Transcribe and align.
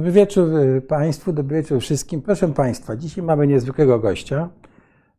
Dobry 0.00 0.12
wieczór 0.12 0.58
y, 0.58 0.80
Państwu, 0.80 1.32
dobry 1.32 1.56
wieczór 1.56 1.80
wszystkim. 1.80 2.22
Proszę 2.22 2.48
Państwa, 2.48 2.96
dzisiaj 2.96 3.24
mamy 3.24 3.46
niezwykłego 3.46 3.98
gościa, 3.98 4.48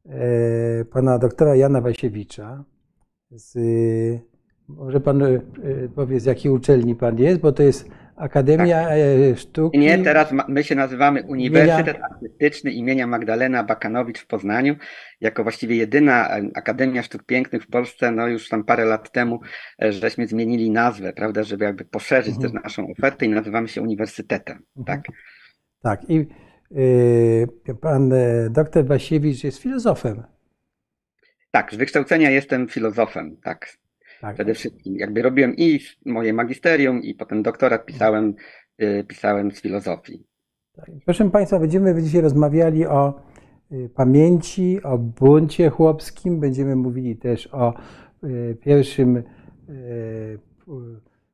e, 0.05 0.86
pana 0.86 1.18
doktora 1.18 1.55
Jana 1.55 1.82
Wasiewicza. 1.82 2.64
Z, 3.32 3.57
może 4.68 5.02
Pan 5.02 5.21
y, 5.21 5.41
powie, 5.96 6.19
z 6.19 6.25
jakiej 6.25 6.52
uczelni 6.52 6.96
Pan 6.96 7.18
jest, 7.18 7.39
bo 7.39 7.52
to 7.52 7.64
jest 7.64 7.89
Akademia 8.21 8.84
tak. 8.86 9.39
Sztuki. 9.39 9.80
Nie, 9.80 9.98
teraz 9.98 10.34
my 10.48 10.64
się 10.64 10.75
nazywamy 10.75 11.24
Uniwersytet 11.24 11.96
imienia... 11.96 12.10
Artystyczny 12.11 12.71
imienia 12.71 13.07
Magdalena 13.07 13.64
Bakanowicz 13.64 14.20
w 14.20 14.28
Poznaniu. 14.28 14.75
Jako 15.21 15.44
właściwie 15.44 15.75
jedyna 15.75 16.30
Akademia 16.56 17.04
Sztuk 17.04 17.24
Pięknych 17.24 17.64
w 17.64 17.68
Polsce, 17.68 18.11
no 18.11 18.28
już 18.28 18.50
tam 18.50 18.64
parę 18.64 18.86
lat 18.86 19.11
temu, 19.11 19.39
e, 19.84 19.94
żeśmy 19.94 20.28
zmienili 20.28 20.71
nazwę, 20.71 21.14
prawda, 21.14 21.44
żeby 21.44 21.66
jakby 21.66 21.86
poszerzyć 21.86 22.36
mhm. 22.36 22.54
też 22.54 22.64
naszą 22.64 22.88
ofertę 22.92 23.25
i 23.25 23.30
nazywamy 23.30 23.68
się 23.68 23.82
Uniwersytetem. 23.82 24.64
Mhm. 24.78 25.02
Tak. 25.02 25.16
Tak. 25.82 26.10
I 26.10 26.28
y, 27.69 27.75
pan 27.82 28.14
e, 28.14 28.50
doktor 28.50 28.86
Wasiewicz 28.86 29.44
jest 29.44 29.61
filozofem. 29.61 30.24
Tak, 31.52 31.74
z 31.74 31.75
wykształcenia 31.75 32.30
jestem 32.30 32.67
filozofem, 32.67 33.38
tak. 33.44 33.78
Tak. 34.22 34.36
Przede 34.36 34.53
wszystkim 34.53 34.95
jakby 34.95 35.22
robiłem 35.22 35.56
i 35.58 35.80
moje 36.05 36.33
magisterium 36.33 37.02
i 37.02 37.14
potem 37.14 37.44
doktorat 37.44 37.86
pisałem, 37.86 38.33
y, 38.81 39.03
pisałem 39.08 39.52
z 39.52 39.61
filozofii. 39.61 40.23
Tak. 40.75 40.86
Proszę 41.05 41.30
Państwa, 41.30 41.59
będziemy 41.59 42.02
dzisiaj 42.03 42.22
rozmawiali 42.22 42.86
o 42.86 43.22
y, 43.72 43.89
pamięci, 43.95 44.83
o 44.83 44.97
buncie 44.97 45.69
chłopskim. 45.69 46.39
Będziemy 46.39 46.75
mówili 46.75 47.16
też 47.16 47.50
o 47.52 47.73
y, 48.23 48.58
pierwszym 48.61 49.23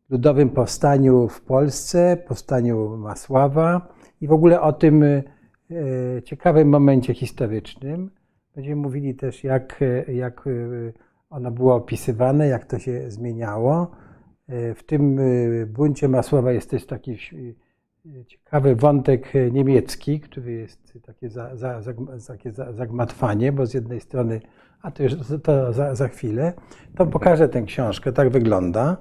ludowym 0.10 0.50
powstaniu 0.50 1.28
w 1.28 1.42
Polsce, 1.42 2.18
powstaniu 2.28 2.98
Masława 2.98 3.94
i 4.22 4.28
w 4.28 4.32
ogóle 4.32 4.62
o 4.62 4.74
tym 4.74 5.04
ciekawym 6.24 6.70
momencie 6.70 7.14
historycznym. 7.14 8.12
Będziemy 8.56 8.82
mówili 8.82 9.16
też, 9.16 9.44
jak, 9.44 9.80
jak 10.08 10.44
ono 11.30 11.52
było 11.52 11.75
opisywane, 11.75 12.47
jak 12.47 12.66
to 12.66 12.80
się 12.80 13.11
zmieniało. 13.11 13.92
E, 14.47 14.73
w 14.73 14.83
tym 14.83 15.20
e, 15.20 15.66
buncie 15.66 16.08
Masłowa 16.08 16.52
jest 16.52 16.70
też 16.70 16.86
taki 16.86 17.11
e, 17.11 18.25
ciekawy 18.25 18.75
wątek 18.75 19.33
niemiecki, 19.52 20.20
który 20.20 20.52
jest 20.52 20.98
takie, 21.05 21.30
za, 21.30 21.55
za, 21.55 21.81
za, 21.81 21.94
takie 22.28 22.52
zagmatwanie, 22.52 23.52
bo 23.52 23.66
z 23.66 23.73
jednej 23.73 24.02
strony, 24.02 24.42
a 24.81 24.92
to 24.92 25.03
już 25.03 25.14
to 25.44 25.73
za, 25.95 26.08
chwilę, 26.08 26.53
to 26.95 27.05
pokażę 27.05 27.50
tę 27.50 27.61
książkę, 27.61 28.11
tak 28.11 28.30
wygląda. 28.30 28.98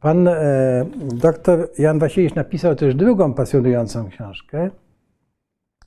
Pan 0.00 0.28
e, 0.28 0.86
doktor 1.14 1.68
Jan 1.78 1.98
Wasiewicz 1.98 2.34
napisał 2.34 2.74
też 2.74 2.94
drugą 2.94 3.34
pasjonującą 3.34 4.08
książkę, 4.08 4.70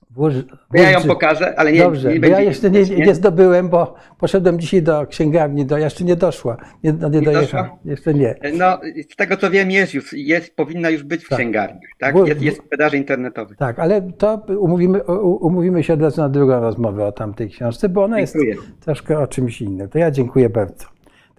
Włóż, 0.09 0.33
ja 0.73 0.91
ją 0.91 1.01
pokażę, 1.01 1.59
ale 1.59 1.71
nie 1.71 1.79
Dobrze, 1.79 2.19
nie 2.19 2.27
ja 2.27 2.41
jeszcze 2.41 2.71
nie, 2.71 2.83
nie, 2.83 3.15
zdobyłem, 3.15 3.69
bo 3.69 3.95
poszedłem 4.17 4.59
dzisiaj 4.59 4.81
do 4.81 5.07
księgarni, 5.07 5.65
do, 5.65 5.77
jeszcze 5.77 6.03
nie 6.03 6.15
doszła, 6.15 6.57
nie, 6.83 6.93
no 6.93 7.09
nie, 7.09 7.19
nie 7.19 7.25
dojechałem, 7.25 7.71
jeszcze 7.85 8.13
nie. 8.13 8.35
No, 8.53 8.79
z 9.11 9.15
tego 9.15 9.37
co 9.37 9.51
wiem 9.51 9.71
jest 9.71 9.93
już, 9.93 10.13
jest, 10.13 10.55
powinna 10.55 10.89
już 10.89 11.03
być 11.03 11.25
w 11.25 11.29
tak. 11.29 11.39
księgarniach, 11.39 11.91
tak? 11.99 12.15
Jest, 12.15 12.41
jest 12.41 12.57
w 12.61 12.65
sprzedaży 12.65 12.97
internetowej. 12.97 13.57
Tak, 13.57 13.79
ale 13.79 14.11
to 14.11 14.45
umówimy, 14.59 15.03
umówimy 15.39 15.83
się 15.83 15.93
od 15.93 16.01
razu 16.01 16.21
na 16.21 16.29
drugą 16.29 16.59
rozmowę 16.59 17.05
o 17.05 17.11
tamtej 17.11 17.49
książce, 17.49 17.89
bo 17.89 18.03
ona 18.03 18.17
dziękuję. 18.17 18.49
jest 18.49 18.61
troszkę 18.79 19.19
o 19.19 19.27
czymś 19.27 19.61
innym. 19.61 19.89
To 19.89 19.97
ja 19.97 20.11
dziękuję 20.11 20.49
bardzo. 20.49 20.85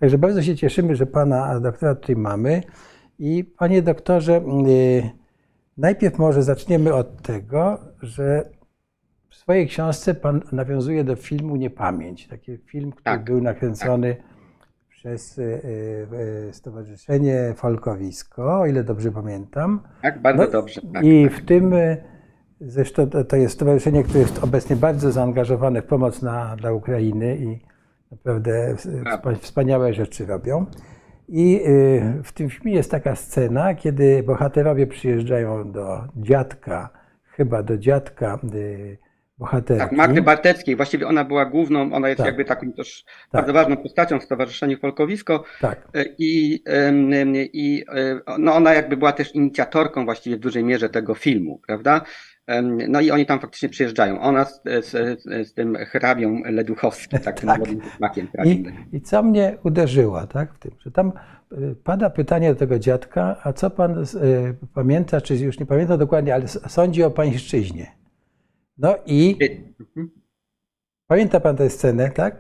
Także 0.00 0.18
bardzo 0.18 0.42
się 0.42 0.56
cieszymy, 0.56 0.96
że 0.96 1.06
pana 1.06 1.60
doktora 1.60 1.94
tutaj 1.94 2.16
mamy 2.16 2.62
i 3.18 3.44
panie 3.44 3.82
doktorze, 3.82 4.42
yy, 4.66 5.10
najpierw 5.78 6.18
może 6.18 6.42
zaczniemy 6.42 6.94
od 6.94 7.22
tego, 7.22 7.78
że 8.02 8.59
w 9.30 9.34
swojej 9.34 9.66
książce 9.66 10.14
pan 10.14 10.40
nawiązuje 10.52 11.04
do 11.04 11.16
filmu 11.16 11.56
Niepamięć. 11.56 12.28
Taki 12.28 12.58
film, 12.58 12.92
który 12.92 13.04
tak, 13.04 13.24
był 13.24 13.40
nakręcony 13.40 14.14
tak. 14.14 14.24
przez 14.88 15.38
e, 15.38 15.42
e, 16.48 16.52
Stowarzyszenie 16.52 17.54
Folkowisko, 17.56 18.60
o 18.60 18.66
ile 18.66 18.84
dobrze 18.84 19.12
pamiętam. 19.12 19.80
Tak, 20.02 20.22
bardzo 20.22 20.44
no, 20.44 20.50
dobrze. 20.50 20.80
Tak, 20.92 21.04
I 21.04 21.24
tak. 21.28 21.38
w 21.38 21.44
tym, 21.44 21.74
e, 21.74 21.96
zresztą 22.60 23.10
to 23.28 23.36
jest 23.36 23.54
stowarzyszenie, 23.54 24.02
które 24.02 24.20
jest 24.20 24.44
obecnie 24.44 24.76
bardzo 24.76 25.12
zaangażowane 25.12 25.82
w 25.82 25.86
pomoc 25.86 26.22
na, 26.22 26.56
dla 26.56 26.72
Ukrainy 26.72 27.36
i 27.36 27.60
naprawdę 28.10 28.76
wspaniałe 29.40 29.94
rzeczy 29.94 30.26
robią. 30.26 30.66
I 31.28 31.60
w 32.24 32.32
tym 32.32 32.50
filmie 32.50 32.72
jest 32.72 32.90
taka 32.90 33.16
scena, 33.16 33.74
kiedy 33.74 34.22
bohaterowie 34.22 34.86
przyjeżdżają 34.86 35.72
do 35.72 36.04
dziadka, 36.16 36.90
chyba 37.24 37.62
do 37.62 37.78
dziadka 37.78 38.38
bohaterki. 39.40 39.80
Tak, 39.80 39.92
Magdy 39.92 40.22
Barteckiej. 40.22 40.76
Właściwie 40.76 41.08
ona 41.08 41.24
była 41.24 41.44
główną, 41.44 41.92
ona 41.92 42.08
jest 42.08 42.18
tak. 42.18 42.26
jakby 42.26 42.44
taką 42.44 42.72
też 42.72 43.04
tak. 43.04 43.32
bardzo 43.32 43.52
ważną 43.52 43.76
postacią 43.76 44.20
w 44.20 44.24
Stowarzyszeniu 44.24 44.78
Folkowisko. 44.78 45.44
Tak. 45.60 45.88
E, 45.94 46.04
I, 46.18 46.62
i 47.52 47.84
e, 47.88 48.20
no 48.38 48.54
ona 48.54 48.74
jakby 48.74 48.96
była 48.96 49.12
też 49.12 49.34
inicjatorką 49.34 50.04
właściwie 50.04 50.36
w 50.36 50.40
dużej 50.40 50.64
mierze 50.64 50.88
tego 50.88 51.14
filmu, 51.14 51.60
prawda? 51.66 52.00
No 52.88 53.00
i 53.00 53.10
oni 53.10 53.26
tam 53.26 53.40
faktycznie 53.40 53.68
przyjeżdżają. 53.68 54.20
Ona 54.20 54.44
z, 54.44 54.62
z, 54.64 55.22
z 55.48 55.54
tym 55.54 55.76
hrabią 55.76 56.42
Leduchowskim, 56.44 57.18
takim 57.18 57.48
tak. 57.48 57.58
młodym 57.58 57.80
smakiem. 57.96 58.28
I, 58.44 58.64
I 58.92 59.00
co 59.00 59.22
mnie 59.22 59.58
uderzyło, 59.64 60.26
tak, 60.26 60.54
w 60.54 60.58
tym, 60.58 60.70
że 60.78 60.90
tam 60.90 61.12
e, 61.52 61.56
pada 61.84 62.10
pytanie 62.10 62.48
do 62.48 62.58
tego 62.58 62.78
dziadka, 62.78 63.36
a 63.42 63.52
co 63.52 63.70
pan 63.70 64.04
pamięta, 64.74 65.20
czy 65.20 65.36
już 65.36 65.60
nie 65.60 65.66
pamiętam 65.66 65.98
dokładnie, 65.98 66.34
ale 66.34 66.48
sądzi 66.48 67.02
o 67.02 67.10
pańszczyźnie. 67.10 67.99
No 68.80 68.96
i 69.06 69.36
mhm. 69.80 70.10
pamięta 71.06 71.40
pan 71.40 71.56
tę 71.56 71.70
scenę, 71.70 72.10
tak? 72.10 72.34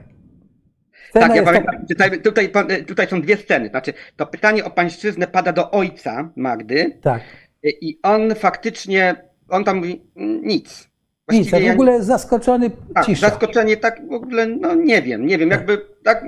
Scena 1.10 1.28
tak, 1.28 1.36
ja 1.36 1.42
pamiętam. 1.42 1.86
Tutaj, 1.86 2.22
tutaj, 2.22 2.52
tutaj, 2.86 3.08
są 3.08 3.22
dwie 3.22 3.36
sceny. 3.36 3.68
Znaczy, 3.68 3.92
to 4.16 4.26
pytanie 4.26 4.64
o 4.64 4.70
pańszczyznę 4.70 5.26
pada 5.26 5.52
do 5.52 5.70
ojca 5.70 6.30
Magdy. 6.36 6.98
Tak. 7.02 7.22
I 7.62 7.98
on 8.02 8.34
faktycznie, 8.34 9.30
on 9.48 9.64
tam 9.64 9.76
mówi 9.76 10.02
mm, 10.16 10.42
nic. 10.44 10.90
Właściwie 11.28 11.60
nic, 11.60 11.68
a 11.68 11.72
w 11.72 11.74
ogóle 11.74 11.92
ja, 11.92 12.02
zaskoczony 12.02 12.70
tak, 12.94 13.06
cisza. 13.06 13.28
Zaskoczenie 13.28 13.76
tak 13.76 14.08
w 14.08 14.12
ogóle, 14.12 14.46
no 14.46 14.74
nie 14.74 15.02
wiem, 15.02 15.26
nie 15.26 15.38
wiem, 15.38 15.50
tak. 15.50 15.58
jakby 15.58 15.86
tak 16.04 16.24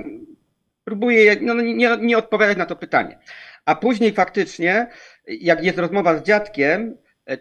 próbuję 0.83 1.35
no, 1.41 1.53
nie, 1.53 1.97
nie 2.01 2.17
odpowiadać 2.17 2.57
na 2.57 2.65
to 2.65 2.75
pytanie. 2.75 3.19
A 3.65 3.75
później 3.75 4.13
faktycznie, 4.13 4.87
jak 5.27 5.63
jest 5.63 5.77
rozmowa 5.77 6.17
z 6.17 6.23
dziadkiem, 6.23 6.97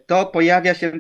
to 0.07 0.27
pojawia 0.27 0.75
się 0.75 0.93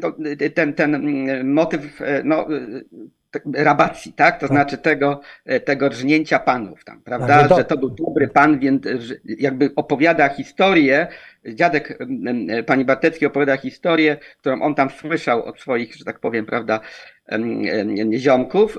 ten, 0.54 0.75
ten 0.75 0.94
mm, 0.94 1.53
motyw 1.53 2.03
e, 2.03 2.22
no, 2.25 2.47
e, 2.47 3.65
rabacji, 3.65 4.12
tak? 4.12 4.34
To 4.34 4.41
tak. 4.41 4.48
znaczy 4.48 4.78
tego, 4.78 5.20
e, 5.44 5.60
tego 5.60 5.88
rżnięcia 5.88 6.38
panów 6.38 6.84
tam, 6.84 7.03
prawda? 7.03 7.38
Tak, 7.38 7.48
to... 7.48 7.56
Że 7.56 7.65
to 7.65 7.76
był 7.76 7.91
dobry 7.91 8.28
pan, 8.28 8.59
więc 8.59 8.87
jakby 9.25 9.71
opowiada 9.76 10.28
historię, 10.28 11.06
dziadek 11.47 11.98
pani 12.66 12.84
Bartecki 12.84 13.26
opowiada 13.26 13.56
historię, 13.56 14.16
którą 14.38 14.62
on 14.62 14.75
tam 14.75 14.91
słyszał 14.91 15.44
od 15.44 15.60
swoich, 15.60 15.94
że 15.94 16.04
tak 16.04 16.19
powiem, 16.19 16.47
prawda, 16.47 16.81
ziomków, 18.16 18.78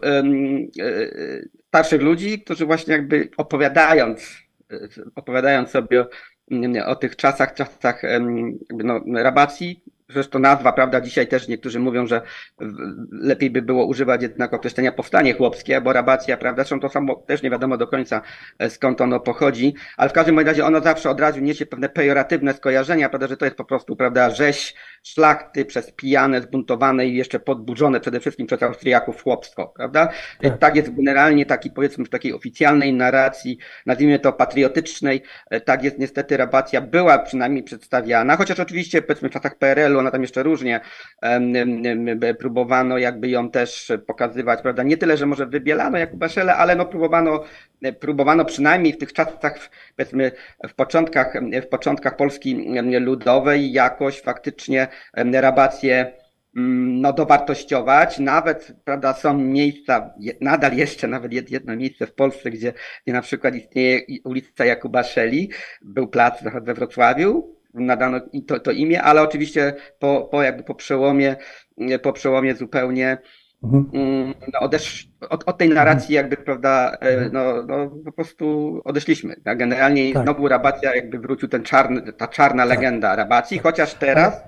starszych 1.68 2.02
ludzi, 2.02 2.42
którzy 2.42 2.66
właśnie 2.66 2.94
jakby 2.94 3.30
opowiadając, 3.38 4.38
opowiadając 5.16 5.70
sobie 5.70 6.02
o, 6.02 6.08
o 6.86 6.96
tych 6.96 7.16
czasach, 7.16 7.54
czasach 7.54 8.02
no, 8.84 9.02
rabacji, 9.14 9.84
Zresztą 10.10 10.40
nazwa, 10.40 10.74
prawda, 10.74 11.02
dzisiaj 11.02 11.28
też 11.28 11.48
niektórzy 11.48 11.80
mówią, 11.80 12.08
że 12.08 12.22
lepiej 13.12 13.50
by 13.50 13.62
było 13.62 13.86
używać 13.86 14.22
jednak 14.22 14.54
określenia 14.54 14.92
powstanie 14.92 15.34
chłopskie, 15.34 15.82
bo 15.82 15.94
rabacja, 15.94 16.38
prawda, 16.38 16.64
zresztą 16.64 16.80
to 16.80 16.90
samo 16.90 17.16
też 17.16 17.44
nie 17.44 17.50
wiadomo 17.50 17.78
do 17.78 17.88
końca 17.88 18.22
e, 18.60 18.70
skąd 18.70 19.02
ono 19.02 19.20
pochodzi, 19.20 19.76
ale 19.98 20.10
w 20.10 20.14
każdym 20.14 20.40
razie 20.40 20.66
ono 20.66 20.82
zawsze 20.82 21.10
od 21.10 21.20
razu 21.20 21.40
niesie 21.40 21.66
pewne 21.66 21.90
pejoratywne 21.90 22.54
skojarzenia, 22.54 23.10
prawda, 23.10 23.28
że 23.28 23.38
to 23.38 23.46
jest 23.46 23.58
po 23.58 23.66
prostu, 23.66 23.96
prawda, 23.96 24.30
rzeź 24.30 24.76
szlachty 25.04 25.66
przez 25.66 25.92
pijane, 25.92 26.42
zbuntowane 26.42 27.08
i 27.08 27.16
jeszcze 27.16 27.40
podburzone 27.40 28.00
przede 28.00 28.20
wszystkim 28.20 28.48
przez 28.48 28.64
Austriaków 28.64 29.24
chłopstwo, 29.24 29.68
prawda? 29.76 30.10
Tak. 30.42 30.58
tak 30.58 30.76
jest 30.76 30.96
generalnie 30.96 31.46
taki, 31.46 31.72
powiedzmy, 31.72 32.06
w 32.06 32.10
takiej 32.10 32.34
oficjalnej 32.34 32.94
narracji, 32.94 33.58
nazwijmy 33.86 34.20
to 34.20 34.34
patriotycznej, 34.34 35.22
e, 35.50 35.62
tak 35.62 35.84
jest 35.84 36.00
niestety 36.00 36.38
rabacja 36.38 36.82
była 36.82 37.20
przynajmniej 37.20 37.64
przedstawiana, 37.64 38.38
chociaż 38.38 38.60
oczywiście, 38.60 39.02
powiedzmy, 39.02 39.30
w 39.30 39.32
czasach 39.32 39.56
PRL-u 39.94 40.00
ona 40.00 40.12
tam 40.12 40.22
jeszcze 40.22 40.44
różnie 40.44 40.80
próbowano 42.40 42.98
jakby 42.98 43.30
ją 43.30 43.52
też 43.52 43.92
pokazywać, 44.08 44.62
prawda? 44.62 44.84
Nie 44.84 44.98
tyle, 44.98 45.18
że 45.18 45.26
może 45.26 45.46
wybielano 45.46 45.98
jak 45.98 46.16
Beszele, 46.16 46.56
ale 46.56 46.76
no 46.76 46.86
próbowano, 46.86 47.44
próbowano 48.00 48.46
przynajmniej 48.46 48.94
w 48.94 48.98
tych 48.98 49.14
czasach, 49.14 49.70
powiedzmy 49.96 50.32
w 50.70 50.74
początkach, 50.74 51.34
w 51.64 51.68
początkach 51.68 52.16
Polski 52.16 52.68
Ludowej 53.00 53.72
jakoś 53.72 54.22
faktycznie 54.22 54.88
rabacje 55.34 56.14
mm, 56.58 57.02
no, 57.02 57.14
dowartościować. 57.14 58.20
Nawet, 58.20 58.76
prawda, 58.84 59.14
są 59.14 59.38
miejsca, 59.38 60.14
nadal 60.42 60.74
jeszcze 60.74 61.08
nawet 61.08 61.52
jedno 61.52 61.76
miejsce 61.76 62.08
w 62.08 62.14
Polsce, 62.14 62.52
gdzie, 62.52 62.74
gdzie 63.04 63.14
na 63.14 63.22
przykład 63.22 63.56
istnieje 63.56 64.02
ulica 64.24 64.66
Jakuba 64.66 65.04
Szeli, 65.04 65.50
był 65.82 66.08
plac 66.08 66.44
we 66.62 66.74
Wrocławiu, 66.74 67.63
nadano 67.74 68.20
to, 68.48 68.60
to 68.60 68.72
imię, 68.72 69.02
ale 69.02 69.22
oczywiście 69.22 69.74
po, 70.00 70.28
po 70.32 70.44
jakby 70.44 70.64
po 70.64 70.76
przełomie, 70.76 71.36
po 72.02 72.14
przełomie 72.14 72.56
zupełnie 72.56 73.18
Mhm. 73.64 73.90
Mm, 73.94 74.34
no, 74.54 74.60
odesz, 74.60 75.08
od, 75.30 75.44
od, 75.48 75.58
tej 75.58 75.70
narracji 75.70 76.16
jakby, 76.16 76.38
prawda, 76.38 76.98
e, 77.02 77.08
mhm. 77.08 77.32
no, 77.34 77.64
no 77.64 77.90
po 78.06 78.12
prostu 78.12 78.82
odeszliśmy. 78.86 79.36
Tak? 79.44 79.58
Generalnie 79.58 80.14
tak. 80.14 80.24
znowu 80.24 80.48
Rabacja 80.48 80.96
jakby 80.96 81.20
wrócił 81.20 81.50
ten 81.50 81.64
czarny, 81.64 82.14
ta 82.14 82.28
czarna 82.28 82.64
tak. 82.64 82.70
legenda 82.70 83.16
Rabacji, 83.16 83.58
tak. 83.58 83.64
chociaż 83.64 83.94
teraz 83.94 84.44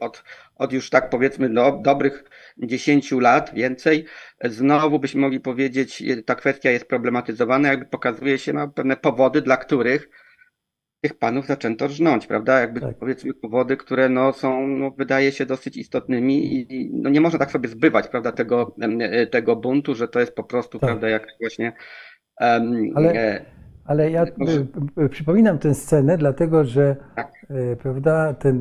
od, 0.00 0.24
od 0.56 0.72
już 0.72 0.90
tak 0.90 1.10
powiedzmy 1.10 1.48
do, 1.48 1.80
dobrych 1.82 2.24
10 2.58 3.12
lat, 3.12 3.54
więcej, 3.54 4.04
znowu 4.44 4.98
byśmy 4.98 5.20
mogli 5.20 5.40
powiedzieć, 5.40 6.02
ta 6.26 6.34
kwestia 6.34 6.70
jest 6.70 6.88
problematyzowana, 6.88 7.68
jakby 7.68 7.86
pokazuje 7.86 8.38
się 8.38 8.52
no, 8.52 8.68
pewne 8.68 8.96
powody, 8.96 9.42
dla 9.42 9.56
których 9.56 10.08
tych 11.04 11.18
panów 11.18 11.46
zaczęto 11.46 11.86
rżnąć, 11.86 12.26
prawda? 12.26 12.60
Jakby 12.60 12.80
tak. 12.80 12.96
powiedzmy 12.96 13.34
powody, 13.34 13.76
które 13.76 14.08
no, 14.08 14.32
są, 14.32 14.66
no, 14.66 14.90
wydaje 14.90 15.32
się 15.32 15.46
dosyć 15.46 15.76
istotnymi 15.76 16.54
i 16.54 16.90
no, 16.92 17.10
nie 17.10 17.20
można 17.20 17.38
tak 17.38 17.50
sobie 17.50 17.68
zbywać, 17.68 18.08
prawda, 18.08 18.32
tego, 18.32 18.74
e, 18.80 19.26
tego 19.26 19.56
buntu, 19.56 19.94
że 19.94 20.08
to 20.08 20.20
jest 20.20 20.34
po 20.34 20.44
prostu, 20.44 20.78
tak. 20.78 20.88
prawda, 20.88 21.08
jak 21.08 21.26
właśnie. 21.40 21.72
Um, 22.40 22.90
ale, 22.94 23.12
e, 23.12 23.44
ale 23.84 24.10
ja 24.10 24.24
przypominam 25.10 25.58
tę 25.58 25.74
scenę, 25.74 26.18
dlatego 26.18 26.64
że, 26.64 26.96
tak. 27.16 27.32
e, 27.50 27.76
prawda, 27.76 28.34
ten 28.34 28.60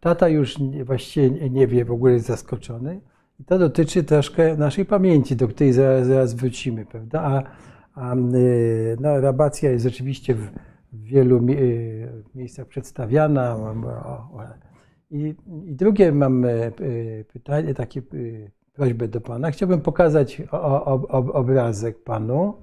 tata 0.00 0.28
już 0.28 0.56
właściwie 0.84 1.50
nie 1.50 1.66
wie, 1.66 1.84
w 1.84 1.92
ogóle 1.92 2.12
jest 2.12 2.26
zaskoczony. 2.26 3.00
I 3.40 3.44
to 3.44 3.58
dotyczy 3.58 4.04
troszkę 4.04 4.56
naszej 4.56 4.84
pamięci, 4.84 5.36
do 5.36 5.48
której 5.48 5.72
zaraz, 5.72 6.06
zaraz 6.06 6.34
wrócimy, 6.34 6.86
prawda? 6.86 7.20
A, 7.22 7.42
a 7.94 8.14
no, 9.00 9.20
rabacja 9.20 9.70
jest 9.70 9.84
rzeczywiście 9.84 10.34
w, 10.34 10.48
w 10.92 11.04
wielu 11.04 11.36
e, 11.36 11.42
miejscach 12.34 12.66
przedstawiana. 12.66 13.56
I, 15.10 15.34
I, 15.66 15.74
drugie 15.74 16.12
mam 16.12 16.44
e, 16.44 16.70
pytanie, 17.32 17.74
takie 17.74 18.02
prośbę 18.72 19.08
do 19.08 19.20
Pana. 19.20 19.50
Chciałbym 19.50 19.80
pokazać 19.80 20.42
o, 20.50 20.84
o, 20.84 21.08
obrazek 21.32 22.04
Panu. 22.04 22.54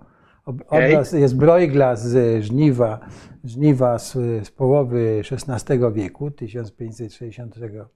Obraz 0.45 1.11
jest 1.11 1.37
Broiglas 1.37 2.07
z 2.07 2.43
Żniwa, 2.43 2.99
Żniwa 3.43 3.99
z, 3.99 4.13
z 4.47 4.51
połowy 4.51 5.21
XVI 5.31 5.79
wieku, 5.93 6.31
1566. 6.31 7.91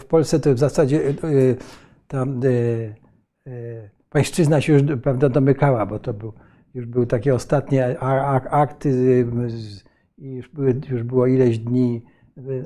W 0.00 0.04
Polsce 0.04 0.40
to 0.40 0.54
w 0.54 0.58
zasadzie 0.58 1.14
tam 2.08 2.40
pańszczyzna 4.10 4.60
się 4.60 4.72
już 4.72 4.82
prawda, 5.02 5.28
domykała, 5.28 5.86
bo 5.86 5.98
to 5.98 6.14
był 6.14 6.32
już 6.78 6.86
były 6.86 7.06
takie 7.06 7.34
ostatnie 7.34 8.00
akty 8.50 8.90
już, 10.18 10.48
były, 10.48 10.80
już 10.90 11.02
było 11.02 11.26
ileś 11.26 11.58
dni 11.58 12.02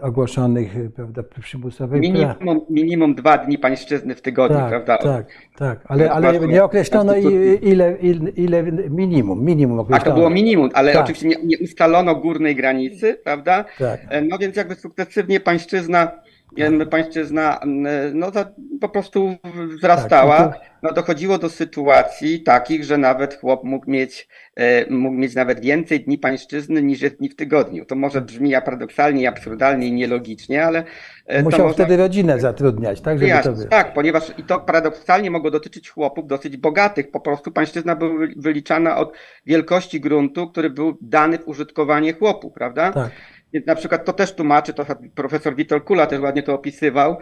ogłoszonych 0.03 0.77
prawda, 0.97 1.23
przymusowej 1.41 2.01
minimum, 2.01 2.61
minimum 2.71 3.15
dwa 3.15 3.39
dni 3.39 3.59
pańszczyzny 3.59 4.15
w 4.15 4.23
tygodniu, 4.23 4.57
tak, 4.57 4.69
prawda? 4.69 4.99
Tak, 4.99 5.27
tak, 5.57 5.81
ale, 5.85 6.11
ale 6.11 6.41
nie 6.41 6.65
określono 6.65 7.17
ile, 7.17 7.97
ile, 7.97 8.31
ile 8.37 8.63
minimum, 8.91 9.45
minimum 9.45 9.79
określono. 9.79 10.03
A 10.03 10.15
to 10.15 10.15
było 10.15 10.31
minimum, 10.31 10.71
ale 10.75 10.93
tak. 10.93 11.03
oczywiście 11.03 11.29
nie, 11.29 11.37
nie, 11.45 11.59
ustalono 11.59 12.15
górnej 12.15 12.57
granicy, 12.57 13.15
prawda? 13.25 13.65
Tak. 13.79 14.01
E, 14.09 14.23
no 14.23 14.39
więc 14.39 14.57
jakby 14.57 14.75
sukcesywnie 14.75 15.41
pańszczyzna 15.41 16.13
pańszczyzna 16.91 17.61
no, 18.15 18.33
po 18.81 18.89
prostu 18.89 19.37
wzrastała. 19.77 20.37
Tak, 20.37 20.61
no, 20.83 20.93
dochodziło 20.93 21.39
do 21.39 21.49
sytuacji 21.49 22.43
takich, 22.43 22.85
że 22.85 22.99
nawet 22.99 23.35
chłop 23.35 23.65
mógł 23.65 23.91
mieć, 23.91 24.29
e, 24.57 24.91
mógł 24.91 25.17
mieć 25.17 25.35
nawet 25.35 25.61
więcej 25.61 26.01
dni 26.01 26.19
pańszczyzny 26.19 26.83
niż 26.83 27.01
jest 27.01 27.17
dni 27.17 27.29
w 27.29 27.37
tygodniu. 27.37 27.85
To 27.85 27.95
może 27.95 28.21
brzmi 28.21 28.53
paradoksalnie, 28.65 29.29
absurdalnie 29.29 29.87
i 29.87 29.93
nielogicznie, 29.93 30.65
ale. 30.65 30.85
E, 31.27 31.43
Musiał 31.43 31.61
można... 31.61 31.85
wtedy 31.85 31.97
rodzinę 31.97 32.41
zatrudniać, 32.41 33.01
tak? 33.01 33.19
Żeby 33.19 33.43
to 33.43 33.53
było. 33.53 33.67
Tak, 33.67 33.95
ponieważ 33.95 34.33
i 34.39 34.43
to 34.43 34.61
paradoksalnie 34.61 35.31
mogło 35.31 35.51
dotyczyć 35.51 35.91
chłopów 35.91 36.27
dosyć 36.27 36.57
bogatych. 36.57 37.11
Po 37.11 37.21
prostu 37.21 37.53
pańszczyzna 37.53 37.97
była 37.97 38.27
wyliczana 38.37 38.97
od 38.97 39.13
wielkości 39.47 40.01
gruntu, 40.01 40.49
który 40.49 40.71
był 40.71 40.99
dany 41.01 41.39
w 41.39 41.49
użytkowanie 41.49 42.13
chłopu, 42.13 42.51
prawda? 42.51 42.93
Tak. 42.93 43.11
Na 43.67 43.75
przykład 43.75 44.05
to 44.05 44.13
też 44.13 44.35
tłumaczy, 44.35 44.75
to 44.75 44.87
profesor 45.15 45.57
Witold 45.57 45.85
Kula 45.85 46.07
też 46.07 46.21
ładnie 46.21 46.43
to 46.43 46.55
opisywał, 46.55 47.17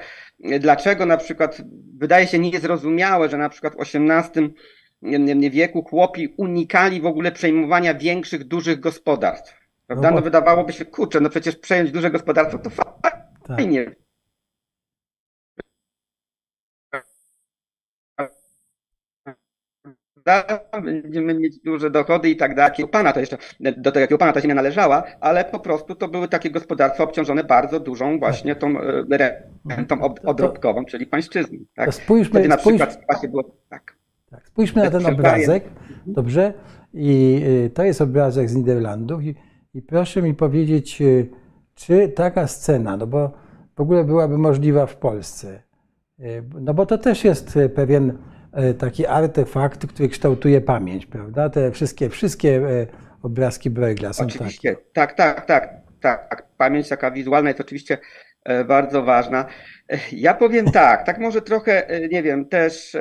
dlaczego 0.60 1.06
na 1.06 1.16
przykład 1.16 1.62
wydaje 1.98 2.26
się 2.26 2.38
niezrozumiałe, 2.38 3.28
że 3.28 3.38
na 3.38 3.48
przykład 3.48 3.74
w 3.74 3.80
XVIII 3.80 5.50
wieku 5.50 5.82
chłopi 5.82 6.34
unikali 6.36 7.00
w 7.00 7.06
ogóle 7.06 7.32
przejmowania 7.32 7.94
większych, 7.94 8.44
dużych 8.44 8.80
gospodarstw. 8.80 9.60
Prawda? 9.86 10.08
No, 10.08 10.14
bo... 10.14 10.20
no 10.20 10.24
wydawałoby 10.24 10.72
się, 10.72 10.84
kurczę, 10.84 11.20
no 11.20 11.30
przecież 11.30 11.56
przejąć 11.56 11.90
duże 11.90 12.10
gospodarstwo 12.10 12.58
to 12.58 12.70
fajnie. 13.56 13.84
Tak. 13.84 13.94
Będziemy 20.82 21.34
mieć 21.34 21.58
duże 21.58 21.90
dochody 21.90 22.30
i 22.30 22.36
tak 22.36 22.54
dalej. 22.54 22.88
Pana 22.90 23.12
to 23.12 23.20
jeszcze, 23.20 23.38
do 23.76 23.92
tego 23.92 24.18
pana 24.18 24.32
ta 24.32 24.40
ziemia 24.40 24.54
należała, 24.54 25.02
ale 25.20 25.44
po 25.44 25.60
prostu 25.60 25.94
to 25.94 26.08
były 26.08 26.28
takie 26.28 26.50
gospodarstwa 26.50 27.04
obciążone 27.04 27.44
bardzo 27.44 27.80
dużą 27.80 28.18
właśnie 28.18 28.56
tą 28.56 28.80
e, 28.80 29.32
rentą 29.76 30.14
odrobkową, 30.24 30.84
czyli 30.84 31.06
pańszczyzną. 31.06 31.58
Tak? 31.74 31.94
Spójrzmy, 31.94 32.30
Wtedy 32.30 32.48
na 32.48 32.56
przykład 32.56 32.92
spójrz... 32.92 33.30
było 33.30 33.42
tak. 33.68 33.96
tak. 34.30 34.48
Spójrzmy 34.48 34.82
na 34.82 34.90
ten 34.90 35.06
obrazek, 35.06 35.64
dobrze? 36.06 36.52
I 36.94 37.42
y, 37.66 37.70
to 37.70 37.84
jest 37.84 38.00
obrazek 38.00 38.50
z 38.50 38.54
Niderlandów 38.54 39.24
i, 39.24 39.34
i 39.74 39.82
proszę 39.82 40.22
mi 40.22 40.34
powiedzieć, 40.34 41.02
y, 41.02 41.30
czy 41.74 42.08
taka 42.08 42.46
scena, 42.46 42.96
no 42.96 43.06
bo 43.06 43.32
w 43.76 43.80
ogóle 43.80 44.04
byłaby 44.04 44.38
możliwa 44.38 44.86
w 44.86 44.96
Polsce, 44.96 45.62
y, 46.20 46.42
no 46.60 46.74
bo 46.74 46.86
to 46.86 46.98
też 46.98 47.24
jest 47.24 47.58
pewien 47.74 48.18
taki 48.78 49.06
artefakt, 49.06 49.86
który 49.86 50.08
kształtuje 50.08 50.60
pamięć, 50.60 51.06
prawda? 51.06 51.50
Te 51.50 51.70
wszystkie, 51.70 52.08
wszystkie 52.08 52.56
e, 52.56 52.86
obrazki 53.22 53.70
Bruegla 53.70 54.12
są 54.12 54.24
Oczywiście, 54.24 54.74
takie. 54.74 54.84
tak, 54.92 55.12
tak, 55.14 55.46
tak, 55.46 55.74
tak. 56.00 56.46
Pamięć 56.56 56.88
taka 56.88 57.10
wizualna 57.10 57.50
jest 57.50 57.60
oczywiście 57.60 57.98
e, 58.44 58.64
bardzo 58.64 59.02
ważna. 59.02 59.46
Ja 60.12 60.34
powiem 60.34 60.70
tak, 60.82 61.06
tak 61.06 61.18
może 61.18 61.42
trochę, 61.42 61.86
nie 62.10 62.22
wiem, 62.22 62.44
też 62.44 62.96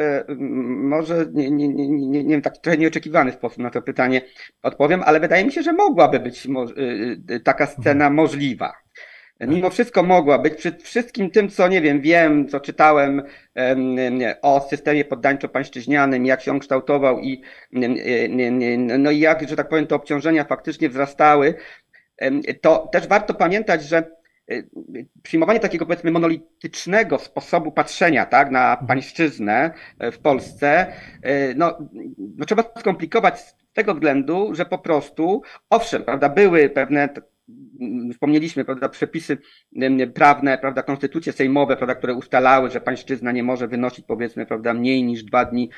może 0.68 1.25
nie, 1.34 1.51
nie, 1.51 1.68
nie, 1.68 1.89
nie, 1.89 2.24
nie 2.24 2.29
wiem, 2.29 2.41
tak 2.41 2.58
trochę 2.58 2.77
nieoczekiwany 2.77 3.32
sposób 3.32 3.58
na 3.58 3.70
to 3.70 3.82
pytanie 3.82 4.22
odpowiem, 4.63 5.03
ale 5.06 5.20
wydaje 5.20 5.46
mi 5.46 5.51
się, 5.51 5.63
że 5.63 5.74
mogłaby 5.74 6.20
być 6.20 6.48
taka 7.44 7.65
scena 7.65 8.06
mhm. 8.06 8.13
możliwa. 8.13 8.74
Mimo 9.39 9.69
wszystko 9.69 10.03
mogła 10.03 10.39
być 10.39 10.53
przy 10.53 10.77
wszystkim 10.77 11.31
tym, 11.31 11.50
co 11.50 11.67
nie 11.67 11.81
wiem, 11.81 12.01
wiem, 12.01 12.48
co 12.48 12.60
czytałem 12.60 13.24
o 14.41 14.67
systemie 14.69 15.05
poddańczo-pańszczyźnianym, 15.05 16.25
jak 16.25 16.41
się 16.41 16.51
on 16.51 16.60
kształtował 16.60 17.19
i 17.19 17.41
no 19.00 19.12
i 19.12 19.19
jak, 19.19 19.50
że 19.50 19.55
tak 19.55 19.69
powiem, 19.69 19.88
te 19.88 19.96
obciążenia 19.96 20.43
faktycznie 20.43 20.89
wzrastały, 20.89 21.55
to 22.62 22.89
też 22.91 23.08
warto 23.08 23.34
pamiętać, 23.34 23.84
że 23.84 23.98
e, 23.98 24.63
przyjmowanie 25.24 25.60
takiego 25.60 25.86
powiedzmy 25.86 26.12
monolitycznego 26.12 27.19
sposobu 27.19 27.72
patrzenia 27.72 28.25
tak, 28.25 28.51
na 28.51 28.72
mhm. 28.72 28.88
pańszczyznę 28.88 29.72
e, 30.00 30.12
w 30.12 30.19
Polsce, 30.19 30.93
e, 31.22 31.53
no, 31.55 31.77
no 32.17 32.46
trzeba 32.46 32.63
skomplikować 32.79 33.39
z 33.39 33.55
tego 33.74 33.93
względu, 33.93 34.55
że 34.55 34.65
po 34.65 34.77
prostu, 34.77 35.41
owszem, 35.69 36.03
prawda, 36.03 36.29
były 36.29 36.69
pewne 36.69 37.10
wspomnieliśmy, 38.13 38.65
prawda, 38.65 38.89
przepisy 38.89 39.38
prawne, 40.13 40.57
prawda, 40.57 40.83
konstytucje 40.83 41.33
sejmowe, 41.33 41.77
prawda, 41.77 41.95
które 41.95 42.13
ustalały, 42.13 42.71
że 42.71 42.81
pańszczyzna 42.81 43.31
nie 43.31 43.43
może 43.43 43.67
wynosić 43.67 44.05
powiedzmy, 44.05 44.45
prawda, 44.45 44.74
mniej 44.74 45.03
niż 45.03 45.24
dwa 45.24 45.45
dni 45.45 45.69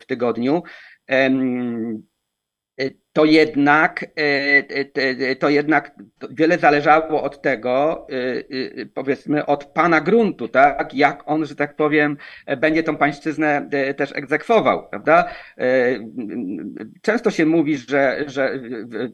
w 0.00 0.06
tygodniu 0.06 0.62
to 3.12 3.24
jednak, 3.24 4.06
e, 4.16 5.36
to 5.36 5.48
jednak 5.48 5.94
wiele 6.30 6.58
zależało 6.58 7.22
od 7.22 7.42
tego, 7.42 8.06
e, 8.10 8.14
e, 8.82 8.86
powiedzmy, 8.86 9.46
od 9.46 9.64
pana 9.64 10.00
gruntu, 10.00 10.48
tak? 10.48 10.94
Jak 10.94 11.22
on, 11.26 11.46
że 11.46 11.54
tak 11.54 11.76
powiem, 11.76 12.16
będzie 12.56 12.82
tą 12.82 12.96
pańszczyznę 12.96 13.68
też 13.96 14.12
egzekwował, 14.16 14.88
prawda? 14.88 15.28
Często 17.02 17.30
się 17.30 17.46
mówi, 17.46 17.76
że, 17.76 18.24
że 18.26 18.60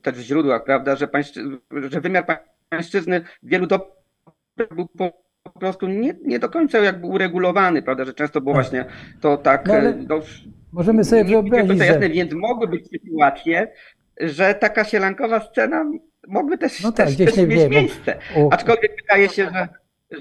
też 0.02 0.14
w 0.14 0.20
źródłach, 0.20 0.64
prawda, 0.64 0.96
że, 0.96 1.08
pańszczy, 1.08 1.58
że 1.90 2.00
wymiar 2.00 2.40
pańszczyzny 2.68 3.20
wielu 3.42 3.66
do 3.66 3.96
był 4.70 4.88
po 5.52 5.60
prostu 5.60 5.86
nie, 5.86 6.14
nie 6.24 6.38
do 6.38 6.48
końca 6.48 6.78
jakby 6.78 7.06
uregulowany, 7.06 7.82
prawda, 7.82 8.04
że 8.04 8.14
często 8.14 8.40
było 8.40 8.54
tak. 8.54 8.64
właśnie 8.64 8.84
to 9.20 9.36
tak. 9.36 9.68
No, 9.68 9.74
no, 10.08 10.20
Możemy 10.76 11.04
sobie 11.04 11.24
wyobrazić, 11.24 11.78
że... 11.78 11.86
Jasne, 11.86 12.10
więc 12.10 12.32
mogły 12.32 12.68
być 12.68 12.88
sytuacje, 12.90 13.72
że 14.20 14.54
taka 14.54 14.84
sielankowa 14.84 15.40
scena 15.40 15.84
mogły 16.28 16.58
też, 16.58 16.82
no 16.82 16.92
tak, 16.92 17.06
też, 17.06 17.16
też 17.16 17.36
mieć 17.36 17.48
wie, 17.48 17.68
miejsce. 17.68 18.18
Bo... 18.34 18.52
Aczkolwiek 18.52 18.92
wydaje 19.02 19.28
się, 19.28 19.50
że, 19.54 19.68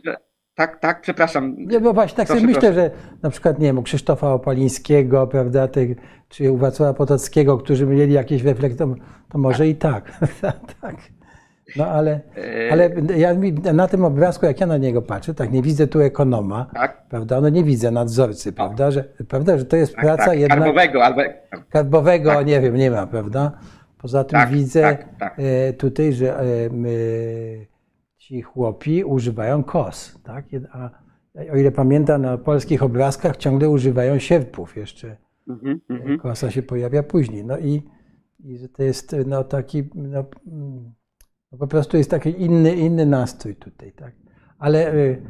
że 0.06 0.18
tak, 0.56 0.80
tak, 0.80 1.02
przepraszam. 1.02 1.56
Nie, 1.58 1.80
bo 1.80 1.94
właśnie 1.94 2.18
tak 2.18 2.28
proszę, 2.28 2.42
sobie 2.42 2.54
myślę, 2.54 2.74
że 2.74 2.92
na 3.24 3.30
przykład, 3.30 3.60
nie 3.60 3.66
wiem, 3.66 3.78
u 3.78 3.84
Krzysztofa 3.84 4.34
Opalińskiego, 4.34 5.28
prawda, 5.28 5.68
tych, 5.68 5.98
czy 6.30 6.52
u 6.52 6.58
Wacława 6.58 6.94
Potockiego, 6.94 7.58
którzy 7.58 7.86
mieli 7.86 8.14
jakieś 8.14 8.44
refleksje, 8.44 8.96
to, 9.30 9.38
może 9.38 9.68
i 9.68 9.76
tak. 9.76 10.20
tak. 10.82 10.96
No 11.76 11.88
ale, 11.88 12.20
ale 12.72 12.90
ja 13.18 13.34
na 13.74 13.88
tym 13.88 14.06
obrazku, 14.06 14.46
jak 14.46 14.60
ja 14.60 14.68
na 14.68 14.78
niego 14.78 15.02
patrzę, 15.02 15.34
tak 15.34 15.52
nie 15.52 15.62
widzę 15.62 15.88
tu 15.88 16.02
ekonoma, 16.02 16.70
tak. 16.74 17.08
prawda? 17.10 17.42
No 17.42 17.50
nie 17.50 17.64
widzę 17.64 17.92
nadzorcy, 17.92 18.54
prawda? 18.54 18.92
Że, 18.92 19.04
prawda, 19.04 19.58
że 19.58 19.66
to 19.66 19.76
jest 19.76 19.96
tak, 19.96 20.06
praca 20.06 20.26
tak. 20.26 20.40
jednak... 20.40 20.60
Karbowego 20.60 21.04
albo... 21.04 21.22
Karbowego, 21.70 22.30
tak. 22.30 22.48
nie 22.48 22.62
wiem, 22.62 22.76
nie 22.76 22.92
ma, 22.92 23.08
prawda? 23.08 23.52
Poza 23.98 24.24
tym 24.24 24.40
tak, 24.40 24.50
widzę 24.50 24.82
tak, 24.82 25.18
tak. 25.20 25.40
E, 25.40 25.74
tutaj, 25.74 26.14
że 26.14 26.40
e, 26.40 26.44
ci 28.18 28.42
chłopi 28.42 29.04
używają 29.04 29.64
kos, 29.64 30.20
tak? 30.24 30.46
A 30.72 30.90
o 31.54 31.56
ile 31.58 31.72
pamiętam, 31.72 32.22
na 32.22 32.38
polskich 32.38 32.84
obrazkach 32.84 33.38
ciągle 33.38 33.70
używają 33.70 34.20
sierpów 34.20 34.78
jeszcze. 34.78 35.18
Mm 35.48 35.82
-hmm. 35.90 36.22
Kosa 36.22 36.52
się 36.52 36.64
pojawia 36.64 37.04
później. 37.04 37.46
No 37.46 37.58
i, 37.58 37.84
i 38.40 38.58
że 38.58 38.70
to 38.70 38.84
jest 38.84 39.16
no, 39.26 39.44
taki, 39.44 39.84
no, 39.96 40.26
no, 41.56 41.60
po 41.60 41.68
prostu 41.68 41.98
jest 41.98 42.10
taki 42.10 42.42
inny, 42.42 42.76
inny 42.76 43.06
nastrój 43.06 43.56
tutaj, 43.56 43.92
tak? 43.92 44.12
Ale 44.60 44.94
y, 44.94 45.22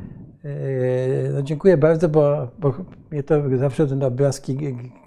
y, 0.46 1.32
no, 1.34 1.42
dziękuję 1.42 1.78
bardzo, 1.78 2.10
bo, 2.10 2.48
bo 2.60 2.74
mnie 3.12 3.24
to 3.24 3.58
zawsze 3.58 3.88
te 3.88 4.08
obrazki 4.08 4.58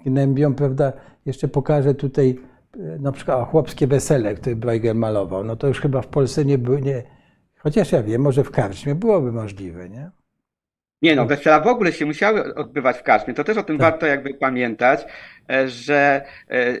gnębią, 0.05 0.55
prawda? 0.55 0.93
Jeszcze 1.25 1.47
pokażę 1.47 1.95
tutaj 1.95 2.39
y, 2.75 2.99
na 2.99 3.11
przykład 3.11 3.37
o, 3.37 3.45
chłopskie 3.45 3.87
wesele, 3.87 4.35
które 4.35 4.55
Bruegel 4.55 4.95
malował. 4.95 5.43
No 5.43 5.55
to 5.55 5.67
już 5.67 5.81
chyba 5.81 6.01
w 6.01 6.07
Polsce 6.07 6.45
nie 6.45 6.57
było, 6.57 6.79
nie, 6.79 7.03
chociaż 7.57 7.91
ja 7.91 8.03
wiem, 8.03 8.21
może 8.21 8.43
w 8.43 8.51
Karczmie 8.51 8.95
byłoby 8.95 9.31
możliwe, 9.31 9.89
nie? 9.89 10.11
Nie 11.01 11.15
no, 11.15 11.25
wesela 11.25 11.59
w 11.59 11.67
ogóle 11.67 11.93
się 11.93 12.05
musiały 12.05 12.55
odbywać 12.55 12.97
w 12.97 13.03
karczmie. 13.03 13.33
To 13.33 13.43
też 13.43 13.57
o 13.57 13.63
tym 13.63 13.77
tak. 13.77 13.91
warto 13.91 14.05
jakby 14.05 14.33
pamiętać, 14.33 15.05
e, 15.49 15.67
że 15.67 16.25
e, 16.49 16.79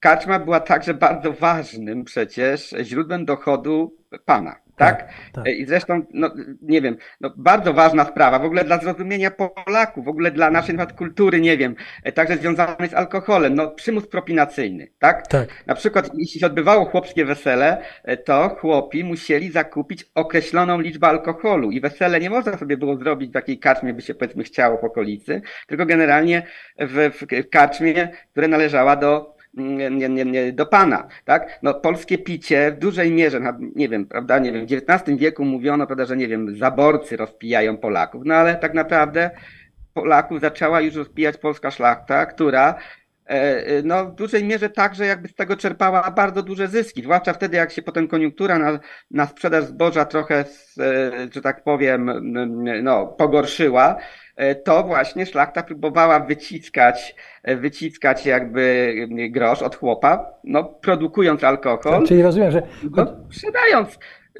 karczma 0.00 0.38
była 0.38 0.60
także 0.60 0.94
bardzo 0.94 1.32
ważnym 1.32 2.04
przecież 2.04 2.74
źródłem 2.82 3.24
dochodu 3.24 3.96
pana 4.24 4.65
tak? 4.76 4.98
tak, 4.98 5.08
tak. 5.32 5.46
I 5.46 5.66
zresztą, 5.66 6.02
no, 6.14 6.30
nie 6.62 6.80
wiem, 6.80 6.96
no, 7.20 7.32
bardzo 7.36 7.72
ważna 7.72 8.04
sprawa 8.04 8.38
w 8.38 8.44
ogóle 8.44 8.64
dla 8.64 8.78
zrozumienia 8.78 9.30
Polaków, 9.30 10.04
w 10.04 10.08
ogóle 10.08 10.30
dla 10.30 10.50
naszej 10.50 10.76
kultury, 10.96 11.40
nie 11.40 11.56
wiem, 11.56 11.74
e, 12.02 12.12
także 12.12 12.36
związanej 12.36 12.88
z 12.88 12.94
alkoholem, 12.94 13.54
no 13.54 13.70
przymus 13.70 14.06
propinacyjny, 14.06 14.88
tak? 14.98 15.26
tak? 15.26 15.48
Na 15.66 15.74
przykład, 15.74 16.10
jeśli 16.14 16.40
się 16.40 16.46
odbywało 16.46 16.84
chłopskie 16.84 17.24
wesele, 17.24 17.82
e, 18.04 18.16
to 18.16 18.48
chłopi 18.48 19.04
musieli 19.04 19.50
zakupić 19.52 20.04
określoną 20.14 20.80
liczbę 20.80 21.06
alkoholu 21.06 21.70
i 21.70 21.80
wesele 21.80 22.20
nie 22.20 22.30
można 22.30 22.58
sobie 22.58 22.76
było 22.76 22.96
zrobić 22.96 23.30
w 23.30 23.32
takiej 23.32 23.58
karczmie, 23.58 23.94
by 23.94 24.02
się 24.02 24.14
powiedzmy 24.14 24.44
chciało 24.44 24.78
w 24.78 24.84
okolicy, 24.84 25.42
tylko 25.66 25.86
generalnie 25.86 26.42
w, 26.78 27.10
w 27.20 27.50
karczmie, 27.50 28.08
która 28.32 28.48
należała 28.48 28.96
do 28.96 29.35
do 30.52 30.66
Pana, 30.66 31.08
tak? 31.24 31.58
No, 31.62 31.74
polskie 31.74 32.18
picie 32.18 32.72
w 32.72 32.78
dużej 32.78 33.12
mierze, 33.12 33.40
nie 33.76 33.88
wiem, 33.88 34.06
prawda, 34.06 34.38
nie 34.38 34.52
wiem, 34.52 34.66
w 34.66 34.72
XIX 34.72 35.18
wieku 35.18 35.44
mówiono, 35.44 35.86
prawda, 35.86 36.04
że 36.04 36.16
nie 36.16 36.28
wiem, 36.28 36.56
zaborcy 36.58 37.16
rozpijają 37.16 37.76
Polaków, 37.76 38.22
no 38.24 38.34
ale 38.34 38.56
tak 38.56 38.74
naprawdę 38.74 39.30
Polaków 39.94 40.40
zaczęła 40.40 40.80
już 40.80 40.94
rozpijać 40.94 41.36
polska 41.36 41.70
szlachta, 41.70 42.26
która 42.26 42.74
e, 43.26 43.32
e, 43.66 43.82
no, 43.84 44.06
w 44.06 44.14
dużej 44.14 44.44
mierze 44.44 44.70
także 44.70 45.06
jakby 45.06 45.28
z 45.28 45.34
tego 45.34 45.56
czerpała 45.56 46.10
bardzo 46.10 46.42
duże 46.42 46.68
zyski, 46.68 47.02
zwłaszcza 47.02 47.32
wtedy, 47.32 47.56
jak 47.56 47.72
się 47.72 47.82
potem 47.82 48.08
koniunktura 48.08 48.58
na, 48.58 48.78
na 49.10 49.26
sprzedaż 49.26 49.64
zboża 49.64 50.04
trochę, 50.04 50.44
e, 50.80 51.28
że 51.32 51.42
tak 51.42 51.64
powiem, 51.64 52.10
no, 52.82 53.06
pogorszyła, 53.06 53.96
to 54.64 54.82
właśnie 54.82 55.26
szlachta 55.26 55.62
próbowała 55.62 56.20
wyciskać, 56.20 57.14
e, 57.42 57.56
wyciskać 57.56 58.26
jakby 58.26 58.94
grosz 59.30 59.62
od 59.62 59.76
chłopa, 59.76 60.30
no, 60.44 60.64
produkując 60.64 61.44
alkohol. 61.44 62.06
Czyli 62.06 62.22
rozumiem, 62.22 62.50
że. 62.50 62.62
No, 62.96 63.06
sprzedając 63.30 63.98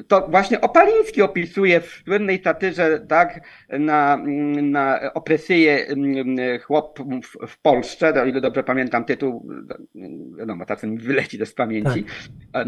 to 0.08 0.28
właśnie 0.28 0.60
Opaliński 0.60 1.22
opisuje 1.22 1.80
w 1.80 2.02
słynnej 2.04 2.42
satyrze 2.42 3.00
tak, 3.08 3.40
na, 3.68 4.18
na 4.62 5.12
opresyję 5.14 5.86
mm, 5.86 6.60
chłopów 6.60 7.36
w 7.48 7.60
Polsce, 7.60 8.22
o 8.22 8.26
ile 8.26 8.40
dobrze 8.40 8.62
pamiętam 8.62 9.04
tytuł, 9.04 9.48
wiadomo, 10.38 10.66
tacy 10.66 10.86
mi 10.86 10.98
wyleci 10.98 11.38
też 11.38 11.48
z 11.48 11.54
pamięci. 11.54 12.04
Tak. 12.52 12.66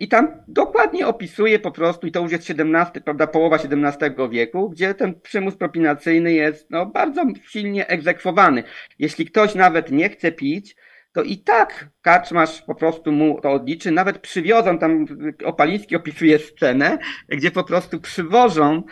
I 0.00 0.08
tam 0.08 0.28
dokładnie 0.48 1.06
opisuje 1.06 1.58
po 1.58 1.70
prostu, 1.70 2.06
i 2.06 2.12
to 2.12 2.20
już 2.20 2.32
jest 2.32 2.50
XVII, 2.50 3.02
prawda, 3.04 3.26
połowa 3.26 3.56
XVII 3.56 4.28
wieku, 4.30 4.70
gdzie 4.70 4.94
ten 4.94 5.20
przymus 5.20 5.56
propinacyjny 5.56 6.32
jest 6.32 6.70
no, 6.70 6.86
bardzo 6.86 7.24
silnie 7.48 7.88
egzekwowany. 7.88 8.62
Jeśli 8.98 9.24
ktoś 9.26 9.54
nawet 9.54 9.90
nie 9.90 10.08
chce 10.08 10.32
pić, 10.32 10.76
to 11.14 11.22
i 11.22 11.38
tak 11.38 11.88
kaczmasz 12.02 12.62
po 12.62 12.74
prostu 12.74 13.12
mu 13.12 13.40
to 13.40 13.52
odliczy. 13.52 13.90
Nawet 13.90 14.18
przywiozą, 14.18 14.78
tam 14.78 15.06
Opaliński 15.44 15.96
opisuje 15.96 16.38
scenę, 16.38 16.98
gdzie 17.28 17.50
po 17.50 17.64
prostu 17.64 18.00
przywożą, 18.00 18.82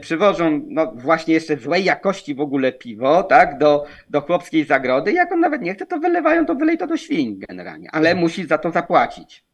przywożą 0.00 0.60
no 0.66 0.92
właśnie 0.94 1.34
jeszcze 1.34 1.56
złej 1.56 1.84
jakości 1.84 2.34
w 2.34 2.40
ogóle 2.40 2.72
piwo, 2.72 3.22
tak, 3.22 3.58
do, 3.58 3.84
do 4.10 4.20
chłopskiej 4.20 4.64
zagrody. 4.64 5.12
Jak 5.12 5.32
on 5.32 5.40
nawet 5.40 5.62
nie 5.62 5.74
chce, 5.74 5.86
to 5.86 5.98
wylewają, 5.98 6.46
to 6.46 6.54
wylej 6.54 6.78
to 6.78 6.86
do 6.86 6.96
świń 6.96 7.40
generalnie, 7.48 7.88
ale 7.92 8.14
musi 8.14 8.46
za 8.46 8.58
to 8.58 8.70
zapłacić. 8.70 9.44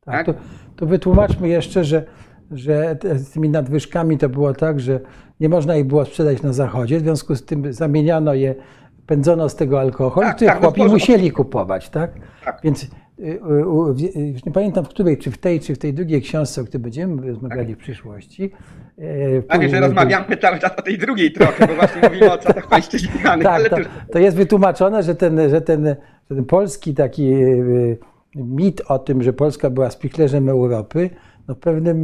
Tak, 0.00 0.14
tak? 0.14 0.26
To, 0.26 0.42
to 0.76 0.86
wytłumaczmy 0.86 1.48
jeszcze, 1.48 1.84
że 1.84 2.04
że 2.50 2.96
z 3.14 3.30
tymi 3.30 3.48
nadwyżkami 3.48 4.18
to 4.18 4.28
było 4.28 4.54
tak, 4.54 4.80
że 4.80 5.00
nie 5.40 5.48
można 5.48 5.76
ich 5.76 5.84
było 5.84 6.04
sprzedać 6.04 6.42
na 6.42 6.52
zachodzie, 6.52 6.98
w 6.98 7.02
związku 7.02 7.34
z 7.34 7.44
tym 7.44 7.72
zamieniano 7.72 8.34
je 8.34 8.54
pędzono 9.06 9.48
z 9.48 9.56
tego 9.56 9.80
alkohol, 9.80 10.24
tak, 10.24 10.36
który 10.36 10.50
tak, 10.50 10.60
chłopi 10.60 10.84
musieli 10.84 11.30
kupować, 11.30 11.90
tak? 11.90 12.10
tak. 12.44 12.60
Więc 12.64 12.84
y, 12.84 12.88
y, 13.18 13.30
y, 14.16 14.26
już 14.26 14.44
nie 14.44 14.52
pamiętam 14.52 14.84
w 14.84 14.88
której, 14.88 15.18
czy 15.18 15.30
w 15.30 15.38
tej, 15.38 15.60
czy 15.60 15.74
w 15.74 15.78
tej 15.78 15.94
drugiej 15.94 16.22
książce, 16.22 16.60
o 16.60 16.64
której 16.64 16.82
będziemy 16.82 17.26
rozmawiali 17.26 17.68
tak. 17.68 17.76
w 17.76 17.82
przyszłości. 17.82 18.52
Tak, 19.48 19.68
że 19.68 19.80
rozmawiamy 19.80 20.36
cały 20.36 20.58
czas 20.58 20.72
o 20.78 20.82
tej 20.82 20.98
drugiej 20.98 21.32
trochę, 21.32 21.66
bo 21.66 21.74
właśnie 21.74 22.02
mówimy 22.08 22.32
o 22.32 22.38
czasach 22.38 22.68
pańszczyźnianych. 22.68 23.44
tak, 23.44 23.68
to, 23.68 23.76
to, 24.12 24.18
jest 24.18 24.36
wytłumaczone, 24.36 25.02
że 25.02 25.14
ten, 25.14 25.50
że 25.50 25.60
ten, 25.60 25.96
że 26.30 26.36
ten 26.36 26.44
polski 26.44 26.94
taki 26.94 27.32
mit 28.34 28.82
o 28.88 28.98
tym, 28.98 29.22
że 29.22 29.32
Polska 29.32 29.70
była 29.70 29.90
spichlerzem 29.90 30.48
Europy, 30.48 31.10
no 31.48 31.54
w 31.54 31.58
pewnym, 31.58 32.02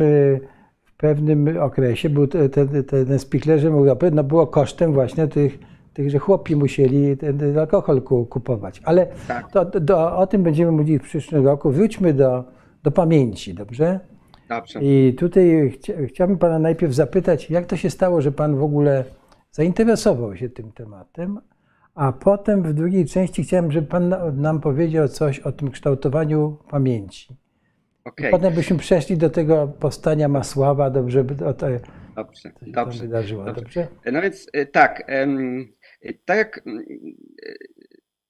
w 0.84 0.96
pewnym 0.96 1.58
okresie 1.60 2.10
był 2.10 2.26
ten, 2.26 2.50
ten, 2.50 2.84
ten 2.84 3.18
spichlerzem 3.18 3.72
Europy, 3.72 4.10
no 4.10 4.24
było 4.24 4.46
kosztem 4.46 4.92
właśnie 4.92 5.28
tych 5.28 5.58
tych, 5.92 6.10
że 6.10 6.18
chłopi 6.18 6.56
musieli 6.56 7.16
ten 7.16 7.58
alkohol 7.58 8.02
kupować. 8.02 8.80
Ale 8.84 9.06
tak. 9.28 9.52
to, 9.52 9.64
to, 9.64 10.16
o 10.16 10.26
tym 10.26 10.42
będziemy 10.42 10.72
mówili 10.72 10.98
w 10.98 11.02
przyszłym 11.02 11.46
roku. 11.46 11.70
Wróćmy 11.70 12.14
do, 12.14 12.44
do 12.82 12.90
pamięci, 12.90 13.54
dobrze? 13.54 14.00
Dobrze. 14.48 14.80
I 14.82 15.14
tutaj 15.18 15.70
chcia, 15.70 15.92
chciałbym 16.08 16.38
Pana 16.38 16.58
najpierw 16.58 16.94
zapytać, 16.94 17.50
jak 17.50 17.66
to 17.66 17.76
się 17.76 17.90
stało, 17.90 18.20
że 18.20 18.32
Pan 18.32 18.56
w 18.56 18.62
ogóle 18.62 19.04
zainteresował 19.50 20.36
się 20.36 20.48
tym 20.48 20.72
tematem, 20.72 21.40
a 21.94 22.12
potem 22.12 22.62
w 22.62 22.72
drugiej 22.72 23.06
części 23.06 23.42
chciałem, 23.42 23.72
żeby 23.72 23.86
Pan 23.86 24.14
nam 24.34 24.60
powiedział 24.60 25.08
coś 25.08 25.38
o 25.38 25.52
tym 25.52 25.70
kształtowaniu 25.70 26.56
pamięci. 26.70 27.36
Okay. 28.04 28.30
Potem 28.30 28.54
byśmy 28.54 28.78
przeszli 28.78 29.16
do 29.16 29.30
tego 29.30 29.68
powstania 29.80 30.28
Masława, 30.28 30.90
dobrze, 30.90 31.24
o 31.46 31.54
to, 31.54 31.66
dobrze, 32.16 32.50
dobrze, 32.66 33.02
wydarzyło, 33.02 33.44
dobrze. 33.44 33.62
dobrze. 33.62 33.88
No 34.12 34.22
więc 34.22 34.46
y, 34.56 34.66
tak, 34.66 35.02
tak 36.24 36.38
jak 36.38 36.62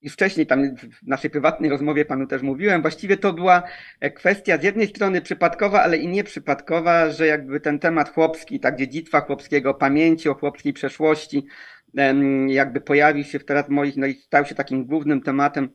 już 0.03 0.13
wcześniej 0.13 0.47
tam 0.47 0.77
w 0.77 1.07
naszej 1.07 1.31
prywatnej 1.31 1.71
rozmowie 1.71 2.05
panu 2.05 2.27
też 2.27 2.43
mówiłem, 2.43 2.83
właściwie 2.83 3.17
to 3.17 3.33
była 3.33 3.63
kwestia 4.15 4.59
z 4.59 4.63
jednej 4.63 4.87
strony 4.87 5.21
przypadkowa, 5.21 5.83
ale 5.83 5.97
i 5.97 6.09
nieprzypadkowa, 6.09 7.11
że 7.11 7.27
jakby 7.27 7.61
ten 7.61 7.79
temat 7.79 8.15
chłopski, 8.15 8.61
tak 8.61 8.77
dziedzictwa 8.77 9.21
chłopskiego, 9.21 9.75
pamięci 9.75 10.29
o 10.29 10.35
chłopskiej 10.35 10.73
przeszłości, 10.73 11.47
jakby 12.47 12.81
pojawił 12.81 13.25
się 13.25 13.41
teraz 13.41 13.67
w 13.67 13.69
moich, 13.69 13.97
no 13.97 14.07
i 14.07 14.15
stał 14.15 14.45
się 14.45 14.55
takim 14.55 14.85
głównym 14.85 15.23
tematem 15.23 15.69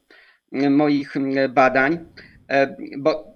moich 0.69 1.13
badań, 1.49 2.05
e, 2.47 2.75
bo 2.97 3.34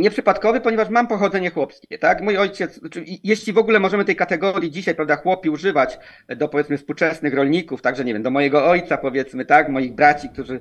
nieprzypadkowy, 0.00 0.60
ponieważ 0.60 0.88
mam 0.88 1.06
pochodzenie 1.06 1.50
chłopskie, 1.50 1.98
tak? 1.98 2.22
Mój 2.22 2.36
ojciec, 2.36 2.74
znaczy, 2.74 3.04
jeśli 3.24 3.52
w 3.52 3.58
ogóle 3.58 3.80
możemy 3.80 4.04
tej 4.04 4.16
kategorii 4.16 4.70
dzisiaj, 4.70 4.94
prawda, 4.94 5.16
chłopi 5.16 5.50
używać 5.50 5.98
do 6.36 6.48
powiedzmy 6.48 6.78
współczesnych 6.78 7.34
rolników, 7.34 7.82
także 7.82 8.04
nie 8.04 8.12
wiem, 8.12 8.22
do 8.22 8.30
mojego 8.30 8.66
ojca 8.66 8.96
powiedzmy, 8.98 9.44
tak, 9.44 9.68
moich 9.68 9.94
braci, 9.94 10.28
którzy, 10.28 10.60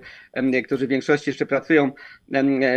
którzy 0.66 0.88
w 0.88 0.90
większości 0.90 1.30
jeszcze 1.30 1.46
pracują 1.46 1.92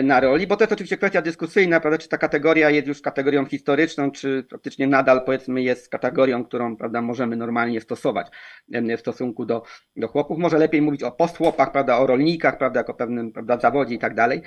na 0.03 0.21
roli, 0.21 0.47
bo 0.47 0.57
to 0.57 0.65
jest 0.65 0.73
oczywiście 0.73 0.97
kwestia 0.97 1.23
dyskusyjna, 1.23 1.81
prawda, 1.81 1.99
czy 1.99 2.09
ta 2.09 2.19
kategoria 2.19 2.71
jest 2.71 2.87
już 2.87 3.03
kategorią 3.03 3.45
historyczną, 3.45 4.11
czy 4.11 4.47
praktycznie 4.51 4.87
nadal 4.87 5.25
powiedzmy 5.25 5.63
jest 5.63 5.89
kategorią, 5.89 6.45
którą, 6.45 6.77
prawda, 6.77 7.03
możemy 7.03 7.37
normalnie 7.37 7.81
stosować 7.81 8.27
w 8.69 9.01
stosunku 9.01 9.47
do, 9.47 9.63
do 9.97 10.09
chłopów. 10.09 10.39
Może 10.39 10.59
lepiej 10.59 10.83
mówić 10.83 11.03
o 11.03 11.13
postchłopach, 11.13 11.73
prawda, 11.73 11.99
o 11.99 12.07
rolnikach, 12.07 12.59
prawda, 12.59 12.81
jako 12.81 12.95
pewnym, 12.95 13.33
prawda, 13.33 13.59
zawodzie 13.59 13.95
i 13.95 13.99
tak 13.99 14.15
dalej. 14.15 14.43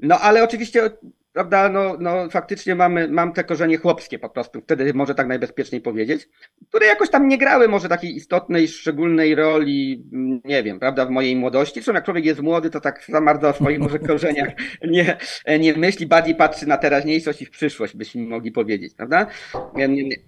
No 0.00 0.18
ale 0.20 0.44
oczywiście 0.44 0.90
prawda, 1.34 1.68
no, 1.68 1.96
no 2.00 2.30
faktycznie 2.30 2.74
mamy, 2.74 3.08
mam 3.08 3.32
te 3.32 3.44
korzenie 3.44 3.76
chłopskie 3.76 4.18
po 4.18 4.28
prostu, 4.28 4.60
wtedy 4.60 4.94
może 4.94 5.14
tak 5.14 5.26
najbezpieczniej 5.26 5.80
powiedzieć, 5.80 6.28
które 6.68 6.86
jakoś 6.86 7.10
tam 7.10 7.28
nie 7.28 7.38
grały 7.38 7.68
może 7.68 7.88
takiej 7.88 8.16
istotnej, 8.16 8.68
szczególnej 8.68 9.34
roli, 9.34 10.04
mm, 10.12 10.40
nie 10.44 10.62
wiem, 10.62 10.80
prawda, 10.80 11.06
w 11.06 11.10
mojej 11.10 11.36
młodości. 11.36 11.74
Zresztą 11.74 11.92
jak 11.92 12.04
człowiek 12.04 12.24
jest 12.24 12.40
młody, 12.40 12.70
to 12.70 12.80
tak 12.80 13.04
za 13.08 13.20
bardzo 13.20 13.48
o 13.48 13.52
swoich 13.52 13.78
może 13.78 13.98
korzeniach 14.08 14.48
nie, 14.88 15.16
nie 15.60 15.74
myśli, 15.74 16.06
bardziej 16.06 16.34
patrzy 16.34 16.66
na 16.66 16.76
teraźniejszość 16.76 17.42
i 17.42 17.46
w 17.46 17.50
przyszłość, 17.50 17.96
byśmy 17.96 18.22
mogli 18.22 18.52
powiedzieć, 18.52 18.94
prawda. 18.94 19.26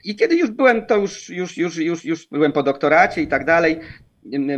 I 0.05 0.17
kiedy 0.17 0.37
już 0.37 0.51
byłem, 0.51 0.87
to 0.87 0.97
już, 0.97 1.29
już, 1.29 1.57
już, 1.57 1.77
już, 1.77 2.05
już 2.05 2.29
byłem 2.29 2.53
po 2.53 2.63
doktoracie 2.63 3.23
i 3.23 3.27
tak 3.27 3.45
dalej, 3.45 3.81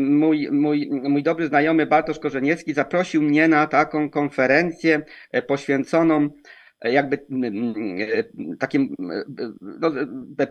mój, 0.00 0.48
mój, 0.52 0.90
mój 0.90 1.22
dobry 1.22 1.48
znajomy 1.48 1.86
Bartosz 1.86 2.18
Korzeniecki 2.18 2.74
zaprosił 2.74 3.22
mnie 3.22 3.48
na 3.48 3.66
taką 3.66 4.10
konferencję 4.10 5.02
e, 5.32 5.42
poświęconą 5.42 6.28
e, 6.80 6.92
jakby 6.92 7.16
e, 7.16 8.24
takim 8.58 8.94
no, 9.60 9.90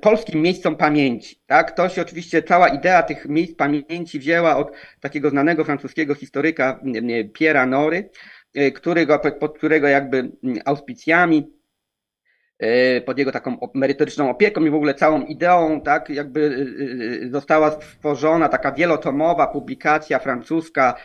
polskim 0.01 0.41
miejscom 0.41 0.75
pamięci. 0.75 1.41
Tak? 1.45 1.71
To 1.71 1.89
się 1.89 2.01
oczywiście, 2.01 2.43
cała 2.43 2.67
idea 2.67 3.03
tych 3.03 3.25
miejsc 3.29 3.55
pamięci 3.55 4.19
wzięła 4.19 4.57
od 4.57 4.71
takiego 4.99 5.29
znanego 5.29 5.63
francuskiego 5.63 6.15
historyka 6.15 6.79
Pierre'a 7.39 7.67
Nory, 7.67 8.09
którego, 8.75 9.19
pod 9.39 9.57
którego 9.57 9.87
jakby 9.87 10.31
auspicjami 10.65 11.56
pod 13.05 13.19
jego 13.19 13.31
taką 13.31 13.57
merytoryczną 13.73 14.29
opieką 14.29 14.65
i 14.65 14.69
w 14.69 14.75
ogóle 14.75 14.93
całą 14.93 15.21
ideą, 15.21 15.81
tak, 15.81 16.09
jakby 16.09 16.67
e, 17.21 17.25
e, 17.25 17.29
została 17.29 17.71
stworzona 17.71 18.49
taka 18.49 18.71
wielotomowa 18.71 19.47
publikacja 19.47 20.19
francuska, 20.19 20.95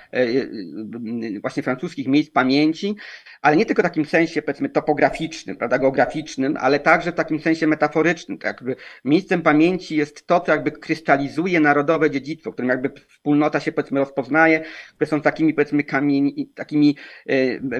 właśnie 1.40 1.62
francuskich 1.62 2.08
miejsc 2.08 2.32
pamięci, 2.32 2.96
ale 3.42 3.56
nie 3.56 3.66
tylko 3.66 3.82
w 3.82 3.84
takim 3.84 4.04
sensie, 4.04 4.42
powiedzmy, 4.42 4.68
topograficznym, 4.68 5.56
prawda, 5.56 5.78
geograficznym, 5.78 6.56
ale 6.60 6.80
także 6.80 7.12
w 7.12 7.14
takim 7.14 7.40
sensie 7.40 7.66
metaforycznym. 7.66 8.38
Tak 8.38 8.46
jakby 8.46 8.76
miejscem 9.04 9.42
pamięci 9.42 9.96
jest 9.96 10.26
to, 10.26 10.40
co 10.40 10.52
jakby 10.52 10.70
krystalizuje 10.70 11.60
narodowe 11.60 12.10
dziedzictwo, 12.10 12.52
którym 12.52 12.68
jakby 12.68 12.90
wspólnota 13.08 13.60
się, 13.60 13.72
powiedzmy, 13.72 14.00
rozpoznaje, 14.00 14.64
które 14.96 15.10
są 15.10 15.20
takimi, 15.20 15.54
powiedzmy, 15.54 15.84
kamieni, 15.84 16.50
takimi 16.54 16.96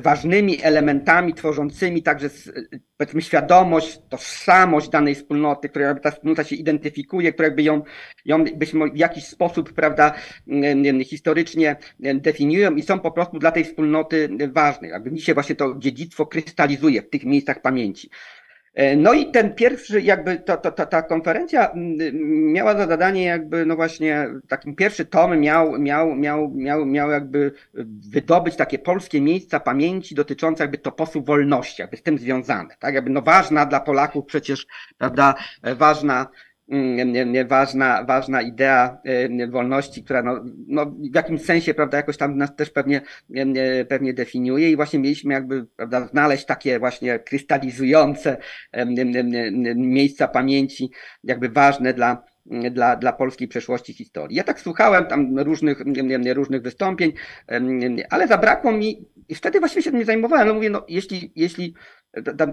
ważnymi 0.03 0.63
elementami 0.63 1.35
tworzącymi 1.35 2.03
także, 2.03 2.31
powiedzmy, 2.97 3.23
świadomość 3.23 3.62
świadomość, 3.63 3.99
tożsamość 4.09 4.89
danej 4.89 5.15
wspólnoty, 5.15 5.69
która 5.69 5.85
jakby 5.85 6.01
ta 6.01 6.11
wspólnota 6.11 6.45
się 6.45 6.57
identyfikuje, 6.57 7.33
która 7.33 7.49
jakby 7.49 7.63
ją, 7.63 7.83
ją 8.25 8.45
byśmy 8.45 8.91
w 8.91 8.97
jakiś 8.97 9.25
sposób, 9.25 9.73
prawda, 9.73 10.15
historycznie 11.05 11.77
definiują 12.15 12.75
i 12.75 12.83
są 12.83 13.01
po 13.01 13.11
prostu 13.11 13.39
dla 13.39 13.53
tej 13.53 13.65
wspólnoty 13.65 14.29
ważne. 14.53 14.89
Jakby 14.89 15.11
mi 15.11 15.21
się 15.21 15.35
właśnie 15.35 15.55
to 15.55 15.75
dziedzictwo 15.79 16.27
krystalizuje 16.27 17.03
w 17.03 17.11
tych 17.11 17.25
miejscach 17.25 17.63
pamięci. 17.63 18.11
E, 18.75 18.97
no 18.97 19.13
i 19.13 19.31
ten 19.31 19.55
pierwszy, 19.55 20.01
jakby 20.01 20.37
to, 20.37 20.57
to, 20.57 20.73
to, 20.73 20.87
ta 20.87 21.03
konferencja 21.03 21.73
miała 22.53 22.77
za 22.77 22.87
zadanie 22.87 23.25
jakby, 23.25 23.67
no 23.67 23.77
właśnie, 23.77 24.29
takim 24.49 24.77
pierwszy 24.77 25.05
tom 25.05 25.41
miał, 25.41 25.79
miał, 25.79 26.15
miał, 26.15 26.51
miał, 26.55 26.87
miał 26.87 27.11
jakby 27.11 27.53
wydobyć 28.11 28.57
takie 28.57 28.79
polskie 28.79 29.21
miejsca 29.21 29.61
pamięci 29.61 30.15
dotyczące 30.15 30.65
jakby 30.65 30.79
toposu 30.79 31.23
wolności, 31.23 31.83
jakby 31.83 31.97
z 31.97 32.03
tym 32.03 32.19
związane, 32.19 32.77
tak, 32.79 32.95
jakby 32.95 33.11
no 33.11 33.23
ważna 33.23 33.67
dla 33.67 33.81
Polaków 33.81 34.27
przecież, 34.27 34.67
prawda, 34.99 35.35
ważna, 35.63 36.27
Mm, 36.27 36.52
ważna, 37.49 38.05
ważna 38.05 38.43
idea 38.43 38.99
y, 39.41 39.47
wolności, 39.47 40.05
która 40.05 40.23
no, 40.23 40.45
no 40.67 40.87
w 40.87 41.15
jakimś 41.15 41.43
sensie, 41.43 41.75
prawda, 41.75 41.97
jakoś 41.97 42.17
tam 42.17 42.37
nas 42.37 42.57
też 42.57 42.71
pewnie, 42.71 43.01
pewnie 43.89 44.15
definiuje 44.15 44.71
i 44.71 44.77
właśnie 44.77 44.99
mieliśmy 44.99 45.35
jakby, 45.35 45.67
prawda, 45.77 46.07
znaleźć 46.07 46.45
takie 46.45 46.79
właśnie 46.79 47.19
krystalizujące 47.19 48.37
miejsca 49.77 50.29
pamięci, 50.29 50.91
jakby 51.25 51.49
ważne 51.49 51.95
dla, 51.95 52.25
dla, 52.47 52.97
dla 52.97 53.13
polskiej 53.13 53.49
przeszłości 53.49 53.93
historii. 53.93 54.37
Ja 54.37 54.45
tak 54.45 54.61
słuchałem 54.61 55.07
tam 55.07 55.39
różnych, 55.39 55.79
różnych 56.35 56.63
wystąpień, 56.63 57.13
ale 58.11 58.29
zabrakło 58.29 58.73
mi, 58.73 59.05
i 59.29 59.35
wtedy 59.35 59.61
właściwie 59.61 59.83
się 59.83 59.91
tym 59.91 59.99
nie 59.99 60.05
zajmowałem, 60.05 60.49
no 60.49 60.55
mówię, 60.55 60.71
no 60.71 60.85
jeśli, 60.89 61.33
jeśli 61.37 61.75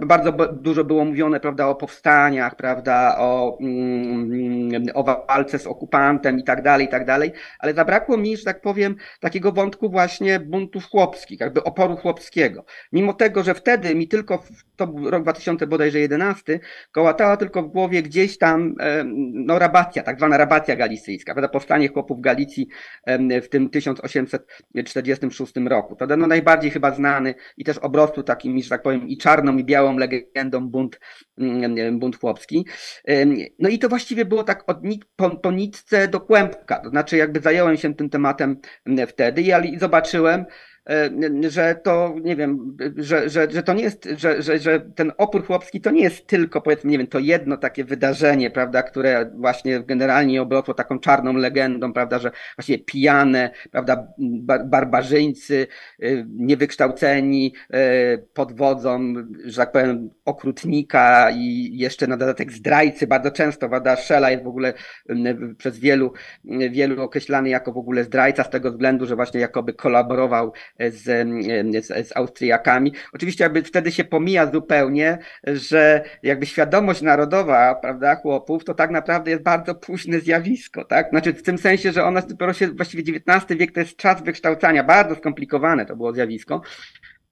bardzo 0.05 0.31
dużo 0.51 0.83
było 0.83 1.05
mówione, 1.05 1.39
prawda, 1.39 1.67
o 1.67 1.75
powstaniach, 1.75 2.55
prawda, 2.55 3.15
o, 3.17 3.57
mm, 3.61 4.83
o 4.93 5.03
walce 5.03 5.59
z 5.59 5.67
okupantem 5.67 6.39
i 6.39 6.43
tak 6.43 6.61
dalej, 6.61 6.85
i 6.85 6.89
tak 6.89 7.05
dalej, 7.05 7.31
ale 7.59 7.73
zabrakło 7.73 8.17
mi, 8.17 8.37
że 8.37 8.43
tak 8.43 8.61
powiem, 8.61 8.95
takiego 9.19 9.51
wątku 9.51 9.89
właśnie 9.89 10.39
buntów 10.39 10.85
chłopskich, 10.85 11.39
jakby 11.39 11.63
oporu 11.63 11.95
chłopskiego. 11.95 12.65
Mimo 12.91 13.13
tego, 13.13 13.43
że 13.43 13.53
wtedy 13.53 13.95
mi 13.95 14.07
tylko, 14.07 14.43
to 14.75 14.87
był 14.87 15.11
rok 15.11 15.23
2000 15.23 15.67
bodajże 15.67 15.99
11, 15.99 16.59
kołatała 16.91 17.37
tylko 17.37 17.63
w 17.63 17.67
głowie 17.67 18.03
gdzieś 18.03 18.37
tam, 18.37 18.75
no 19.33 19.59
rabacja, 19.59 20.03
tak 20.03 20.17
zwana 20.17 20.37
rabacja 20.37 20.75
galicyjska, 20.75 21.33
prawda, 21.33 21.49
powstanie 21.49 21.87
chłopów 21.87 22.21
Galicji 22.21 22.67
w 23.43 23.47
tym 23.49 23.69
1846 23.69 25.53
roku, 25.65 25.95
prawda, 25.95 26.17
no 26.17 26.27
najbardziej 26.27 26.71
chyba 26.71 26.91
znany 26.91 27.35
i 27.57 27.63
też 27.63 27.77
obrosł 27.77 28.23
takimi, 28.23 28.63
że 28.63 28.69
tak 28.69 28.81
powiem, 28.81 29.07
i 29.07 29.17
czarno 29.17 29.48
czarną 29.49 29.57
i 29.57 29.63
białą 29.63 29.97
legendą 29.97 30.69
bunt, 30.69 30.99
mm, 31.37 31.99
bunt 31.99 32.19
chłopski. 32.19 32.65
No 33.59 33.69
i 33.69 33.79
to 33.79 33.89
właściwie 33.89 34.25
było 34.25 34.43
tak 34.43 34.69
od 34.69 34.83
nit, 34.83 35.05
po, 35.15 35.29
po 35.29 35.51
nitce 35.51 36.07
do 36.07 36.19
kłębka, 36.19 36.79
to 36.79 36.89
znaczy 36.89 37.17
jakby 37.17 37.39
zająłem 37.39 37.77
się 37.77 37.95
tym 37.95 38.09
tematem 38.09 38.59
wtedy 39.07 39.41
i 39.41 39.79
zobaczyłem, 39.79 40.45
że 41.49 41.75
to, 41.83 42.15
nie 42.21 42.35
wiem, 42.35 42.77
że, 42.97 43.29
że, 43.29 43.51
że 43.51 43.63
to 43.63 43.73
nie 43.73 43.83
jest, 43.83 44.09
że, 44.17 44.41
że, 44.41 44.59
że 44.59 44.79
ten 44.79 45.11
opór 45.17 45.45
chłopski 45.45 45.81
to 45.81 45.91
nie 45.91 46.01
jest 46.01 46.27
tylko, 46.27 46.61
powiedzmy, 46.61 46.91
nie 46.91 46.97
wiem, 46.97 47.07
to 47.07 47.19
jedno 47.19 47.57
takie 47.57 47.83
wydarzenie, 47.83 48.51
prawda, 48.51 48.83
które 48.83 49.31
właśnie 49.35 49.79
generalnie 49.79 50.41
obrosło 50.41 50.73
taką 50.73 50.99
czarną 50.99 51.33
legendą, 51.33 51.93
prawda, 51.93 52.19
że 52.19 52.31
właśnie 52.57 52.79
pijane, 52.79 53.51
prawda, 53.71 54.07
barbarzyńcy, 54.65 55.67
y, 56.03 56.25
niewykształceni, 56.29 57.53
y, 57.75 58.27
pod 58.33 58.53
wodzą, 58.53 59.13
że 59.45 59.57
tak 59.57 59.71
powiem, 59.71 60.09
okrutnika 60.25 61.31
i 61.31 61.69
jeszcze 61.77 62.07
na 62.07 62.17
dodatek 62.17 62.51
zdrajcy, 62.51 63.07
bardzo 63.07 63.31
często, 63.31 63.69
prawda, 63.69 63.95
Szela 63.95 64.31
jest 64.31 64.43
w 64.43 64.47
ogóle 64.47 64.73
przez 65.57 65.79
wielu, 65.79 66.13
wielu 66.71 67.01
określany 67.01 67.49
jako 67.49 67.71
w 67.71 67.77
ogóle 67.77 68.03
zdrajca 68.03 68.43
z 68.43 68.49
tego 68.49 68.71
względu, 68.71 69.05
że 69.05 69.15
właśnie 69.15 69.39
jakoby 69.39 69.73
kolaborował 69.73 70.53
z, 70.79 71.03
z, 71.85 72.07
z 72.07 72.17
Austriakami. 72.17 72.93
Oczywiście 73.13 73.43
jakby 73.43 73.63
wtedy 73.63 73.91
się 73.91 74.03
pomija 74.03 74.51
zupełnie, 74.51 75.17
że 75.47 76.03
jakby 76.23 76.45
świadomość 76.45 77.01
narodowa, 77.01 77.75
prawda, 77.75 78.15
chłopów, 78.15 78.63
to 78.65 78.73
tak 78.73 78.91
naprawdę 78.91 79.31
jest 79.31 79.43
bardzo 79.43 79.75
późne 79.75 80.19
zjawisko, 80.19 80.85
tak? 80.85 81.09
Znaczy 81.09 81.33
w 81.33 81.43
tym 81.43 81.57
sensie, 81.57 81.91
że 81.91 82.03
ona 82.03 82.21
dopiero 82.21 82.53
się, 82.53 82.67
właściwie 82.67 83.03
XIX 83.13 83.59
wiek 83.59 83.71
to 83.71 83.79
jest 83.79 83.97
czas 83.97 84.23
wykształcania, 84.23 84.83
bardzo 84.83 85.15
skomplikowane 85.15 85.85
to 85.85 85.95
było 85.95 86.13
zjawisko, 86.13 86.61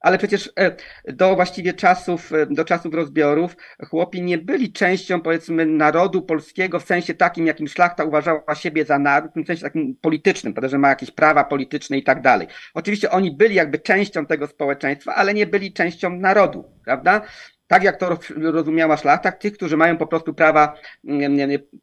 ale 0.00 0.18
przecież 0.18 0.52
e, 0.56 0.76
do 1.12 1.34
właściwie 1.34 1.72
czasów, 1.72 2.32
e, 2.32 2.46
do 2.46 2.64
czasów 2.64 2.94
rozbiorów 2.94 3.56
chłopi 3.90 4.22
nie 4.22 4.38
byli 4.38 4.72
częścią, 4.72 5.20
powiedzmy, 5.20 5.66
narodu 5.66 6.22
polskiego 6.22 6.80
w 6.80 6.84
sensie 6.84 7.14
takim, 7.14 7.46
jakim 7.46 7.68
szlachta 7.68 8.04
uważała 8.04 8.54
siebie 8.54 8.84
za 8.84 8.98
naród, 8.98 9.30
w 9.30 9.34
tym 9.34 9.46
sensie 9.46 9.62
takim 9.62 9.96
politycznym, 10.00 10.52
prawda, 10.54 10.68
że 10.68 10.78
ma 10.78 10.88
jakieś 10.88 11.10
prawa 11.10 11.44
polityczne 11.44 11.98
i 11.98 12.02
tak 12.02 12.22
dalej. 12.22 12.46
Oczywiście 12.74 13.10
oni 13.10 13.36
byli 13.36 13.54
jakby 13.54 13.78
częścią 13.78 14.26
tego 14.26 14.46
społeczeństwa, 14.46 15.14
ale 15.14 15.34
nie 15.34 15.46
byli 15.46 15.72
częścią 15.72 16.10
narodu, 16.10 16.64
prawda? 16.84 17.22
tak 17.68 17.82
jak 17.82 17.96
to 17.96 18.18
rozumiała 18.36 18.96
szlachta, 18.96 19.32
tych, 19.32 19.52
którzy 19.52 19.76
mają 19.76 19.96
po 19.96 20.06
prostu 20.06 20.34
prawa, 20.34 20.74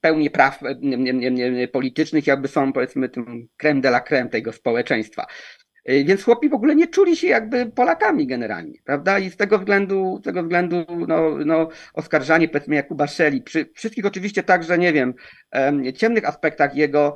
pełni 0.02 0.30
praw 0.30 0.60
politycznych, 1.72 2.28
jakby 2.28 2.48
są 2.48 2.74
powiedzmy 2.74 3.10
tym 3.10 3.48
creme 3.58 3.82
de 3.82 3.90
la 3.90 4.02
creme 4.02 4.30
tego 4.30 4.52
społeczeństwa. 4.52 5.26
Y, 5.90 6.04
więc 6.06 6.24
chłopi 6.24 6.50
w 6.50 6.54
ogóle 6.54 6.76
nie 6.76 6.88
czuli 6.88 7.18
się 7.18 7.28
jakby 7.28 7.66
Polakami 7.66 8.28
generalnie, 8.28 8.80
prawda? 8.84 9.20
I 9.20 9.30
z 9.30 9.38
tego 9.38 9.60
względu, 9.60 10.18
z 10.22 10.24
tego 10.24 10.44
względu, 10.44 10.86
no, 11.08 11.38
no 11.46 11.70
oskarżanie 11.94 12.48
powiedzmy 12.48 12.76
Jakuba 12.76 13.08
Szeli, 13.08 13.42
przy 13.42 13.70
wszystkich 13.74 14.06
oczywiście 14.06 14.44
także, 14.44 14.78
nie 14.78 14.94
wiem, 14.94 15.14
ciemnych 15.96 16.26
aspektach 16.26 16.76
jego, 16.76 17.16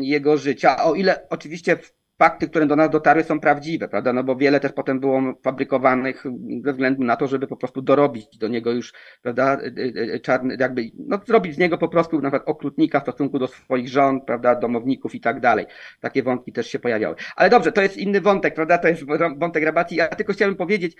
jego 0.00 0.36
życia, 0.36 0.84
o 0.84 0.94
ile 0.94 1.28
oczywiście 1.28 1.78
fakty, 2.18 2.48
które 2.48 2.66
do 2.66 2.76
nas 2.76 2.90
dotarły 2.90 3.24
są 3.24 3.40
prawdziwe, 3.40 3.88
prawda? 3.88 4.12
No 4.12 4.24
bo 4.24 4.36
wiele 4.36 4.60
też 4.60 4.72
potem 4.72 5.00
było 5.00 5.22
fabrykowanych 5.42 6.24
ze 6.64 6.72
względu 6.72 7.04
na 7.04 7.16
to, 7.16 7.26
żeby 7.26 7.46
po 7.46 7.56
prostu 7.56 7.82
dorobić 7.82 8.38
do 8.38 8.48
niego 8.48 8.72
już, 8.72 8.92
prawda, 9.22 9.60
y, 9.60 9.66
y, 9.66 10.14
y, 10.14 10.20
czarny, 10.20 10.56
jakby, 10.60 10.82
no 10.98 11.20
zrobić 11.26 11.54
z 11.54 11.58
niego 11.58 11.78
po 11.78 11.88
prostu 11.88 12.20
na 12.20 12.30
przykład 12.30 12.48
okrutnika 12.48 13.00
w 13.00 13.02
stosunku 13.02 13.38
do 13.38 13.46
swoich 13.46 13.88
żon, 13.88 14.20
prawda, 14.20 14.54
domowników 14.54 15.14
i 15.14 15.20
tak 15.20 15.40
dalej. 15.40 15.66
Takie 16.00 16.22
wątki 16.22 16.52
też 16.52 16.66
się 16.66 16.78
pojawiały. 16.78 17.16
Ale 17.36 17.50
dobrze, 17.50 17.72
to 17.72 17.82
jest 17.82 17.96
inny 17.96 18.20
wątek, 18.20 18.54
prawda? 18.54 18.78
To 18.78 18.88
jest 18.88 19.02
wątek 19.36 19.64
rabacji. 19.64 19.96
Ja 19.96 20.08
tylko 20.08 20.32
chciałem 20.32 20.56
powiedzieć, 20.56 20.96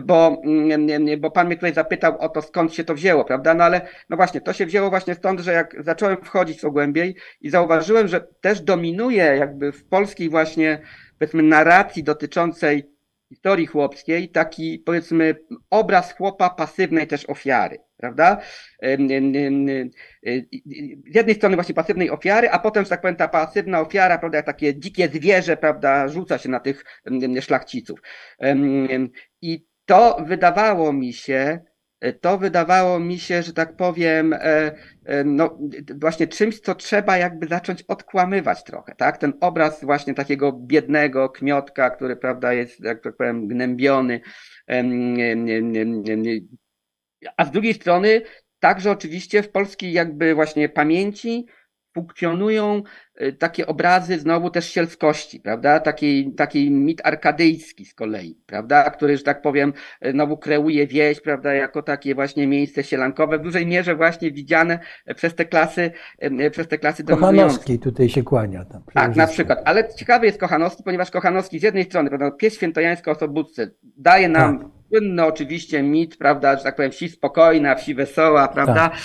bo, 0.00 0.42
mm, 0.44 1.20
bo 1.20 1.30
pan 1.30 1.46
mnie 1.46 1.56
tutaj 1.56 1.74
zapytał 1.74 2.18
o 2.18 2.28
to, 2.28 2.42
skąd 2.42 2.74
się 2.74 2.84
to 2.84 2.94
wzięło, 2.94 3.24
prawda? 3.24 3.54
No 3.54 3.64
ale, 3.64 3.80
no 4.08 4.16
właśnie, 4.16 4.40
to 4.40 4.52
się 4.52 4.66
wzięło 4.66 4.90
właśnie 4.90 5.14
stąd, 5.14 5.40
że 5.40 5.52
jak 5.52 5.76
zacząłem 5.78 6.16
wchodzić 6.16 6.60
co 6.60 6.70
głębiej 6.70 7.16
i 7.40 7.50
zauważyłem, 7.50 8.08
że 8.08 8.20
też 8.40 8.60
dominuje 8.60 9.24
jakby 9.24 9.72
w 9.72 9.84
polskiej 9.84 10.30
właśnie, 10.30 10.82
powiedzmy, 11.18 11.42
narracji 11.42 12.04
dotyczącej 12.04 12.92
historii 13.28 13.66
chłopskiej 13.66 14.28
taki, 14.28 14.78
powiedzmy, 14.78 15.36
obraz 15.70 16.12
chłopa 16.12 16.50
pasywnej 16.50 17.06
też 17.06 17.24
ofiary, 17.24 17.78
prawda? 17.96 18.40
Z 21.06 21.14
jednej 21.14 21.34
strony 21.34 21.56
właśnie 21.56 21.74
pasywnej 21.74 22.10
ofiary, 22.10 22.50
a 22.50 22.58
potem, 22.58 22.84
że 22.84 22.90
tak 22.90 23.00
powiem, 23.00 23.16
ta 23.16 23.28
pasywna 23.28 23.80
ofiara, 23.80 24.18
prawda, 24.18 24.38
jak 24.38 24.46
takie 24.46 24.78
dzikie 24.78 25.08
zwierzę, 25.08 25.56
prawda, 25.56 26.08
rzuca 26.08 26.38
się 26.38 26.48
na 26.48 26.60
tych 26.60 26.84
szlachciców. 27.40 28.00
I 29.42 29.71
to 29.92 30.16
wydawało 30.24 30.92
mi 30.92 31.12
się, 31.12 31.60
to 32.20 32.38
wydawało 32.38 33.00
mi 33.00 33.18
się, 33.18 33.42
że 33.42 33.52
tak 33.52 33.76
powiem, 33.76 34.32
e, 34.32 34.38
e, 35.04 35.24
no 35.24 35.58
właśnie 36.00 36.28
czymś, 36.28 36.60
co 36.60 36.74
trzeba 36.74 37.16
jakby 37.16 37.46
zacząć 37.46 37.82
odkłamywać 37.82 38.64
trochę, 38.64 38.94
tak? 38.94 39.18
Ten 39.18 39.32
obraz 39.40 39.84
właśnie 39.84 40.14
takiego 40.14 40.52
biednego 40.52 41.28
kmiotka, 41.28 41.90
który, 41.90 42.16
prawda, 42.16 42.52
jest, 42.52 42.80
jak 42.80 43.02
tak 43.02 43.16
powiem, 43.16 43.48
gnębiony. 43.48 44.20
A 47.36 47.44
z 47.44 47.50
drugiej 47.50 47.74
strony 47.74 48.22
także 48.60 48.90
oczywiście 48.90 49.42
w 49.42 49.50
polskiej 49.50 49.92
jakby 49.92 50.34
właśnie 50.34 50.68
pamięci 50.68 51.46
funkcjonują 51.94 52.82
y, 53.20 53.32
takie 53.32 53.66
obrazy 53.66 54.18
znowu 54.18 54.50
też 54.50 54.70
sielskości, 54.70 55.40
prawda? 55.40 55.80
Taki, 55.80 56.32
taki 56.34 56.70
mit 56.70 57.00
arkadyjski 57.04 57.84
z 57.84 57.94
kolei, 57.94 58.38
prawda? 58.46 58.90
Który, 58.90 59.16
że 59.16 59.22
tak 59.22 59.42
powiem, 59.42 59.72
y, 60.06 60.10
znowu 60.10 60.36
kreuje 60.36 60.86
wieś, 60.86 61.20
prawda? 61.20 61.54
Jako 61.54 61.82
takie 61.82 62.14
właśnie 62.14 62.46
miejsce 62.46 62.84
sielankowe, 62.84 63.38
w 63.38 63.42
dużej 63.42 63.66
mierze 63.66 63.96
właśnie 63.96 64.32
widziane 64.32 64.78
przez 65.16 65.34
te 65.34 65.44
klasy, 65.44 65.90
y, 66.24 66.50
przez 66.50 66.68
te 66.68 66.78
klasy 66.78 67.04
Kochanowski 67.04 67.78
tutaj 67.78 68.08
się 68.08 68.22
kłania. 68.22 68.64
Tam, 68.64 68.82
tak, 68.94 69.16
na 69.16 69.26
przykład. 69.26 69.62
Ale 69.64 69.94
ciekawy 69.94 70.26
jest 70.26 70.40
Kochanowski, 70.40 70.82
ponieważ 70.82 71.10
Kochanowski 71.10 71.58
z 71.58 71.62
jednej 71.62 71.84
strony, 71.84 72.08
prawda, 72.08 72.30
pies 72.30 72.54
świętojańsko 72.54 73.10
osobódce 73.10 73.70
daje 73.82 74.28
nam 74.28 74.58
tak 74.58 74.71
słynny 74.92 75.24
oczywiście 75.24 75.82
mit, 75.82 76.16
prawda, 76.16 76.56
że 76.56 76.62
tak 76.62 76.76
powiem, 76.76 76.92
wsi 76.92 77.08
spokojna, 77.08 77.74
wsi 77.74 77.94
wesoła, 77.94 78.48
prawda? 78.48 78.88
Tak. 78.88 78.98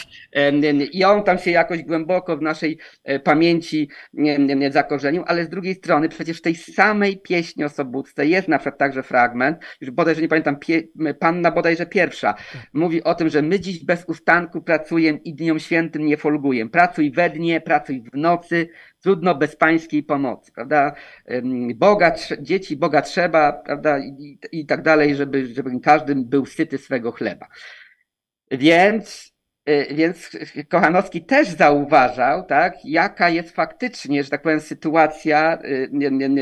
I 0.91 1.03
on 1.03 1.23
tam 1.23 1.37
się 1.37 1.51
jakoś 1.51 1.83
głęboko 1.83 2.37
w 2.37 2.41
naszej 2.41 2.77
e, 3.03 3.19
pamięci 3.19 3.89
zakorzenił, 4.69 5.23
ale 5.27 5.45
z 5.45 5.49
drugiej 5.49 5.75
strony 5.75 6.09
przecież 6.09 6.37
w 6.37 6.41
tej 6.41 6.55
samej 6.55 7.17
pieśni 7.17 7.63
o 7.63 7.69
Sobótce 7.69 8.25
jest 8.25 8.47
na 8.47 8.57
przykład 8.57 8.77
także 8.77 9.03
fragment, 9.03 9.57
już 9.81 9.91
bodajże 9.91 10.21
nie 10.21 10.27
pamiętam, 10.27 10.57
panna 11.19 11.51
bodajże 11.51 11.85
pierwsza, 11.85 12.33
tak. 12.33 12.61
mówi 12.73 13.03
o 13.03 13.15
tym, 13.15 13.29
że 13.29 13.41
my 13.41 13.59
dziś 13.59 13.85
bez 13.85 14.05
ustanku 14.07 14.61
pracujemy 14.61 15.19
i 15.23 15.35
dniom 15.35 15.59
świętym 15.59 16.05
nie 16.05 16.17
folgujemy. 16.17 16.69
Pracuj 16.69 17.11
we 17.11 17.29
dnie, 17.29 17.61
pracuj 17.61 18.03
w 18.13 18.17
nocy, 18.17 18.69
trudno 19.01 19.35
bez 19.35 19.55
pańskiej 19.55 20.03
pomocy, 20.03 20.51
prawda? 20.51 20.95
Boga, 21.75 22.15
dzieci 22.39 22.77
Boga 22.77 23.01
trzeba, 23.01 23.53
prawda? 23.53 23.99
I, 23.99 24.39
i 24.51 24.65
tak 24.65 24.81
dalej, 24.81 25.15
żeby, 25.15 25.47
żeby 25.47 25.79
każdy 25.79 26.15
był 26.15 26.45
syty 26.45 26.77
swego 26.77 27.11
chleba. 27.11 27.47
Więc, 28.51 29.33
y, 29.69 29.87
więc 29.91 30.29
Kochanowski 30.69 31.25
też 31.25 31.47
zauważał, 31.47 32.45
tak, 32.45 32.73
jaka 32.83 33.29
jest 33.29 33.51
faktycznie, 33.55 34.23
że 34.23 34.29
tak 34.29 34.41
powiem, 34.41 34.61
sytuacja, 34.61 35.59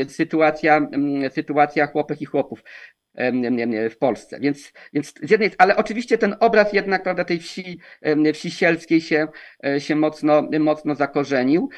y, 0.00 0.08
sytuacja, 0.08 0.88
sytuacja 1.30 1.86
chłopek 1.86 2.22
i 2.22 2.24
chłopów 2.24 2.62
w 3.90 3.98
Polsce. 3.98 4.40
Więc, 4.40 4.72
więc 4.92 5.14
z 5.22 5.30
jednej, 5.30 5.50
ale 5.58 5.76
oczywiście 5.76 6.18
ten 6.18 6.36
obraz 6.40 6.72
jednak, 6.72 7.02
prawda, 7.02 7.24
tej 7.24 7.38
wsi, 7.38 7.78
wsi 8.34 8.50
sielskiej 8.50 9.00
się, 9.00 9.28
e, 9.66 9.80
się 9.80 9.96
mocno, 9.96 10.48
mocno 10.60 10.94
zakorzenił. 10.94 11.68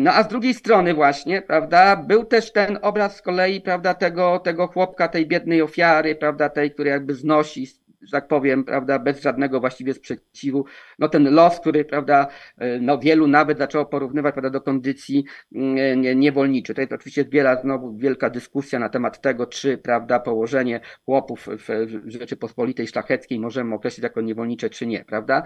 No 0.00 0.12
a 0.14 0.22
z 0.22 0.28
drugiej 0.28 0.54
strony 0.54 0.94
właśnie, 0.94 1.42
prawda, 1.42 1.96
był 1.96 2.24
też 2.24 2.52
ten 2.52 2.78
obraz 2.82 3.16
z 3.16 3.22
kolei, 3.22 3.60
prawda, 3.60 3.94
tego, 3.94 4.38
tego 4.38 4.66
chłopka, 4.66 5.08
tej 5.08 5.26
biednej 5.26 5.62
ofiary, 5.62 6.14
prawda, 6.14 6.48
tej, 6.48 6.70
który 6.70 6.90
jakby 6.90 7.14
znosi 7.14 7.66
że 8.02 8.12
tak 8.12 8.28
powiem, 8.28 8.64
prawda, 8.64 8.98
bez 8.98 9.22
żadnego 9.22 9.60
właściwie 9.60 9.94
sprzeciwu. 9.94 10.64
No 10.98 11.08
ten 11.08 11.34
los, 11.34 11.60
który, 11.60 11.84
prawda, 11.84 12.26
e, 12.58 12.80
no 12.80 12.98
wielu 12.98 13.26
nawet 13.26 13.58
zaczęło 13.58 13.86
porównywać, 13.86 14.32
prawda, 14.32 14.50
do 14.50 14.60
kondycji 14.60 15.24
mm, 15.54 16.20
niewolniczej. 16.20 16.76
To 16.76 16.82
jest 16.82 16.92
oczywiście 16.92 17.24
wiele, 17.24 17.58
znowu 17.62 17.96
wielka 17.96 18.30
dyskusja 18.30 18.78
na 18.78 18.88
temat 18.88 19.20
tego, 19.20 19.46
czy, 19.46 19.78
prawda, 19.78 20.20
położenie 20.20 20.80
chłopów 21.04 21.48
w 21.48 21.68
Rzeczypospolitej 22.06 22.86
Szlacheckiej 22.86 23.40
możemy 23.40 23.74
określić 23.74 24.02
jako 24.02 24.20
niewolnicze, 24.20 24.70
czy 24.70 24.86
nie, 24.86 25.04
prawda? 25.04 25.42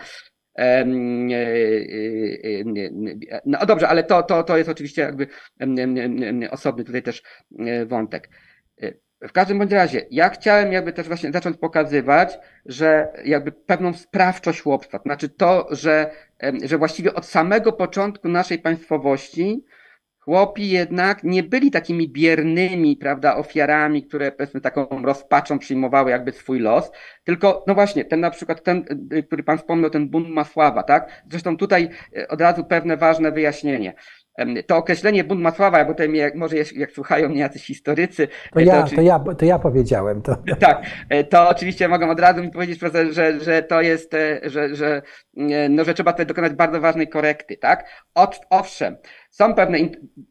E, 0.58 0.62
e, 0.62 0.86
no 3.46 3.66
dobrze, 3.66 3.88
ale 3.88 4.04
to, 4.04 4.22
to, 4.22 4.42
to 4.42 4.56
jest 4.56 4.70
oczywiście 4.70 5.02
jakby 5.02 5.26
osobny 6.50 6.84
tutaj 6.84 7.02
też 7.02 7.22
wątek. 7.86 8.30
W 9.22 9.32
każdym 9.32 9.58
bądź 9.58 9.72
razie, 9.72 10.06
ja 10.10 10.28
chciałem 10.28 10.72
jakby 10.72 10.92
też 10.92 11.08
właśnie 11.08 11.32
zacząć 11.32 11.56
pokazywać, 11.56 12.38
że 12.66 13.12
jakby 13.24 13.52
pewną 13.52 13.92
sprawczość 13.92 14.60
chłopstwa, 14.60 14.98
to 14.98 15.02
znaczy 15.02 15.28
to, 15.28 15.68
że, 15.70 16.10
że 16.64 16.78
właściwie 16.78 17.14
od 17.14 17.26
samego 17.26 17.72
początku 17.72 18.28
naszej 18.28 18.58
państwowości 18.58 19.64
chłopi 20.24 20.70
jednak 20.70 21.24
nie 21.24 21.42
byli 21.42 21.70
takimi 21.70 22.08
biernymi, 22.08 22.96
prawda, 22.96 23.36
ofiarami, 23.36 24.02
które 24.02 24.32
powiedzmy 24.32 24.60
taką 24.60 25.02
rozpaczą 25.02 25.58
przyjmowały 25.58 26.10
jakby 26.10 26.32
swój 26.32 26.58
los, 26.58 26.90
tylko 27.24 27.64
no 27.66 27.74
właśnie, 27.74 28.04
ten 28.04 28.20
na 28.20 28.30
przykład 28.30 28.62
ten, 28.62 28.84
y, 29.12 29.22
który 29.22 29.42
pan 29.42 29.58
wspomniał, 29.58 29.90
ten 29.90 30.08
bunt 30.08 30.28
Masława, 30.28 30.82
tak? 30.82 31.22
Zresztą 31.30 31.56
tutaj 31.56 31.88
y, 32.16 32.28
od 32.28 32.40
razu 32.40 32.64
pewne 32.64 32.96
ważne 32.96 33.32
wyjaśnienie. 33.32 33.94
To 34.66 34.76
określenie 34.76 35.24
bunt 35.24 35.40
Macława, 35.40 35.84
bo 35.84 35.92
tutaj 35.92 36.08
mnie, 36.08 36.32
może 36.34 36.56
jak 36.56 36.90
słuchają 36.92 37.28
mnie 37.28 37.40
jacyś 37.40 37.64
historycy. 37.64 38.28
To, 38.52 38.60
e, 38.60 38.64
ja, 38.64 38.82
to, 38.82 38.96
to, 38.96 39.02
ja, 39.02 39.18
to 39.38 39.44
ja 39.44 39.58
powiedziałem 39.58 40.22
to. 40.22 40.36
Tak, 40.60 40.82
e, 41.08 41.24
to 41.24 41.48
oczywiście 41.48 41.88
mogą 41.88 42.10
od 42.10 42.20
razu 42.20 42.42
mi 42.42 42.50
powiedzieć, 42.50 42.80
że, 43.10 43.40
że 43.40 43.62
to 43.62 43.80
jest, 43.80 44.14
e, 44.14 44.40
że, 44.44 44.74
że, 44.74 45.02
no, 45.70 45.84
że 45.84 45.94
trzeba 45.94 46.12
tutaj 46.12 46.26
dokonać 46.26 46.52
bardzo 46.52 46.80
ważnej 46.80 47.08
korekty, 47.08 47.56
tak? 47.56 47.88
Owszem, 48.50 48.96
są 49.32 49.54
pewne, 49.54 49.78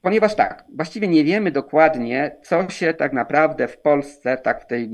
ponieważ 0.02 0.36
tak, 0.36 0.66
właściwie 0.76 1.08
nie 1.08 1.24
wiemy 1.24 1.52
dokładnie, 1.52 2.38
co 2.44 2.70
się 2.70 2.94
tak 2.94 3.14
naprawdę 3.14 3.68
w 3.68 3.78
Polsce, 3.78 4.38
tak 4.38 4.62
w, 4.62 4.66
tej, 4.66 4.90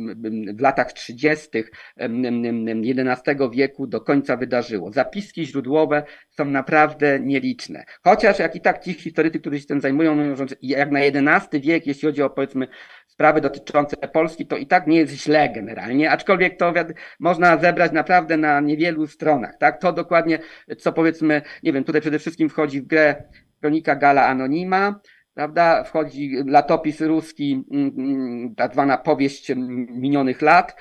w 0.54 0.62
latach 0.62 0.94
30. 0.94 1.50
XI 1.98 3.32
wieku 3.52 3.88
do 3.88 4.02
końca 4.02 4.38
wydarzyło. 4.38 4.92
Zapiski 4.92 5.46
źródłowe 5.46 6.04
są 6.30 6.46
naprawdę 6.46 7.20
nieliczne. 7.20 7.84
Chociaż 8.04 8.40
jak 8.40 8.56
i 8.56 8.62
tak 8.62 8.84
ci 8.84 8.94
historycy, 8.94 9.40
którzy 9.40 9.60
się 9.60 9.66
tym 9.66 9.82
zajmują, 9.82 10.16
mówią, 10.16 10.36
że 10.36 10.46
jak 10.62 10.92
na 10.92 11.00
XI 11.00 11.62
wiek, 11.62 11.88
jeśli 11.88 12.08
chodzi 12.08 12.22
o 12.22 12.30
powiedzmy 12.30 12.68
sprawy 13.08 13.42
dotyczące 13.42 13.96
Polski, 13.98 14.46
to 14.46 14.58
i 14.58 14.68
tak 14.68 14.88
nie 14.88 14.98
jest 14.98 15.14
źle 15.14 15.50
generalnie, 15.50 16.12
aczkolwiek 16.12 16.58
to 16.58 16.74
można 17.20 17.58
zebrać 17.58 17.92
naprawdę 17.92 18.38
na 18.38 18.60
niewielu 18.60 19.08
stronach, 19.08 19.58
tak? 19.58 19.82
To 19.82 19.94
dokładnie, 19.94 20.40
co 20.78 20.94
powiedzmy, 20.94 21.42
nie 21.64 21.74
wiem, 21.74 21.84
tutaj 21.84 22.02
przede 22.02 22.20
wszystkim 22.20 22.50
wchodzi 22.50 22.82
w 22.82 22.88
grę 22.88 23.24
kronika 23.62 23.96
Gala 23.96 24.28
Anonima, 24.28 25.00
prawda? 25.34 25.84
Wchodzi 25.84 26.44
latopis 26.46 27.02
ruski, 27.02 27.64
mm, 27.72 27.92
mm, 27.98 28.56
tak 28.56 28.74
zwana 28.74 28.98
powieść 28.98 29.52
minionych 29.90 30.42
lat, 30.42 30.76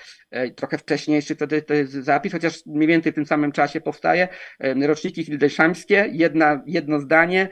trochę 0.56 0.78
wcześniejszy 0.78 1.34
wtedy 1.34 1.62
to 1.62 1.74
jest 1.74 1.92
zapis, 1.92 2.32
chociaż 2.32 2.66
mniej 2.66 2.88
więcej 2.88 3.12
w 3.12 3.14
tym 3.14 3.26
samym 3.26 3.52
czasie 3.52 3.80
powstaje. 3.80 4.28
E, 4.60 4.86
roczniki 4.86 5.24
Hildesheimskie, 5.24 6.08
jedna, 6.12 6.62
jedno 6.66 7.00
zdanie 7.00 7.48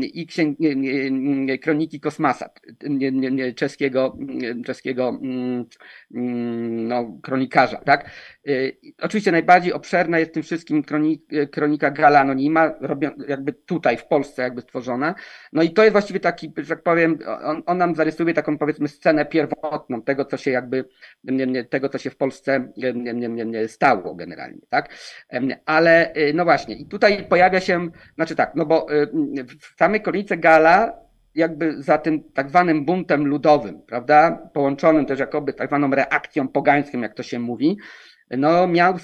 i 0.00 0.26
księg, 0.26 0.58
kroniki 1.62 2.00
Kosmasa, 2.00 2.50
czeskiego, 3.56 4.18
czeskiego 4.66 5.20
no, 6.10 7.18
kronikarza, 7.22 7.76
tak? 7.76 8.10
E, 8.48 8.52
oczywiście 9.02 9.32
najbardziej 9.32 9.72
obszerna 9.72 10.18
jest 10.18 10.34
tym 10.34 10.42
wszystkim 10.42 10.84
kronika 11.52 11.90
Gala 11.90 12.20
Anonima, 12.20 12.74
jakby 13.28 13.52
tutaj 13.52 13.96
w 13.96 14.06
Polsce 14.06 14.42
jakby 14.42 14.60
stworzona. 14.60 15.14
No 15.52 15.62
i 15.62 15.70
to 15.70 15.82
jest 15.82 15.92
właściwie 15.92 16.20
taki 16.20 16.52
że 16.56 16.68
tak 16.68 16.82
powiem, 16.82 17.18
on, 17.44 17.62
on 17.66 17.78
nam 17.78 17.94
zarysuje 17.94 18.34
taką 18.34 18.58
powiedzmy 18.58 18.88
scenę 18.88 19.26
pierwotną 19.26 20.02
tego, 20.02 20.24
co 20.24 20.36
się 20.36 20.50
jakby, 20.50 20.84
tego, 21.70 21.88
co 21.88 21.98
się 21.98 22.10
w 22.10 22.16
Polsce 22.18 22.72
stało 23.66 24.14
generalnie, 24.14 24.60
tak? 24.68 24.94
Ale 25.66 26.16
y, 26.16 26.32
no 26.34 26.44
właśnie, 26.44 26.74
i 26.74 26.86
tutaj 26.86 27.24
pojawia 27.28 27.60
się, 27.60 27.88
znaczy 28.14 28.36
tak, 28.36 28.54
no 28.54 28.66
bo 28.66 28.86
w 29.60 29.78
samej 29.78 30.02
Kornice 30.02 30.36
Gala 30.36 30.92
jakby 31.34 31.82
za 31.82 31.98
tym 31.98 32.32
tak 32.34 32.48
zwanym 32.48 32.84
buntem 32.84 33.26
ludowym, 33.26 33.82
prawda, 33.82 34.50
połączonym 34.54 35.06
też 35.06 35.18
jakoby 35.18 35.52
tak 35.52 35.68
zwaną 35.68 35.90
reakcją 35.90 36.48
pogańską, 36.48 37.00
jak 37.00 37.14
to 37.14 37.22
się 37.22 37.38
mówi, 37.38 37.76
no 38.30 38.66
miał, 38.66 38.94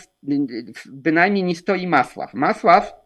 bynajmniej 0.86 1.44
nie 1.44 1.56
stoi 1.56 1.86
Masław. 1.86 2.34
Masław 2.34 3.03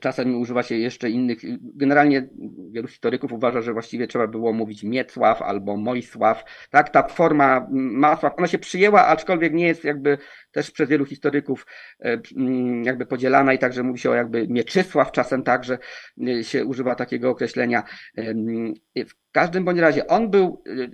Czasem 0.00 0.40
używa 0.40 0.62
się 0.62 0.74
jeszcze 0.74 1.10
innych. 1.10 1.38
Generalnie 1.74 2.28
wielu 2.70 2.88
historyków 2.88 3.32
uważa, 3.32 3.62
że 3.62 3.72
właściwie 3.72 4.06
trzeba 4.06 4.26
było 4.26 4.52
mówić 4.52 4.82
Miecław 4.82 5.42
albo 5.42 5.76
Mojsław. 5.76 6.44
Tak, 6.70 6.90
ta 6.90 7.08
forma 7.08 7.66
Masław, 7.70 8.32
ona 8.38 8.46
się 8.46 8.58
przyjęła, 8.58 9.06
aczkolwiek 9.06 9.54
nie 9.54 9.66
jest 9.66 9.84
jakby 9.84 10.18
też 10.52 10.70
przez 10.70 10.88
wielu 10.88 11.04
historyków 11.04 11.66
e, 12.00 12.20
mm, 12.36 12.84
jakby 12.84 13.06
podzielana 13.06 13.52
i 13.52 13.58
także 13.58 13.82
mówi 13.82 13.98
się 13.98 14.10
o 14.10 14.14
jakby 14.14 14.48
Mieczysław 14.48 15.12
czasem 15.12 15.42
także 15.42 15.78
e, 16.28 16.44
się 16.44 16.64
używa 16.64 16.94
takiego 16.94 17.30
określenia. 17.30 17.82
W 18.96 19.32
każdym 19.32 19.64
bądź 19.64 19.78
razie 19.78 20.06
on 20.06 20.30
był, 20.30 20.62
e, 20.66 20.88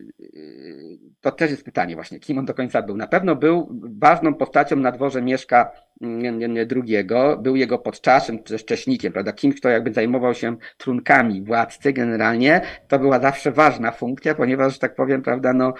to 1.20 1.32
też 1.32 1.50
jest 1.50 1.64
pytanie 1.64 1.94
właśnie, 1.94 2.20
kim 2.20 2.38
on 2.38 2.44
do 2.44 2.54
końca 2.54 2.82
był. 2.82 2.96
Na 2.96 3.06
pewno 3.06 3.36
był 3.36 3.80
ważną 4.00 4.34
postacią 4.34 4.76
na 4.76 4.92
dworze 4.92 5.22
Mieszka 5.22 5.70
II, 6.02 7.06
był 7.42 7.56
jego 7.56 7.78
podczaszym 7.78 8.42
czy 8.42 8.58
szcześnikiem, 8.58 9.12
prawda, 9.12 9.32
kimś, 9.32 9.56
kto 9.56 9.68
jakby 9.68 9.92
zajmował 9.92 10.34
się 10.34 10.56
trunkami 10.76 11.42
władcy 11.42 11.92
generalnie. 11.92 12.60
To 12.88 12.98
była 12.98 13.20
zawsze 13.20 13.52
ważna 13.52 13.90
funkcja, 13.90 14.34
ponieważ, 14.34 14.72
że 14.72 14.78
tak 14.78 14.94
powiem, 14.94 15.22
prawda, 15.22 15.52
no, 15.52 15.74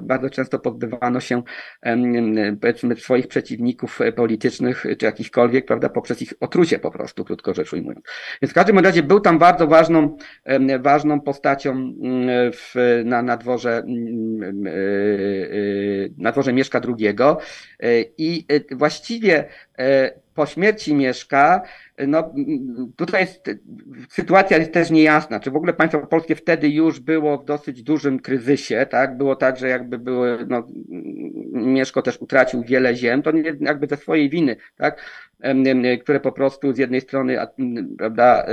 bardzo 0.00 0.30
często 0.30 0.58
pozbywano 0.58 1.20
się 1.20 1.42
powiedzmy 2.60 2.96
swoich 2.96 3.28
przeciwników 3.28 4.00
e, 4.00 4.12
politycznych 4.12 4.84
czy 4.98 5.06
jakichkolwiek, 5.06 5.66
prawda, 5.66 5.88
poprzez 5.88 6.22
ich 6.22 6.32
otrucie 6.40 6.78
po 6.78 6.90
prostu, 6.90 7.24
krótko 7.24 7.54
rzecz 7.54 7.72
ujmując. 7.72 8.04
Więc 8.42 8.52
w 8.52 8.54
każdym 8.54 8.78
razie 8.78 9.02
był 9.02 9.20
tam 9.20 9.38
bardzo 9.38 9.66
ważną, 9.66 10.16
ważną 10.80 11.20
postacią 11.20 11.70
mm, 11.70 12.52
w, 12.52 12.74
na, 13.04 13.22
na 13.22 13.36
dworze, 13.36 13.78
mm, 13.78 14.66
e, 14.66 14.70
e, 14.70 14.74
na 16.18 16.32
dworze 16.32 16.52
Mieszka 16.52 16.80
II 16.98 17.16
i 18.18 18.46
właściwie 18.70 19.35
po 20.34 20.46
śmierci 20.46 20.94
Mieszka, 20.94 21.62
no 22.06 22.34
tutaj 22.96 23.20
jest, 23.20 23.50
sytuacja 24.10 24.58
jest 24.58 24.72
też 24.72 24.90
niejasna, 24.90 25.40
czy 25.40 25.50
w 25.50 25.56
ogóle 25.56 25.72
państwo 25.72 26.06
polskie 26.06 26.34
wtedy 26.36 26.68
już 26.68 27.00
było 27.00 27.38
w 27.38 27.44
dosyć 27.44 27.82
dużym 27.82 28.20
kryzysie, 28.20 28.86
tak? 28.90 29.16
Było 29.16 29.36
tak, 29.36 29.56
że 29.56 29.68
jakby 29.68 29.98
były, 29.98 30.46
no, 30.48 30.68
Mieszko 31.52 32.02
też 32.02 32.20
utracił 32.20 32.62
wiele 32.62 32.94
ziem, 32.94 33.22
to 33.22 33.30
nie 33.30 33.52
jakby 33.60 33.86
ze 33.86 33.96
swojej 33.96 34.30
winy, 34.30 34.56
tak? 34.76 35.04
Które 36.02 36.20
po 36.20 36.32
prostu 36.32 36.72
z 36.72 36.78
jednej 36.78 37.00
strony, 37.00 37.38
prawda, 37.98 38.46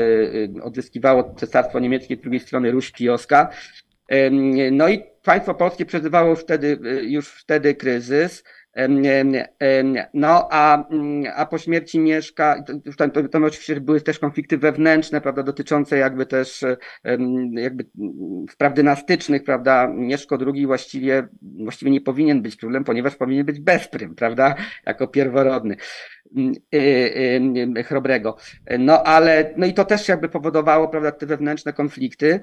odzyskiwało 0.62 1.34
cesarstwo 1.38 1.80
niemieckie, 1.80 2.16
z 2.16 2.20
drugiej 2.20 2.40
strony 2.40 2.72
Ruś 2.72 2.92
Kijowska. 2.92 3.50
No 4.72 4.90
i 4.90 5.04
państwo 5.24 5.54
polskie 5.54 5.86
przeżywało 5.86 6.36
wtedy, 6.36 6.80
już 7.02 7.30
wtedy 7.30 7.76
kryzys. 7.76 8.44
No, 10.14 10.48
a, 10.52 10.88
a 11.36 11.46
po 11.46 11.58
śmierci 11.58 12.00
Mieszka, 12.00 12.64
tam, 12.98 13.12
tam 13.12 13.44
oczywiście 13.44 13.82
były 13.82 14.02
też 14.02 14.20
konflikty 14.20 14.58
wewnętrzne, 14.58 15.22
prawda, 15.22 15.44
dotyczące 15.44 15.98
jakby 15.98 16.26
też 16.26 16.64
jakby 17.52 17.86
spraw 18.52 18.74
dynastycznych, 18.74 19.44
prawda, 19.44 19.88
Mieszko 19.88 20.38
II 20.54 20.66
właściwie, 20.66 21.28
właściwie 21.42 21.92
nie 21.92 22.02
powinien 22.02 22.42
być 22.42 22.56
królem, 22.56 22.84
ponieważ 22.84 23.16
powinien 23.16 23.46
być 23.46 23.60
bezprym, 23.60 24.16
prawda, 24.16 24.56
jako 24.86 25.08
pierworodny. 25.08 25.76
Y, 26.38 26.78
y, 26.78 27.78
y, 27.78 27.84
chrobrego. 27.84 28.38
No 28.80 29.04
ale, 29.04 29.54
no 29.58 29.66
i 29.66 29.74
to 29.74 29.86
też 29.86 30.08
jakby 30.08 30.30
powodowało, 30.30 30.88
prawda, 30.88 31.12
te 31.12 31.26
wewnętrzne 31.26 31.74
konflikty 31.74 32.40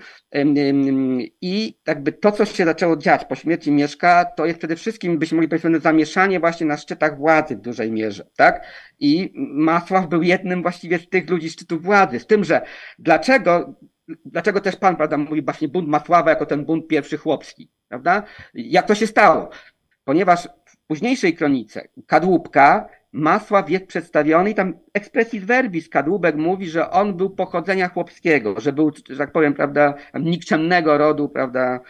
i 1.41 1.79
jakby 1.87 2.13
to, 2.13 2.33
co 2.33 2.45
się 2.45 2.65
zaczęło 2.65 2.97
dziać 2.97 3.25
po 3.25 3.35
śmierci 3.35 3.73
Mieszka, 3.73 4.25
to 4.25 4.47
jest 4.47 4.59
przede 4.59 4.77
wszystkim, 4.77 5.19
byśmy 5.19 5.37
mogli 5.37 5.49
powiedzieć, 5.49 5.83
zamieszanie 5.83 6.41
właśnie 6.41 6.67
na 6.67 6.77
szczytach 6.77 7.19
władzy 7.19 7.57
w 7.57 7.61
dużej 7.61 7.93
mierze, 7.93 8.27
tak? 8.37 8.67
I 8.99 9.33
Masław 9.37 10.09
był 10.09 10.23
jednym 10.23 10.63
właściwie 10.63 10.99
z 10.99 11.09
tych 11.09 11.31
ludzi 11.31 11.51
szczytów 11.51 11.83
władzy, 11.83 12.21
z 12.21 12.27
tym, 12.27 12.45
że 12.45 12.63
dlaczego 12.99 13.75
Dlaczego 14.25 14.61
też 14.61 14.77
pan, 14.77 14.97
prawda, 14.97 15.17
mówi 15.17 15.43
właśnie 15.43 15.69
bunt 15.69 15.89
Masława 15.89 16.31
jako 16.31 16.47
ten 16.47 16.65
bunt 16.65 16.89
pierwszy 16.89 17.17
chłopski, 17.19 17.71
prawda? 17.89 18.23
Jak 18.55 18.87
to 18.87 18.95
się 18.95 19.07
stało? 19.07 19.51
Ponieważ 20.05 20.49
w 20.65 20.77
późniejszej 20.87 21.35
kronice 21.35 21.89
kadłubka 22.07 22.89
Masław 23.13 23.71
jest 23.71 23.87
przedstawiony 23.87 24.51
i 24.51 24.55
tam 24.55 24.79
expressis 24.95 25.45
verbis. 25.45 25.89
Kadłubek 25.89 26.37
mówi, 26.37 26.69
że 26.69 26.91
on 26.91 27.17
był 27.17 27.31
pochodzenia 27.31 27.89
chłopskiego, 27.89 28.61
że 28.61 28.73
był, 28.73 28.93
że 29.11 29.19
tak 29.19 29.33
powiem, 29.33 29.55
prawda, 29.55 29.95
nikczemnego 30.15 30.99
rodu, 30.99 31.29
prawda, 31.29 31.81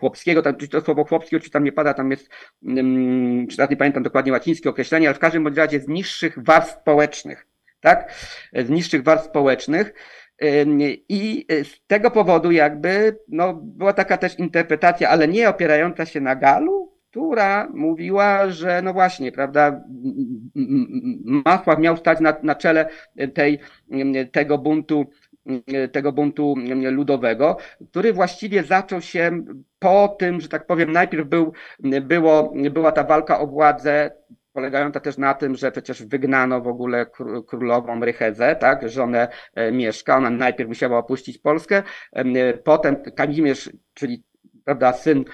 chłopskiego, 0.00 0.42
tam, 0.42 0.56
czy 0.56 0.68
to 0.68 0.80
słowo 0.80 1.04
chłopskiego, 1.04 1.44
czy 1.44 1.50
tam 1.50 1.64
nie 1.64 1.72
pada, 1.72 1.94
tam 1.94 2.10
jest, 2.10 2.28
czy 3.50 3.56
teraz 3.56 3.70
nie 3.70 3.76
pamiętam 3.76 4.02
dokładnie 4.02 4.32
łacińskie 4.32 4.70
określenie, 4.70 5.08
ale 5.08 5.14
w 5.14 5.18
każdym 5.18 5.46
razie 5.48 5.80
z 5.80 5.88
niższych 5.88 6.44
warstw 6.44 6.80
społecznych, 6.80 7.46
tak, 7.80 8.12
z 8.52 8.70
niższych 8.70 9.02
warstw 9.02 9.28
społecznych, 9.28 9.94
i 11.08 11.46
z 11.48 11.86
tego 11.86 12.10
powodu 12.10 12.50
jakby, 12.50 13.18
no, 13.28 13.54
była 13.54 13.92
taka 13.92 14.16
też 14.16 14.38
interpretacja, 14.38 15.08
ale 15.08 15.28
nie 15.28 15.48
opierająca 15.48 16.06
się 16.06 16.20
na 16.20 16.36
Galu, 16.36 16.81
która 17.12 17.68
mówiła, 17.74 18.50
że 18.50 18.82
no 18.82 18.92
właśnie, 18.92 19.32
prawda, 19.32 19.84
Masław 21.24 21.78
miał 21.78 21.96
stać 21.96 22.20
na, 22.20 22.36
na 22.42 22.54
czele 22.54 22.88
tej, 23.34 23.58
tego 24.32 24.58
buntu 24.58 25.06
tego 25.92 26.12
buntu 26.12 26.54
ludowego, 26.90 27.56
który 27.90 28.12
właściwie 28.12 28.62
zaczął 28.62 29.00
się 29.00 29.44
po 29.78 30.16
tym, 30.18 30.40
że 30.40 30.48
tak 30.48 30.66
powiem, 30.66 30.92
najpierw 30.92 31.28
był, 31.28 31.52
było, 32.02 32.54
była 32.70 32.92
ta 32.92 33.04
walka 33.04 33.40
o 33.40 33.46
władzę, 33.46 34.10
polegająca 34.52 35.00
też 35.00 35.18
na 35.18 35.34
tym, 35.34 35.54
że 35.54 35.72
przecież 35.72 36.04
wygnano 36.04 36.60
w 36.60 36.68
ogóle 36.68 37.06
królową 37.46 38.00
Rychezę, 38.00 38.56
tak, 38.56 38.88
żonę 38.88 39.28
e, 39.54 39.72
Mieszka, 39.72 40.16
ona 40.16 40.30
najpierw 40.30 40.68
musiała 40.68 40.98
opuścić 40.98 41.38
Polskę, 41.38 41.82
potem 42.64 42.96
Kazimierz, 43.16 43.70
czyli 43.94 44.24
prawda, 44.64 44.92
syn 44.92 45.24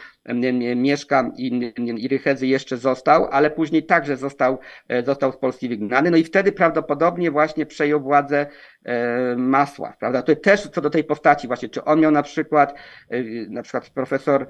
Mieszka 0.77 1.31
i, 1.37 1.73
i 1.99 2.09
Rychezy 2.09 2.47
jeszcze 2.47 2.77
został, 2.77 3.29
ale 3.31 3.51
później 3.51 3.87
także 3.87 4.17
został, 4.17 4.59
e, 4.89 5.03
został 5.03 5.33
z 5.33 5.37
Polski 5.37 5.69
wygnany. 5.69 6.11
No 6.11 6.17
i 6.17 6.25
wtedy 6.25 6.53
prawdopodobnie 6.53 7.31
właśnie 7.31 7.67
przejął 7.67 8.01
władzę 8.01 8.47
e, 8.85 9.37
Masław, 9.37 9.99
prawda? 9.99 10.23
To 10.23 10.37
też 10.37 10.69
co 10.69 10.81
do 10.81 10.91
tej 10.91 11.05
postaci 11.05 11.47
właśnie, 11.47 11.69
czy 11.69 11.85
on 11.85 12.01
miał 12.01 12.11
na 12.11 12.23
przykład, 12.23 12.75
e, 13.11 13.23
na 13.49 13.63
przykład 13.63 13.91
profesor 13.91 14.47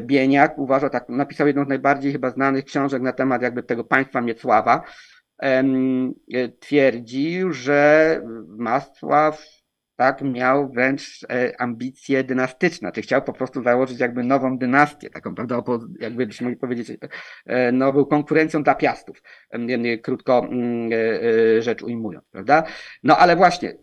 Bieniak 0.00 0.58
uważa 0.58 0.90
tak, 0.90 1.08
napisał 1.08 1.46
jedną 1.46 1.64
z 1.64 1.68
najbardziej 1.68 2.12
chyba 2.12 2.30
znanych 2.30 2.64
książek 2.64 3.02
na 3.02 3.12
temat 3.12 3.42
jakby 3.42 3.62
tego 3.62 3.84
państwa 3.84 4.20
Miecława, 4.20 4.82
twierdził, 6.60 7.52
że 7.52 8.20
Masław 8.48 9.63
tak, 9.96 10.22
miał 10.22 10.72
wręcz 10.72 11.26
e, 11.30 11.60
ambicje 11.60 12.24
dynastyczne, 12.24 12.92
czy 12.92 13.02
chciał 13.02 13.22
po 13.22 13.32
prostu 13.32 13.62
założyć 13.62 14.00
jakby 14.00 14.24
nową 14.24 14.58
dynastię, 14.58 15.10
taką, 15.10 15.34
prawda, 15.34 15.62
jakby 16.00 16.26
byśmy 16.26 16.44
mogli 16.44 16.60
powiedzieć, 16.60 16.98
e, 17.46 17.72
no, 17.72 17.92
był 17.92 18.06
konkurencją 18.06 18.62
dla 18.62 18.74
piastów, 18.74 19.22
krótko 20.02 20.46
mm, 20.50 20.90
e, 20.92 21.62
rzecz 21.62 21.82
ujmując, 21.82 22.24
prawda. 22.30 22.64
No 23.02 23.18
ale 23.18 23.36
właśnie, 23.36 23.74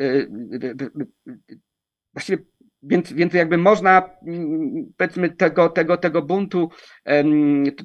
właściwie 2.14 2.44
więc, 2.84 3.14
więc 3.14 3.34
jakby 3.34 3.58
można, 3.58 4.10
mm, 4.28 4.94
powiedzmy, 4.98 5.30
tego, 5.30 5.70
tego, 5.70 5.98
tego 5.98 6.22
buntu, 6.22 6.70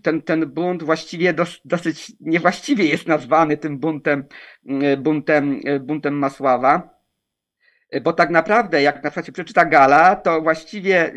ten, 0.03 0.23
ten 0.23 0.47
bunt 0.47 0.83
właściwie 0.83 1.33
dos, 1.33 1.61
dosyć 1.65 2.13
niewłaściwie 2.21 2.85
jest 2.85 3.07
nazwany 3.07 3.57
tym 3.57 3.79
buntem, 3.79 4.25
buntem, 4.99 5.61
buntem 5.81 6.19
Masława 6.19 6.96
bo 8.03 8.13
tak 8.13 8.31
naprawdę, 8.31 8.83
jak 8.83 8.95
na 8.95 9.11
przykład 9.11 9.27
się 9.27 9.33
przeczyta 9.33 9.65
Gala, 9.65 10.17
to 10.17 10.43
właściwie 10.43 11.13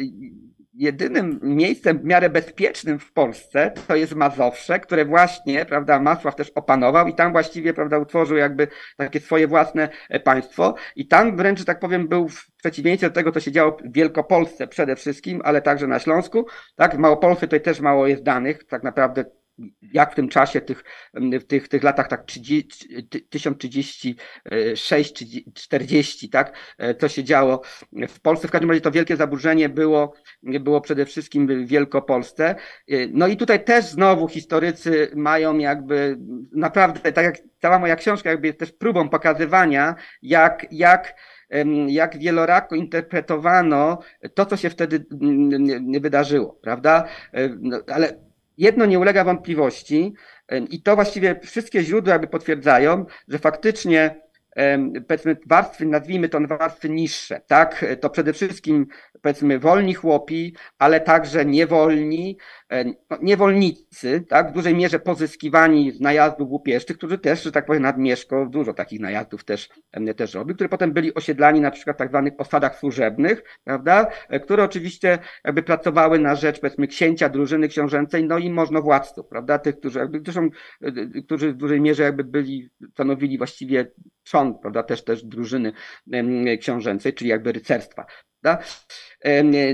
jedynym 0.79 1.39
miejscem 1.43 1.99
w 1.99 2.03
miarę 2.03 2.29
bezpiecznym 2.29 2.99
w 2.99 3.13
Polsce 3.13 3.71
to 3.87 3.95
jest 3.95 4.15
Mazowsze, 4.15 4.79
które 4.79 5.05
właśnie, 5.05 5.65
prawda, 5.65 5.99
Masław 5.99 6.35
też 6.35 6.49
opanował 6.49 7.07
i 7.07 7.13
tam 7.13 7.31
właściwie, 7.31 7.73
prawda, 7.73 7.97
utworzył 7.97 8.37
jakby 8.37 8.67
takie 8.97 9.19
swoje 9.19 9.47
własne 9.47 9.89
e, 10.09 10.19
państwo. 10.19 10.75
I 10.95 11.07
tam 11.07 11.37
wręcz, 11.37 11.59
że 11.59 11.65
tak 11.65 11.79
powiem, 11.79 12.07
był 12.07 12.27
w 12.27 12.51
przeciwieństwie 12.57 13.07
do 13.09 13.13
tego, 13.13 13.31
co 13.31 13.39
się 13.39 13.51
działo 13.51 13.77
w 13.85 13.93
Wielkopolsce 13.93 14.67
przede 14.67 14.95
wszystkim, 14.95 15.41
ale 15.43 15.61
także 15.61 15.87
na 15.87 15.99
Śląsku, 15.99 16.45
tak, 16.75 16.95
w 16.95 16.97
Małopolsce 16.97 17.47
tutaj 17.47 17.61
też 17.61 17.79
mało 17.79 18.07
jest 18.07 18.23
danych, 18.23 18.63
tak 18.63 18.83
naprawdę 18.83 19.25
jak 19.81 20.11
w 20.11 20.15
tym 20.15 20.29
czasie, 20.29 20.61
tych, 20.61 20.83
w 21.13 21.43
tych, 21.43 21.67
tych 21.67 21.83
latach 21.83 22.07
tak 22.07 22.25
1036, 22.25 25.23
40, 25.53 26.29
tak, 26.29 26.75
co 26.99 27.09
się 27.09 27.23
działo 27.23 27.61
w 28.09 28.19
Polsce. 28.19 28.47
W 28.47 28.51
każdym 28.51 28.69
razie 28.69 28.81
to 28.81 28.91
wielkie 28.91 29.15
zaburzenie 29.15 29.69
było, 29.69 30.13
było 30.43 30.81
przede 30.81 31.05
wszystkim 31.05 31.47
w 31.47 31.67
Wielkopolsce. 31.67 32.55
No 33.09 33.27
i 33.27 33.37
tutaj 33.37 33.63
też 33.63 33.85
znowu 33.85 34.27
historycy 34.27 35.11
mają 35.15 35.57
jakby 35.57 36.17
naprawdę, 36.51 37.11
tak 37.11 37.25
jak 37.25 37.37
cała 37.61 37.79
moja 37.79 37.95
książka 37.95 38.29
jakby 38.29 38.47
jest 38.47 38.59
też 38.59 38.71
próbą 38.71 39.09
pokazywania, 39.09 39.95
jak, 40.21 40.65
jak 40.71 41.15
jak 41.87 42.17
wielorako 42.17 42.75
interpretowano 42.75 43.99
to, 44.33 44.45
co 44.45 44.57
się 44.57 44.69
wtedy 44.69 45.05
wydarzyło, 46.01 46.59
prawda? 46.61 47.07
No, 47.59 47.79
ale 47.87 48.28
jedno 48.59 48.85
nie 48.85 48.99
ulega 48.99 49.23
wątpliwości 49.23 50.13
i 50.69 50.81
to 50.81 50.95
właściwie 50.95 51.39
wszystkie 51.43 51.83
źródła 51.83 52.13
jakby 52.13 52.27
potwierdzają, 52.27 53.05
że 53.27 53.39
faktycznie 53.39 54.21
powiedzmy 55.07 55.37
warstwy, 55.45 55.85
nazwijmy 55.85 56.29
to 56.29 56.39
warstwy 56.47 56.89
niższe, 56.89 57.41
tak? 57.47 57.85
To 58.01 58.09
przede 58.09 58.33
wszystkim 58.33 58.87
powiedzmy 59.21 59.59
wolni 59.59 59.93
chłopi, 59.93 60.55
ale 60.79 60.99
także 60.99 61.45
niewolni, 61.45 62.37
niewolnicy, 63.21 64.25
tak? 64.29 64.49
W 64.49 64.53
dużej 64.53 64.75
mierze 64.75 64.99
pozyskiwani 64.99 65.91
z 65.91 65.99
najazdów 65.99 66.49
łupieszczych, 66.49 66.97
którzy 66.97 67.17
też, 67.17 67.43
że 67.43 67.51
tak 67.51 67.65
powiem, 67.65 67.83
nadmieszko 67.83 68.45
dużo 68.45 68.73
takich 68.73 68.99
najazdów 68.99 69.43
też, 69.43 69.69
też 70.17 70.33
robił, 70.33 70.55
które 70.55 70.69
potem 70.69 70.93
byli 70.93 71.13
osiedlani 71.13 71.61
na 71.61 71.71
przykład 71.71 71.97
w 71.97 71.99
tak 71.99 72.09
zwanych 72.09 72.33
osadach 72.37 72.79
służebnych, 72.79 73.43
prawda? 73.63 74.07
E, 74.29 74.39
które 74.39 74.63
oczywiście 74.63 75.19
jakby 75.45 75.63
pracowały 75.63 76.19
na 76.19 76.35
rzecz 76.35 76.59
powiedzmy 76.59 76.87
księcia, 76.87 77.29
drużyny 77.29 77.67
książęcej, 77.67 78.23
no 78.23 78.37
i 78.37 78.49
możnowładców, 78.49 79.27
prawda? 79.27 79.59
Tych, 79.59 79.79
którzy 79.79 79.99
jakby, 79.99 80.21
którzy, 80.21 80.39
którzy 81.25 81.53
w 81.53 81.57
dużej 81.57 81.81
mierze 81.81 82.03
jakby 82.03 82.23
byli, 82.23 82.69
stanowili 82.91 83.37
właściwie 83.37 83.91
trzon, 84.23 84.59
prawda? 84.59 84.83
Też, 84.83 85.03
też 85.03 85.23
drużyny 85.23 85.73
książęcej, 86.59 87.13
czyli 87.13 87.29
jakby 87.29 87.51
rycerstwa. 87.51 88.05
Prawda? 88.41 88.63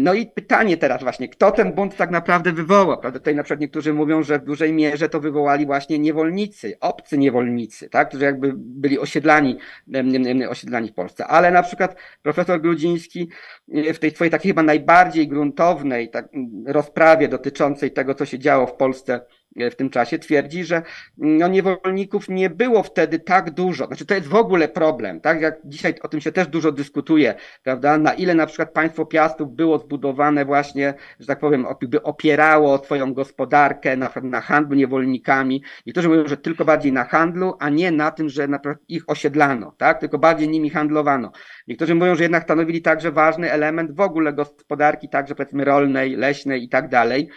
No 0.02 0.14
i 0.14 0.26
pytanie 0.26 0.78
teraz 0.78 1.04
właśnie, 1.04 1.30
kto 1.30 1.52
ten 1.52 1.74
bunt 1.74 1.96
tak 1.96 2.12
naprawdę 2.12 2.52
wywołał? 2.52 3.00
Prawda? 3.00 3.20
Tutaj 3.20 3.36
na 3.36 3.44
przykład 3.44 3.60
niektórzy 3.60 3.94
mówią, 3.94 4.24
że 4.24 4.40
w 4.40 4.44
dużej 4.44 4.74
mierze 4.74 5.10
to 5.10 5.20
wywołali 5.20 5.66
właśnie 5.66 6.00
niewolnicy, 6.00 6.78
obcy 6.80 7.18
niewolnicy, 7.18 7.90
tak? 7.90 8.08
którzy 8.08 8.26
jakby 8.26 8.54
byli 8.56 9.00
osiedlani, 9.00 9.58
osiedlani 10.50 10.90
w 10.90 10.94
Polsce. 10.94 11.28
Ale 11.28 11.52
na 11.52 11.64
przykład 11.64 11.96
profesor 12.22 12.62
Grudziński 12.62 13.30
e, 13.74 13.94
w 13.94 14.00
tej 14.00 14.12
swojej 14.12 14.32
takiej 14.32 14.50
chyba 14.50 14.64
najbardziej 14.64 15.28
gruntownej 15.28 16.10
tak, 16.10 16.30
rozprawie 16.66 17.28
dotyczącej 17.28 17.92
tego, 17.92 18.16
co 18.16 18.26
się 18.26 18.40
działo 18.40 18.68
w 18.68 18.74
Polsce 18.74 19.22
w 19.56 19.76
tym 19.76 19.90
czasie 19.90 20.20
twierdzi, 20.20 20.64
że 20.64 20.76
mm, 20.76 21.38
no, 21.38 21.48
niewolników 21.48 22.30
nie 22.30 22.50
było 22.50 22.84
wtedy 22.84 23.20
tak 23.20 23.52
dużo. 23.52 23.88
Znaczy, 23.88 24.06
to 24.06 24.14
jest 24.14 24.28
w 24.28 24.36
ogóle 24.36 24.68
problem, 24.68 25.22
tak? 25.22 25.42
Jak 25.42 25.56
dzisiaj 25.66 25.94
o 26.02 26.08
tym 26.08 26.22
się 26.22 26.32
też 26.32 26.48
dużo 26.48 26.72
dyskutuje, 26.72 27.36
prawda? 27.64 27.98
Na 27.98 28.14
ile 28.14 28.36
na 28.36 28.46
przykład 28.46 28.72
państwo 28.74 29.06
Piastów 29.06 29.56
było 29.56 29.80
zbudowane 29.80 30.46
właśnie, 30.46 30.94
że 31.20 31.28
tak 31.28 31.40
powiem, 31.40 31.66
by 31.82 32.04
opierało 32.04 32.78
swoją 32.78 33.14
gospodarkę 33.14 33.98
na, 33.98 34.10
na 34.24 34.42
handlu 34.42 34.76
niewolnikami. 34.76 35.64
Niektórzy 35.86 36.10
mówią, 36.10 36.28
że 36.28 36.38
tylko 36.38 36.66
bardziej 36.66 36.92
na 36.92 37.04
handlu, 37.04 37.54
a 37.60 37.70
nie 37.70 37.92
na 37.92 38.12
tym, 38.12 38.30
że 38.30 38.48
na 38.48 38.60
ich 38.88 39.04
osiedlano, 39.08 39.76
tak? 39.78 40.00
Tylko 40.00 40.18
bardziej 40.18 40.50
nimi 40.50 40.70
handlowano. 40.70 41.32
Niektórzy 41.68 41.96
mówią, 41.96 42.16
że 42.16 42.24
jednak 42.24 42.44
stanowili 42.44 42.82
także 42.82 43.12
ważny 43.12 43.52
element 43.52 43.96
w 43.96 44.00
ogóle 44.00 44.34
gospodarki, 44.34 45.10
także 45.10 45.36
powiedzmy 45.36 45.66
rolnej, 45.66 46.16
leśnej 46.16 46.64
i 46.64 46.70
tak 46.70 46.90
dalej. 46.90 47.30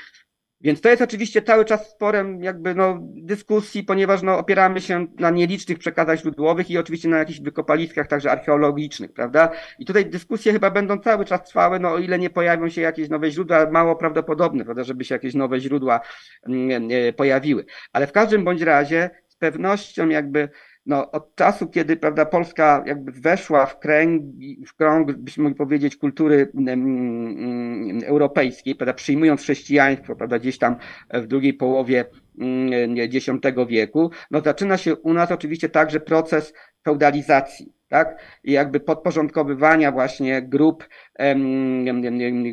Więc 0.60 0.80
to 0.80 0.88
jest 0.88 1.02
oczywiście 1.02 1.42
cały 1.42 1.64
czas 1.64 1.90
sporem 1.90 2.42
jakby 2.42 2.74
no, 2.74 2.98
dyskusji, 3.02 3.84
ponieważ 3.84 4.22
no, 4.22 4.38
opieramy 4.38 4.80
się 4.80 5.06
na 5.18 5.30
nielicznych 5.30 5.78
przekazach 5.78 6.18
źródłowych 6.18 6.70
i 6.70 6.78
oczywiście 6.78 7.08
na 7.08 7.18
jakichś 7.18 7.40
wykopaliskach 7.40 8.06
także 8.06 8.30
archeologicznych, 8.30 9.12
prawda? 9.12 9.50
I 9.78 9.86
tutaj 9.86 10.06
dyskusje 10.06 10.52
chyba 10.52 10.70
będą 10.70 10.98
cały 10.98 11.24
czas 11.24 11.44
trwały, 11.44 11.80
no 11.80 11.92
o 11.92 11.98
ile 11.98 12.18
nie 12.18 12.30
pojawią 12.30 12.68
się 12.68 12.80
jakieś 12.80 13.08
nowe 13.08 13.30
źródła, 13.30 13.70
mało 13.70 13.96
prawdopodobne, 13.96 14.64
prawda, 14.64 14.84
żeby 14.84 15.04
się 15.04 15.14
jakieś 15.14 15.34
nowe 15.34 15.60
źródła 15.60 16.00
mm, 16.48 16.90
pojawiły. 17.16 17.64
Ale 17.92 18.06
w 18.06 18.12
każdym 18.12 18.44
bądź 18.44 18.62
razie 18.62 19.10
z 19.28 19.36
pewnością 19.36 20.08
jakby 20.08 20.48
no, 20.88 21.10
od 21.10 21.34
czasu, 21.34 21.66
kiedy 21.66 21.96
prawda, 21.96 22.26
Polska 22.26 22.82
jakby 22.86 23.12
weszła 23.12 23.66
w 23.66 23.78
kręg, 23.78 24.22
w 24.66 24.74
krąg, 24.74 25.12
byśmy 25.12 25.42
mogli 25.42 25.56
powiedzieć, 25.56 25.96
kultury 25.96 26.52
mm, 26.54 26.68
mm, 26.68 28.00
europejskiej, 28.04 28.74
prawda, 28.74 28.92
przyjmując 28.92 29.40
chrześcijaństwo, 29.40 30.16
prawda, 30.16 30.38
gdzieś 30.38 30.58
tam 30.58 30.76
w 31.14 31.26
drugiej 31.26 31.54
połowie 31.54 32.04
mm, 32.40 32.94
X 32.98 33.26
wieku, 33.68 34.10
no 34.30 34.40
zaczyna 34.40 34.76
się 34.76 34.96
u 34.96 35.12
nas 35.12 35.32
oczywiście 35.32 35.68
także 35.68 36.00
proces 36.00 36.52
feudalizacji 36.84 37.77
tak? 37.88 38.22
I 38.44 38.52
jakby 38.52 38.80
podporządkowywania 38.80 39.92
właśnie 39.92 40.42
grup, 40.42 40.88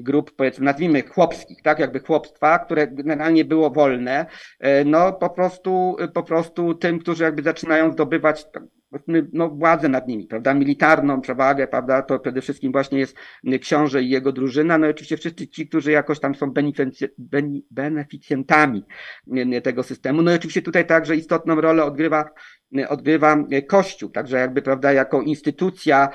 grup 0.01 0.31
powiedzmy, 0.35 0.65
nazwijmy 0.65 1.01
chłopskich, 1.01 1.61
tak? 1.61 1.79
Jakby 1.79 1.99
chłopstwa, 1.99 2.59
które 2.59 2.87
generalnie 2.87 3.45
było 3.45 3.69
wolne, 3.69 4.25
e, 4.59 4.85
no 4.85 5.13
po 5.13 5.29
prostu, 5.29 5.97
po 6.13 6.23
prostu 6.23 6.73
tym, 6.73 6.99
którzy 6.99 7.23
jakby 7.23 7.43
zaczynają 7.43 7.91
zdobywać 7.91 8.45
no, 9.33 9.49
władzę 9.49 9.89
nad 9.89 10.07
nimi, 10.07 10.27
prawda, 10.27 10.53
militarną 10.53 11.21
przewagę, 11.21 11.67
prawda, 11.67 12.01
to 12.01 12.19
przede 12.19 12.41
wszystkim 12.41 12.71
właśnie 12.71 12.99
jest 12.99 13.17
książę 13.61 14.03
i 14.03 14.09
jego 14.09 14.31
drużyna, 14.31 14.77
no 14.77 14.87
i 14.87 14.89
oczywiście 14.89 15.17
wszyscy 15.17 15.47
ci, 15.47 15.67
którzy 15.67 15.91
jakoś 15.91 16.19
tam 16.19 16.35
są 16.35 16.53
beneficjentami 17.71 18.83
tego 19.63 19.83
systemu, 19.83 20.21
no 20.21 20.31
i 20.31 20.35
oczywiście 20.35 20.61
tutaj 20.61 20.87
także 20.87 21.15
istotną 21.15 21.61
rolę 21.61 21.83
odgrywa 21.83 22.29
odgrywa 22.89 23.38
Kościół, 23.67 24.09
także 24.09 24.38
jakby, 24.38 24.61
prawda, 24.61 24.93
jako 24.93 25.21
instytucja, 25.21 26.09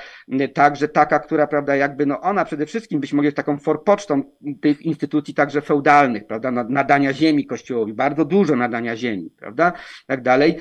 także 0.55 0.89
taka, 0.89 1.19
która, 1.19 1.47
prawda, 1.47 1.77
jakby, 1.77 2.07
no 2.07 2.21
ona 2.21 2.45
przede 2.45 2.67
wszystkim 2.67 3.01
byśmy 3.01 3.17
mogli 3.17 3.33
taką 3.33 3.59
forpocztą 3.59 4.23
tych 4.61 4.83
instytucji 4.83 5.35
także 5.35 5.61
feudalnych, 5.61 6.27
prawda, 6.27 6.51
nadania 6.51 7.13
ziemi 7.13 7.47
Kościołowi, 7.47 7.93
bardzo 7.93 8.25
dużo 8.25 8.57
nadania 8.57 8.97
ziemi, 8.97 9.31
prawda, 9.39 9.73
tak 10.07 10.23
dalej. 10.23 10.59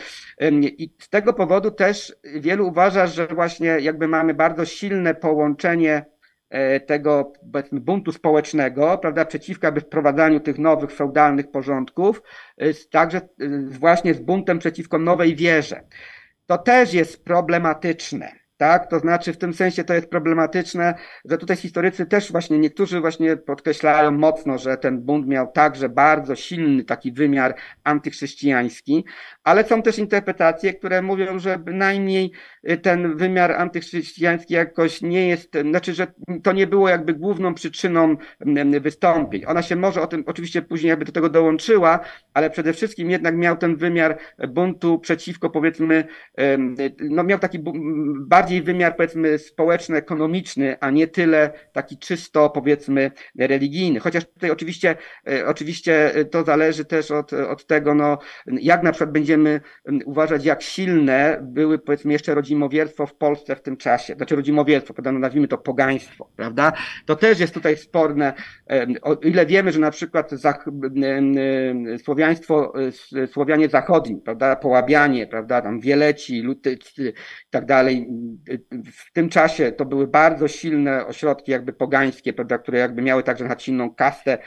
I 0.61 0.93
z 0.99 1.09
tego 1.09 1.33
powodu 1.33 1.71
też 1.71 2.15
wielu 2.23 2.67
uważa, 2.67 3.07
że 3.07 3.27
właśnie 3.27 3.67
jakby 3.67 4.07
mamy 4.07 4.33
bardzo 4.33 4.65
silne 4.65 5.15
połączenie 5.15 5.79
E, 5.89 6.18
tego 6.85 7.33
powiedzmy 7.53 7.79
buntu 7.79 8.11
społecznego, 8.11 8.97
prawda, 8.97 9.25
przeciwko 9.25 9.67
jakby 9.67 9.81
wprowadzaniu 9.81 10.39
tych 10.39 10.59
nowych 10.59 10.91
feudalnych 10.91 11.51
porządków, 11.51 12.21
e, 12.57 12.73
także 12.73 13.17
e, 13.17 13.27
właśnie 13.65 14.13
z 14.13 14.19
buntem 14.19 14.59
przeciwko 14.59 14.99
nowej 14.99 15.35
wierze. 15.35 15.83
To 16.45 16.57
też 16.57 16.93
jest 16.93 17.23
problematyczne 17.23 18.38
tak? 18.59 18.87
To 18.89 18.99
znaczy 18.99 19.33
w 19.33 19.37
tym 19.37 19.53
sensie 19.53 19.83
to 19.83 19.93
jest 19.93 20.09
problematyczne, 20.09 20.93
że 21.25 21.37
tutaj 21.37 21.57
historycy 21.57 22.05
też 22.05 22.31
właśnie, 22.31 22.59
niektórzy 22.59 22.99
właśnie 22.99 23.37
podkreślają 23.37 24.11
mocno, 24.11 24.57
że 24.57 24.77
ten 24.77 25.01
bunt 25.01 25.27
miał 25.27 25.51
także 25.51 25.89
bardzo 25.89 26.35
silny 26.35 26.83
taki 26.83 27.11
wymiar 27.11 27.55
antychrześcijański, 27.83 29.05
ale 29.43 29.63
są 29.63 29.81
też 29.81 29.99
interpretacje, 29.99 30.73
które 30.73 31.01
mówią, 31.01 31.39
że 31.39 31.59
bynajmniej 31.59 32.31
y, 32.69 32.77
ten 32.77 33.17
wymiar 33.17 33.51
antychrześcijański 33.51 34.53
jakoś 34.53 35.01
nie 35.01 35.27
jest, 35.27 35.51
znaczy, 35.69 35.93
że 35.93 36.07
to 36.43 36.51
nie 36.51 36.67
było 36.67 36.89
jakby 36.89 37.13
główną 37.13 37.53
przyczyną 37.53 38.15
wystąpień. 38.81 39.43
Ona 39.47 39.61
się 39.61 39.75
może 39.75 40.01
o 40.01 40.07
tym 40.07 40.23
oczywiście 40.27 40.61
później 40.61 40.89
jakby 40.89 41.05
do 41.05 41.11
tego 41.11 41.29
dołączyła, 41.29 41.99
ale 42.33 42.49
przede 42.49 42.73
wszystkim 42.73 43.09
jednak 43.09 43.35
miał 43.35 43.57
ten 43.57 43.75
wymiar 43.75 44.17
buntu 44.47 44.99
przeciwko 44.99 45.49
powiedzmy, 45.49 46.07
no 47.09 47.23
miał 47.23 47.39
taki 47.39 47.59
bardziej 48.19 48.48
bardziej 48.49 48.63
wymiar 48.63 48.95
powiedzmy 48.95 49.37
społeczno-ekonomiczny, 49.39 50.77
a 50.79 50.89
nie 50.89 51.07
tyle 51.07 51.51
taki 51.73 51.97
czysto 51.97 52.49
powiedzmy 52.49 53.11
religijny. 53.39 53.99
Chociaż 53.99 54.25
tutaj 54.25 54.51
oczywiście, 54.51 54.95
e, 55.27 55.47
oczywiście 55.47 56.11
to 56.31 56.43
zależy 56.43 56.85
też 56.85 57.11
od, 57.11 57.33
od 57.33 57.65
tego, 57.65 57.95
no, 57.95 58.17
jak 58.47 58.83
na 58.83 58.91
przykład 58.91 59.11
będziemy 59.11 59.61
uważać, 60.05 60.45
jak 60.45 60.61
silne 60.61 61.39
były 61.41 61.79
powiedzmy 61.79 62.13
jeszcze 62.13 62.35
rodzimowierstwo 62.35 63.05
w 63.05 63.15
Polsce 63.15 63.55
w 63.55 63.61
tym 63.61 63.77
czasie. 63.77 64.13
Znaczy 64.15 64.35
rodzimowierstwo, 64.35 64.93
prawda? 64.93 65.11
No, 65.11 65.19
nazwijmy 65.19 65.47
to 65.47 65.57
pogaństwo, 65.57 66.29
prawda? 66.35 66.73
To 67.05 67.15
też 67.15 67.39
jest 67.39 67.53
tutaj 67.53 67.77
sporne. 67.77 68.33
O 69.01 69.13
ile 69.13 69.45
wiemy, 69.45 69.71
że 69.71 69.79
na 69.79 69.91
przykład 69.91 70.31
zach, 70.31 70.65
słowiaństwo, 72.03 72.73
Słowianie 73.31 73.69
zachodni, 73.69 74.21
prawda? 74.21 74.55
Połabianie, 74.55 75.27
prawda? 75.27 75.61
Tam 75.61 75.79
Wieleci, 75.79 76.41
Lutycy 76.41 77.13
i 77.47 77.49
tak 77.49 77.65
dalej, 77.65 78.07
w 78.93 79.13
tym 79.13 79.29
czasie 79.29 79.71
to 79.71 79.85
były 79.85 80.07
bardzo 80.07 80.47
silne 80.47 81.05
ośrodki 81.05 81.51
jakby 81.51 81.73
pogańskie, 81.73 82.33
prawda, 82.33 82.57
które 82.57 82.79
jakby 82.79 83.01
miały 83.01 83.23
także 83.23 83.45
na 83.45 83.59
silną 83.59 83.95
kastę 83.95 84.37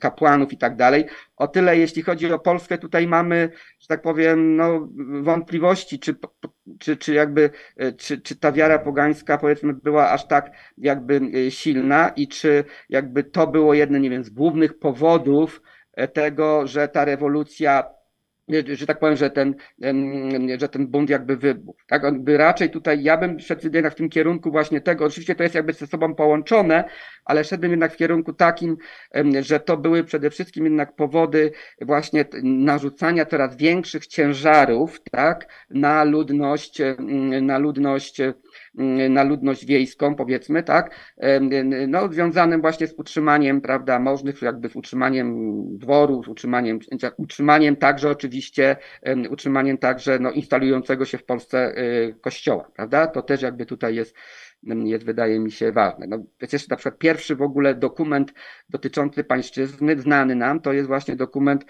kapłanów 0.00 0.52
i 0.52 0.58
tak 0.58 0.76
dalej. 0.76 1.04
O 1.36 1.48
tyle, 1.48 1.78
jeśli 1.78 2.02
chodzi 2.02 2.32
o 2.32 2.38
Polskę, 2.38 2.78
tutaj 2.78 3.06
mamy, 3.06 3.50
że 3.80 3.86
tak 3.88 4.02
powiem, 4.02 4.56
no, 4.56 4.88
wątpliwości, 5.22 5.98
czy, 5.98 6.14
czy, 6.78 6.96
czy 6.96 7.14
jakby, 7.14 7.50
e, 7.76 7.92
czy, 7.92 8.20
czy 8.20 8.36
ta 8.36 8.52
wiara 8.52 8.78
pogańska, 8.78 9.38
powiedzmy, 9.38 9.72
była 9.74 10.10
aż 10.10 10.26
tak 10.26 10.50
jakby 10.78 11.20
e, 11.46 11.50
silna 11.50 12.08
i 12.08 12.28
czy 12.28 12.64
jakby 12.88 13.24
to 13.24 13.46
było 13.46 13.74
jednym, 13.74 14.02
nie 14.02 14.10
wiem, 14.10 14.24
z 14.24 14.30
głównych 14.30 14.78
powodów 14.78 15.62
e, 15.92 16.08
tego, 16.08 16.66
że 16.66 16.88
ta 16.88 17.04
rewolucja 17.04 17.97
że 18.74 18.86
tak 18.86 18.98
powiem, 18.98 19.16
że 19.16 19.30
ten, 19.30 19.54
że 20.58 20.68
ten 20.68 20.86
bunt 20.86 21.10
jakby 21.10 21.36
wybuchł. 21.36 21.78
Tak, 21.86 22.02
raczej 22.26 22.70
tutaj, 22.70 23.02
ja 23.02 23.16
bym 23.16 23.40
szedł 23.40 23.70
jednak 23.74 23.92
w 23.92 23.96
tym 23.96 24.08
kierunku 24.08 24.50
właśnie 24.50 24.80
tego, 24.80 25.04
oczywiście 25.04 25.34
to 25.34 25.42
jest 25.42 25.54
jakby 25.54 25.72
ze 25.72 25.86
sobą 25.86 26.14
połączone, 26.14 26.84
ale 27.24 27.44
szedłbym 27.44 27.70
jednak 27.70 27.92
w 27.92 27.96
kierunku 27.96 28.32
takim, 28.32 28.76
że 29.40 29.60
to 29.60 29.76
były 29.76 30.04
przede 30.04 30.30
wszystkim 30.30 30.64
jednak 30.64 30.96
powody 30.96 31.52
właśnie 31.80 32.24
narzucania 32.42 33.26
coraz 33.26 33.56
większych 33.56 34.06
ciężarów, 34.06 35.00
tak, 35.10 35.66
na 35.70 36.04
ludność, 36.04 36.78
na 37.42 37.58
ludność 37.58 38.20
na 39.10 39.24
ludność 39.24 39.66
wiejską, 39.66 40.14
powiedzmy, 40.14 40.62
tak, 40.62 40.94
no, 41.88 42.12
związanym 42.12 42.60
właśnie 42.60 42.86
z 42.86 42.94
utrzymaniem, 42.94 43.60
prawda, 43.60 43.98
możnych, 43.98 44.42
jakby 44.42 44.68
z 44.68 44.76
utrzymaniem 44.76 45.54
dworu, 45.78 46.24
z 46.24 46.28
utrzymaniem, 46.28 46.78
utrzymaniem 47.16 47.76
także 47.76 48.10
oczywiście, 48.10 48.76
utrzymaniem 49.30 49.78
także, 49.78 50.18
no, 50.18 50.30
instalującego 50.30 51.04
się 51.04 51.18
w 51.18 51.24
Polsce 51.24 51.78
y, 51.78 52.14
kościoła, 52.20 52.70
prawda, 52.76 53.06
to 53.06 53.22
też 53.22 53.42
jakby 53.42 53.66
tutaj 53.66 53.94
jest, 53.94 54.14
jest, 54.62 55.04
wydaje 55.04 55.40
mi 55.40 55.52
się, 55.52 55.72
ważne. 55.72 56.06
No, 56.06 56.18
przecież 56.38 56.68
na 56.68 56.76
przykład 56.76 56.98
pierwszy 56.98 57.36
w 57.36 57.42
ogóle 57.42 57.74
dokument 57.74 58.32
dotyczący 58.68 59.24
pańszczyzny, 59.24 60.00
znany 60.00 60.34
nam, 60.34 60.60
to 60.60 60.72
jest 60.72 60.88
właśnie 60.88 61.16
dokument 61.16 61.64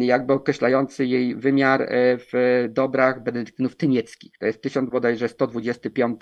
jakby 0.00 0.32
określający 0.32 1.06
jej 1.06 1.36
wymiar 1.36 1.82
e, 1.82 1.86
w 2.18 2.64
dobrach 2.68 3.22
benedyktynów 3.22 3.76
tynieckich. 3.76 4.38
To 4.38 4.46
jest 4.46 4.62
1000 4.62 4.90
bodajże 4.90 5.28
125 5.28 6.20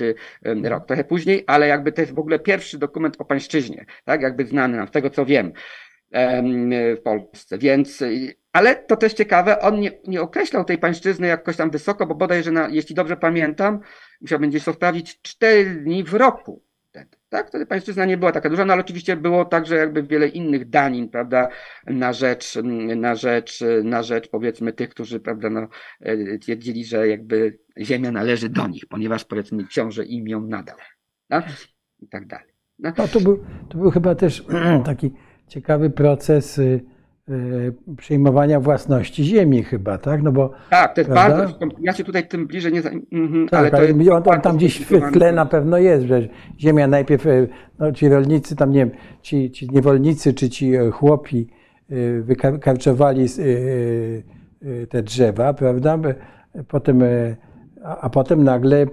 rok. 0.63 0.87
Trochę 0.87 1.05
później, 1.05 1.45
ale 1.47 1.69
jakby 1.69 1.93
to 1.93 2.01
jest 2.01 2.15
w 2.15 2.19
ogóle 2.19 2.39
pierwszy 2.39 2.79
dokument 2.79 3.17
o 3.19 3.25
pańszczyźnie, 3.25 3.87
tak, 4.05 4.23
jakby 4.23 4.47
znany 4.47 4.77
nam, 4.77 4.89
z 4.89 4.91
tego 4.91 5.11
co 5.11 5.27
wiem 5.27 5.53
w 6.97 7.01
Polsce. 7.05 7.59
Więc, 7.59 8.05
ale 8.53 8.77
to 8.77 8.97
też 8.97 9.15
ciekawe, 9.15 9.61
on 9.61 9.81
nie, 9.81 9.91
nie 10.07 10.21
określał 10.21 10.65
tej 10.65 10.79
pańszczyzny 10.79 11.27
jakoś 11.27 11.57
tam 11.57 11.71
wysoko, 11.71 12.07
bo 12.07 12.15
bodajże, 12.15 12.51
na, 12.51 12.69
jeśli 12.69 12.95
dobrze 12.95 13.17
pamiętam, 13.17 13.81
musiałbym 14.21 14.51
gdzieś 14.51 14.65
to 14.65 14.73
sprawdzić, 14.73 15.23
4 15.23 15.65
dni 15.65 16.05
w 16.05 16.15
roku 16.15 16.68
tak, 17.29 17.49
wtedy 17.49 17.67
pańszczyzna 17.67 18.05
nie 18.05 18.17
była 18.17 18.33
taka 18.33 18.51
duża, 18.51 18.65
no 18.65 18.73
ale 18.73 18.83
oczywiście 18.83 19.17
było 19.17 19.45
także 19.45 19.77
jakby 19.77 20.03
wiele 20.03 20.29
innych 20.29 20.69
danin, 20.69 21.09
prawda, 21.09 21.49
na 21.87 22.13
rzecz, 22.13 22.59
na 22.97 23.15
rzecz, 23.15 23.65
na 23.85 24.03
rzecz 24.03 24.29
powiedzmy 24.29 24.73
tych, 24.73 24.89
którzy, 24.89 25.21
prawda, 25.21 25.51
no, 25.51 25.69
e, 26.01 26.39
twierdzili, 26.39 26.85
że 26.85 27.09
jakby 27.09 27.59
ziemia 27.81 28.13
należy 28.13 28.49
do 28.49 28.69
nich, 28.69 28.87
ponieważ 28.87 29.25
powiedzmy 29.25 29.67
książę 29.67 30.05
im 30.05 30.29
ją 30.29 30.41
nadał, 30.41 30.77
tak? 31.29 31.45
i 32.01 32.09
tak 32.09 32.27
dalej. 32.27 32.47
No, 32.79 32.93
no 32.99 33.09
to, 33.09 33.21
był, 33.21 33.45
to 33.69 33.79
był 33.79 33.91
chyba 33.91 34.15
też 34.15 34.45
taki 34.85 35.13
ciekawy 35.49 35.91
proces 35.91 36.59
Y, 36.59 36.98
przejmowania 37.97 38.61
własności 38.61 39.25
ziemi 39.25 39.63
chyba, 39.63 39.99
tak? 39.99 40.23
No 40.23 40.33
bo, 40.33 40.51
tak, 40.71 40.95
to 40.95 41.01
jest 41.01 41.11
prawda? 41.11 41.37
bardzo, 41.37 41.59
ja 41.81 41.93
się 41.93 42.05
tutaj 42.05 42.29
tym 42.29 42.47
bliżej 42.47 42.73
nie... 42.73 42.83
Mhm, 43.13 43.49
tak, 43.49 43.61
ale 43.61 43.71
to 43.71 43.83
jest 43.83 44.11
on, 44.11 44.23
on 44.27 44.41
tam 44.41 44.57
gdzieś 44.57 44.79
w 44.79 45.13
tle 45.13 45.33
na 45.33 45.47
pewno 45.47 45.79
jest, 45.79 46.07
że 46.07 46.29
ziemia 46.59 46.87
najpierw, 46.87 47.27
y, 47.27 47.49
no, 47.79 47.93
ci 47.93 48.09
rolnicy 48.09 48.57
tam, 48.57 48.73
nie 48.73 48.79
wiem, 48.79 48.91
ci, 49.23 49.51
ci 49.51 49.69
niewolnicy 49.71 50.35
czy 50.35 50.51
ci 50.51 50.77
y, 50.77 50.91
chłopi 50.91 51.49
wykarczowali 52.23 53.27
te 54.89 55.03
drzewa, 55.03 55.55
prawda? 55.55 55.99
Potem 56.69 57.03
a, 57.83 58.11
potem 58.11 58.45
nagle 58.45 58.87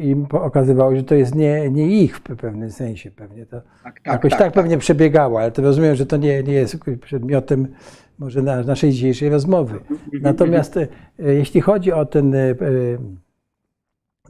im 0.00 0.26
okazywało, 0.30 0.96
że 0.96 1.02
to 1.02 1.14
jest 1.14 1.34
nie, 1.34 1.70
nie 1.70 2.02
ich 2.02 2.16
w 2.16 2.20
pewnym 2.20 2.70
sensie 2.70 3.10
pewnie. 3.10 3.46
To 3.46 3.60
tak, 3.84 3.94
tak, 3.94 4.06
jakoś 4.06 4.30
tak, 4.30 4.40
tak 4.40 4.52
pewnie 4.52 4.74
tak. 4.74 4.80
przebiegało, 4.80 5.40
ale 5.40 5.50
to 5.50 5.62
rozumiem, 5.62 5.94
że 5.94 6.06
to 6.06 6.16
nie, 6.16 6.42
nie 6.42 6.52
jest 6.52 6.78
przedmiotem 7.00 7.68
może 8.20 8.42
na 8.42 8.62
naszej 8.62 8.92
dzisiejszej 8.92 9.28
rozmowy. 9.28 9.80
Natomiast 10.20 10.76
e, 10.76 10.88
jeśli 11.18 11.60
chodzi 11.60 11.92
o 11.92 12.06
ten, 12.06 12.34
e, 12.34 12.54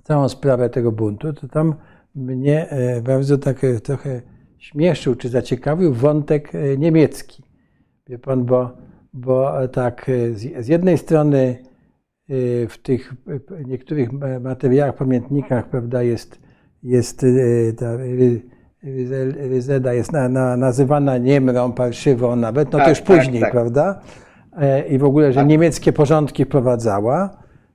całą 0.03 0.29
sprawę 0.29 0.71
tego 0.71 0.93
buntu, 0.93 1.33
to 1.33 1.49
tam 1.49 1.75
mnie 2.15 2.71
e, 2.71 3.01
bardzo 3.01 3.39
tak 3.39 3.61
trochę 3.83 4.23
śmieszył 4.59 5.15
czy 5.15 5.29
zaciekawił 5.29 5.95
wątek 5.95 6.53
niemiecki. 6.79 7.43
Wie 8.09 8.19
pan, 8.19 8.45
bo, 8.45 8.71
bo 9.13 9.69
tak 9.69 10.11
z, 10.35 10.69
jednej 10.69 10.99
strony 10.99 11.59
w 12.69 12.79
tych 12.83 13.15
niektórych 13.67 14.11
materiałach, 14.41 14.95
pamiętnikach, 14.95 15.69
prawda, 15.69 16.03
jest, 16.03 16.41
jest 16.83 17.23
y, 17.23 17.75
ta 17.79 17.97
Ryzeda 19.51 19.93
jest 19.93 20.13
na, 20.13 20.29
na, 20.29 20.57
nazywana 20.57 21.19
Niemrą, 21.19 21.73
parszywą 21.73 22.37
nawet, 22.37 22.73
no 22.73 22.79
tak, 22.79 22.85
to 22.85 22.91
już 22.91 23.01
tak, 23.01 23.17
później, 23.17 23.41
tak. 23.41 23.51
prawda? 23.51 24.01
E, 24.57 24.89
I 24.89 24.99
w 24.99 25.05
ogóle, 25.05 25.33
że 25.33 25.41
tak. 25.41 25.49
niemieckie 25.49 25.93
porządki 25.93 26.45
wprowadzała. 26.45 27.31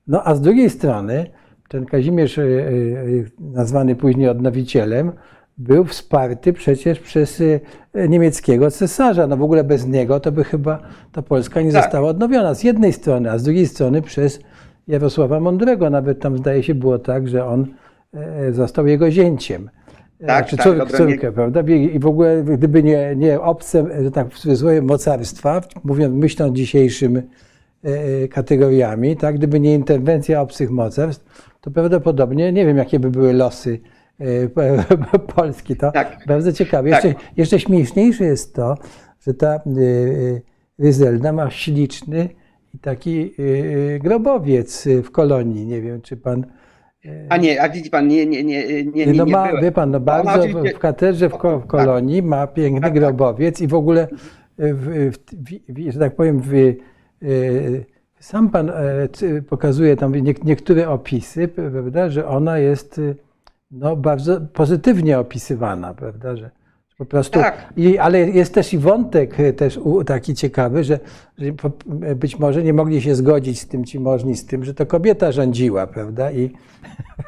No 0.06 0.22
a 0.24 0.34
z 0.34 0.40
drugiej 0.40 0.70
strony 0.70 1.26
ten 1.68 1.86
Kazimierz, 1.86 2.38
y, 2.38 3.30
nazwany 3.40 3.96
później 3.96 4.28
odnowicielem, 4.28 5.12
był 5.58 5.84
wsparty 5.84 6.52
przecież 6.52 7.00
przez 7.00 7.40
y, 7.40 7.60
niemieckiego 8.08 8.70
cesarza. 8.70 9.26
No 9.26 9.36
w 9.36 9.42
ogóle 9.42 9.64
bez 9.64 9.86
niego 9.86 10.20
to 10.20 10.32
by 10.32 10.44
chyba 10.44 10.82
ta 11.12 11.22
Polska 11.22 11.62
nie 11.62 11.72
tak. 11.72 11.82
została 11.82 12.08
odnowiona 12.08 12.54
z 12.54 12.62
jednej 12.62 12.92
strony, 12.92 13.30
a 13.30 13.38
z 13.38 13.42
drugiej 13.42 13.66
strony 13.66 14.02
przez 14.02 14.40
Jarosława 14.88 15.40
Mądrego. 15.40 15.90
Nawet 15.90 16.20
tam 16.20 16.38
zdaje 16.38 16.62
się 16.62 16.74
było 16.74 16.98
tak, 16.98 17.28
że 17.28 17.46
on 17.46 17.66
e, 18.14 18.52
został 18.52 18.86
jego 18.86 19.10
zięciem. 19.10 19.70
E, 20.20 20.26
tak, 20.26 20.46
czy 20.46 20.56
znaczy, 20.56 20.78
tak, 20.78 20.92
córkę, 20.92 21.26
nie... 21.26 21.32
prawda? 21.32 21.60
I 21.60 21.98
w 21.98 22.06
ogóle 22.06 22.44
gdyby 22.44 22.82
nie, 22.82 23.16
nie 23.16 23.40
obce, 23.40 23.86
że 24.02 24.10
tak 24.10 24.28
w 24.28 24.38
cudzysłowie, 24.38 24.82
mocarstwa, 24.82 25.60
mówiąc 25.84 26.14
myślą 26.14 26.54
dzisiejszym 26.54 27.22
e, 27.82 28.28
kategoriami, 28.28 29.16
tak? 29.16 29.34
gdyby 29.34 29.60
nie 29.60 29.74
interwencja 29.74 30.40
obcych 30.40 30.70
mocarstw, 30.70 31.50
to 31.60 31.70
prawdopodobnie 31.70 32.52
nie 32.52 32.66
wiem, 32.66 32.76
jakie 32.76 33.00
by 33.00 33.10
były 33.10 33.32
losy 33.32 33.80
E, 33.80 33.95
Polski. 35.36 35.76
To 35.76 35.92
tak. 35.92 36.18
bardzo 36.26 36.52
ciekawe. 36.52 36.88
Jeszcze, 36.88 37.14
tak. 37.14 37.22
jeszcze 37.36 37.60
śmieszniejsze 37.60 38.24
jest 38.24 38.54
to, 38.54 38.74
że 39.26 39.34
ta 39.34 39.54
e, 39.54 39.60
Ryzelda 40.78 41.32
ma 41.32 41.50
śliczny 41.50 42.28
taki 42.80 43.34
e, 43.38 43.98
grobowiec 43.98 44.88
w 45.04 45.10
kolonii. 45.10 45.66
Nie 45.66 45.82
wiem, 45.82 46.00
czy 46.00 46.16
pan. 46.16 46.46
A 47.28 47.36
nie, 47.36 47.62
a 47.62 47.68
widzi 47.68 47.90
pan, 47.90 48.08
nie, 48.08 48.26
nie, 48.26 48.44
nie, 48.44 48.84
nie, 48.84 49.06
nie, 49.06 49.12
no 49.12 49.26
ma, 49.26 49.60
Wie 49.60 49.72
pan, 49.72 49.90
no 49.90 50.00
bardzo 50.00 50.48
w, 50.48 50.74
w 50.74 50.78
katedrze 50.78 51.28
w, 51.28 51.32
w 51.32 51.38
tak. 51.42 51.66
kolonii 51.66 52.22
ma 52.22 52.46
piękny 52.46 52.80
tak, 52.80 52.90
tak. 52.90 52.98
grobowiec 52.98 53.60
i 53.60 53.66
w 53.66 53.74
ogóle, 53.74 54.08
w, 54.58 55.10
w, 55.12 55.92
że 55.92 55.98
tak 55.98 56.16
powiem, 56.16 56.42
w, 56.44 56.74
sam 58.20 58.50
pan 58.50 58.72
pokazuje 59.48 59.96
tam 59.96 60.12
niektóre 60.44 60.88
opisy, 60.88 61.48
prawda, 61.48 62.08
że 62.08 62.28
ona 62.28 62.58
jest 62.58 63.00
no, 63.70 63.96
bardzo 63.96 64.40
pozytywnie 64.40 65.18
opisywana, 65.18 65.94
prawda, 65.94 66.36
że 66.36 66.50
po 66.98 67.04
prostu, 67.04 67.38
tak. 67.38 67.72
i, 67.76 67.98
ale 67.98 68.20
jest 68.20 68.54
też 68.54 68.72
i 68.72 68.78
wątek 68.78 69.40
e, 69.40 69.52
też 69.52 69.80
taki 70.06 70.34
ciekawy, 70.34 70.84
że, 70.84 70.94
że, 70.94 71.00
być 72.16 72.38
może 72.38 72.62
nie 72.62 72.72
mogli 72.72 73.02
się 73.02 73.14
zgodzić 73.14 73.60
z 73.60 73.68
tym 73.68 73.84
ci 73.84 74.00
możni, 74.00 74.36
z 74.36 74.46
tym, 74.46 74.64
że 74.64 74.74
to 74.74 74.86
kobieta 74.86 75.32
rządziła, 75.32 75.86
prawda? 75.86 76.32
I 76.32 76.50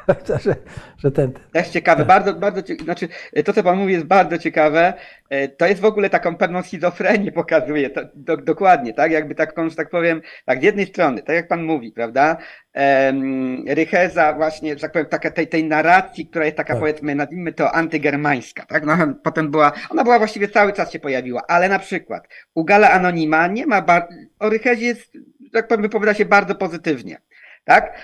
że, 0.45 0.55
że 0.97 1.11
ten. 1.11 1.31
Też 1.51 1.67
ciekawe, 1.67 1.97
tak. 1.97 2.07
bardzo, 2.07 2.33
bardzo 2.33 2.61
ciekawe. 2.61 2.85
Znaczy, 2.85 3.07
to, 3.45 3.53
co 3.53 3.63
Pan 3.63 3.77
mówi, 3.77 3.93
jest 3.93 4.05
bardzo 4.05 4.37
ciekawe. 4.37 4.93
E, 5.29 5.47
to 5.47 5.67
jest 5.67 5.81
w 5.81 5.85
ogóle 5.85 6.09
taką 6.09 6.35
pewną 6.35 6.61
schizofrenię 6.61 7.31
pokazuje, 7.41 7.89
to, 7.89 8.01
do, 8.15 8.37
dokładnie, 8.37 8.93
tak? 8.93 9.11
Jakby 9.11 9.35
taką, 9.35 9.69
że 9.69 9.75
tak 9.75 9.89
powiem, 9.89 10.21
tak, 10.45 10.59
z 10.59 10.63
jednej 10.63 10.85
strony, 10.85 11.23
tak 11.23 11.35
jak 11.35 11.47
Pan 11.47 11.63
mówi, 11.63 11.91
prawda? 11.91 12.37
Um, 12.75 13.65
Rycheza 13.67 14.33
właśnie, 14.33 14.73
że 14.73 14.81
tak 14.81 14.91
powiem, 14.91 15.07
taka 15.07 15.31
tej, 15.31 15.47
tej 15.47 15.63
narracji, 15.63 16.27
która 16.27 16.45
jest 16.45 16.57
taka, 16.57 16.73
tak. 16.73 16.79
powiedzmy, 16.79 17.15
nazwijmy 17.15 17.53
to 17.53 17.71
antygermańska, 17.71 18.65
tak? 18.65 18.85
No, 18.85 18.97
potem 19.23 19.51
była, 19.51 19.71
ona 19.89 20.03
była 20.03 20.17
właściwie 20.17 20.47
cały 20.47 20.73
czas 20.73 20.91
się 20.91 20.99
pojawiła, 20.99 21.41
ale 21.47 21.69
na 21.69 21.79
przykład 21.79 22.27
u 22.55 22.63
Gala 22.63 22.91
Anonima 22.91 23.47
nie 23.47 23.65
ma, 23.65 23.81
bar- 23.81 23.98
o 24.39 24.49
Rychezie 24.49 24.85
jest, 24.85 25.13
tak 25.53 25.67
powiem, 25.67 25.81
wypowiada 25.81 26.13
się 26.13 26.25
bardzo 26.25 26.55
pozytywnie 26.55 27.21
tak? 27.69 27.97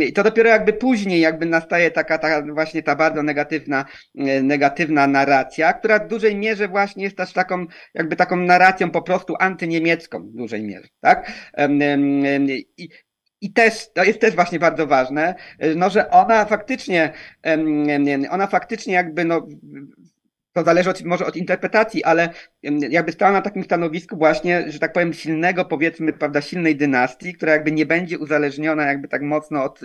I 0.00 0.12
to 0.12 0.22
dopiero 0.22 0.48
jakby 0.48 0.72
później 0.72 1.20
jakby 1.20 1.46
nastaje 1.46 1.90
taka, 1.90 2.18
ta 2.18 2.42
właśnie 2.42 2.82
ta 2.82 2.96
bardzo 2.96 3.22
negatywna, 3.22 3.84
e, 4.18 4.42
negatywna 4.42 5.06
narracja, 5.06 5.72
która 5.72 5.98
w 5.98 6.08
dużej 6.08 6.36
mierze 6.36 6.68
właśnie 6.68 7.04
jest 7.04 7.16
też 7.16 7.32
taką, 7.32 7.66
jakby 7.94 8.16
taką 8.16 8.36
narracją 8.36 8.90
po 8.90 9.02
prostu 9.02 9.34
antyniemiecką 9.38 10.22
w 10.22 10.36
dużej 10.36 10.62
mierze, 10.62 10.88
tak? 11.00 11.32
I, 12.76 12.88
i 13.40 13.52
też, 13.52 13.92
to 13.92 14.04
jest 14.04 14.20
też 14.20 14.34
właśnie 14.34 14.58
bardzo 14.58 14.86
ważne, 14.86 15.34
e, 15.58 15.74
no, 15.74 15.90
że 15.90 16.10
ona 16.10 16.44
faktycznie, 16.44 17.12
ona 18.30 18.46
faktycznie 18.46 18.94
jakby 18.94 19.24
no, 19.24 19.46
to 20.52 20.62
zależy 20.64 20.90
od, 20.90 21.04
może 21.04 21.26
od 21.26 21.36
interpretacji, 21.36 22.04
ale 22.04 22.28
jakby 22.90 23.12
stała 23.12 23.32
na 23.32 23.42
takim 23.42 23.64
stanowisku 23.64 24.16
właśnie, 24.16 24.72
że 24.72 24.78
tak 24.78 24.92
powiem, 24.92 25.12
silnego, 25.12 25.64
powiedzmy, 25.64 26.12
prawda, 26.12 26.40
silnej 26.40 26.76
dynastii, 26.76 27.34
która 27.34 27.52
jakby 27.52 27.72
nie 27.72 27.86
będzie 27.86 28.18
uzależniona 28.18 28.86
jakby 28.86 29.08
tak 29.08 29.22
mocno 29.22 29.64
od, 29.64 29.80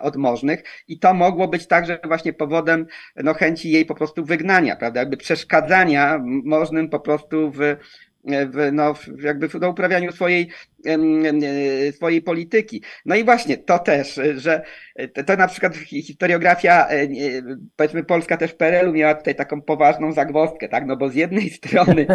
od 0.00 0.16
możnych. 0.16 0.62
I 0.88 0.98
to 0.98 1.14
mogło 1.14 1.48
być 1.48 1.66
także 1.66 1.98
właśnie 2.04 2.32
powodem 2.32 2.86
no, 3.16 3.34
chęci 3.34 3.70
jej 3.70 3.86
po 3.86 3.94
prostu 3.94 4.24
wygnania, 4.24 4.76
prawda, 4.76 5.00
jakby 5.00 5.16
przeszkadzania 5.16 6.20
możnym 6.44 6.88
po 6.88 7.00
prostu 7.00 7.50
w, 7.50 7.76
w, 8.24 8.70
no, 8.72 8.94
jakby 9.22 9.48
w 9.48 9.54
uprawianiu 9.54 10.12
swojej, 10.12 10.48
swojej 11.92 12.22
polityki. 12.22 12.82
No 13.04 13.16
i 13.16 13.24
właśnie 13.24 13.56
to 13.56 13.78
też, 13.78 14.20
że 14.36 14.62
to, 15.14 15.24
to 15.24 15.36
na 15.36 15.48
przykład 15.48 15.76
historiografia, 15.76 16.88
powiedzmy 17.76 18.04
Polska 18.04 18.36
też 18.36 18.54
PRL-u 18.54 18.92
miała 18.92 19.14
tutaj 19.14 19.34
taką 19.34 19.62
poważną 19.62 20.12
zagwozdkę, 20.12 20.68
tak, 20.68 20.86
no 20.86 20.96
bo 20.96 21.08
z 21.08 21.14
jednej 21.14 21.50
strony, 21.60 22.06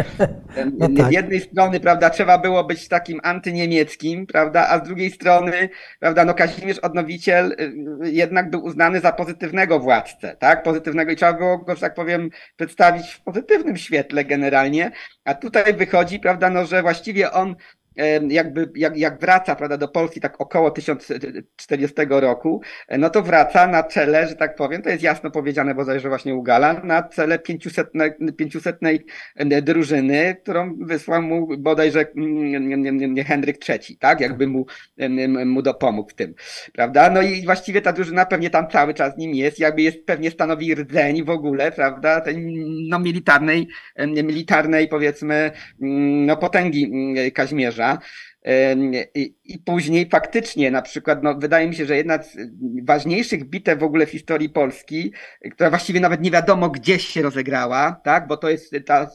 no 0.78 0.88
tak. 0.96 1.08
z 1.08 1.12
jednej 1.12 1.40
strony, 1.40 1.80
prawda, 1.80 2.10
trzeba 2.10 2.38
było 2.38 2.64
być 2.64 2.88
takim 2.88 3.20
antyniemieckim, 3.22 4.26
prawda, 4.26 4.68
a 4.68 4.78
z 4.78 4.82
drugiej 4.82 5.10
strony, 5.10 5.68
prawda, 6.00 6.24
no 6.24 6.34
Kazimierz 6.34 6.78
Odnowiciel 6.78 7.56
jednak 8.02 8.50
był 8.50 8.64
uznany 8.64 9.00
za 9.00 9.12
pozytywnego 9.12 9.80
władcę, 9.80 10.36
tak, 10.38 10.62
pozytywnego 10.62 11.12
i 11.12 11.16
trzeba 11.16 11.32
było 11.32 11.58
go, 11.58 11.74
że 11.74 11.80
tak 11.80 11.94
powiem, 11.94 12.30
przedstawić 12.56 13.10
w 13.10 13.20
pozytywnym 13.20 13.76
świetle 13.76 14.24
generalnie, 14.24 14.90
a 15.24 15.34
tutaj 15.34 15.74
wychodzi, 15.74 15.97
prawda, 16.20 16.50
no, 16.50 16.66
że 16.66 16.82
właściwie 16.82 17.32
on 17.32 17.56
jakby 18.28 18.70
jak, 18.74 18.96
jak 18.96 19.20
wraca 19.20 19.54
prawda, 19.54 19.76
do 19.76 19.88
Polski 19.88 20.20
tak 20.20 20.40
około 20.40 20.70
1040 20.70 21.96
roku, 22.08 22.62
no 22.98 23.10
to 23.10 23.22
wraca 23.22 23.66
na 23.66 23.82
czele, 23.82 24.28
że 24.28 24.36
tak 24.36 24.54
powiem, 24.54 24.82
to 24.82 24.90
jest 24.90 25.02
jasno 25.02 25.30
powiedziane 25.30 25.74
bodajże 25.74 26.08
właśnie 26.08 26.34
u 26.34 26.42
Gala, 26.42 26.72
na 26.84 27.02
czele 27.02 27.38
500, 27.38 27.90
500 28.36 28.78
drużyny, 29.62 30.36
którą 30.42 30.76
wysłał 30.80 31.22
mu 31.22 31.58
bodajże 31.58 32.06
mm, 32.16 33.16
Henryk 33.16 33.68
III, 33.68 33.96
tak, 33.96 34.20
jakby 34.20 34.46
mu, 34.46 34.66
mu 35.46 35.62
dopomógł 35.62 36.10
w 36.10 36.14
tym, 36.14 36.34
prawda, 36.72 37.10
no 37.10 37.22
i 37.22 37.44
właściwie 37.44 37.80
ta 37.80 37.92
drużyna 37.92 38.26
pewnie 38.26 38.50
tam 38.50 38.68
cały 38.68 38.94
czas 38.94 39.16
nim 39.16 39.34
jest, 39.34 39.58
jakby 39.58 39.82
jest, 39.82 40.04
pewnie 40.06 40.30
stanowi 40.30 40.74
rdzeń 40.74 41.24
w 41.24 41.30
ogóle, 41.30 41.72
prawda, 41.72 42.20
tej, 42.20 42.36
no 42.88 42.98
militarnej, 42.98 43.68
militarnej 44.24 44.88
powiedzmy, 44.88 45.50
mm, 45.82 46.26
no 46.26 46.36
potęgi 46.36 46.84
mm, 46.84 47.30
I, 49.14 49.34
I, 49.44 49.58
później 49.58 50.08
faktycznie, 50.08 50.70
na 50.70 50.82
przykład, 50.82 51.22
no, 51.22 51.34
wydaje 51.34 51.68
mi 51.68 51.74
się, 51.74 51.86
że 51.86 51.96
jedna 51.96 52.22
z 52.22 52.36
ważniejszych 52.84 53.44
bitew 53.44 53.78
w 53.78 53.82
ogóle 53.82 54.06
w 54.06 54.10
historii 54.10 54.48
Polski, 54.48 55.12
która 55.52 55.70
właściwie 55.70 56.00
nawet 56.00 56.20
nie 56.20 56.30
wiadomo 56.30 56.70
gdzieś 56.70 57.08
się 57.08 57.22
rozegrała, 57.22 58.00
tak, 58.04 58.26
bo 58.26 58.36
to 58.36 58.50
jest 58.50 58.74
ta, 58.86 59.10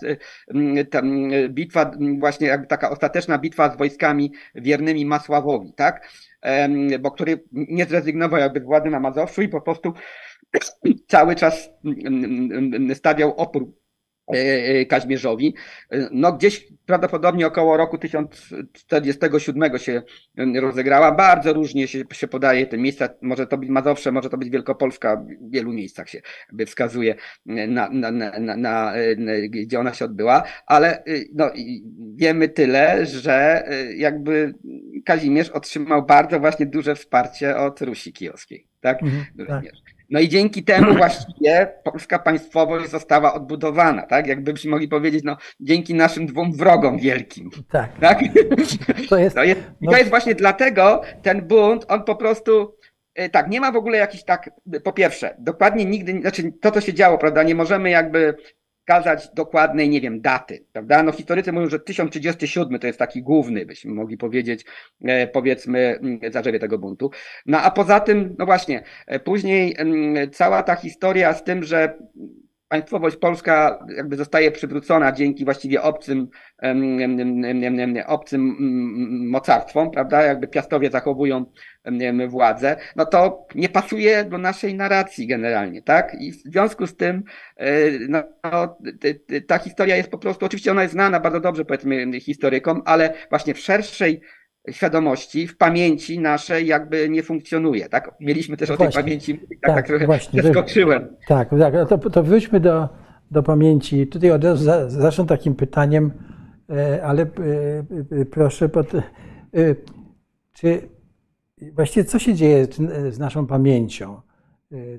ta 0.91 1.01
bitwa, 1.49 1.91
właśnie 2.19 2.47
jakby 2.47 2.67
taka 2.67 2.89
ostateczna 2.89 3.37
bitwa 3.37 3.73
z 3.73 3.77
wojskami 3.77 4.33
wiernymi 4.55 5.05
Masławowi, 5.05 5.73
tak, 5.73 6.09
bo 6.99 7.11
który 7.11 7.43
nie 7.53 7.85
zrezygnował 7.85 8.39
jakby 8.39 8.59
z 8.59 8.63
władzy 8.63 8.89
na 8.89 8.99
Mazowszu 8.99 9.41
i 9.41 9.49
po 9.49 9.61
prostu 9.61 9.93
cały 11.07 11.35
czas 11.35 11.69
stawiał 12.93 13.33
opór 13.35 13.82
E, 14.31 14.35
e, 14.35 14.85
Kaźmierzowi. 14.85 15.55
E, 15.91 16.09
no 16.11 16.33
gdzieś 16.33 16.67
prawdopodobnie 16.85 17.47
około 17.47 17.77
roku 17.77 17.97
1047 17.97 19.79
się 19.79 20.01
rozegrała. 20.61 21.11
Bardzo 21.11 21.53
różnie 21.53 21.87
się, 21.87 22.03
się 22.13 22.27
podaje 22.27 22.67
te 22.67 22.77
miejsca. 22.77 23.09
Może 23.21 23.47
to 23.47 23.57
być 23.57 23.69
Mazowsze, 23.69 24.11
może 24.11 24.29
to 24.29 24.37
być 24.37 24.49
Wielkopolska. 24.49 25.25
W 25.41 25.51
wielu 25.51 25.73
miejscach 25.73 26.09
się 26.09 26.21
wskazuje 26.65 27.15
na, 27.45 27.89
na, 27.89 28.11
na, 28.11 28.39
na 28.57 28.93
gdzie 29.49 29.79
ona 29.79 29.93
się 29.93 30.05
odbyła. 30.05 30.43
Ale 30.65 31.03
no, 31.33 31.51
wiemy 32.15 32.49
tyle, 32.49 33.05
że 33.05 33.63
jakby 33.95 34.53
Kazimierz 35.05 35.49
otrzymał 35.49 36.05
bardzo 36.05 36.39
właśnie 36.39 36.65
duże 36.65 36.95
wsparcie 36.95 37.57
od 37.57 37.81
Rusi 37.81 38.13
Kijowskiej. 38.13 38.67
Tak? 38.81 39.03
Mhm, 39.03 39.47
tak. 39.47 39.63
No 40.09 40.19
i 40.19 40.29
dzięki 40.29 40.63
temu 40.63 40.93
właściwie 40.97 41.73
polska 41.83 42.19
państwowość 42.19 42.89
została 42.89 43.33
odbudowana, 43.33 44.01
tak? 44.01 44.27
Jakbyśmy 44.27 44.71
mogli 44.71 44.87
powiedzieć, 44.87 45.23
no 45.23 45.37
dzięki 45.59 45.93
naszym 45.93 46.25
dwóm 46.25 46.53
wrogom 46.57 46.97
wielkim. 46.97 47.49
Tak. 47.71 47.99
tak? 47.99 48.19
To, 49.09 49.17
jest, 49.17 49.35
to, 49.35 49.43
jest, 49.43 49.59
no... 49.81 49.91
to 49.91 49.97
jest 49.97 50.09
właśnie 50.09 50.35
dlatego 50.35 51.01
ten 51.21 51.41
bunt, 51.41 51.85
on 51.87 52.03
po 52.03 52.15
prostu 52.15 52.75
e, 53.15 53.29
tak, 53.29 53.49
nie 53.49 53.61
ma 53.61 53.71
w 53.71 53.75
ogóle 53.75 53.97
jakiś 53.97 54.23
tak, 54.23 54.49
po 54.83 54.93
pierwsze, 54.93 55.35
dokładnie 55.39 55.85
nigdy, 55.85 56.21
znaczy 56.21 56.51
to, 56.61 56.71
co 56.71 56.81
się 56.81 56.93
działo, 56.93 57.17
prawda, 57.17 57.43
nie 57.43 57.55
możemy 57.55 57.89
jakby 57.89 58.35
wskazać 58.83 59.29
dokładnej, 59.33 59.89
nie 59.89 60.01
wiem, 60.01 60.21
daty, 60.21 60.65
prawda? 60.73 61.03
No 61.03 61.11
historycy 61.11 61.51
mówią, 61.51 61.69
że 61.69 61.79
1037 61.79 62.79
to 62.79 62.87
jest 62.87 62.99
taki 62.99 63.23
główny, 63.23 63.65
byśmy 63.65 63.93
mogli 63.93 64.17
powiedzieć, 64.17 64.65
e, 65.05 65.27
powiedzmy, 65.27 65.79
mm, 65.79 66.19
zarzewie 66.31 66.59
tego 66.59 66.79
buntu. 66.79 67.11
No 67.45 67.61
a 67.61 67.71
poza 67.71 67.99
tym, 67.99 68.35
no 68.39 68.45
właśnie, 68.45 68.83
e, 69.07 69.19
później 69.19 69.75
mm, 69.77 70.31
cała 70.31 70.63
ta 70.63 70.75
historia 70.75 71.33
z 71.33 71.43
tym, 71.43 71.63
że 71.63 71.97
państwowość 72.67 73.15
polska 73.15 73.85
jakby 73.97 74.15
zostaje 74.15 74.51
przywrócona 74.51 75.11
dzięki 75.11 75.45
właściwie 75.45 75.81
obcym, 75.81 76.27
obcym 78.07 78.55
mocarstwom, 79.29 79.91
prawda? 79.91 80.23
Jakby 80.23 80.47
piastowie 80.47 80.89
zachowują 80.89 81.45
władzę, 82.27 82.75
no 82.95 83.05
to 83.05 83.47
nie 83.55 83.69
pasuje 83.69 84.25
do 84.25 84.37
naszej 84.37 84.75
narracji 84.75 85.27
generalnie, 85.27 85.81
tak? 85.81 86.15
I 86.19 86.31
w 86.31 86.35
związku 86.35 86.87
z 86.87 86.95
tym 86.95 87.23
e, 87.57 87.69
no, 88.09 88.23
ta 89.47 89.57
historia 89.57 89.95
jest 89.95 90.09
po 90.09 90.17
prostu, 90.17 90.45
oczywiście 90.45 90.71
ona 90.71 90.81
jest 90.81 90.93
znana 90.93 91.19
bardzo 91.19 91.39
dobrze, 91.39 91.65
powiedzmy, 91.65 92.19
historykom, 92.19 92.81
ale 92.85 93.13
właśnie 93.29 93.53
w 93.53 93.59
szerszej 93.59 94.21
świadomości, 94.71 95.47
w 95.47 95.57
pamięci 95.57 96.19
naszej 96.19 96.67
jakby 96.67 97.09
nie 97.09 97.23
funkcjonuje, 97.23 97.89
tak? 97.89 98.11
Mieliśmy 98.19 98.57
też 98.57 98.69
no 98.69 98.75
o 98.75 98.77
tej 98.77 98.91
pamięci, 98.91 99.37
tak, 99.37 99.47
tak, 99.61 99.75
tak 99.75 99.87
trochę 99.87 100.05
właśnie, 100.05 100.43
zaskoczyłem. 100.43 101.15
Tak, 101.27 101.49
tak, 101.59 101.73
to, 101.89 101.97
to 101.97 102.23
wróćmy 102.23 102.59
do, 102.59 102.89
do 103.31 103.43
pamięci. 103.43 104.07
Tutaj 104.07 104.31
od 104.31 104.43
razu 104.43 104.65
zacznę 104.87 105.25
takim 105.25 105.55
pytaniem, 105.55 106.11
e, 106.69 107.03
ale 107.03 107.23
e, 107.23 108.25
proszę, 108.25 108.69
pod, 108.69 108.91
czy 110.53 110.89
właściwie 111.71 112.05
co 112.05 112.19
się 112.19 112.33
dzieje 112.33 112.67
z 113.09 113.19
naszą 113.19 113.47
pamięcią? 113.47 114.21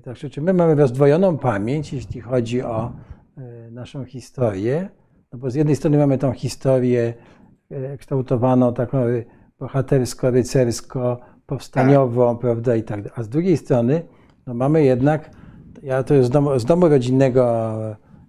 Także 0.03 0.31
czy 0.31 0.41
my 0.41 0.53
mamy 0.53 0.75
rozdwojoną 0.75 1.39
pamięć, 1.39 1.93
jeśli 1.93 2.21
chodzi 2.21 2.63
o 2.63 2.93
naszą 3.71 4.05
historię? 4.05 4.89
No 5.33 5.39
bo 5.39 5.51
z 5.51 5.55
jednej 5.55 5.77
strony 5.77 5.99
mamy 5.99 6.19
tą 6.19 6.33
historię 6.33 7.15
kształtowaną 7.99 8.75
taką 8.75 8.99
bohatersko, 9.59 10.31
rycersko, 10.31 11.21
powstaniową, 11.47 12.35
tak. 12.35 12.41
prawda, 12.41 12.77
i 12.77 12.83
tak 12.83 13.03
dalej. 13.03 13.13
A 13.17 13.23
z 13.23 13.29
drugiej 13.29 13.57
strony, 13.57 14.03
no 14.47 14.55
mamy 14.55 14.85
jednak, 14.85 15.31
ja 15.83 16.03
to 16.03 16.25
z 16.25 16.31
domu, 16.31 16.59
z 16.59 16.65
domu 16.65 16.89
rodzinnego 16.89 17.73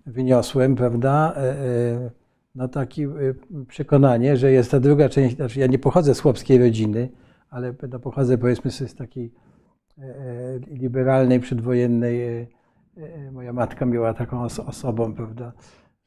wyniosłem, 0.06 0.76
prawda, 0.76 1.34
e, 1.36 1.40
e, 1.40 2.12
no 2.56 2.68
takie 2.68 3.04
e, 3.04 3.66
przekonanie, 3.68 4.38
że 4.38 4.52
jest 4.52 4.72
ta 4.72 4.80
druga 4.80 5.10
część, 5.10 5.36
znaczy 5.36 5.60
ja 5.60 5.68
nie 5.68 5.80
pochodzę 5.80 6.16
z 6.16 6.20
chłopskiej 6.20 6.58
rodziny, 6.58 7.10
ale 7.56 7.74
no 7.92 8.00
pochodzę 8.00 8.38
powiedzmy 8.38 8.72
z 8.72 8.96
takiej 8.96 9.32
liberalnej, 10.68 11.40
przedwojennej, 11.40 12.48
moja 13.32 13.54
matka 13.54 13.86
była 13.86 14.14
taką 14.14 14.42
osobą, 14.44 15.14
prawda. 15.14 15.52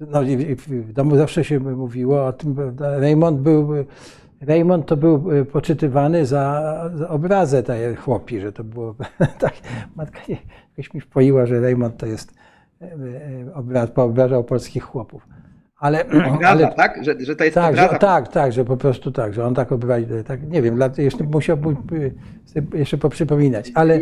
No, 0.01 0.20
w 0.68 0.92
domu 0.92 1.16
zawsze 1.16 1.44
się 1.44 1.61
mówiło 1.61 2.26
o 2.26 2.32
tym, 2.32 2.55
prawda. 2.55 2.99
Raymond 2.99 3.40
był 3.40 3.74
Raymond 4.40 4.86
to 4.86 4.96
był 4.96 5.32
e, 5.32 5.44
poczytywany 5.44 6.26
za, 6.26 6.90
za 6.94 7.09
obrazę 7.09 7.62
tej 7.62 7.96
chłopi, 7.96 8.40
że 8.40 8.53
to 8.53 8.64
było 8.64 8.94
tak. 9.38 9.55
Matka 9.96 10.20
jakoś 10.70 10.94
mi 10.94 11.01
wpoiła, 11.01 11.46
że 11.46 11.61
Raymond 11.61 11.96
to 11.96 12.07
jest 12.07 12.34
e, 12.82 12.92
e, 13.74 13.88
poobrażał 13.88 14.44
polskich 14.44 14.82
chłopów. 14.82 15.26
Ale, 15.79 16.05
ale 16.51 16.74
tak? 16.76 17.05
Że, 17.05 17.14
że 17.20 17.37
to 17.37 17.45
jest 17.45 17.55
tak, 17.55 17.76
że, 17.76 17.89
tak, 18.01 18.29
tak, 18.29 18.53
że 18.53 18.64
po 18.64 18.76
prostu 18.76 19.12
tak, 19.12 19.35
że 19.35 19.45
on 19.45 19.55
tak 19.55 19.72
obraził, 19.72 20.24
tak, 20.24 20.51
nie 20.51 20.62
wiem, 20.62 20.81
jeszcze 20.99 21.24
musiałbym 21.24 21.76
jeszcze 22.74 22.99
poprzypominać, 22.99 23.72
ale... 23.74 24.01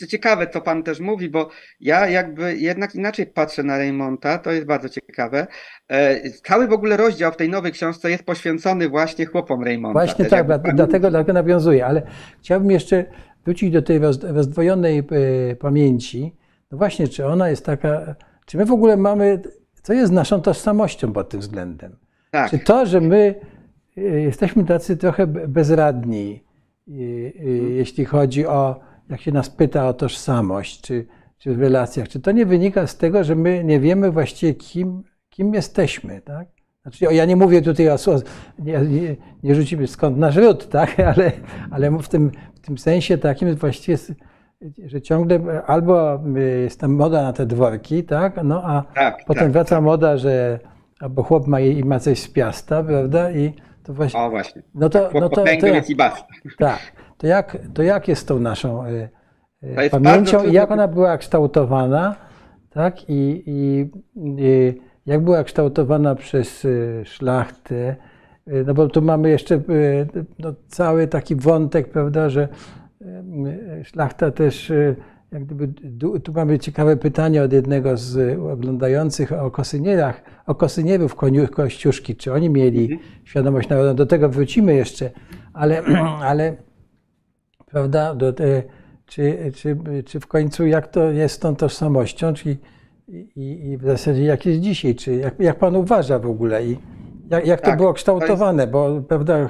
To 0.00 0.06
ciekawe, 0.06 0.46
co 0.46 0.60
pan 0.60 0.82
też 0.82 1.00
mówi, 1.00 1.30
bo 1.30 1.48
ja 1.80 2.08
jakby 2.08 2.56
jednak 2.56 2.94
inaczej 2.94 3.26
patrzę 3.26 3.62
na 3.62 3.78
Raymonta, 3.78 4.38
to 4.38 4.52
jest 4.52 4.66
bardzo 4.66 4.88
ciekawe. 4.88 5.46
E, 5.88 6.30
cały 6.30 6.68
w 6.68 6.72
ogóle 6.72 6.96
rozdział 6.96 7.32
w 7.32 7.36
tej 7.36 7.48
nowej 7.48 7.72
książce 7.72 8.10
jest 8.10 8.24
poświęcony 8.24 8.88
właśnie 8.88 9.26
chłopom 9.26 9.64
Raymonta. 9.64 10.00
Właśnie 10.00 10.24
tak, 10.24 10.46
pan... 10.46 10.60
dlatego, 10.74 11.10
dlatego 11.10 11.32
nawiązuję, 11.32 11.86
ale 11.86 12.02
chciałbym 12.40 12.70
jeszcze 12.70 13.04
wrócić 13.44 13.70
do 13.70 13.82
tej 13.82 14.00
rozdwojonej 14.22 14.98
e, 14.98 15.56
pamięci. 15.56 16.36
No 16.70 16.78
właśnie, 16.78 17.08
czy 17.08 17.26
ona 17.26 17.48
jest 17.48 17.66
taka, 17.66 18.14
czy 18.46 18.56
my 18.56 18.64
w 18.64 18.72
ogóle 18.72 18.96
mamy 18.96 19.42
co 19.82 19.92
jest 19.92 20.12
naszą 20.12 20.40
tożsamością 20.40 21.12
pod 21.12 21.28
tym 21.28 21.40
względem. 21.40 21.96
Tak. 22.30 22.50
Czy 22.50 22.58
to, 22.58 22.86
że 22.86 23.00
my 23.00 23.34
y, 23.98 24.00
jesteśmy 24.00 24.64
tacy 24.64 24.96
trochę 24.96 25.26
bezradni, 25.26 26.44
y, 26.88 26.92
y, 26.92 27.32
mhm. 27.38 27.72
jeśli 27.72 28.04
chodzi 28.04 28.46
o, 28.46 28.80
jak 29.10 29.20
się 29.20 29.32
nas 29.32 29.50
pyta 29.50 29.88
o 29.88 29.94
tożsamość, 29.94 30.80
czy, 30.80 31.06
czy 31.38 31.54
w 31.54 31.60
relacjach, 31.60 32.08
czy 32.08 32.20
to 32.20 32.32
nie 32.32 32.46
wynika 32.46 32.86
z 32.86 32.96
tego, 32.96 33.24
że 33.24 33.34
my 33.34 33.64
nie 33.64 33.80
wiemy 33.80 34.10
właściwie, 34.10 34.54
kim, 34.54 35.02
kim 35.30 35.54
jesteśmy, 35.54 36.20
tak? 36.20 36.48
Znaczy, 36.82 37.14
ja 37.14 37.24
nie 37.24 37.36
mówię 37.36 37.62
tutaj 37.62 37.88
o, 37.88 37.96
nie, 38.58 38.80
nie, 38.80 39.16
nie 39.42 39.54
rzucimy 39.54 39.86
skąd 39.86 40.18
nasz 40.18 40.36
ród, 40.36 40.68
tak? 40.68 41.00
ale, 41.16 41.32
ale 41.70 41.98
w, 41.98 42.08
tym, 42.08 42.30
w 42.54 42.60
tym 42.60 42.78
sensie 42.78 43.18
takim 43.18 43.54
właściwie 43.54 43.98
że 44.86 45.02
ciągle 45.02 45.62
albo 45.66 46.20
jest 46.66 46.80
tam 46.80 46.92
moda 46.92 47.22
na 47.22 47.32
te 47.32 47.46
dworki, 47.46 48.04
tak? 48.04 48.40
No 48.44 48.62
a 48.64 48.82
tak, 48.94 49.24
potem 49.26 49.42
tak, 49.42 49.52
wraca 49.52 49.76
tak. 49.76 49.84
moda, 49.84 50.16
że 50.16 50.58
albo 51.00 51.22
chłop 51.22 51.46
ma, 51.46 51.58
ma 51.84 51.98
coś 51.98 52.18
z 52.18 52.28
piasta, 52.28 52.84
prawda? 52.84 53.30
I 53.30 53.52
to 53.82 53.94
właśnie. 53.94 54.20
O 54.20 54.30
właśnie. 54.30 54.62
No 54.74 54.88
to, 54.88 55.10
no 55.14 55.28
to, 55.28 55.44
to, 55.60 55.66
jak, 55.66 55.90
i 55.90 55.96
basta. 55.96 56.26
Tak. 56.58 56.78
To 57.18 57.26
jak, 57.26 57.58
to 57.74 57.82
jak 57.82 58.08
jest 58.08 58.28
tą 58.28 58.38
naszą 58.40 58.86
y, 58.86 59.08
y, 59.62 59.90
pamięcią 59.90 60.44
i 60.44 60.52
jak 60.52 60.70
ona 60.70 60.88
była 60.88 61.18
kształtowana, 61.18 62.16
tak? 62.70 63.10
I, 63.10 63.42
i, 63.46 63.90
i 64.16 64.80
jak 65.06 65.20
była 65.20 65.44
kształtowana 65.44 66.14
przez 66.14 66.64
y, 66.64 67.02
szlachtę, 67.04 67.96
no 68.66 68.74
bo 68.74 68.88
tu 68.88 69.02
mamy 69.02 69.30
jeszcze 69.30 69.60
no, 70.38 70.54
cały 70.68 71.06
taki 71.06 71.36
wątek, 71.36 71.88
prawda, 71.88 72.28
że 72.28 72.48
szlachta 73.82 74.30
też 74.30 74.72
jak 75.32 75.44
gdyby, 75.44 75.68
tu 76.20 76.32
mamy 76.32 76.58
ciekawe 76.58 76.96
pytanie 76.96 77.42
od 77.42 77.52
jednego 77.52 77.96
z 77.96 78.38
oglądających 78.38 79.32
o 79.32 79.50
kosynierach, 79.50 80.22
o 80.46 80.54
kosynierów 80.54 81.16
Kościuszki, 81.50 82.16
czy 82.16 82.32
oni 82.32 82.50
mieli 82.50 82.92
mhm. 82.92 83.00
świadomość 83.24 83.68
narodową. 83.68 83.96
Do 83.96 84.06
tego 84.06 84.28
wrócimy 84.28 84.74
jeszcze, 84.74 85.10
ale, 85.52 85.82
ale 86.30 86.56
prawda, 87.66 88.14
do, 88.14 88.32
czy, 89.06 89.52
czy, 89.54 89.76
czy 90.04 90.20
w 90.20 90.26
końcu 90.26 90.66
jak 90.66 90.88
to 90.88 91.10
jest 91.10 91.34
z 91.34 91.38
tą 91.38 91.56
tożsamością, 91.56 92.34
czyli 92.34 92.58
i, 93.36 93.70
i 93.70 93.78
w 93.78 93.82
zasadzie 93.82 94.24
jak 94.24 94.46
jest 94.46 94.60
dzisiaj, 94.60 94.94
czy 94.94 95.16
jak, 95.16 95.40
jak 95.40 95.58
pan 95.58 95.76
uważa 95.76 96.18
w 96.18 96.26
ogóle 96.26 96.64
i 96.66 96.78
jak, 97.30 97.46
jak 97.46 97.60
to 97.60 97.66
tak, 97.66 97.76
było 97.76 97.92
kształtowane, 97.92 98.66
bo 98.66 99.02
prawda... 99.08 99.48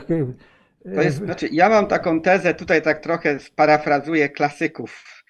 To 0.94 1.02
jest, 1.02 1.16
znaczy, 1.16 1.48
ja 1.52 1.68
mam 1.68 1.86
taką 1.86 2.20
tezę, 2.20 2.54
tutaj 2.54 2.82
tak 2.82 3.00
trochę 3.00 3.38
sparafrazuję 3.38 4.28
klasyków 4.28 5.22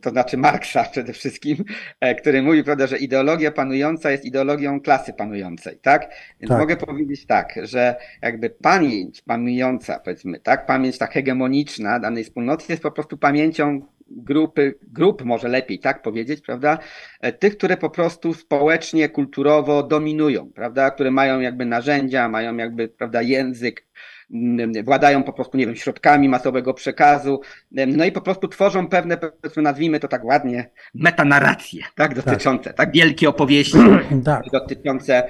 to 0.00 0.10
znaczy 0.10 0.36
Marksa 0.36 0.84
przede 0.92 1.12
wszystkim, 1.12 1.64
e, 2.00 2.14
który 2.14 2.42
mówi, 2.42 2.64
prawda, 2.64 2.86
że 2.86 2.98
ideologia 2.98 3.52
panująca 3.52 4.10
jest 4.10 4.24
ideologią 4.24 4.80
klasy 4.80 5.12
panującej, 5.12 5.78
tak? 5.78 6.10
Więc 6.40 6.48
tak. 6.48 6.58
mogę 6.58 6.76
powiedzieć 6.76 7.26
tak, 7.26 7.54
że 7.62 7.96
jakby 8.22 8.50
pamięć 8.50 9.22
panująca, 9.22 10.00
powiedzmy, 10.00 10.40
tak, 10.40 10.66
pamięć 10.66 10.98
ta 10.98 11.06
hegemoniczna 11.06 11.98
danej 11.98 12.24
wspólnoty 12.24 12.64
jest 12.68 12.82
po 12.82 12.90
prostu 12.90 13.18
pamięcią 13.18 13.80
grupy, 14.10 14.74
grup 14.82 15.24
może 15.24 15.48
lepiej 15.48 15.78
tak 15.78 16.02
powiedzieć, 16.02 16.40
prawda? 16.40 16.78
E, 17.20 17.32
tych, 17.32 17.56
które 17.56 17.76
po 17.76 17.90
prostu 17.90 18.34
społecznie, 18.34 19.08
kulturowo 19.08 19.82
dominują, 19.82 20.52
prawda? 20.52 20.90
Które 20.90 21.10
mają 21.10 21.40
jakby 21.40 21.66
narzędzia, 21.66 22.28
mają 22.28 22.56
jakby, 22.56 22.88
prawda, 22.88 23.22
język, 23.22 23.86
władają 24.84 25.22
po 25.22 25.32
prostu, 25.32 25.58
nie 25.58 25.66
wiem, 25.66 25.76
środkami 25.76 26.28
masowego 26.28 26.74
przekazu, 26.74 27.40
no 27.70 28.04
i 28.04 28.12
po 28.12 28.20
prostu 28.20 28.48
tworzą 28.48 28.88
pewne, 28.88 29.16
powiedzmy, 29.16 29.62
nazwijmy 29.62 30.00
to 30.00 30.08
tak 30.08 30.24
ładnie, 30.24 30.70
metanarracje, 30.94 31.82
tak, 31.94 32.14
dotyczące, 32.14 32.64
tak, 32.64 32.76
tak 32.76 32.92
wielkie 32.92 33.28
opowieści 33.28 33.78
tak. 34.24 34.42
dotyczące, 34.52 35.28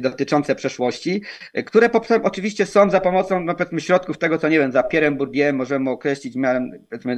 dotyczące 0.00 0.54
przeszłości, 0.54 1.22
które 1.66 1.90
oczywiście 2.22 2.66
są 2.66 2.90
za 2.90 3.00
pomocą, 3.00 3.40
no 3.40 3.54
powiedzmy, 3.54 3.80
środków 3.80 4.18
tego, 4.18 4.38
co 4.38 4.48
nie 4.48 4.58
wiem, 4.58 4.72
za 4.72 4.80
Pierre'em 4.80 5.16
Bourdieu 5.16 5.54
możemy 5.54 5.90
określić 5.90 6.36
miarem, 6.36 6.70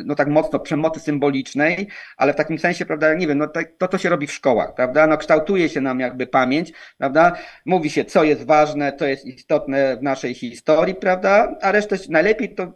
no 0.05 0.15
tak 0.15 0.29
mocno 0.29 0.59
przemocy 0.59 1.01
symbolicznej, 1.01 1.89
ale 2.17 2.33
w 2.33 2.37
takim 2.37 2.59
sensie, 2.59 2.87
prawda, 2.87 3.15
nie 3.15 3.27
wiem, 3.27 3.39
no 3.39 3.47
to, 3.79 3.89
to 3.89 3.99
się 3.99 4.09
robi 4.09 4.27
w 4.27 4.33
szkołach, 4.33 4.75
prawda, 4.75 5.07
no 5.07 5.17
kształtuje 5.17 5.69
się 5.69 5.81
nam 5.81 6.01
jakby 6.01 6.27
pamięć, 6.27 6.73
prawda, 6.99 7.33
mówi 7.65 7.91
się, 7.91 8.05
co 8.05 8.25
jest 8.25 8.47
ważne, 8.47 8.93
co 8.99 9.07
jest 9.07 9.27
istotne 9.27 9.97
w 9.97 10.03
naszej 10.03 10.35
historii, 10.35 10.95
prawda, 10.95 11.18
prawda? 11.19 11.57
A 11.63 11.73
resztę 11.73 11.97
najlepiej 12.09 12.55
to 12.55 12.73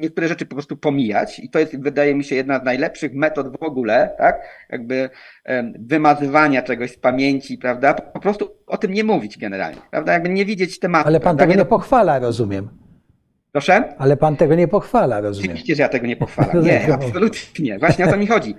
niektóre 0.00 0.28
rzeczy 0.28 0.46
po 0.46 0.54
prostu 0.54 0.76
pomijać 0.76 1.38
i 1.38 1.50
to 1.50 1.58
jest, 1.58 1.82
wydaje 1.82 2.14
mi 2.14 2.24
się, 2.24 2.36
jedna 2.36 2.60
z 2.60 2.64
najlepszych 2.64 3.14
metod 3.14 3.60
w 3.60 3.62
ogóle, 3.62 4.14
tak? 4.18 4.40
Jakby 4.70 5.10
wymazywania 5.78 6.62
czegoś 6.62 6.90
z 6.90 6.96
pamięci, 6.96 7.58
prawda? 7.58 7.94
Po 7.94 8.20
prostu 8.20 8.50
o 8.66 8.76
tym 8.76 8.92
nie 8.92 9.04
mówić 9.04 9.38
generalnie, 9.38 9.80
prawda? 9.90 10.12
Jakby 10.12 10.28
nie 10.28 10.44
widzieć 10.44 10.78
tematu. 10.78 11.08
Ale 11.08 11.20
pan 11.20 11.36
prawda? 11.36 11.44
tego 11.44 11.58
nie 11.58 11.68
pochwala, 11.68 12.18
rozumiem. 12.18 12.68
Proszę? 13.52 13.94
Ale 13.98 14.16
pan 14.16 14.36
tego 14.36 14.54
nie 14.54 14.68
pochwala, 14.68 15.20
rozumiem. 15.20 15.50
Oczywiście, 15.50 15.74
że 15.74 15.82
ja 15.82 15.88
tego 15.88 16.06
nie 16.06 16.16
pochwalam. 16.16 16.64
Nie, 16.66 16.94
absolutnie 16.94 17.64
nie. 17.64 17.78
Właśnie 17.78 18.04
o 18.04 18.10
to 18.10 18.16
mi 18.16 18.26
chodzi. 18.26 18.54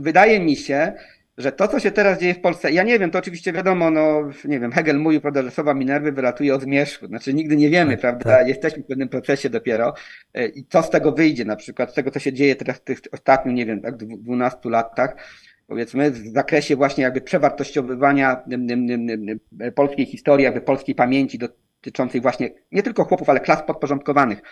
Wydaje 0.00 0.40
mi 0.40 0.56
się, 0.56 0.92
że 1.38 1.52
to, 1.52 1.68
co 1.68 1.80
się 1.80 1.90
teraz 1.90 2.20
dzieje 2.20 2.34
w 2.34 2.40
Polsce, 2.40 2.72
ja 2.72 2.82
nie 2.82 2.98
wiem, 2.98 3.10
to 3.10 3.18
oczywiście 3.18 3.52
wiadomo, 3.52 3.90
no, 3.90 4.30
nie 4.44 4.60
wiem, 4.60 4.72
Hegel 4.72 4.98
mówił, 4.98 5.20
prawda, 5.20 5.42
że 5.42 5.50
słowa 5.50 5.74
Minerwy 5.74 6.12
wylatuje 6.12 6.54
od 6.54 6.62
zmierzchu, 6.62 7.06
znaczy 7.06 7.34
nigdy 7.34 7.56
nie 7.56 7.70
wiemy, 7.70 7.92
tak, 7.92 8.00
prawda, 8.00 8.38
tak. 8.38 8.48
jesteśmy 8.48 8.82
w 8.82 8.86
pewnym 8.86 9.08
procesie 9.08 9.50
dopiero 9.50 9.94
e, 10.34 10.46
i 10.46 10.64
co 10.64 10.82
z 10.82 10.90
tego 10.90 11.12
wyjdzie, 11.12 11.44
na 11.44 11.56
przykład 11.56 11.90
z 11.90 11.94
tego, 11.94 12.10
co 12.10 12.18
się 12.18 12.32
dzieje 12.32 12.56
teraz 12.56 12.76
w 12.76 12.80
tych 12.80 12.98
ostatnich, 13.12 13.54
nie 13.54 13.66
wiem, 13.66 13.80
tak, 13.80 13.96
12 13.96 14.58
latach, 14.64 15.16
powiedzmy, 15.66 16.10
w 16.10 16.28
zakresie 16.28 16.76
właśnie 16.76 17.04
jakby 17.04 17.20
przewartościowywania 17.20 18.44
polskiej 19.74 20.06
historii, 20.06 20.44
jakby 20.44 20.60
polskiej 20.60 20.94
pamięci 20.94 21.38
dotyczącej 21.38 22.20
właśnie 22.20 22.50
nie 22.72 22.82
tylko 22.82 23.04
chłopów, 23.04 23.30
ale 23.30 23.40
klas 23.40 23.62
podporządkowanych 23.62 24.42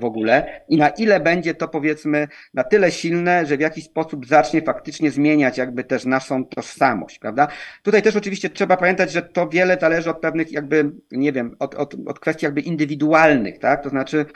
w 0.00 0.04
ogóle 0.04 0.60
i 0.68 0.76
na 0.76 0.88
ile 0.88 1.20
będzie 1.20 1.54
to 1.54 1.68
powiedzmy 1.68 2.28
na 2.54 2.64
tyle 2.64 2.90
silne, 2.90 3.46
że 3.46 3.56
w 3.56 3.60
jakiś 3.60 3.84
sposób 3.84 4.26
zacznie 4.26 4.62
faktycznie 4.62 5.10
zmieniać 5.10 5.58
jakby 5.58 5.84
też 5.84 6.04
naszą 6.04 6.44
tożsamość, 6.44 7.18
prawda? 7.18 7.48
Tutaj 7.82 8.02
też 8.02 8.16
oczywiście 8.16 8.50
trzeba 8.50 8.76
pamiętać, 8.76 9.12
że 9.12 9.22
to 9.22 9.48
wiele 9.48 9.78
zależy 9.80 10.10
od 10.10 10.20
pewnych 10.20 10.52
jakby, 10.52 10.90
nie 11.10 11.32
wiem, 11.32 11.56
od, 11.58 11.74
od, 11.74 11.94
od 12.06 12.20
kwestii 12.20 12.46
jakby 12.46 12.60
indywidualnych, 12.60 13.58
tak? 13.58 13.82
To 13.82 13.88
znaczy, 13.88 14.26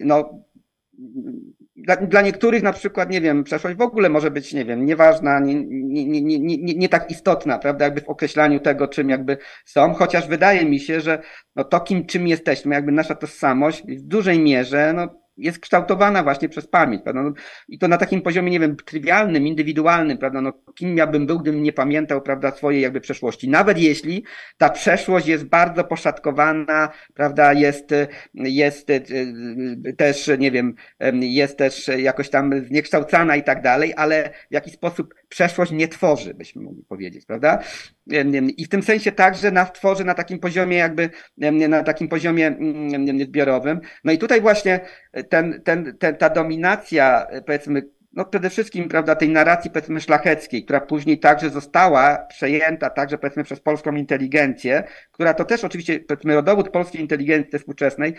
no, 0.00 0.44
dla, 1.86 1.96
dla, 1.96 2.22
niektórych 2.22 2.62
na 2.62 2.72
przykład, 2.72 3.10
nie 3.10 3.20
wiem, 3.20 3.44
przeszłość 3.44 3.76
w 3.76 3.82
ogóle 3.82 4.08
może 4.08 4.30
być, 4.30 4.52
nie 4.52 4.64
wiem, 4.64 4.86
nieważna, 4.86 5.40
nie, 5.40 5.54
nie, 5.64 6.22
nie, 6.22 6.38
nie, 6.38 6.74
nie, 6.74 6.88
tak 6.88 7.10
istotna, 7.10 7.58
prawda, 7.58 7.84
jakby 7.84 8.00
w 8.00 8.08
określaniu 8.08 8.60
tego, 8.60 8.88
czym 8.88 9.10
jakby 9.10 9.36
są, 9.64 9.94
chociaż 9.94 10.28
wydaje 10.28 10.64
mi 10.64 10.80
się, 10.80 11.00
że 11.00 11.22
no 11.56 11.64
to 11.64 11.80
kim, 11.80 12.06
czym 12.06 12.28
jesteśmy, 12.28 12.74
jakby 12.74 12.92
nasza 12.92 13.14
tożsamość 13.14 13.82
w 13.82 14.02
dużej 14.02 14.38
mierze, 14.38 14.92
no 14.96 15.21
jest 15.42 15.58
kształtowana 15.58 16.22
właśnie 16.22 16.48
przez 16.48 16.66
pamięć, 16.66 17.02
prawda? 17.02 17.22
No, 17.22 17.32
I 17.68 17.78
to 17.78 17.88
na 17.88 17.96
takim 17.96 18.22
poziomie, 18.22 18.50
nie 18.50 18.60
wiem, 18.60 18.76
trywialnym, 18.76 19.46
indywidualnym, 19.46 20.18
prawda? 20.18 20.40
No, 20.40 20.52
kim 20.74 20.96
ja 20.96 21.06
bym 21.06 21.26
był, 21.26 21.38
gdybym 21.38 21.62
nie 21.62 21.72
pamiętał, 21.72 22.22
prawda, 22.22 22.50
swojej 22.50 22.82
jakby 22.82 23.00
przeszłości. 23.00 23.48
Nawet 23.48 23.78
jeśli 23.78 24.24
ta 24.58 24.70
przeszłość 24.70 25.26
jest 25.26 25.44
bardzo 25.44 25.84
poszatkowana, 25.84 26.88
prawda, 27.14 27.52
jest, 27.52 27.90
jest 28.34 28.90
e, 28.90 29.00
też, 29.96 30.30
nie 30.38 30.50
wiem, 30.50 30.74
jest 31.12 31.58
też 31.58 31.90
jakoś 31.98 32.30
tam 32.30 32.64
zniekształcana 32.64 33.36
i 33.36 33.42
tak 33.42 33.62
dalej, 33.62 33.92
ale 33.96 34.30
w 34.50 34.54
jakiś 34.54 34.72
sposób 34.72 35.14
przeszłość 35.32 35.72
nie 35.72 35.88
tworzy, 35.88 36.34
byśmy 36.34 36.62
mogli 36.62 36.84
powiedzieć, 36.84 37.26
prawda? 37.26 37.62
I 38.56 38.64
w 38.64 38.68
tym 38.68 38.82
sensie 38.82 39.12
także 39.12 39.50
nas 39.50 39.72
tworzy 39.72 40.04
na 40.04 40.14
takim 40.14 40.38
poziomie 40.38 40.76
jakby, 40.76 41.10
na 41.68 41.82
takim 41.82 42.08
poziomie 42.08 42.56
zbiorowym. 43.24 43.80
No 44.04 44.12
i 44.12 44.18
tutaj 44.18 44.40
właśnie 44.40 44.80
ten, 45.28 45.62
ten, 45.64 45.96
ten, 45.98 46.16
ta 46.16 46.30
dominacja, 46.30 47.26
powiedzmy, 47.46 47.82
no 48.12 48.24
przede 48.24 48.50
wszystkim, 48.50 48.88
prawda, 48.88 49.16
tej 49.16 49.28
narracji, 49.28 49.70
powiedzmy, 49.70 50.00
szlacheckiej, 50.00 50.64
która 50.64 50.80
później 50.80 51.18
także 51.18 51.50
została 51.50 52.18
przejęta, 52.28 52.90
także, 52.90 53.18
powiedzmy, 53.18 53.44
przez 53.44 53.60
polską 53.60 53.94
inteligencję, 53.94 54.84
która 55.12 55.34
to 55.34 55.44
też 55.44 55.64
oczywiście, 55.64 56.00
powiedzmy, 56.00 56.34
rodowód 56.34 56.68
polskiej 56.68 57.00
inteligencji 57.00 57.58
współczesnej, 57.58 58.14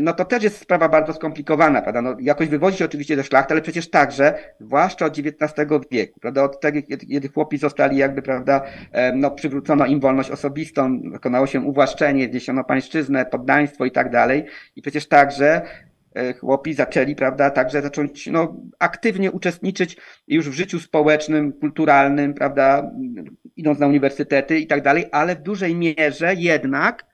no 0.00 0.12
to 0.12 0.24
też 0.24 0.42
jest 0.42 0.58
sprawa 0.58 0.88
bardzo 0.88 1.12
skomplikowana, 1.12 1.82
prawda, 1.82 2.02
no 2.02 2.16
jakoś 2.20 2.48
wywodzi 2.48 2.78
się 2.78 2.84
oczywiście 2.84 3.16
ze 3.16 3.24
szlachty, 3.24 3.54
ale 3.54 3.62
przecież 3.62 3.90
także, 3.90 4.34
zwłaszcza 4.60 5.06
od 5.06 5.18
XIX 5.18 5.68
wieku, 5.90 6.20
prawda, 6.20 6.42
od 6.42 6.60
tego, 6.60 6.78
kiedy 6.82 7.28
chłopi 7.28 7.58
zostali 7.58 7.96
jakby, 7.96 8.22
prawda, 8.22 8.62
no 9.14 9.30
przywrócono 9.30 9.86
im 9.86 10.00
wolność 10.00 10.30
osobistą, 10.30 11.00
dokonało 11.02 11.46
się 11.46 11.60
uwłaszczenie, 11.60 12.28
wniesiono 12.28 12.64
pańszczyznę, 12.64 13.26
poddaństwo 13.26 13.84
i 13.84 13.90
tak 13.90 14.10
dalej, 14.10 14.44
i 14.76 14.82
przecież 14.82 15.08
także 15.08 15.62
chłopi 16.40 16.74
zaczęli, 16.74 17.14
prawda, 17.14 17.50
także 17.50 17.82
zacząć 17.82 18.26
no, 18.26 18.56
aktywnie 18.78 19.32
uczestniczyć 19.32 19.96
już 20.28 20.50
w 20.50 20.52
życiu 20.52 20.80
społecznym, 20.80 21.52
kulturalnym, 21.52 22.34
prawda, 22.34 22.90
idąc 23.56 23.78
na 23.78 23.86
uniwersytety 23.86 24.58
i 24.58 24.66
tak 24.66 24.82
dalej, 24.82 25.06
ale 25.12 25.36
w 25.36 25.42
dużej 25.42 25.74
mierze 25.74 26.34
jednak 26.34 27.06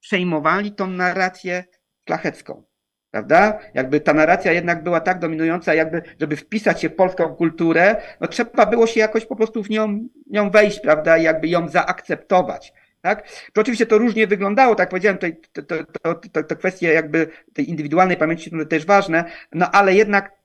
przejmowali 0.00 0.72
tą 0.72 0.86
narrację 0.86 1.64
szlachecką. 2.08 2.68
Prawda? 3.10 3.58
Jakby 3.74 4.00
ta 4.00 4.14
narracja 4.14 4.52
jednak 4.52 4.82
była 4.82 5.00
tak 5.00 5.18
dominująca, 5.18 5.74
jakby, 5.74 6.02
żeby 6.20 6.36
wpisać 6.36 6.80
się 6.80 6.88
w 6.88 6.94
polską 6.94 7.34
kulturę, 7.34 7.96
no 8.20 8.28
trzeba 8.28 8.66
było 8.66 8.86
się 8.86 9.00
jakoś 9.00 9.26
po 9.26 9.36
prostu 9.36 9.62
w 9.62 9.70
nią, 9.70 10.08
nią 10.26 10.50
wejść, 10.50 10.80
prawda, 10.80 11.18
i 11.18 11.22
jakby 11.22 11.48
ją 11.48 11.68
zaakceptować. 11.68 12.72
Tak? 13.00 13.28
To 13.52 13.60
oczywiście 13.60 13.86
to 13.86 13.98
różnie 13.98 14.26
wyglądało, 14.26 14.74
tak 14.74 14.88
powiedziałem, 14.88 15.18
to, 15.18 15.26
to, 15.62 15.84
to, 16.32 16.42
to, 16.42 16.56
kwestie 16.56 16.92
jakby 16.92 17.30
tej 17.52 17.70
indywidualnej 17.70 18.16
pamięci 18.16 18.50
są 18.50 18.66
też 18.66 18.86
ważne, 18.86 19.24
no 19.52 19.70
ale 19.70 19.94
jednak 19.94 20.37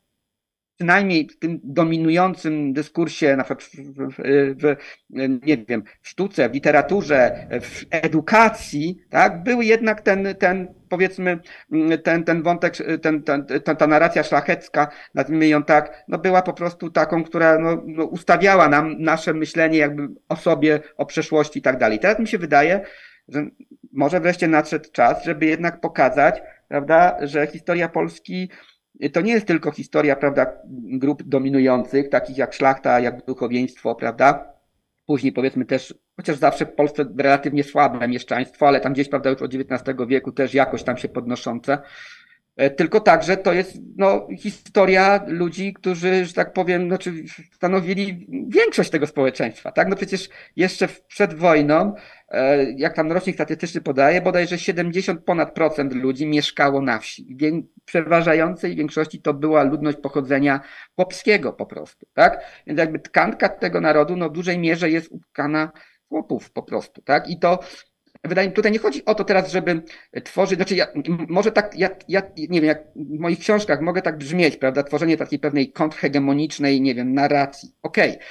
przynajmniej 0.75 1.29
w 1.29 1.39
tym 1.39 1.59
dominującym 1.63 2.73
dyskursie, 2.73 3.35
na 3.35 3.43
przykład 3.43 3.63
w, 3.63 4.13
w, 4.13 4.17
w, 4.61 4.75
nie 5.45 5.57
wiem, 5.57 5.83
w 6.01 6.09
sztuce, 6.09 6.49
w 6.49 6.53
literaturze, 6.53 7.47
w 7.61 7.85
edukacji, 7.91 8.99
tak, 9.09 9.43
był 9.43 9.61
jednak 9.61 10.01
ten, 10.01 10.35
ten 10.39 10.67
powiedzmy, 10.89 11.39
ten, 12.03 12.23
ten 12.23 12.43
wątek, 12.43 12.73
ten, 13.01 13.23
ten, 13.23 13.45
ta, 13.63 13.75
ta 13.75 13.87
narracja 13.87 14.23
szlachecka, 14.23 14.87
nazwijmy 15.13 15.47
ją 15.47 15.63
tak, 15.63 16.03
no 16.07 16.17
była 16.17 16.41
po 16.41 16.53
prostu 16.53 16.89
taką, 16.89 17.23
która 17.23 17.59
no, 17.59 17.83
no 17.85 18.05
ustawiała 18.05 18.69
nam 18.69 18.95
nasze 18.99 19.33
myślenie 19.33 19.77
jakby 19.77 20.07
o 20.29 20.35
sobie, 20.35 20.79
o 20.97 21.05
przeszłości 21.05 21.59
i 21.59 21.61
tak 21.61 21.77
dalej. 21.77 21.99
Teraz 21.99 22.19
mi 22.19 22.27
się 22.27 22.37
wydaje, 22.37 22.81
że 23.27 23.45
może 23.93 24.19
wreszcie 24.19 24.47
nadszedł 24.47 24.91
czas, 24.91 25.23
żeby 25.23 25.45
jednak 25.45 25.81
pokazać, 25.81 26.41
prawda, 26.67 27.17
że 27.21 27.47
historia 27.47 27.89
Polski 27.89 28.49
to 29.13 29.21
nie 29.21 29.33
jest 29.33 29.47
tylko 29.47 29.71
historia, 29.71 30.15
prawda, 30.15 30.45
grup 30.83 31.23
dominujących, 31.23 32.09
takich 32.09 32.37
jak 32.37 32.53
szlachta, 32.53 32.99
jak 32.99 33.25
duchowieństwo, 33.25 33.95
prawda? 33.95 34.53
Później 35.05 35.33
powiedzmy 35.33 35.65
też, 35.65 35.93
chociaż 36.17 36.37
zawsze 36.37 36.65
w 36.65 36.73
Polsce 36.73 37.05
relatywnie 37.17 37.63
słabe 37.63 38.07
mieszczaństwo, 38.07 38.67
ale 38.67 38.79
tam 38.79 38.93
gdzieś, 38.93 39.09
prawda, 39.09 39.29
już 39.29 39.41
od 39.41 39.51
XIX 39.55 39.97
wieku 40.07 40.31
też 40.31 40.53
jakoś 40.53 40.83
tam 40.83 40.97
się 40.97 41.09
podnoszące. 41.09 41.77
E, 42.55 42.69
tylko 42.69 42.99
także 42.99 43.37
to 43.37 43.53
jest 43.53 43.77
no, 43.97 44.27
historia 44.39 45.23
ludzi, 45.27 45.73
którzy, 45.73 46.25
że 46.25 46.33
tak 46.33 46.53
powiem, 46.53 46.87
znaczy 46.87 47.13
stanowili 47.51 48.27
większość 48.47 48.89
tego 48.89 49.07
społeczeństwa. 49.07 49.71
Tak? 49.71 49.87
No 49.87 49.95
przecież 49.95 50.29
jeszcze 50.55 50.87
przed 51.07 51.33
wojną 51.33 51.93
E, 52.33 52.63
jak 52.71 52.95
tam 52.95 53.11
rocznik 53.11 53.35
statystyczny 53.35 53.81
podaje, 53.81 54.21
bodajże 54.21 54.59
70 54.59 55.23
ponad 55.25 55.53
procent 55.53 55.93
ludzi 55.93 56.27
mieszkało 56.27 56.81
na 56.81 56.99
wsi. 56.99 57.37
Przeważającej 57.85 58.75
większości 58.75 59.21
to 59.21 59.33
była 59.33 59.63
ludność 59.63 59.97
pochodzenia 59.97 60.59
chłopskiego 60.95 61.53
po 61.53 61.65
prostu, 61.65 62.05
tak? 62.13 62.45
Więc 62.67 62.79
jakby 62.79 62.99
tkanka 62.99 63.49
tego 63.49 63.81
narodu, 63.81 64.15
no 64.15 64.29
w 64.29 64.33
dużej 64.33 64.59
mierze 64.59 64.89
jest 64.89 65.11
utkana 65.11 65.71
chłopów 66.09 66.51
po 66.51 66.63
prostu, 66.63 67.01
tak? 67.01 67.29
I 67.29 67.39
to 67.39 67.59
wydaje 68.23 68.47
mi 68.47 68.51
się, 68.51 68.55
tutaj 68.55 68.71
nie 68.71 68.79
chodzi 68.79 69.05
o 69.05 69.15
to 69.15 69.23
teraz, 69.23 69.51
żeby 69.51 69.81
tworzyć, 70.23 70.55
znaczy 70.55 70.75
ja, 70.75 70.87
może 71.27 71.51
tak, 71.51 71.79
ja, 71.79 71.89
ja 72.07 72.21
nie 72.37 72.61
wiem, 72.61 72.65
jak 72.65 72.83
w 72.95 73.19
moich 73.19 73.39
książkach 73.39 73.81
mogę 73.81 74.01
tak 74.01 74.17
brzmieć, 74.17 74.57
prawda, 74.57 74.83
tworzenie 74.83 75.17
takiej 75.17 75.39
pewnej 75.39 75.71
kontrhegemonicznej, 75.71 76.81
nie 76.81 76.95
wiem, 76.95 77.13
narracji. 77.13 77.75
Okej. 77.83 78.09
Okay 78.09 78.23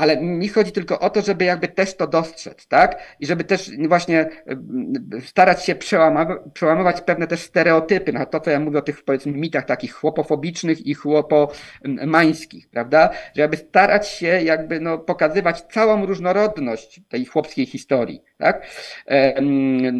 ale 0.00 0.20
mi 0.20 0.48
chodzi 0.48 0.72
tylko 0.72 1.00
o 1.00 1.10
to, 1.10 1.22
żeby 1.22 1.44
jakby 1.44 1.68
też 1.68 1.96
to 1.96 2.06
dostrzec, 2.06 2.66
tak? 2.66 3.16
I 3.20 3.26
żeby 3.26 3.44
też 3.44 3.70
właśnie 3.88 4.28
starać 5.24 5.64
się 5.64 5.74
przełamywać 6.54 7.00
pewne 7.00 7.26
też 7.26 7.40
stereotypy, 7.40 8.12
na 8.12 8.26
to, 8.26 8.40
co 8.40 8.50
ja 8.50 8.60
mówię 8.60 8.78
o 8.78 8.82
tych 8.82 9.04
powiedzmy 9.04 9.32
mitach 9.32 9.64
takich 9.64 9.92
chłopofobicznych 9.92 10.86
i 10.86 10.94
chłopomańskich, 10.94 12.68
prawda? 12.70 13.10
Że 13.34 13.42
jakby 13.42 13.56
starać 13.56 14.08
się 14.08 14.26
jakby 14.26 14.80
no 14.80 14.98
pokazywać 14.98 15.62
całą 15.62 16.06
różnorodność 16.06 17.00
tej 17.08 17.24
chłopskiej 17.24 17.66
historii, 17.66 18.22
tak? 18.40 18.66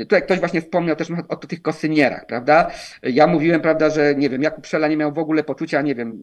Tutaj 0.01 0.23
ktoś 0.23 0.39
właśnie 0.39 0.61
wspomniał 0.61 0.97
też 0.97 1.09
o, 1.29 1.37
tych 1.37 1.63
kosynierach, 1.63 2.27
prawda? 2.27 2.71
Ja 3.03 3.27
mówiłem, 3.27 3.61
prawda, 3.61 3.91
że 3.91 4.15
nie 4.15 4.31
wiem, 4.31 4.43
Jakub 4.43 4.67
Szela 4.67 4.89
nie 4.89 4.97
miał 4.97 5.13
w 5.13 5.19
ogóle 5.19 5.45
poczucia, 5.45 5.83
nie 5.83 5.95
wiem, 5.95 6.19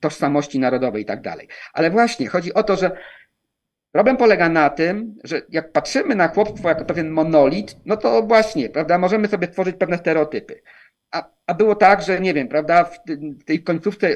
tożsamości 0.00 0.58
narodowej 0.58 1.02
i 1.02 1.06
tak 1.06 1.20
dalej. 1.20 1.48
Ale 1.72 1.90
właśnie 1.90 2.28
chodzi 2.28 2.54
o 2.54 2.62
to, 2.62 2.76
że 2.76 2.90
problem 3.92 4.16
polega 4.16 4.48
na 4.48 4.70
tym, 4.70 5.14
że 5.24 5.42
jak 5.48 5.72
patrzymy 5.72 6.14
na 6.14 6.28
chłopstwo 6.28 6.68
jako 6.68 6.84
pewien 6.84 7.10
monolit, 7.10 7.76
no 7.86 7.96
to 7.96 8.22
właśnie, 8.22 8.68
prawda, 8.68 8.98
możemy 8.98 9.28
sobie 9.28 9.48
tworzyć 9.48 9.76
pewne 9.76 9.98
stereotypy. 9.98 10.62
A, 11.10 11.30
a 11.46 11.54
było 11.54 11.74
tak, 11.74 12.02
że 12.02 12.20
nie 12.20 12.34
wiem, 12.34 12.48
prawda, 12.48 12.84
w 13.40 13.44
tej 13.44 13.62
końcówce 13.62 14.08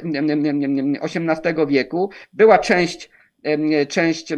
XVIII 1.02 1.66
wieku 1.68 2.10
była 2.32 2.58
część 2.58 3.10
część, 3.88 4.32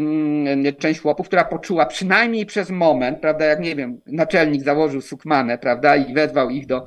część 0.79 1.01
chłopów, 1.01 1.27
która 1.27 1.45
poczuła 1.45 1.87
przynajmniej 1.87 2.47
przez 2.47 2.71
moment, 2.71 3.21
prawda, 3.21 3.45
jak 3.45 3.61
nie 3.61 3.77
wiem, 3.77 4.01
naczelnik 4.07 4.63
założył 4.63 5.01
sukmanę, 5.01 5.59
prawda, 5.59 5.97
i 5.97 6.15
wezwał 6.15 6.51
ich 6.51 6.67
do, 6.67 6.85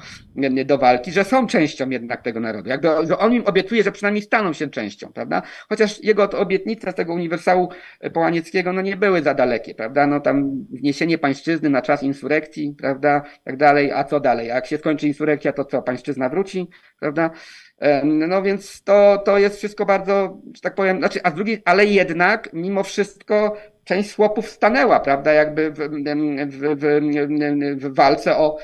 do 0.66 0.78
walki, 0.78 1.12
że 1.12 1.24
są 1.24 1.48
częścią 1.48 1.90
jednak 1.90 2.22
tego 2.22 2.40
narodu. 2.40 2.70
Jakby, 2.70 2.88
że 3.08 3.18
on 3.18 3.34
im 3.34 3.44
obiecuje, 3.46 3.84
że 3.84 3.92
przynajmniej 3.92 4.22
staną 4.22 4.54
się 4.54 4.70
częścią, 4.70 5.14
prawda? 5.14 5.42
Chociaż 5.70 6.04
jego 6.04 6.30
obietnice 6.30 6.92
z 6.92 6.96
tego 6.96 7.14
uniwersału 7.14 7.70
połanieckiego, 8.14 8.74
no 8.74 8.82
nie 8.82 8.98
były 8.98 9.22
za 9.22 9.34
dalekie, 9.34 9.76
prawda? 9.76 10.08
No 10.08 10.20
tam 10.20 10.66
wniesienie 10.72 11.18
pańszczyzny 11.18 11.70
na 11.70 11.82
czas 11.82 12.04
insurekcji, 12.04 12.76
prawda, 12.78 13.24
tak 13.44 13.58
dalej, 13.58 13.92
a 13.92 14.04
co 14.04 14.20
dalej? 14.20 14.48
Jak 14.48 14.66
się 14.66 14.78
skończy 14.78 15.08
insurekcja, 15.08 15.54
to 15.54 15.66
co, 15.66 15.82
pańszczyzna 15.82 16.30
wróci, 16.30 16.68
prawda? 17.00 17.30
No 18.04 18.42
więc 18.42 18.84
to, 18.84 19.22
to 19.26 19.38
jest 19.38 19.58
wszystko 19.58 19.86
bardzo, 19.86 20.42
że 20.56 20.62
tak 20.62 20.76
powiem, 20.76 20.98
znaczy, 20.98 21.20
a 21.24 21.32
z 21.32 21.36
drugiej, 21.36 21.62
ale 21.66 21.86
jednak 21.86 22.50
mimo 22.54 22.84
wszystko 22.84 23.58
część 23.84 24.16
chłopów 24.16 24.50
stanęła, 24.50 25.00
prawda, 25.00 25.34
jakby 25.34 25.72
w, 25.72 25.78
w, 25.78 26.80
w, 26.80 27.86
w 27.86 27.96
walce 27.96 28.38
o, 28.38 28.58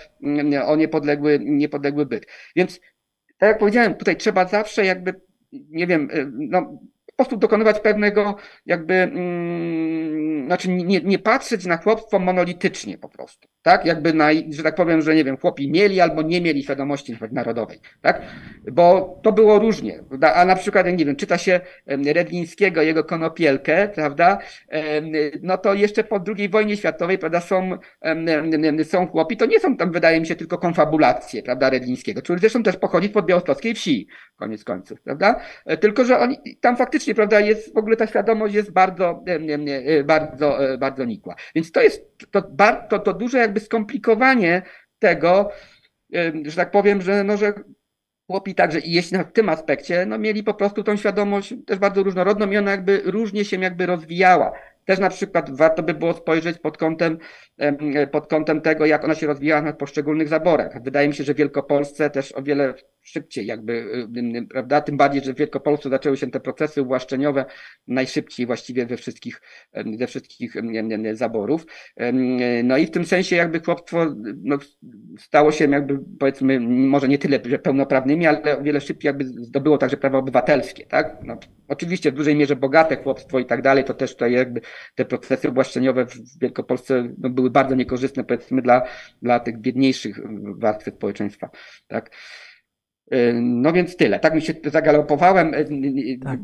o 0.66 0.76
niepodległy, 0.76 1.39
niepodległy 1.41 2.05
byt. 2.05 2.26
Więc 2.55 2.80
tak 3.38 3.49
jak 3.49 3.60
powiedziałem, 3.60 3.95
tutaj 3.95 4.18
trzeba 4.18 4.45
zawsze 4.45 4.86
jakby, 4.86 5.14
nie 5.51 5.88
wiem, 5.88 6.10
no, 6.34 6.80
prostu 7.20 7.38
dokonywać 7.38 7.80
pewnego 7.80 8.36
jakby, 8.66 8.93
mm, 8.93 10.45
znaczy 10.45 10.70
nie, 10.70 11.01
nie 11.01 11.20
patrzeć 11.20 11.66
na 11.66 11.78
chłopstwo 11.78 12.20
monolitycznie 12.20 12.97
po 12.97 13.10
prostu, 13.10 13.47
tak? 13.62 13.86
Jakby 13.86 14.14
na, 14.14 14.30
że 14.49 14.64
tak 14.64 14.76
powiem, 14.76 15.01
że 15.01 15.16
nie 15.16 15.24
wiem, 15.24 15.38
chłopi 15.38 15.72
mieli 15.72 16.01
albo 16.01 16.22
nie 16.22 16.41
mieli 16.41 16.64
świadomości 16.64 17.18
narodowej, 17.32 17.80
tak? 18.01 18.22
Bo 18.72 19.20
to 19.24 19.32
było 19.32 19.60
różnie? 19.60 20.03
A 20.36 20.45
na 20.45 20.55
przykład, 20.55 20.88
nie 20.88 21.05
wiem, 21.05 21.16
czyta 21.16 21.38
się 21.38 21.60
Redlińskiego, 21.88 22.82
jego 22.82 23.03
konopielkę, 23.03 23.89
prawda? 23.95 24.38
No 25.41 25.57
to 25.57 25.74
jeszcze 25.74 26.03
po 26.03 26.24
II 26.38 26.49
wojnie 26.49 26.78
światowej, 26.78 27.18
prawda, 27.18 27.41
są, 27.41 27.72
są 28.84 29.07
chłopi, 29.07 29.38
to 29.38 29.45
nie 29.45 29.60
są 29.60 29.78
tam, 29.78 29.91
wydaje 29.91 30.20
mi 30.20 30.28
się, 30.28 30.36
tylko 30.36 30.57
konfabulacje, 30.57 31.43
prawda, 31.43 31.70
Redlińskiego, 31.70 32.22
który 32.22 32.39
zresztą 32.39 32.64
też 32.64 32.78
pochodzi 32.78 33.10
pod 33.10 33.26
białostockiej 33.26 33.74
wsi, 33.74 34.07
koniec 34.36 34.64
końców, 34.64 35.01
prawda? 35.01 35.39
E, 35.66 35.78
tylko, 35.78 36.05
że 36.05 36.20
oni 36.20 36.38
tam 36.62 36.78
faktycznie 36.78 36.99
faktycznie, 36.99 37.16
prawda, 37.16 37.39
jest 37.39 37.74
w 37.74 37.78
ogóle 37.78 37.95
ta 37.95 38.07
świadomość 38.07 38.53
jest 38.53 38.72
bardzo, 38.72 39.24
e, 39.28 40.03
bardzo, 40.03 40.74
e, 40.74 40.78
bardzo 40.78 41.05
nikła. 41.05 41.36
Więc 41.55 41.72
to 41.72 41.82
jest 41.82 42.09
to, 42.32 42.41
to, 42.89 42.99
to 42.99 43.13
duże 43.13 43.38
jakby 43.38 43.59
skomplikowanie 43.59 44.61
tego, 44.99 45.49
że 46.45 46.55
tak 46.55 46.72
powiem, 46.72 47.01
że, 47.01 47.24
no, 47.24 47.38
że 47.38 47.53
chłopi 48.28 48.55
także 48.55 48.80
i 48.80 48.91
jeśli 48.91 49.17
w 49.17 49.32
tym 49.32 49.49
aspekcie, 49.49 50.05
no 50.05 50.17
mieli 50.17 50.43
po 50.43 50.53
prostu 50.53 50.84
tą 50.84 50.97
świadomość 50.97 51.53
też 51.65 51.80
bardzo 51.80 52.03
różnorodną 52.03 52.51
i 52.51 52.57
ona 52.57 52.72
jakby 52.72 53.01
różnie 53.05 53.45
się 53.45 53.61
jakby 53.61 53.86
rozwijała. 53.86 54.51
Też 54.86 54.99
na 54.99 55.09
przykład 55.09 55.57
warto 55.57 55.84
by 55.84 55.93
było 55.93 56.13
spojrzeć 56.13 56.57
pod 56.57 56.78
kątem, 56.78 57.17
pod 58.11 58.28
kątem 58.28 58.61
tego, 58.61 58.86
jak 58.86 59.03
ona 59.03 59.15
się 59.15 59.28
rozwijała 59.28 59.61
na 59.61 59.74
poszczególnych 59.74 60.28
zaborach. 60.28 60.84
Wydaje 60.84 61.07
mi 61.07 61.13
się, 61.13 61.24
że 61.24 61.34
w 61.34 61.38
Wielkopolsce 61.38 62.09
też 62.09 62.32
o 62.32 62.41
wiele 62.41 62.74
szybciej 63.10 63.45
jakby, 63.45 63.74
y, 63.74 64.38
y, 64.38 64.47
prawda? 64.47 64.82
Tym 64.82 64.97
bardziej, 64.97 65.24
że 65.24 65.34
w 65.34 65.38
Wielkopolsce 65.38 65.89
zaczęły 65.89 66.18
się 66.18 66.32
te 66.32 66.39
procesy 66.39 66.82
uwłaszczeniowe 66.82 67.45
najszybciej 67.88 68.45
właściwie 68.45 68.86
we 68.86 68.97
wszystkich, 68.97 69.41
ze 69.97 70.07
wszystkich 70.07 70.53
zaborów. 71.14 71.66
No 72.64 72.78
i 72.78 72.86
w 72.86 72.91
tym 72.91 73.05
sensie 73.05 73.36
jakby 73.36 73.60
chłopstwo 73.60 74.16
no, 74.43 74.57
stało 75.20 75.51
się 75.51 75.70
jakby 75.70 75.99
powiedzmy, 76.20 76.60
może 76.60 77.07
nie 77.07 77.18
tyle 77.18 77.39
że 77.45 77.60
pełnoprawnymi, 77.60 78.28
ale 78.28 78.57
o 78.57 78.62
wiele 78.62 78.82
szybciej 78.82 79.10
jakby 79.10 79.26
zdobyło 79.26 79.78
także 79.78 79.97
prawa 79.97 80.18
obywatelskie, 80.18 80.86
tak? 80.86 81.18
No, 81.24 81.38
oczywiście 81.68 82.12
w 82.12 82.16
dużej 82.16 82.36
mierze 82.36 82.55
bogate 82.55 83.03
chłopstwo 83.03 83.39
i 83.39 83.45
tak 83.45 83.62
dalej, 83.62 83.84
to 83.84 83.93
też 83.93 84.14
tutaj 84.14 84.32
jakby 84.34 84.62
te 84.95 85.05
procesy 85.05 85.49
uwłaszczeniowe 85.49 86.05
w 86.05 86.39
Wielkopolsce 86.39 87.14
no, 87.18 87.30
były 87.30 87.49
bardzo 87.49 87.76
niekorzystne 87.76 88.24
powiedzmy 88.24 88.62
dla, 88.62 88.82
dla 89.22 89.39
tych 89.39 89.57
biedniejszych 89.57 90.20
warstw 90.57 90.95
społeczeństwa, 90.95 91.49
tak? 91.88 92.12
No 93.41 93.74
więc 93.74 93.95
tyle. 93.95 94.20
Tak 94.20 94.36
mi 94.36 94.41
się 94.41 94.53
zagalopowałem, 94.66 95.51
tak. 96.24 96.39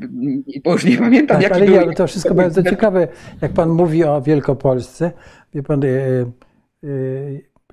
bo 0.64 0.72
już 0.72 0.86
nie 0.86 0.98
pamiętam, 0.98 1.42
tak, 1.42 1.44
jaki 1.44 1.78
ale 1.78 1.86
był... 1.86 1.94
to 1.94 2.08
wszystko 2.08 2.36
bardzo 2.36 2.64
ciekawe, 2.64 3.08
jak 3.42 3.52
pan 3.52 3.70
mówi 3.70 4.04
o 4.04 4.22
Wielkopolsce. 4.22 5.12
Wie 5.54 5.64
pan, 5.64 5.82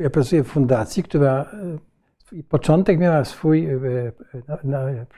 ja 0.00 0.10
pracuję 0.10 0.42
w 0.42 0.46
fundacji, 0.46 1.02
która 1.02 1.50
początek 2.48 2.98
miała 2.98 3.24
swój 3.24 3.68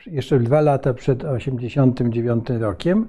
jeszcze 0.07 0.39
dwa 0.39 0.61
lata 0.61 0.95
przed 0.95 1.25
89 1.25 2.51
rokiem, 2.61 3.07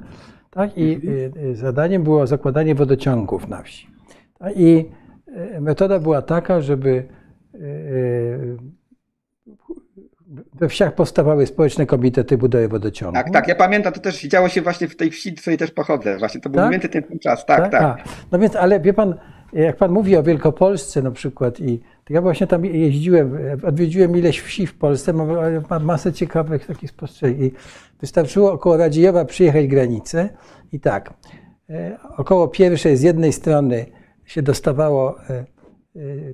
tak? 0.52 0.78
I 0.78 0.94
mhm. 0.94 1.56
zadaniem 1.56 2.04
było 2.04 2.28
zakładanie 2.28 2.76
wodociągów 2.76 3.48
na 3.48 3.62
wsi. 3.62 3.88
Tak? 4.40 4.54
I 4.58 4.86
metoda 5.62 6.00
była 6.00 6.22
taka, 6.22 6.62
żeby 6.62 7.04
we 10.60 10.70
wsiach 10.70 10.96
powstawały 10.96 11.48
społeczne 11.48 11.86
komitety 11.86 12.38
budowy 12.38 12.68
wodociągu. 12.68 13.14
Tak, 13.14 13.32
tak, 13.32 13.48
ja 13.48 13.56
pamiętam, 13.56 13.94
to 13.94 14.00
też 14.00 14.22
działo 14.22 14.50
się 14.50 14.62
właśnie 14.62 14.88
w 14.88 14.96
tej 14.96 15.12
wsi, 15.12 15.36
z 15.38 15.42
której 15.42 15.58
też 15.58 15.72
pochodzę. 15.72 16.18
Właśnie 16.18 16.42
to 16.42 16.50
był 16.50 16.62
tak? 16.62 16.72
między 16.72 16.90
ten 16.90 17.04
czas, 17.20 17.46
tak, 17.46 17.72
tak. 17.72 17.72
tak. 17.72 18.04
No 18.32 18.40
więc, 18.40 18.56
ale 18.56 18.80
wie 18.80 18.94
pan, 18.94 19.16
jak 19.54 19.78
pan 19.78 19.92
mówi 19.92 20.18
o 20.18 20.24
Wielkopolsce 20.24 21.02
na 21.02 21.12
przykład 21.12 21.60
i 21.60 21.82
ja 22.10 22.22
właśnie 22.22 22.48
tam 22.48 22.66
jeździłem, 22.66 23.38
odwiedziłem 23.64 24.18
ileś 24.18 24.40
wsi 24.40 24.68
w 24.68 24.78
Polsce, 24.78 25.14
mam 25.70 25.84
masę 25.84 26.14
ciekawych 26.14 26.66
takich 26.66 26.90
spostrzeżeń. 26.90 27.52
Wystarczyło 28.02 28.52
około 28.52 28.78
Radziejowa 28.78 29.26
przyjechać 29.26 29.68
granicę 29.68 30.30
i 30.72 30.80
tak, 30.80 31.14
e, 31.70 31.98
około 32.18 32.48
pierwszej 32.48 32.98
z 32.98 33.02
jednej 33.02 33.34
strony 33.34 33.86
się 34.26 34.42
dostawało 34.42 35.16
e, 35.30 35.46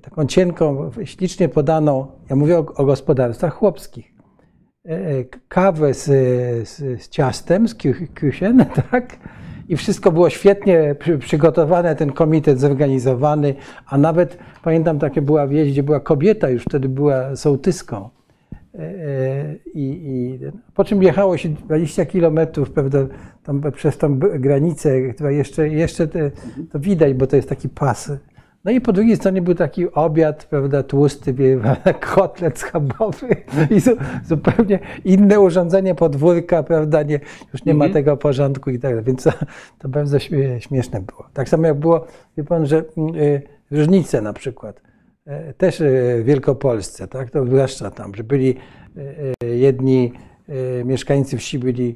taką 0.02 0.26
cienką, 0.26 0.92
ślicznie 1.04 1.50
podaną, 1.50 2.08
ja 2.30 2.36
mówię 2.36 2.58
o, 2.58 2.66
o 2.76 2.86
gospodarstwach 2.86 3.54
chłopskich, 3.54 4.14
kawę 5.48 5.94
z, 5.94 6.06
z, 6.70 7.02
z 7.02 7.10
ciastem, 7.10 7.68
z 7.68 7.76
kiusien, 8.20 8.66
tak? 8.92 9.18
I 9.70 9.76
wszystko 9.76 10.12
było 10.12 10.30
świetnie 10.30 10.96
przygotowane, 11.20 11.96
ten 11.96 12.12
komitet 12.12 12.60
zorganizowany, 12.60 13.56
a 13.86 13.98
nawet 13.98 14.38
pamiętam, 14.64 15.00
takie 15.00 15.22
była 15.22 15.48
wieść, 15.48 15.72
gdzie 15.72 15.84
była 15.84 16.00
kobieta, 16.00 16.50
już 16.50 16.64
wtedy 16.64 16.90
była 16.90 17.36
sołtyską. 17.36 18.10
I, 19.74 20.02
i, 20.06 20.40
po 20.74 20.84
czym 20.84 21.04
jechało 21.04 21.38
się 21.38 21.50
20 21.50 22.06
kilometrów 22.06 22.72
tam 23.44 23.62
przez 23.76 23.98
tą 23.98 24.20
granicę, 24.20 25.02
która 25.14 25.32
jeszcze, 25.32 25.70
jeszcze 25.70 26.08
te, 26.08 26.32
to 26.72 26.80
widać, 26.80 27.14
bo 27.14 27.28
to 27.28 27.36
jest 27.36 27.50
taki 27.50 27.70
pas 27.70 28.12
no 28.64 28.72
i 28.72 28.82
po 28.82 28.94
drugiej 28.94 29.16
stronie 29.16 29.42
był 29.42 29.56
taki 29.56 29.92
obiad, 29.92 30.46
prawda, 30.46 30.84
tłusty, 30.84 31.36
kotlet 32.16 32.60
schabowy 32.60 33.28
i 33.70 33.82
zupełnie 34.26 34.80
inne 35.06 35.40
urządzenie 35.40 35.96
podwórka, 35.96 36.64
prawda, 36.64 37.04
nie, 37.04 37.20
już 37.54 37.66
nie 37.66 37.74
ma 37.74 37.86
mhm. 37.86 37.94
tego 37.94 38.18
porządku 38.18 38.70
i 38.70 38.80
tak 38.80 38.92
dalej, 38.92 39.06
więc 39.06 39.24
to, 39.24 39.32
to 39.80 39.90
bardzo 39.90 40.20
śmieszne 40.60 41.02
było. 41.02 41.28
Tak 41.34 41.50
samo 41.50 41.68
jak 41.68 41.80
było, 41.80 42.06
wie 42.38 42.44
pan, 42.44 42.66
że 42.66 42.84
y, 43.16 43.42
różnice 43.72 44.22
na 44.22 44.34
przykład, 44.34 44.82
y, 45.28 45.54
też 45.54 45.82
y, 45.82 46.20
w 46.22 46.26
Wielkopolsce, 46.26 47.08
tak, 47.08 47.30
to 47.30 47.46
zwłaszcza 47.46 47.92
tam, 47.92 48.16
że 48.16 48.24
byli 48.24 48.56
jedni 49.42 50.14
mieszkańcy 50.86 51.38
wsi 51.38 51.60
byli 51.60 51.96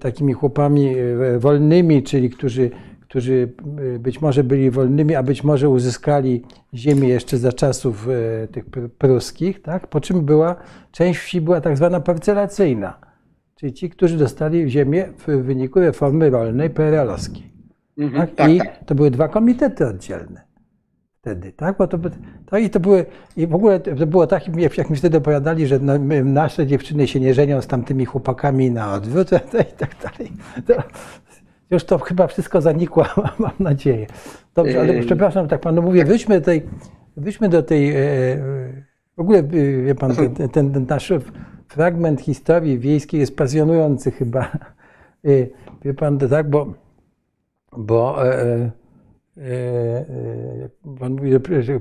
takimi 0.00 0.32
chłopami 0.32 0.94
wolnymi, 1.38 2.02
czyli 2.02 2.30
którzy 2.30 2.70
którzy 3.12 3.52
y, 3.94 3.98
być 3.98 4.20
może 4.20 4.44
byli 4.44 4.70
wolnymi, 4.70 5.14
a 5.14 5.22
być 5.22 5.44
może 5.44 5.68
uzyskali 5.68 6.42
ziemię 6.74 7.08
jeszcze 7.08 7.38
za 7.38 7.52
czasów 7.52 8.08
y, 8.08 8.48
tych 8.52 8.64
pruskich, 8.98 9.62
tak? 9.62 9.86
po 9.86 10.00
czym 10.00 10.24
była, 10.24 10.56
część 10.90 11.20
wsi 11.20 11.40
była 11.40 11.60
tak 11.60 11.76
zwana 11.76 12.00
parcelacyjna, 12.00 12.98
czyli 13.56 13.72
ci, 13.72 13.90
którzy 13.90 14.16
dostali 14.16 14.70
ziemię 14.70 15.08
w 15.18 15.42
wyniku 15.42 15.80
reformy 15.80 16.30
rolnej 16.30 16.70
PRL-owskiej. 16.70 17.52
Mhm, 17.98 18.26
tak? 18.26 18.36
tak? 18.36 18.50
I 18.50 18.58
tak. 18.58 18.84
to 18.86 18.94
były 18.94 19.10
dwa 19.10 19.28
komitety 19.28 19.86
oddzielne 19.86 20.52
wtedy, 21.22 21.52
tak? 21.52 21.78
Bo 21.78 21.86
to, 21.86 21.98
to, 22.46 22.58
i 22.58 22.70
to 22.70 22.80
były, 22.80 23.06
i 23.36 23.46
w 23.46 23.54
ogóle 23.54 23.80
to 23.80 24.06
było 24.06 24.26
tak, 24.26 24.42
jak 24.76 24.90
mi 24.90 24.96
wtedy 24.96 25.18
opowiadali, 25.18 25.66
że 25.66 25.78
no, 25.78 25.98
my, 25.98 26.24
nasze 26.24 26.66
dziewczyny 26.66 27.08
się 27.08 27.20
nie 27.20 27.34
żenią 27.34 27.62
z 27.62 27.66
tamtymi 27.66 28.04
chłopakami 28.04 28.70
na 28.70 28.94
odwrót 28.94 29.30
i 29.72 29.76
tak 29.76 29.96
dalej. 30.02 30.32
To, 30.66 30.74
już 31.72 31.84
to 31.84 31.98
chyba 31.98 32.26
wszystko 32.26 32.60
zanikło, 32.60 33.04
mam 33.38 33.52
nadzieję. 33.58 34.06
Dobrze, 34.54 34.80
ale 34.80 34.94
yy. 34.94 35.04
przepraszam, 35.04 35.48
tak 35.48 35.60
panu 35.60 35.82
mówię, 35.82 36.04
wyjdźmy 36.04 36.40
do 36.40 36.44
tej, 36.44 36.62
wyjdźmy 37.16 37.48
do 37.48 37.62
tej 37.62 37.90
e, 37.90 37.96
w 39.16 39.20
ogóle, 39.20 39.38
e, 39.38 39.42
wie 39.82 39.94
pan, 39.94 40.16
ten, 40.16 40.48
ten, 40.48 40.72
ten 40.72 40.86
nasz 40.88 41.12
fragment 41.68 42.20
historii 42.20 42.78
wiejskiej 42.78 43.20
jest 43.20 43.36
pasjonujący 43.36 44.10
chyba. 44.10 44.40
E, 45.24 45.28
wie 45.84 45.94
pan, 45.94 46.18
tak, 46.18 46.50
bo, 46.50 46.74
bo 47.76 48.16
pan 51.00 51.12
mówi, 51.12 51.32
że 51.60 51.80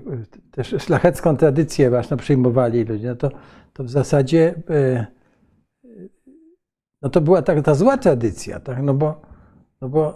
też 0.51 0.75
szlachecką 0.79 1.37
tradycję 1.37 1.89
właśnie 1.89 2.17
przyjmowali 2.17 2.83
ludzie, 2.83 3.07
no 3.07 3.15
to, 3.15 3.31
to 3.73 3.83
w 3.83 3.89
zasadzie 3.89 4.53
no 7.01 7.09
to 7.09 7.21
była 7.21 7.41
ta, 7.41 7.61
ta 7.61 7.75
zła 7.75 7.97
tradycja, 7.97 8.59
tak, 8.59 8.81
no 8.83 8.93
bo 8.93 9.30
no 9.81 9.89
bo 9.89 10.15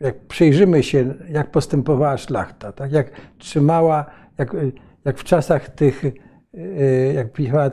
jak 0.00 0.20
przyjrzymy 0.28 0.82
się, 0.82 1.14
jak 1.30 1.50
postępowała 1.50 2.18
szlachta, 2.18 2.72
tak? 2.72 2.92
jak 2.92 3.10
trzymała, 3.38 4.06
jak, 4.38 4.56
jak 5.04 5.18
w 5.18 5.24
czasach 5.24 5.68
tych, 5.68 6.02
jak 7.14 7.32
pisała 7.32 7.70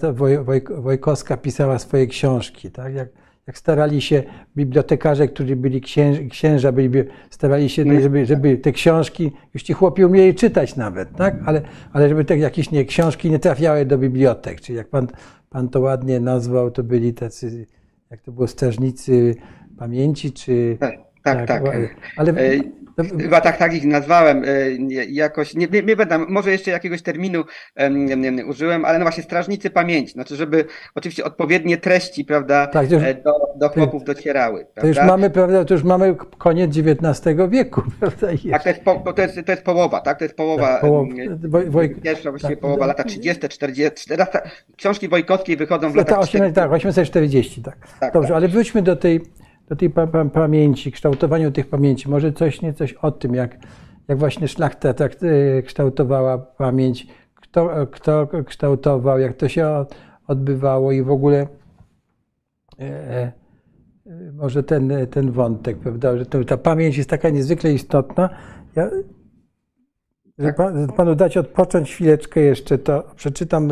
Wojkowska 0.78 1.38
pisała 1.38 1.80
swoje 1.80 2.08
książki, 2.08 2.72
tak? 2.72 2.94
jak, 2.94 3.10
jak 3.48 3.58
starali 3.58 4.02
się 4.02 4.24
bibliotekarze, 4.58 5.28
którzy 5.28 5.56
byli 5.56 5.82
księż, 5.82 6.18
księża, 6.30 6.72
byli, 6.72 7.04
starali 7.30 7.70
się, 7.70 8.02
żeby, 8.02 8.26
żeby 8.26 8.58
te 8.58 8.72
książki, 8.72 9.32
już 9.54 9.64
ci 9.64 9.74
chłopi 9.74 10.06
umieli 10.06 10.36
czytać 10.36 10.76
nawet, 10.76 11.16
tak? 11.18 11.36
ale, 11.46 11.62
ale 11.94 12.10
żeby 12.10 12.26
te 12.26 12.38
jakieś 12.38 12.72
nie, 12.72 12.86
książki 12.86 13.32
nie 13.32 13.40
trafiały 13.40 13.86
do 13.86 13.98
bibliotek. 13.98 14.62
Czyli 14.62 14.78
jak 14.78 14.88
pan, 14.88 15.08
pan 15.50 15.70
to 15.70 15.80
ładnie 15.80 16.20
nazwał, 16.20 16.72
to 16.72 16.84
byli 16.84 17.14
tacy 17.14 17.68
jak 18.14 18.22
to 18.22 18.32
było, 18.32 18.48
strażnicy 18.48 19.36
pamięci, 19.78 20.32
czy... 20.32 20.78
Tak, 21.24 21.48
tak. 21.48 21.64
tak. 21.64 21.96
Ale... 22.18 22.32
E, 22.32 22.60
chyba 23.22 23.42
tak, 23.42 23.58
tak 23.58 23.74
ich 23.74 23.86
nazwałem. 23.86 24.44
E, 24.44 24.48
jakoś, 25.10 25.54
nie, 25.54 25.68
nie, 25.68 25.84
nie 25.84 25.96
będę, 25.96 26.18
może 26.18 26.52
jeszcze 26.52 26.72
jakiegoś 26.72 27.02
terminu 27.02 27.44
um, 27.78 28.50
użyłem, 28.50 28.86
ale 28.86 29.00
no 29.00 29.06
właśnie 29.06 29.24
strażnicy 29.24 29.70
pamięci. 29.70 30.14
Znaczy, 30.14 30.36
żeby 30.36 30.66
oczywiście 30.96 31.24
odpowiednie 31.24 31.78
treści, 31.78 32.26
prawda, 32.26 32.68
tak, 32.68 32.92
już, 32.92 33.04
e, 33.04 33.14
do, 33.14 33.32
do 33.56 33.70
chłopów 33.70 34.04
docierały. 34.04 34.60
Prawda? 34.60 34.82
To 34.82 34.88
już 34.88 34.98
mamy, 34.98 35.30
prawda, 35.30 35.66
to 35.66 35.74
już 35.74 35.84
mamy 35.84 36.16
koniec 36.38 36.78
XIX 36.78 37.38
wieku, 37.50 37.82
prawda? 38.00 38.28
Tak, 38.52 38.64
to 38.64 38.70
jest, 38.70 38.82
po, 38.82 39.14
to, 39.14 39.22
jest, 39.22 39.40
to 39.46 39.52
jest 39.52 39.64
połowa, 39.64 40.02
tak? 40.02 40.18
To 40.20 40.26
jest 40.26 40.36
połowa, 40.36 40.68
tak, 40.68 40.82
połowa 40.82 41.14
woj, 41.48 41.70
woj, 41.70 41.96
pierwsza 41.96 42.30
właściwie 42.30 42.56
tak, 42.56 42.62
połowa, 42.62 42.86
lata 42.86 43.04
30, 43.04 43.50
40, 43.50 44.16
lata, 44.16 44.42
książki 44.78 45.08
Wojkowskiej 45.10 45.58
wychodzą 45.58 45.92
w 45.92 45.96
latach 45.96 46.28
40. 46.28 46.54
Tak, 46.54 46.72
840, 46.72 47.62
tak. 47.62 47.76
tak 48.00 48.14
Dobrze, 48.14 48.30
tak. 48.30 48.38
ale 48.38 48.48
wróćmy 48.48 48.82
do 48.82 48.96
tej 48.96 49.22
do 49.74 49.80
tej 49.80 49.90
pamięci, 50.34 50.92
kształtowaniu 50.92 51.52
tych 51.52 51.68
pamięci. 51.68 52.10
Może 52.10 52.34
coś, 52.34 52.62
nie 52.62 52.74
coś 52.74 52.94
o 52.94 53.12
tym, 53.12 53.36
jak, 53.36 53.58
jak 54.08 54.18
właśnie 54.18 54.48
szlachta 54.48 54.94
tak 54.94 55.16
e, 55.24 55.62
kształtowała 55.62 56.38
pamięć, 56.38 57.08
kto, 57.36 57.88
kto 57.92 58.28
kształtował, 58.46 59.20
jak 59.20 59.34
to 59.34 59.48
się 59.48 59.86
odbywało 60.28 60.92
i 60.92 61.04
w 61.04 61.12
ogóle 61.12 61.48
e, 62.80 62.84
e, 62.84 63.32
może 64.34 64.64
ten, 64.64 64.94
ten 65.12 65.32
wątek, 65.32 65.78
prawda, 65.78 66.18
że 66.18 66.26
to, 66.26 66.44
ta 66.44 66.58
pamięć 66.58 66.98
jest 66.98 67.10
taka 67.10 67.30
niezwykle 67.30 67.74
istotna. 67.74 68.30
Ja, 68.76 68.90
żeby 70.38 70.54
panu 70.98 71.16
dać 71.16 71.38
odpocząć 71.38 71.92
chwileczkę 71.92 72.40
jeszcze, 72.40 72.78
to 72.78 73.04
przeczytam 73.16 73.70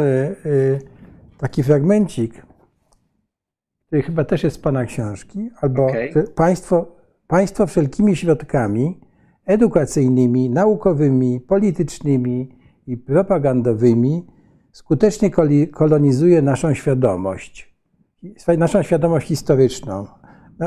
taki 1.38 1.64
fragmencik 1.64 2.51
który 3.92 4.04
chyba 4.04 4.24
też 4.24 4.44
jest 4.44 4.56
z 4.56 4.60
Pana 4.60 4.86
książki, 4.86 5.50
albo 5.62 5.86
okay. 5.86 6.14
państwo, 6.36 6.96
państwo 7.28 7.68
wszelkimi 7.68 8.16
środkami 8.16 9.00
edukacyjnymi, 9.46 10.50
naukowymi, 10.50 11.40
politycznymi 11.40 12.50
i 12.88 12.98
propagandowymi 12.98 14.28
skutecznie 14.72 15.32
kolonizuje 15.72 16.42
naszą 16.42 16.74
świadomość, 16.74 17.76
naszą 18.58 18.84
świadomość 18.84 19.28
historyczną, 19.28 20.08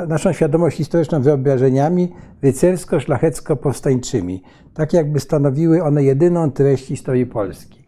naszą 0.08 0.32
świadomość 0.32 0.76
historyczną 0.76 1.22
wyobrażeniami 1.22 2.12
rycersko-szlachecko-powstańczymi, 2.42 4.40
tak 4.74 4.92
jakby 4.92 5.20
stanowiły 5.20 5.82
one 5.82 6.04
jedyną 6.04 6.50
treść 6.50 6.86
historii 6.86 7.26
Polski. 7.26 7.83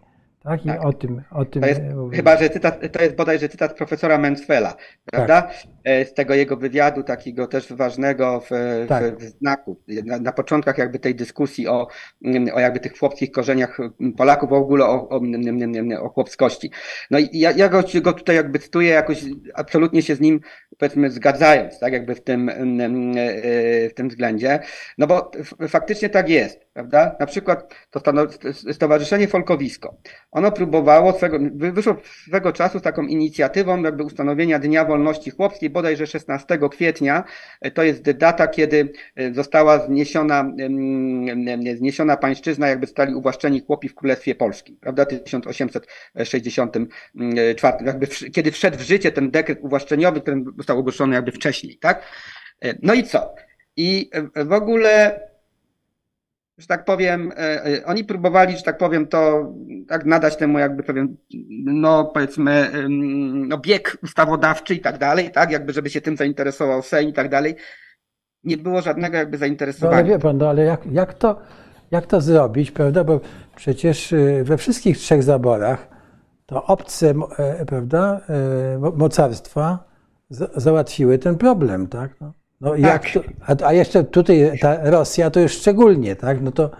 Tak, 0.46 0.64
i 0.64 0.68
tak. 0.68 0.84
o 0.84 0.92
tym, 0.92 1.22
o 1.30 1.44
tym 1.44 1.62
jest, 1.62 1.80
Chyba, 2.12 2.36
że 2.36 2.50
cytat, 2.50 2.80
to 2.92 3.02
jest 3.02 3.16
bodajże 3.16 3.48
cytat 3.48 3.76
profesora 3.76 4.18
Mansfella, 4.18 4.74
prawda? 5.04 5.42
Tak. 5.42 5.54
E, 5.86 6.04
z 6.04 6.14
tego 6.14 6.34
jego 6.34 6.56
wywiadu, 6.56 7.02
takiego 7.02 7.46
też 7.46 7.72
ważnego 7.72 8.40
w, 8.40 8.50
tak. 8.88 9.18
w, 9.18 9.24
w 9.24 9.38
znaku. 9.38 9.80
Na, 10.04 10.18
na, 10.18 10.32
początkach 10.32 10.78
jakby 10.78 10.98
tej 10.98 11.14
dyskusji 11.14 11.68
o, 11.68 11.88
o 12.54 12.60
jakby 12.60 12.80
tych 12.80 12.98
chłopskich 12.98 13.30
korzeniach 13.30 13.78
Polaków, 14.16 14.50
w 14.50 14.52
ogóle 14.52 14.84
o, 14.84 15.08
o, 15.08 15.20
o 16.00 16.08
chłopskości. 16.08 16.70
No 17.10 17.18
i 17.18 17.28
ja, 17.32 17.50
ja 17.50 17.68
go, 17.68 17.82
go 18.02 18.12
tutaj 18.12 18.36
jakby 18.36 18.58
cytuję, 18.58 18.90
jakoś 18.90 19.24
absolutnie 19.54 20.02
się 20.02 20.14
z 20.14 20.20
nim 20.20 20.40
powiedzmy 20.78 21.10
zgadzając, 21.10 21.78
tak 21.78 21.92
jakby 21.92 22.14
w 22.14 22.22
tym, 22.22 22.50
w 23.90 23.94
tym 23.94 24.08
względzie. 24.08 24.60
No 24.98 25.06
bo 25.06 25.30
faktycznie 25.68 26.08
tak 26.08 26.28
jest, 26.28 26.60
prawda? 26.72 27.16
Na 27.20 27.26
przykład 27.26 27.74
to 27.90 28.00
Stowarzyszenie 28.72 29.28
Folkowisko. 29.28 29.96
Ono 30.30 30.52
próbowało 30.52 31.12
swego, 31.12 31.38
wyszło 31.52 31.96
swego 32.28 32.52
czasu 32.52 32.78
z 32.78 32.82
taką 32.82 33.02
inicjatywą 33.02 33.82
jakby 33.82 34.04
ustanowienia 34.04 34.58
Dnia 34.58 34.84
Wolności 34.84 35.30
Chłopskiej, 35.30 35.70
bodajże 35.76 36.06
16 36.06 36.58
kwietnia. 36.70 37.24
To 37.74 37.82
jest 37.82 38.10
data, 38.10 38.48
kiedy 38.48 38.92
e, 39.16 39.34
została 39.34 39.86
zniesiona, 39.86 40.52
zniesiona 41.76 42.16
pańszczyzna, 42.16 42.68
jakby 42.68 42.86
stali 42.86 43.14
uwłaszczeni 43.14 43.60
chłopi 43.60 43.88
w 43.88 43.94
Królestwie 43.94 44.34
Polskim, 44.34 44.76
prawda? 44.76 45.06
1864, 45.06 47.76
jakby 47.86 48.06
kiedy 48.06 48.52
wszedł 48.52 48.78
w 48.78 48.80
życie 48.80 49.12
ten 49.12 49.30
dekret 49.30 49.58
uwłaszczeniowy, 49.62 50.20
który 50.20 50.44
został 50.56 50.78
ogłoszony 50.78 51.14
jakby 51.14 51.32
wcześniej, 51.32 51.78
tak? 51.78 52.02
E, 52.64 52.74
no 52.82 52.94
i 52.94 53.04
co? 53.04 53.34
I 53.76 54.10
w 54.36 54.52
ogóle 54.52 55.20
że 56.58 56.66
tak 56.66 56.84
powiem, 56.84 57.32
e, 57.36 57.64
e, 57.64 57.84
oni 57.86 58.04
próbowali, 58.04 58.56
że 58.56 58.62
tak 58.62 58.78
powiem, 58.78 59.06
to 59.06 59.52
tak 59.88 60.04
nadać 60.04 60.36
temu 60.36 60.58
jakby 60.58 60.82
powiem, 60.82 61.16
no 61.64 62.04
powiedzmy, 62.04 62.70
no 63.48 63.58
bieg 63.58 63.96
ustawodawczy 64.02 64.74
i 64.74 64.80
tak 64.80 64.98
dalej, 64.98 65.30
tak, 65.30 65.50
jakby 65.50 65.72
żeby 65.72 65.90
się 65.90 66.00
tym 66.00 66.16
zainteresował 66.16 66.82
Sejm 66.82 67.08
i 67.08 67.12
tak 67.12 67.28
dalej. 67.28 67.56
Nie 68.44 68.56
było 68.56 68.82
żadnego 68.82 69.16
jakby 69.16 69.38
zainteresowania. 69.38 69.96
No 69.96 69.98
ale 69.98 70.08
wie 70.08 70.18
pan, 70.18 70.38
no 70.38 70.48
ale 70.48 70.64
jak, 70.64 70.86
jak, 70.86 71.14
to, 71.14 71.40
jak 71.90 72.06
to 72.06 72.20
zrobić, 72.20 72.70
prawda, 72.70 73.04
bo 73.04 73.20
przecież 73.56 74.12
y, 74.12 74.42
we 74.44 74.56
wszystkich 74.56 74.98
trzech 74.98 75.22
zaborach 75.22 75.88
to 76.46 76.64
obce, 76.64 77.14
e, 77.38 77.66
prawda, 77.66 78.20
mocarstwa 78.96 79.84
załatwiły 80.56 81.18
ten 81.18 81.36
problem, 81.36 81.86
tak? 81.86 82.20
No. 82.20 82.32
No 82.60 82.70
tak. 82.70 82.80
jak 82.80 83.24
to, 83.56 83.66
a, 83.66 83.72
jeszcze 83.72 84.04
tutaj 84.04 84.58
ta 84.60 84.90
Rosja 84.90 85.30
to 85.30 85.40
już 85.40 85.52
szczególnie, 85.52 86.16
tak? 86.16 86.42
No 86.42 86.52
to. 86.52 86.70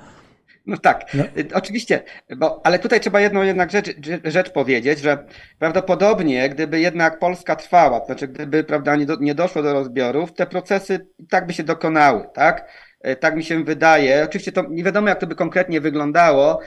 No 0.66 0.76
tak, 0.76 1.14
no. 1.14 1.24
oczywiście, 1.54 2.02
bo, 2.36 2.60
ale 2.64 2.78
tutaj 2.78 3.00
trzeba 3.00 3.20
jedną 3.20 3.42
jednak 3.42 3.70
rzecz, 3.70 3.90
rzecz 4.24 4.50
powiedzieć, 4.50 4.98
że 5.00 5.26
prawdopodobnie 5.58 6.48
gdyby 6.48 6.80
jednak 6.80 7.18
Polska 7.18 7.56
trwała, 7.56 8.00
to 8.00 8.06
znaczy 8.06 8.28
gdyby 8.28 8.64
prawda, 8.64 8.96
nie, 8.96 9.06
do, 9.06 9.16
nie 9.20 9.34
doszło 9.34 9.62
do 9.62 9.72
rozbiorów, 9.72 10.32
te 10.32 10.46
procesy 10.46 11.06
tak 11.30 11.46
by 11.46 11.52
się 11.52 11.64
dokonały, 11.64 12.24
tak? 12.34 12.68
E, 13.06 13.16
tak 13.16 13.36
mi 13.36 13.44
się 13.44 13.64
wydaje. 13.64 14.24
Oczywiście 14.24 14.52
to 14.52 14.64
nie 14.68 14.84
wiadomo, 14.84 15.08
jak 15.08 15.20
to 15.20 15.26
by 15.26 15.34
konkretnie 15.34 15.80
wyglądało, 15.80 16.60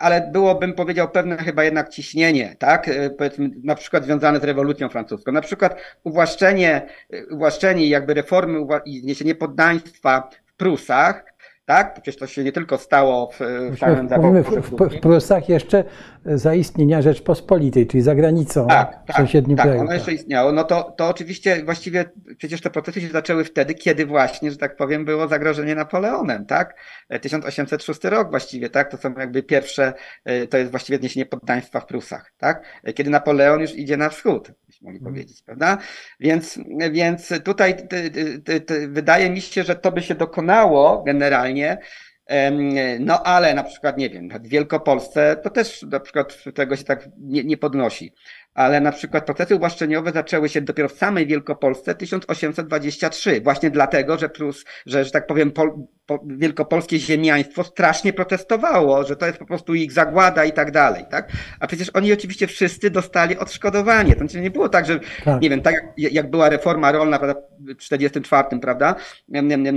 ale 0.00 0.30
byłobym 0.32 0.72
powiedział 0.72 1.08
pewne 1.08 1.36
chyba 1.36 1.64
jednak 1.64 1.88
ciśnienie, 1.88 2.56
tak? 2.58 2.88
E, 2.88 3.10
powiedzmy, 3.10 3.50
na 3.64 3.74
przykład 3.74 4.04
związane 4.04 4.40
z 4.40 4.44
rewolucją 4.44 4.88
francuską. 4.88 5.32
Na 5.32 5.40
przykład 5.40 5.76
uwłaszczenie, 6.04 6.86
e, 7.12 7.26
uwłaszczenie 7.26 7.88
jakby 7.88 8.14
reformy 8.14 8.66
i 8.84 9.00
zniesienie 9.00 9.34
poddaństwa 9.34 10.30
w 10.46 10.54
Prusach, 10.54 11.24
tak? 11.70 11.92
Przecież 11.92 12.16
to 12.16 12.26
się 12.26 12.44
nie 12.44 12.52
tylko 12.52 12.78
stało 12.78 13.30
w, 13.30 13.40
w 13.74 13.78
samym 13.78 14.08
Mówimy 14.16 14.42
w, 14.42 14.50
w, 14.50 14.96
w 14.96 15.00
Prusach 15.00 15.48
jeszcze 15.48 15.84
zaistnienia 16.24 17.02
Rzeczpospolitej, 17.02 17.86
czyli 17.86 18.02
za 18.02 18.14
granicą 18.14 18.66
tak, 18.66 19.06
tak, 19.06 19.16
sąsiednim 19.16 19.56
tak, 19.56 19.66
kraju. 19.66 19.80
ono 19.80 19.92
jeszcze 19.92 20.12
istniało. 20.12 20.52
No 20.52 20.64
to, 20.64 20.94
to 20.96 21.08
oczywiście 21.08 21.64
właściwie 21.64 22.04
przecież 22.36 22.60
te 22.60 22.70
procesy 22.70 23.00
się 23.00 23.08
zaczęły 23.08 23.44
wtedy, 23.44 23.74
kiedy 23.74 24.06
właśnie, 24.06 24.50
że 24.50 24.56
tak 24.56 24.76
powiem, 24.76 25.04
było 25.04 25.28
zagrożenie 25.28 25.74
Napoleonem, 25.74 26.46
tak? 26.46 26.76
1806 27.20 28.04
rok 28.04 28.30
właściwie, 28.30 28.70
tak? 28.70 28.90
To 28.90 28.96
są 28.96 29.14
jakby 29.18 29.42
pierwsze, 29.42 29.92
e, 30.24 30.46
to 30.46 30.58
jest 30.58 30.70
właściwie 30.70 30.98
zniesienie 30.98 31.26
poddaństwa 31.26 31.80
w 31.80 31.86
Prusach, 31.86 32.32
tak? 32.38 32.62
Kiedy 32.94 33.10
Napoleon 33.10 33.60
już 33.60 33.74
idzie 33.74 33.96
na 33.96 34.08
wschód, 34.08 34.52
byśmy 34.66 34.84
mogli 34.84 34.98
hmm. 34.98 35.14
powiedzieć, 35.14 35.42
prawda? 35.42 35.78
Więc, 36.20 36.58
więc 36.92 37.32
tutaj 37.44 37.88
ty, 37.88 38.10
ty, 38.44 38.60
ty, 38.60 38.88
wydaje 38.88 39.30
mi 39.30 39.40
się, 39.40 39.62
że 39.62 39.74
to 39.74 39.92
by 39.92 40.02
się 40.02 40.14
dokonało 40.14 41.02
generalnie, 41.06 41.59
no 43.00 43.22
ale 43.22 43.54
na 43.54 43.64
przykład, 43.64 43.98
nie 43.98 44.10
wiem, 44.10 44.28
w 44.28 44.48
Wielkopolsce 44.48 45.36
to 45.42 45.50
też 45.50 45.82
na 45.82 46.00
przykład 46.00 46.44
tego 46.54 46.76
się 46.76 46.84
tak 46.84 47.08
nie, 47.18 47.44
nie 47.44 47.56
podnosi 47.56 48.12
ale 48.54 48.80
na 48.80 48.92
przykład 48.92 49.26
procesy 49.26 49.56
uwłaszczeniowe 49.56 50.12
zaczęły 50.12 50.48
się 50.48 50.60
dopiero 50.60 50.88
w 50.88 50.92
samej 50.92 51.26
Wielkopolsce 51.26 51.94
1823, 51.94 53.40
właśnie 53.40 53.70
dlatego, 53.70 54.18
że 54.18 54.28
plus, 54.28 54.64
że, 54.86 55.04
że 55.04 55.10
tak 55.10 55.26
powiem, 55.26 55.50
pol, 55.50 55.72
po, 56.06 56.24
wielkopolskie 56.26 56.98
ziemiaństwo 56.98 57.64
strasznie 57.64 58.12
protestowało, 58.12 59.04
że 59.04 59.16
to 59.16 59.26
jest 59.26 59.38
po 59.38 59.46
prostu 59.46 59.74
ich 59.74 59.92
zagłada 59.92 60.44
i 60.44 60.52
tak 60.52 60.70
dalej, 60.70 61.04
tak? 61.10 61.32
A 61.60 61.66
przecież 61.66 61.90
oni 61.94 62.12
oczywiście 62.12 62.46
wszyscy 62.46 62.90
dostali 62.90 63.38
odszkodowanie. 63.38 64.12
To 64.12 64.18
znaczy 64.18 64.40
nie 64.40 64.50
było 64.50 64.68
tak, 64.68 64.86
że, 64.86 65.00
tak. 65.24 65.42
nie 65.42 65.50
wiem, 65.50 65.62
tak 65.62 65.74
jak, 65.96 66.12
jak 66.12 66.30
była 66.30 66.48
reforma 66.48 66.92
rolna 66.92 67.18
prawda, 67.18 67.40
w 67.58 67.76
44, 67.76 68.58
prawda, 68.60 68.94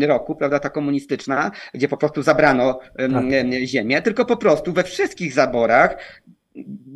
roku, 0.08 0.36
prawda, 0.36 0.60
ta 0.60 0.70
komunistyczna, 0.70 1.52
gdzie 1.74 1.88
po 1.88 1.98
prostu 1.98 2.22
zabrano 2.22 2.80
tak. 2.98 3.24
ziemię, 3.64 4.02
tylko 4.02 4.26
po 4.26 4.38
prostu 4.38 4.74
we 4.74 4.84
wszystkich 4.84 5.34
zaborach 5.34 5.98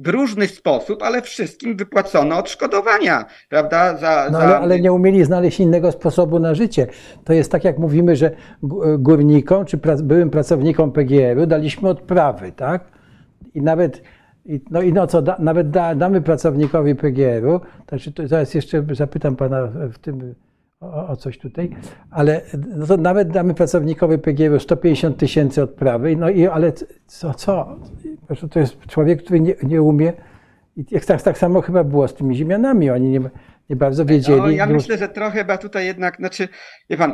w 0.01 0.08
różny 0.08 0.47
sposób, 0.47 1.03
ale 1.03 1.22
wszystkim 1.22 1.78
wypłacono 1.78 2.38
odszkodowania, 2.38 3.26
prawda? 3.49 3.97
Za, 3.97 4.28
no, 4.32 4.38
ale, 4.39 4.49
za... 4.49 4.60
ale, 4.60 4.80
nie 4.80 4.93
umieli 4.93 5.26
znaleźć 5.26 5.60
innego 5.60 5.91
sposobu 5.91 6.39
na 6.39 6.55
życie. 6.55 6.88
To 7.24 7.34
jest 7.34 7.51
tak, 7.51 7.64
jak 7.64 7.78
mówimy, 7.78 8.16
że 8.16 8.32
górnikom 8.99 9.66
czy 9.66 9.78
byłym 10.03 10.30
pracownikom 10.30 10.91
PGR-u 10.91 11.45
daliśmy 11.45 11.89
odprawy, 11.89 12.51
tak? 12.51 12.91
I 13.53 13.62
nawet, 13.62 14.01
no 14.72 14.82
i 14.82 14.93
no 14.93 15.08
co, 15.08 15.22
da, 15.22 15.36
nawet 15.39 15.70
da, 15.70 15.95
damy 15.95 16.22
pracownikowi 16.22 16.95
PGR-u, 16.95 17.62
znaczy 17.89 18.12
to 18.12 18.28
zaraz 18.28 18.53
jeszcze 18.53 18.86
zapytam 18.91 19.36
pana 19.36 19.68
w 19.93 19.97
tym 19.97 20.36
o, 20.80 21.07
o, 21.07 21.15
coś 21.15 21.38
tutaj, 21.38 21.69
ale 22.11 22.41
no 22.75 22.86
to 22.86 22.97
nawet 22.97 23.30
damy 23.30 23.53
pracownikowi 23.53 24.17
PGW 24.17 24.59
150 24.59 25.17
tysięcy 25.17 25.63
odprawy, 25.63 26.15
no 26.15 26.30
i 26.30 26.47
ale 26.47 26.73
co, 27.05 27.34
co? 27.34 27.75
To 28.51 28.59
jest 28.59 28.80
człowiek, 28.80 29.23
który 29.23 29.39
nie, 29.39 29.55
nie 29.63 29.82
umie. 29.82 30.13
I 30.78 30.86
tak, 31.07 31.21
tak 31.21 31.38
samo 31.38 31.61
chyba 31.61 31.84
było 31.84 32.07
z 32.07 32.13
tymi 32.13 32.36
ziemianami. 32.36 32.89
Oni 32.89 33.09
nie, 33.09 33.21
nie 33.70 33.76
bardzo 33.76 34.05
wiedzieli. 34.05 34.41
No, 34.41 34.49
ja 34.49 34.65
myślę, 34.65 34.97
że 34.97 35.09
trochę 35.09 35.38
chyba 35.39 35.57
tutaj 35.57 35.86
jednak, 35.86 36.18
znaczy, 36.18 36.47
wie 36.89 36.97
pan, 36.97 37.13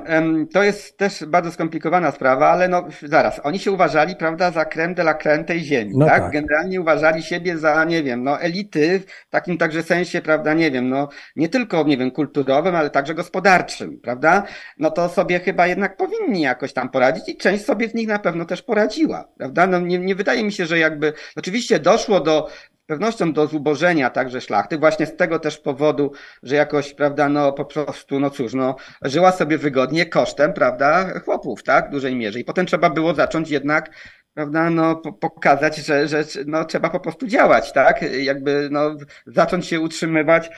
to 0.54 0.64
jest 0.64 0.98
też 0.98 1.26
bardzo 1.26 1.52
skomplikowana 1.52 2.12
sprawa, 2.12 2.50
ale 2.50 2.68
no 2.68 2.88
zaraz, 3.04 3.42
oni 3.44 3.60
się 3.60 3.72
uważali, 3.72 4.16
prawda, 4.16 4.52
za 4.52 4.66
krem 4.66 4.94
de 4.94 5.02
la 5.02 5.14
creme 5.14 5.44
tej 5.44 5.60
ziemi, 5.60 5.92
no 5.98 6.06
tak? 6.06 6.24
tak? 6.24 6.32
Generalnie 6.32 6.82
uważali 6.82 7.24
siebie 7.24 7.58
za, 7.58 7.84
nie 7.84 8.04
wiem, 8.04 8.24
no 8.24 8.42
elity 8.42 9.00
w 9.00 9.30
takim 9.30 9.58
także 9.58 9.84
sensie, 9.84 10.22
prawda, 10.22 10.54
nie 10.54 10.72
wiem, 10.72 10.90
no 10.90 11.10
nie 11.36 11.50
tylko, 11.50 11.84
nie 11.84 11.98
wiem, 11.98 12.12
kulturowym, 12.12 12.76
ale 12.76 12.90
także 12.90 13.14
gospodarczym, 13.14 14.00
prawda? 14.00 14.44
No 14.78 14.92
to 14.92 15.10
sobie 15.10 15.40
chyba 15.40 15.68
jednak 15.68 15.98
powinni 15.98 16.42
jakoś 16.42 16.74
tam 16.74 16.90
poradzić 16.90 17.30
i 17.30 17.38
część 17.38 17.66
sobie 17.66 17.90
z 17.90 17.94
nich 17.94 18.08
na 18.08 18.20
pewno 18.20 18.46
też 18.46 18.62
poradziła, 18.62 19.28
prawda? 19.38 19.68
No 19.68 19.80
nie, 19.80 20.00
nie 20.00 20.16
wydaje 20.16 20.44
mi 20.44 20.52
się, 20.52 20.66
że 20.66 20.80
jakby, 20.80 21.14
oczywiście 21.36 21.80
doszło 21.80 22.20
do 22.20 22.50
pewnością 22.86 23.34
do 23.34 23.48
zubożenia 23.48 24.10
także 24.10 24.42
szlachty, 24.42 24.78
właśnie 24.78 25.06
z 25.06 25.16
tego 25.16 25.40
też 25.40 25.58
powodu, 25.58 26.12
że 26.44 26.56
jakoś, 26.56 26.94
prawda, 26.94 27.30
no 27.30 27.54
po 27.54 27.66
prostu, 27.66 28.20
no 28.20 28.30
cóż, 28.30 28.54
no 28.54 28.76
żyła 29.02 29.32
sobie 29.32 29.58
wygodnie 29.58 30.06
kosztem, 30.06 30.54
prawda, 30.54 31.20
chłopów, 31.20 31.64
tak, 31.64 31.88
w 31.88 31.92
dużej 31.92 32.16
mierze. 32.16 32.40
I 32.40 32.46
potem 32.46 32.66
trzeba 32.66 32.90
było 32.90 33.14
zacząć 33.14 33.50
jednak, 33.50 33.96
prawda, 34.34 34.70
no 34.70 34.96
pokazać, 34.96 35.78
że, 35.78 36.08
że 36.08 36.24
no, 36.46 36.66
trzeba 36.66 36.90
po 36.90 37.00
prostu 37.00 37.28
działać, 37.28 37.74
tak, 37.74 38.02
jakby, 38.24 38.68
no 38.72 38.96
zacząć 39.26 39.68
się 39.68 39.80
utrzymywać 39.80 40.50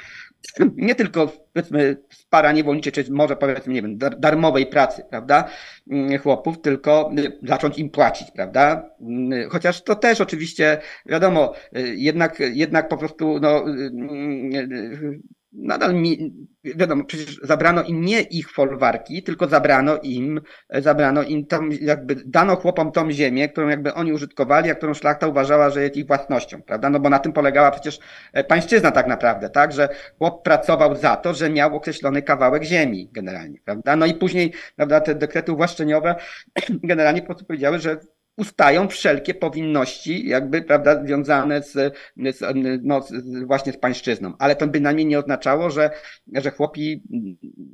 nie 0.75 0.95
tylko 0.95 1.31
powiedzmy 1.53 1.97
para 2.29 2.51
niewolniczej, 2.51 2.93
czy 2.93 3.11
może 3.11 3.35
powiedzmy, 3.35 3.73
nie 3.73 3.81
wiem, 3.81 3.97
darmowej 3.97 4.65
pracy, 4.65 5.03
prawda, 5.09 5.49
mm, 5.91 6.19
chłopów, 6.19 6.61
tylko 6.61 7.11
y, 7.19 7.39
zacząć 7.43 7.79
im 7.79 7.89
płacić, 7.89 8.31
prawda? 8.31 8.89
Mm, 9.01 9.49
chociaż 9.49 9.83
to 9.83 9.95
też 9.95 10.21
oczywiście, 10.21 10.77
wiadomo, 11.05 11.53
y, 11.77 11.95
jednak, 11.95 12.39
jednak 12.39 12.89
po 12.89 12.97
prostu, 12.97 13.39
no, 13.39 13.69
y, 13.69 15.19
nadal 15.57 15.93
mi, 15.93 16.33
wiadomo, 16.63 17.03
przecież 17.03 17.39
zabrano 17.43 17.83
im 17.83 18.01
nie 18.01 18.21
ich 18.21 18.51
folwarki, 18.51 19.23
tylko 19.23 19.47
zabrano 19.47 19.97
im, 19.97 20.41
zabrano 20.69 21.23
im 21.23 21.45
tam, 21.45 21.69
jakby 21.81 22.15
dano 22.25 22.55
chłopom 22.55 22.91
tą 22.91 23.11
ziemię, 23.11 23.49
którą 23.49 23.67
jakby 23.67 23.93
oni 23.93 24.13
użytkowali, 24.13 24.71
a 24.71 24.75
którą 24.75 24.93
szlachta 24.93 25.27
uważała, 25.27 25.69
że 25.69 25.83
jest 25.83 25.97
ich 25.97 26.07
własnością, 26.07 26.61
prawda? 26.61 26.89
No 26.89 26.99
bo 26.99 27.09
na 27.09 27.19
tym 27.19 27.33
polegała 27.33 27.71
przecież 27.71 27.99
e, 28.33 28.43
pańszczyzna 28.43 28.91
tak 28.91 29.07
naprawdę, 29.07 29.49
tak? 29.49 29.71
Że 29.71 29.89
chłop 30.17 30.43
pracował 30.43 30.95
za 30.95 31.15
to, 31.15 31.33
że 31.33 31.49
miał 31.49 31.75
określony 31.75 32.21
kawałek 32.21 32.63
ziemi 32.63 33.09
generalnie, 33.11 33.59
prawda? 33.65 33.95
No 33.95 34.05
i 34.05 34.13
później, 34.13 34.53
prawda, 34.75 35.01
te 35.01 35.15
dekrety 35.15 35.51
uwłaszczeniowe 35.51 36.15
generalnie 36.83 37.21
po 37.21 37.25
prostu 37.25 37.45
powiedziały, 37.45 37.79
że 37.79 37.97
ustają 38.37 38.87
wszelkie 38.87 39.33
powinności, 39.33 40.27
jakby, 40.27 40.61
prawda, 40.61 41.05
związane 41.05 41.63
z, 41.63 41.95
z, 42.17 42.41
no, 42.83 43.01
z, 43.01 43.43
właśnie 43.43 43.71
z 43.71 43.77
pańszczyzną. 43.77 44.33
Ale 44.39 44.55
to 44.55 44.67
bynajmniej 44.67 45.05
nie 45.05 45.19
oznaczało, 45.19 45.69
że, 45.69 45.89
że 46.33 46.51
chłopi, 46.51 47.03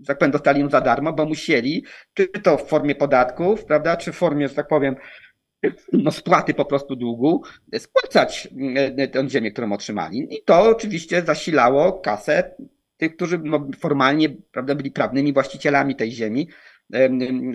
tak 0.07 0.17
powiem, 0.17 0.31
dostali 0.31 0.61
ją 0.61 0.69
za 0.69 0.81
darmo, 0.81 1.13
bo 1.13 1.25
musieli, 1.25 1.85
czy 2.13 2.27
to 2.27 2.57
w 2.57 2.67
formie 2.67 2.95
podatków, 2.95 3.65
prawda, 3.65 3.97
czy 3.97 4.11
w 4.11 4.15
formie, 4.15 4.47
że 4.47 4.55
tak 4.55 4.67
powiem, 4.67 4.95
no, 5.93 6.11
spłaty 6.11 6.53
po 6.53 6.65
prostu 6.65 6.95
długu, 6.95 7.43
spłacać 7.77 8.47
e, 8.75 9.07
tę 9.07 9.29
ziemię, 9.29 9.51
którą 9.51 9.73
otrzymali. 9.73 10.27
I 10.29 10.43
to 10.45 10.61
oczywiście 10.61 11.21
zasilało 11.21 11.93
kasę 11.93 12.55
tych, 12.97 13.15
którzy 13.15 13.39
no, 13.43 13.67
formalnie 13.79 14.29
prawda, 14.51 14.75
byli 14.75 14.91
prawnymi 14.91 15.33
właścicielami 15.33 15.95
tej 15.95 16.11
ziemi, 16.11 16.47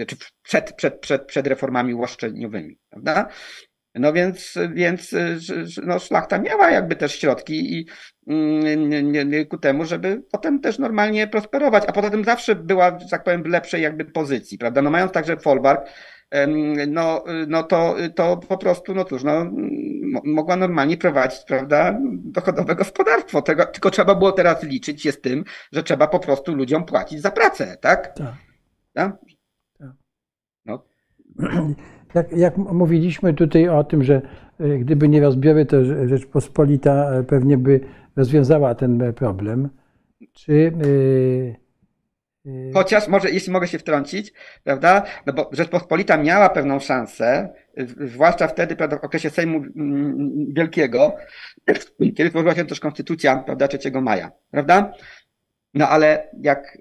czy 0.07 0.16
przed, 0.43 0.72
przed, 0.72 1.01
przed, 1.01 1.26
przed 1.26 1.47
reformami 1.47 1.95
ułaszczeniowymi, 1.95 2.78
prawda? 2.91 3.28
No 3.95 4.12
więc, 4.12 4.59
więc 4.74 5.14
no, 5.82 5.99
szlachta 5.99 6.39
miała 6.39 6.70
jakby 6.70 6.97
też 6.97 7.18
środki 7.18 7.74
i 7.74 7.87
mm, 8.28 9.49
ku 9.49 9.59
temu, 9.59 9.84
żeby 9.84 10.22
potem 10.32 10.61
też 10.61 10.78
normalnie 10.78 11.26
prosperować, 11.26 11.84
a 11.87 11.93
poza 11.93 12.11
tym 12.11 12.24
zawsze 12.24 12.55
była, 12.55 12.99
że 12.99 13.09
tak 13.09 13.24
powiem, 13.24 13.43
w 13.43 13.47
lepszej 13.47 13.82
jakby 13.82 14.05
pozycji, 14.05 14.59
prawda? 14.59 14.82
No 14.82 14.91
mając 14.91 15.12
także 15.12 15.37
folwark, 15.37 15.89
no, 16.89 17.24
no 17.47 17.62
to, 17.62 17.97
to 18.14 18.37
po 18.37 18.59
prostu, 18.59 18.95
no 18.95 19.05
cóż, 19.05 19.24
no, 19.24 19.51
mogła 20.24 20.57
normalnie 20.57 20.97
prowadzić, 20.97 21.41
prawda, 21.47 21.99
dochodowe 22.24 22.74
gospodarstwo. 22.74 23.43
Tego, 23.43 23.66
tylko 23.66 23.91
trzeba 23.91 24.14
było 24.14 24.32
teraz 24.32 24.62
liczyć 24.62 25.03
się 25.03 25.12
z 25.12 25.20
tym, 25.20 25.45
że 25.72 25.82
trzeba 25.82 26.07
po 26.07 26.18
prostu 26.18 26.55
ludziom 26.55 26.84
płacić 26.84 27.20
za 27.20 27.30
pracę, 27.30 27.76
tak? 27.80 28.14
tak. 28.18 28.46
Tak? 28.97 29.19
tak. 29.79 29.93
No. 30.67 30.83
Jak, 32.15 32.33
jak 32.33 32.57
mówiliśmy 32.57 33.35
tutaj 33.35 33.69
o 33.69 33.85
tym, 33.85 34.03
że 34.03 34.23
y, 34.61 34.79
gdyby 34.79 35.09
nie 35.09 35.21
rozbiory, 35.21 35.67
to 35.67 35.85
Rzeczpospolita 36.09 37.11
e, 37.11 37.23
pewnie 37.23 37.59
by 37.59 37.81
rozwiązała 38.17 38.75
ten 38.75 39.13
problem. 39.15 39.69
Czy 40.33 40.73
Chociaż 42.75 43.09
może, 43.09 43.31
jeśli 43.31 43.53
mogę 43.53 43.69
się 43.69 43.79
wtrącić, 43.79 44.33
prawda? 44.65 45.03
No 45.27 45.33
bo 45.33 45.51
Rzeczpospolita 45.53 46.17
miała 46.17 46.49
pewną 46.49 46.81
szansę, 46.81 47.49
zwłaszcza 48.01 48.49
wtedy, 48.49 48.77
prawda, 48.77 48.99
w 48.99 49.05
okresie 49.05 49.31
Sejmu 49.31 49.59
mm, 49.59 50.47
Wielkiego, 50.57 51.17
kiedy 52.17 52.31
tworzyła 52.31 52.55
się 52.55 52.65
też 52.65 52.81
konstytucja, 52.81 53.37
prawda, 53.37 53.69
3 53.69 53.91
maja, 53.91 54.31
prawda? 54.51 54.93
No 55.75 55.89
ale 55.89 56.31
jak, 56.41 56.79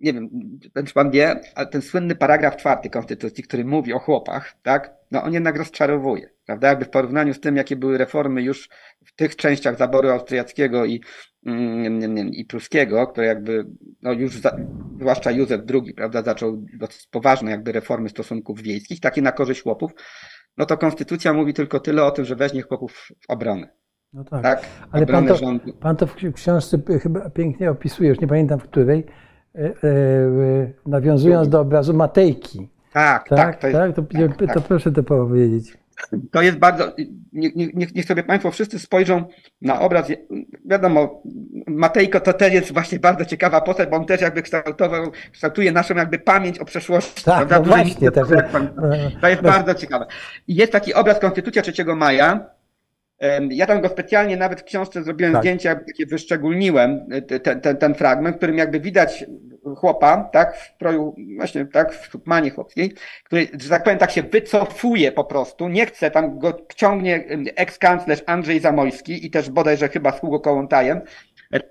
nie 0.00 0.12
wiem, 0.12 0.30
ten 0.74 0.84
pan 0.94 1.10
wie, 1.10 1.40
ale 1.54 1.66
ten 1.66 1.82
słynny 1.82 2.14
paragraf 2.14 2.56
czwarty 2.56 2.90
Konstytucji, 2.90 3.44
który 3.44 3.64
mówi 3.64 3.92
o 3.92 3.98
chłopach, 3.98 4.54
tak? 4.62 4.94
No 5.10 5.22
on 5.22 5.32
jednak 5.32 5.56
rozczarowuje, 5.56 6.30
prawda? 6.46 6.68
Jakby 6.68 6.84
w 6.84 6.90
porównaniu 6.90 7.34
z 7.34 7.40
tym, 7.40 7.56
jakie 7.56 7.76
były 7.76 7.98
reformy 7.98 8.42
już 8.42 8.68
w 9.06 9.14
tych 9.14 9.36
częściach 9.36 9.78
zaboru 9.78 10.08
austriackiego 10.08 10.84
i, 10.84 11.00
mm, 11.46 12.28
i 12.28 12.44
pruskiego, 12.44 13.06
które 13.06 13.26
jakby, 13.26 13.66
no 14.02 14.12
już, 14.12 14.40
za, 14.40 14.56
zwłaszcza 15.00 15.30
Józef 15.30 15.60
II, 15.74 15.94
prawda, 15.94 16.22
zaczął 16.22 16.64
dosyć 16.78 17.06
poważne 17.06 17.50
jakby 17.50 17.72
reformy 17.72 18.08
stosunków 18.08 18.62
wiejskich, 18.62 19.00
takie 19.00 19.22
na 19.22 19.32
korzyść 19.32 19.62
chłopów, 19.62 19.92
no 20.56 20.66
to 20.66 20.78
konstytucja 20.78 21.32
mówi 21.32 21.54
tylko 21.54 21.80
tyle 21.80 22.04
o 22.04 22.10
tym, 22.10 22.24
że 22.24 22.36
weźmie 22.36 22.62
chłopów 22.62 23.08
w 23.20 23.30
obronę. 23.30 23.68
No 24.12 24.24
tak, 24.24 24.42
tak 24.42 24.64
ale 24.90 25.06
pan 25.06 25.26
to, 25.26 25.38
pan 25.80 25.96
to 25.96 26.06
w 26.06 26.14
książce 26.34 26.78
chyba 27.02 27.30
pięknie 27.30 27.70
opisuje, 27.70 28.08
już 28.08 28.20
nie 28.20 28.28
pamiętam 28.28 28.60
w 28.60 28.62
której, 28.62 29.06
nawiązując 30.86 31.48
do 31.48 31.60
obrazu 31.60 31.94
Matejki. 31.94 32.68
Tak, 32.92 33.28
tak, 33.28 33.38
tak. 33.38 33.60
To, 33.60 33.66
jest, 33.66 33.78
tak? 33.78 33.94
To, 33.94 34.46
tak, 34.46 34.54
to, 34.54 34.60
proszę 34.60 34.92
to 34.92 35.02
powiedzieć. 35.02 35.80
To 36.30 36.42
jest 36.42 36.58
bardzo. 36.58 36.92
Niech, 37.32 37.56
niech, 37.56 37.94
niech 37.94 38.04
sobie 38.04 38.22
Państwo 38.22 38.50
wszyscy 38.50 38.78
spojrzą 38.78 39.24
na 39.62 39.80
obraz. 39.80 40.06
Wiadomo, 40.64 41.22
Matejko 41.66 42.20
to 42.20 42.32
też 42.32 42.52
jest 42.52 42.72
właśnie 42.72 42.98
bardzo 42.98 43.24
ciekawa 43.24 43.60
postać, 43.60 43.88
bo 43.88 43.96
on 43.96 44.06
też 44.06 44.20
jakby 44.20 44.42
kształtował, 44.42 45.10
kształtuje 45.32 45.72
naszą 45.72 45.94
jakby 45.94 46.18
pamięć 46.18 46.58
o 46.58 46.64
przeszłości. 46.64 47.24
Tak, 47.24 47.48
prawda? 47.48 47.58
No 47.58 47.64
właśnie. 47.64 48.10
Tak, 48.10 48.26
to 49.20 49.28
jest 49.28 49.42
bardzo 49.42 49.74
ciekawe. 49.74 50.06
Jest 50.48 50.72
taki 50.72 50.94
obraz 50.94 51.18
Konstytucja 51.18 51.62
3 51.62 51.84
maja. 51.84 52.46
Ja 53.50 53.66
tam 53.66 53.80
go 53.80 53.88
specjalnie 53.88 54.36
nawet 54.36 54.60
w 54.60 54.64
książce 54.64 55.02
zrobiłem 55.02 55.32
tak. 55.32 55.42
zdjęcia, 55.42 55.74
takie 55.74 56.06
wyszczególniłem 56.06 57.06
ten, 57.42 57.60
ten, 57.60 57.76
ten 57.76 57.94
fragment, 57.94 58.36
w 58.36 58.38
którym 58.38 58.58
jakby 58.58 58.80
widać 58.80 59.24
chłopa, 59.76 60.28
tak, 60.32 60.56
w 60.56 60.74
stroju, 60.74 61.14
właśnie 61.36 61.66
tak, 61.66 61.94
w 61.94 62.06
szupmanie 62.06 62.50
chłopskiej, 62.50 62.94
który, 63.24 63.48
że 63.60 63.68
tak 63.68 63.84
powiem, 63.84 63.98
tak 63.98 64.10
się 64.10 64.22
wycofuje 64.22 65.12
po 65.12 65.24
prostu, 65.24 65.68
nie 65.68 65.86
chce, 65.86 66.10
tam 66.10 66.38
go 66.38 66.66
ciągnie 66.76 67.24
eks-kanclerz 67.56 68.22
Andrzej 68.26 68.60
Zamojski 68.60 69.26
i 69.26 69.30
też 69.30 69.50
bodajże 69.50 69.88
chyba 69.88 70.12
z 70.12 70.20
Hugo 70.20 70.40
Kołątajem, 70.40 71.00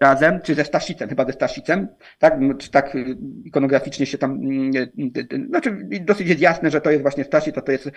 razem, 0.01 0.41
czy 0.41 0.55
ze 0.55 0.65
Stasicem, 0.65 1.09
chyba 1.09 1.25
ze 1.25 1.33
Stasicem, 1.33 1.87
tak, 2.19 2.33
czy 2.57 2.71
tak 2.71 2.95
y, 2.95 3.17
ikonograficznie 3.45 4.05
się 4.05 4.17
tam, 4.17 4.39
y, 4.75 4.91
y, 5.33 5.47
znaczy 5.47 5.87
dosyć 6.01 6.27
jest 6.27 6.41
jasne, 6.41 6.69
że 6.69 6.81
to 6.81 6.91
jest 6.91 7.01
właśnie 7.01 7.23
Stasic, 7.23 7.55
to 7.55 7.61
to 7.61 7.71
jest 7.71 7.89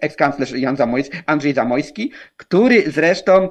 eks-kanclerz 0.00 0.58
Jan 0.58 0.76
Zamojski, 0.76 1.18
Andrzej 1.26 1.54
Zamojski, 1.54 2.12
który 2.36 2.90
zresztą 2.90 3.48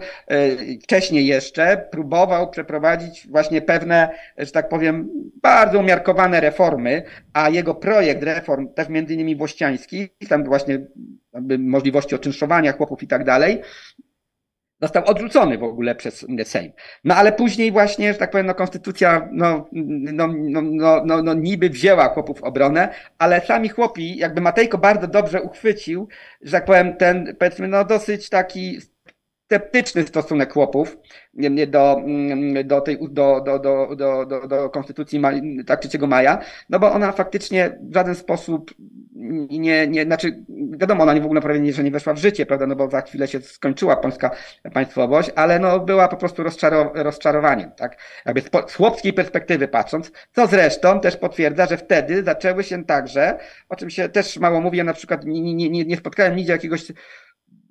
wcześniej 0.84 1.28
jeszcze 1.28 1.88
próbował 1.92 2.50
przeprowadzić 2.50 3.28
właśnie 3.28 3.62
pewne, 3.62 4.10
że 4.38 4.52
tak 4.52 4.70
powiem, 4.70 5.10
bardzo 5.42 5.80
umiarkowane 5.80 6.40
reformy, 6.42 7.04
a 7.34 7.50
jego 7.50 7.76
projekt 7.76 8.24
reform, 8.24 8.74
też 8.74 8.90
między 8.90 9.14
innymi 9.14 9.36
włościański, 9.36 10.10
tam 10.30 10.44
właśnie 10.44 10.80
możliwości 11.60 12.16
oczynszowania 12.16 12.72
chłopów 12.72 13.04
i 13.04 13.08
tak 13.08 13.24
dalej, 13.24 13.62
został 14.84 15.06
odrzucony 15.06 15.58
w 15.58 15.64
ogóle 15.64 15.96
przez 15.96 16.26
Sejm. 16.44 16.72
No 17.04 17.16
ale 17.16 17.32
później 17.32 17.72
właśnie, 17.72 18.14
że 18.14 18.20
tak 18.20 18.32
powiem, 18.32 18.46
no 18.46 18.56
konstytucja 18.56 19.30
no, 19.32 19.68
no, 19.72 20.28
no, 20.28 20.62
no, 20.62 21.02
no, 21.06 21.24
no 21.24 21.34
niby 21.34 21.70
wzięła 21.70 22.10
chłopów 22.10 22.40
w 22.40 22.44
obronę, 22.44 22.90
ale 23.18 23.42
sami 23.42 23.70
chłopi, 23.70 24.18
jakby 24.18 24.42
Matejko 24.42 24.78
bardzo 24.78 25.08
dobrze 25.08 25.42
uchwycił, 25.42 26.08
że 26.42 26.52
tak 26.52 26.66
powiem, 26.66 26.96
ten 26.98 27.36
powiedzmy 27.40 27.68
no 27.68 27.86
dosyć 27.86 28.30
taki 28.30 28.80
sceptyczny 29.46 30.04
stosunek 30.04 30.54
chłopów 30.54 30.98
do, 31.68 32.02
do 32.66 32.82
tej, 32.82 32.98
do, 33.02 33.42
do, 33.42 33.60
do, 33.60 33.96
do, 33.96 34.26
do, 34.26 34.48
do 34.48 34.70
konstytucji 34.70 35.22
tak 35.68 35.82
3 35.82 36.00
maja, 36.00 36.40
no 36.70 36.80
bo 36.80 36.92
ona 36.92 37.12
faktycznie 37.12 37.78
w 37.82 37.94
żaden 37.94 38.16
sposób 38.16 38.74
nie, 39.50 39.88
nie, 39.88 40.04
znaczy, 40.04 40.44
wiadomo, 40.78 41.04
ona 41.04 41.14
nie 41.14 41.22
w 41.22 41.26
ogóle 41.26 41.42
prawie 41.42 41.74
że 41.74 41.84
nie 41.84 41.92
weszła 41.92 42.14
w 42.14 42.18
życie, 42.18 42.46
prawda, 42.46 42.68
no 42.68 42.76
bo 42.76 42.90
za 42.90 43.02
chwilę 43.02 43.28
się 43.28 43.42
skończyła 43.42 43.96
polska 43.96 44.32
państwowość, 44.74 45.32
ale 45.36 45.60
no 45.60 45.80
była 45.80 46.08
po 46.08 46.18
prostu 46.18 46.44
rozczaro, 46.44 46.92
rozczarowaniem, 46.96 47.72
tak, 47.72 47.98
jakby 48.26 48.42
z, 48.42 48.72
z 48.72 48.76
chłopskiej 48.76 49.14
perspektywy 49.14 49.68
patrząc, 49.68 50.12
co 50.32 50.48
zresztą 50.48 51.00
też 51.00 51.18
potwierdza, 51.18 51.66
że 51.66 51.78
wtedy 51.78 52.24
zaczęły 52.24 52.64
się 52.64 52.86
także, 52.86 53.40
o 53.70 53.76
czym 53.76 53.90
się 53.90 54.10
też 54.10 54.38
mało 54.38 54.62
mówi, 54.62 54.78
ja 54.78 54.84
na 54.84 54.94
przykład 54.94 55.26
nie, 55.26 55.54
nie, 55.54 55.70
nie, 55.70 55.86
nie 55.86 55.98
spotkałem 55.98 56.36
nigdzie 56.36 56.52
jakiegoś 56.52 56.84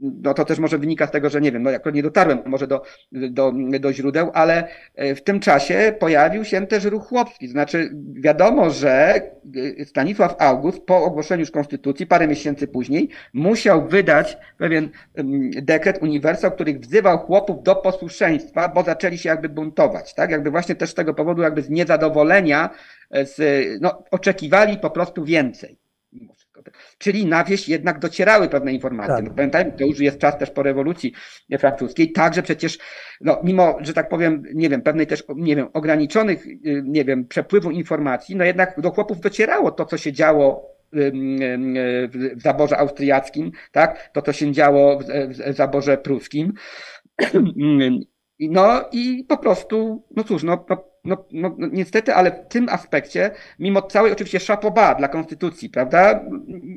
no 0.03 0.35
to 0.35 0.45
też 0.45 0.59
może 0.59 0.79
wynika 0.79 1.07
z 1.07 1.11
tego, 1.11 1.31
że 1.31 1.41
nie 1.41 1.53
wiem, 1.53 1.63
no 1.63 1.71
jak 1.71 1.95
nie 1.95 2.03
dotarłem 2.03 2.39
może 2.47 2.67
do, 2.67 2.83
do, 3.13 3.53
do 3.81 3.93
źródeł, 3.93 4.31
ale 4.35 4.69
e, 4.95 5.15
w 5.15 5.23
tym 5.23 5.41
czasie 5.41 5.95
pojawił 5.99 6.45
się 6.45 6.67
też 6.67 6.85
ruch 6.85 7.07
chłopski. 7.07 7.49
Znaczy, 7.49 7.91
wiadomo, 8.13 8.71
że 8.71 9.15
e, 9.81 9.85
Stanisław 9.85 10.37
August 10.39 10.87
po 10.87 11.05
ogłoszeniu 11.05 11.41
już 11.41 11.51
konstytucji, 11.51 12.07
parę 12.07 12.29
miesięcy 12.29 12.69
później, 12.69 13.09
musiał 13.33 13.89
wydać 13.89 14.37
pewien 14.59 14.91
dekret 15.63 16.03
uniwersał, 16.03 16.51
który 16.53 16.79
wzywał 16.79 17.19
chłopów 17.19 17.63
do 17.63 17.77
posłuszeństwa, 17.77 18.69
bo 18.69 18.83
zaczęli 18.83 19.19
się 19.19 19.29
jakby 19.29 19.49
buntować, 19.49 20.15
tak? 20.15 20.31
Jakby 20.31 20.51
właśnie 20.51 20.75
też 20.75 20.91
z 20.91 20.95
tego 20.95 21.15
powodu 21.15 21.43
jakby 21.43 21.63
z 21.63 21.71
niezadowolenia, 21.71 22.71
e, 23.11 23.27
z, 23.27 23.41
no, 23.81 24.05
oczekiwali 24.11 24.77
po 24.77 24.91
prostu 24.91 25.25
więcej. 25.25 25.82
Czyli 26.99 27.27
na 27.27 27.45
wieś 27.45 27.69
jednak 27.69 27.99
docierały 27.99 28.49
pewne 28.49 28.73
informacje. 28.73 29.15
Tak. 29.15 29.25
No, 29.25 29.35
pamiętajmy, 29.35 29.73
to 29.73 29.85
już 29.85 30.01
jest 30.01 30.19
czas 30.19 30.39
też 30.39 30.51
po 30.51 30.63
rewolucji 30.63 31.13
francuskiej. 31.59 32.13
Także 32.13 32.43
przecież, 32.43 32.79
no, 33.21 33.41
mimo, 33.45 33.79
że 33.81 33.93
tak 33.93 34.09
powiem, 34.09 34.43
nie 34.55 34.69
wiem, 34.69 34.83
pewnej 34.83 35.07
też, 35.07 35.25
nie 35.37 35.57
wiem, 35.57 35.69
ograniczonych, 35.73 36.47
y, 36.47 36.83
nie 36.85 37.05
wiem, 37.05 37.27
przepływu 37.27 37.71
informacji, 37.71 38.37
no 38.37 38.45
jednak 38.45 38.81
do 38.81 38.91
chłopów 38.91 39.21
docierało 39.21 39.71
to, 39.71 39.85
co 39.85 39.97
się 39.97 40.13
działo 40.13 40.73
w 42.13 42.43
zaborze 42.43 42.79
austriackim, 42.79 43.51
tak? 43.73 44.11
To, 44.13 44.23
co 44.23 44.33
się 44.33 44.53
działo 44.53 44.99
w 44.99 45.55
zaborze 45.57 45.99
pruskim. 45.99 46.53
No 48.51 48.85
i 48.93 49.25
po 49.29 49.37
prostu, 49.37 50.05
no 50.17 50.25
cóż, 50.25 50.43
no, 50.43 50.65
no, 50.71 50.92
no, 51.05 51.25
no, 51.33 51.57
niestety, 51.73 52.15
ale 52.15 52.31
w 52.31 52.49
tym 52.49 52.69
aspekcie, 52.69 53.31
mimo 53.59 53.83
całej 53.83 54.13
oczywiście 54.13 54.41
szapoba 54.41 54.95
dla 54.95 55.09
konstytucji, 55.09 55.71
prawda, 55.71 56.25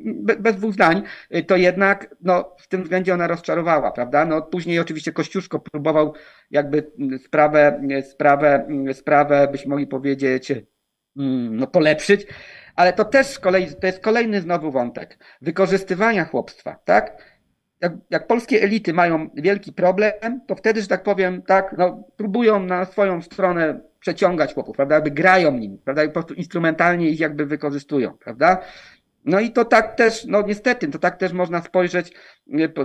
Be, 0.04 0.36
bez 0.36 0.56
dwóch 0.56 0.72
zdań, 0.74 1.02
to 1.46 1.56
jednak 1.56 2.16
no, 2.20 2.54
w 2.58 2.68
tym 2.68 2.82
względzie 2.82 3.14
ona 3.14 3.26
rozczarowała, 3.26 3.90
prawda. 3.90 4.24
No, 4.24 4.42
później 4.42 4.78
oczywiście 4.78 5.12
Kościuszko 5.12 5.58
próbował 5.58 6.14
jakby 6.50 6.90
sprawę, 7.24 7.80
sprawę, 8.10 8.66
sprawę 8.92 9.48
byśmy 9.52 9.70
mogli 9.70 9.86
powiedzieć, 9.86 10.50
mm, 10.50 11.56
no, 11.56 11.66
polepszyć, 11.66 12.26
ale 12.76 12.92
to 12.92 13.04
też 13.04 13.26
z 13.26 13.38
kolei, 13.38 13.66
to 13.80 13.86
jest 13.86 14.00
kolejny 14.00 14.40
znowu 14.40 14.70
wątek 14.70 15.18
wykorzystywania 15.40 16.24
chłopstwa, 16.24 16.76
tak? 16.84 17.35
Jak, 17.80 17.92
jak 18.10 18.26
polskie 18.26 18.62
elity 18.62 18.92
mają 18.92 19.30
wielki 19.34 19.72
problem, 19.72 20.40
to 20.46 20.54
wtedy, 20.54 20.82
że 20.82 20.88
tak 20.88 21.02
powiem, 21.02 21.42
tak, 21.42 21.74
no, 21.78 22.02
próbują 22.16 22.60
na 22.60 22.84
swoją 22.84 23.22
stronę 23.22 23.80
przeciągać 24.00 24.54
chłopów, 24.54 24.76
prawda, 24.76 24.94
jakby 24.94 25.10
grają 25.10 25.52
nimi, 25.52 25.78
prawda, 25.84 26.04
i 26.04 26.06
po 26.06 26.12
prostu 26.12 26.34
instrumentalnie 26.34 27.10
ich 27.10 27.20
jakby 27.20 27.46
wykorzystują, 27.46 28.12
prawda. 28.12 28.58
No 29.24 29.40
i 29.40 29.50
to 29.50 29.64
tak 29.64 29.96
też, 29.96 30.24
no 30.24 30.42
niestety, 30.42 30.88
to 30.88 30.98
tak 30.98 31.16
też 31.16 31.32
można 31.32 31.62
spojrzeć 31.62 32.12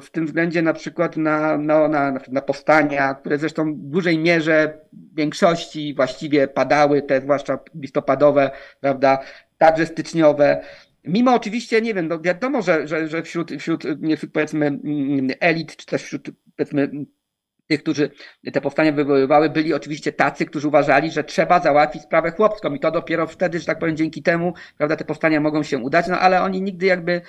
w 0.01 0.09
tym 0.09 0.25
względzie 0.25 0.61
na 0.61 0.73
przykład 0.73 1.17
na, 1.17 1.57
no, 1.57 1.87
na, 1.87 2.13
na 2.27 2.41
powstania, 2.41 3.13
które 3.13 3.37
zresztą 3.37 3.73
w 3.73 3.77
dużej 3.77 4.17
mierze 4.17 4.77
w 4.93 5.15
większości 5.15 5.93
właściwie 5.93 6.47
padały, 6.47 7.01
te 7.01 7.21
zwłaszcza 7.21 7.59
listopadowe, 7.75 8.51
prawda, 8.79 9.19
także 9.57 9.85
styczniowe, 9.85 10.61
Mimo 11.03 11.33
oczywiście, 11.33 11.81
nie 11.81 11.93
wiem, 11.93 12.07
no 12.07 12.19
wiadomo, 12.19 12.61
że, 12.61 12.87
że, 12.87 13.07
że 13.07 13.23
wśród, 13.23 13.51
wśród, 13.59 13.83
wśród 14.15 14.31
powiedzmy 14.33 14.65
mm, 14.65 15.27
elit, 15.39 15.75
czy 15.75 15.85
też 15.85 16.03
wśród 16.03 16.29
powiedzmy 16.55 16.91
tych, 17.67 17.83
którzy 17.83 18.11
te 18.53 18.61
powstania 18.61 18.91
wywoływały, 18.91 19.49
byli 19.49 19.73
oczywiście 19.73 20.11
tacy, 20.11 20.45
którzy 20.45 20.67
uważali, 20.67 21.11
że 21.11 21.23
trzeba 21.23 21.59
załatwić 21.59 22.01
sprawę 22.01 22.31
chłopską. 22.31 22.73
I 22.73 22.79
to 22.79 22.91
dopiero 22.91 23.27
wtedy, 23.27 23.59
że 23.59 23.65
tak 23.65 23.79
powiem, 23.79 23.97
dzięki 23.97 24.23
temu, 24.23 24.53
prawda, 24.77 24.95
te 24.95 25.05
powstania 25.05 25.39
mogą 25.39 25.63
się 25.63 25.77
udać, 25.77 26.07
no 26.07 26.19
ale 26.19 26.41
oni 26.41 26.61
nigdy 26.61 26.85
jakby 26.85 27.21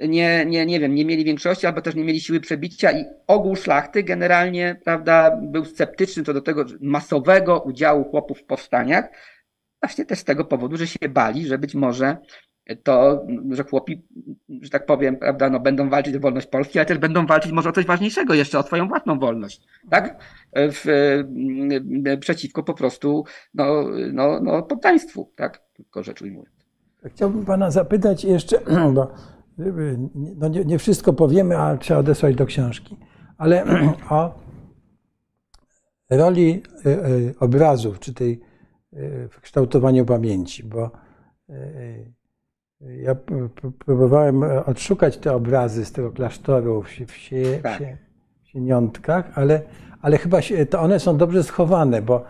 nie, 0.00 0.44
nie, 0.46 0.66
nie 0.66 0.80
wiem, 0.80 0.94
nie 0.94 1.04
mieli 1.04 1.24
większości 1.24 1.66
albo 1.66 1.80
też 1.80 1.94
nie 1.94 2.04
mieli 2.04 2.20
siły 2.20 2.40
przebicia. 2.40 2.92
I 2.92 3.04
ogół 3.26 3.56
szlachty 3.56 4.02
generalnie, 4.02 4.80
prawda, 4.84 5.36
był 5.42 5.64
sceptyczny 5.64 6.24
co 6.24 6.34
do 6.34 6.40
tego 6.40 6.64
masowego 6.80 7.60
udziału 7.60 8.04
chłopów 8.04 8.38
w 8.38 8.44
powstaniach, 8.44 9.08
właśnie 9.82 10.04
też 10.04 10.18
z 10.18 10.24
tego 10.24 10.44
powodu, 10.44 10.76
że 10.76 10.86
się 10.86 11.08
bali, 11.08 11.46
że 11.46 11.58
być 11.58 11.74
może 11.74 12.16
to, 12.82 13.26
że 13.50 13.64
chłopi, 13.64 14.02
że 14.60 14.70
tak 14.70 14.86
powiem, 14.86 15.16
prawda, 15.16 15.50
no, 15.50 15.60
będą 15.60 15.90
walczyć 15.90 16.16
o 16.16 16.20
wolność 16.20 16.46
Polski, 16.46 16.78
ale 16.78 16.86
też 16.86 16.98
będą 16.98 17.26
walczyć 17.26 17.52
może 17.52 17.68
o 17.68 17.72
coś 17.72 17.86
ważniejszego 17.86 18.34
jeszcze, 18.34 18.58
o 18.58 18.62
swoją 18.62 18.88
własną 18.88 19.18
wolność, 19.18 19.60
tak? 19.90 20.16
W, 20.56 20.84
przeciwko 22.20 22.62
po 22.62 22.74
prostu, 22.74 23.24
no, 23.54 23.84
no, 24.12 24.40
no, 24.40 24.62
poddaństwu, 24.62 25.32
tak? 25.36 25.62
Tylko 25.72 26.02
rzecz 26.02 26.22
ujmując. 26.22 26.62
Chciałbym 27.06 27.44
pana 27.44 27.70
zapytać 27.70 28.24
jeszcze, 28.24 28.60
bo 28.94 29.12
no 30.36 30.48
nie, 30.48 30.64
nie 30.64 30.78
wszystko 30.78 31.12
powiemy, 31.12 31.58
ale 31.58 31.78
trzeba 31.78 32.00
odesłać 32.00 32.34
do 32.34 32.46
książki, 32.46 32.96
ale 33.38 33.64
o 34.10 34.34
roli 36.10 36.62
y, 36.86 36.88
y, 36.88 37.34
obrazów, 37.40 38.00
czy 38.00 38.14
tej 38.14 38.40
y, 38.92 39.28
w 39.30 39.40
księgowaniu 39.40 40.04
pamięci, 40.04 40.64
bo 40.64 40.90
ja 42.88 43.14
próbowałem 43.78 44.42
odszukać 44.66 45.18
te 45.18 45.32
obrazy 45.32 45.84
z 45.84 45.92
tego 45.92 46.10
klasztoru 46.10 46.82
w, 46.82 47.16
sie, 47.16 47.58
tak. 47.62 47.82
w 48.44 48.48
Sieniątkach, 48.48 49.30
ale, 49.34 49.60
ale 50.02 50.18
chyba 50.18 50.42
się, 50.42 50.66
to 50.66 50.80
one 50.80 51.00
są 51.00 51.16
dobrze 51.16 51.42
schowane, 51.42 52.02
bo... 52.02 52.24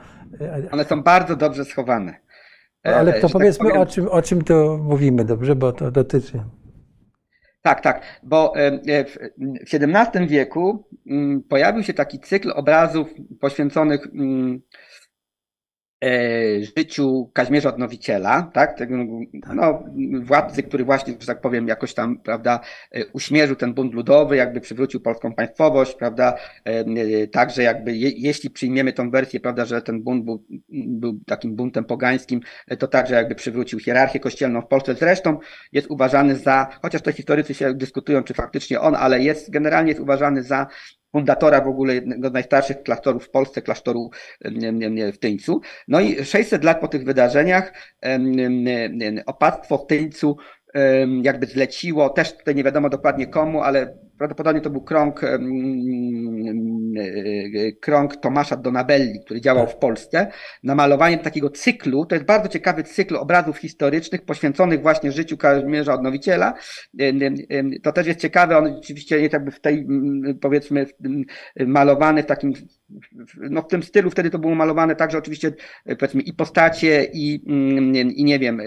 One 0.71 0.85
są 0.85 1.03
bardzo 1.03 1.37
dobrze 1.37 1.65
schowane. 1.65 2.15
No, 2.85 2.93
ale 2.93 3.13
to 3.13 3.21
tak 3.21 3.33
powiedzmy 3.33 3.65
tak 3.65 3.73
powiem... 3.73 3.89
o, 3.89 3.93
czym, 3.93 4.09
o 4.09 4.23
czym 4.23 4.43
to 4.43 4.79
mówimy, 4.83 5.25
dobrze, 5.25 5.57
bo 5.57 5.73
to 5.73 5.91
dotyczy... 5.91 6.43
Tak, 7.63 7.81
tak, 7.81 8.03
bo 8.23 8.57
e, 8.57 9.05
w 9.05 9.19
XVII 9.75 10.27
wieku 10.27 10.85
mm, 11.07 11.43
pojawił 11.43 11.83
się 11.83 11.95
taki 11.95 12.21
cykl 12.21 12.51
obrazów 12.55 13.09
poświęconych 13.41 14.07
mm, 14.07 14.63
E, 14.63 14.82
życiu 16.79 17.31
Kazimierza 17.33 17.69
Odnowiciela, 17.69 18.51
tak? 18.53 18.79
Tego, 18.79 18.97
no, 19.55 19.85
władcy, 20.23 20.63
który 20.63 20.85
właśnie, 20.85 21.15
że 21.21 21.27
tak 21.27 21.41
powiem, 21.41 21.69
jakoś 21.69 21.95
tam, 21.95 22.19
prawda, 22.19 22.61
e, 22.93 23.07
uśmierzył 23.07 23.57
ten 23.57 23.75
bunt 23.75 23.95
ludowy, 23.95 24.37
jakby 24.37 24.61
przywrócił 24.61 25.01
polską 25.01 25.35
państwowość, 25.35 25.95
prawda, 25.95 26.35
e, 26.65 27.27
także 27.27 27.63
jakby, 27.63 27.97
je, 27.97 28.11
jeśli 28.17 28.51
przyjmiemy 28.51 28.93
tą 28.93 29.11
wersję, 29.11 29.41
prawda, 29.41 29.65
że 29.65 29.83
ten 29.83 30.03
bunt 30.03 30.25
był, 30.25 30.45
był 30.69 31.21
takim 31.27 31.57
buntem 31.57 31.85
pogańskim, 31.85 32.41
to 32.79 32.89
także 32.89 33.15
jakby 33.15 33.35
przywrócił 33.35 33.79
hierarchię 33.79 34.21
kościelną 34.21 34.61
w 34.61 34.67
Polsce. 34.67 34.95
Zresztą 34.95 35.39
jest 35.73 35.91
uważany 35.91 36.37
za, 36.37 36.69
chociaż 36.83 37.03
to 37.03 37.13
historycy 37.13 37.55
się 37.55 37.75
dyskutują, 37.75 38.23
czy 38.23 38.35
faktycznie 38.35 38.81
on, 38.81 38.95
ale 38.95 39.23
jest, 39.23 39.51
generalnie 39.51 39.89
jest 39.89 40.01
uważany 40.01 40.43
za 40.43 40.67
fundatora 41.13 41.61
w 41.61 41.69
ogóle 41.69 41.95
jednego 41.95 42.29
z 42.29 42.33
najstarszych 42.33 42.83
klasztorów 42.83 43.27
w 43.27 43.31
Polsce, 43.31 43.63
klasztoru 43.63 44.11
w 45.13 45.19
Tyńcu. 45.19 45.61
No 45.89 46.01
i 46.01 46.25
600 46.25 46.65
lat 46.65 46.81
po 46.81 46.89
tych 46.89 47.05
wydarzeniach 47.05 47.73
opactwo 49.27 49.79
w 49.79 49.87
Tyńcu 49.87 50.37
jakby 51.23 51.47
zleciło, 51.47 52.11
też 52.11 52.37
tutaj 52.37 52.55
nie 52.55 52.65
wiadomo 52.65 52.89
dokładnie 52.89 53.27
komu, 53.27 53.63
ale 53.63 53.99
prawdopodobnie 54.19 54.61
to 54.61 54.71
był 54.71 54.81
krąg, 54.81 55.25
e, 55.25 55.39
krąg 57.81 58.17
Tomasza 58.17 58.57
Donabelli, 58.57 59.21
który 59.25 59.41
działał 59.41 59.67
w 59.67 59.77
Polsce, 59.77 60.27
namalowaniem 60.63 61.19
takiego 61.21 61.51
cyklu, 61.51 62.07
to 62.07 62.15
jest 62.15 62.27
bardzo 62.27 62.49
ciekawy 62.49 62.83
cykl 62.83 63.17
obrazów 63.17 63.59
historycznych 63.59 64.23
poświęconych 64.25 64.83
właśnie 64.83 65.13
życiu 65.13 65.37
Kazimierza 65.37 65.95
Odnowiciela. 65.95 66.55
To 67.83 67.93
też 67.93 68.07
jest 68.07 68.21
ciekawe, 68.21 68.59
on 68.59 68.67
oczywiście 68.67 69.21
jest 69.21 69.33
jakby 69.33 69.51
w 69.51 69.61
tej, 69.61 69.87
powiedzmy, 70.41 70.87
malowany 71.67 72.23
w 72.23 72.27
takim, 72.27 72.53
no 73.37 73.63
w 73.63 73.69
tym 73.69 73.83
stylu, 73.83 74.11
wtedy 74.11 74.31
to 74.31 74.39
było 74.39 74.55
malowane 74.55 74.97
także 74.97 75.19
oczywiście, 75.19 75.53
powiedzmy, 75.85 76.23
i 76.23 76.33
postacie, 76.33 77.07
i, 77.13 77.45
i 78.17 78.25
nie 78.25 78.39
wiem, 78.39 78.61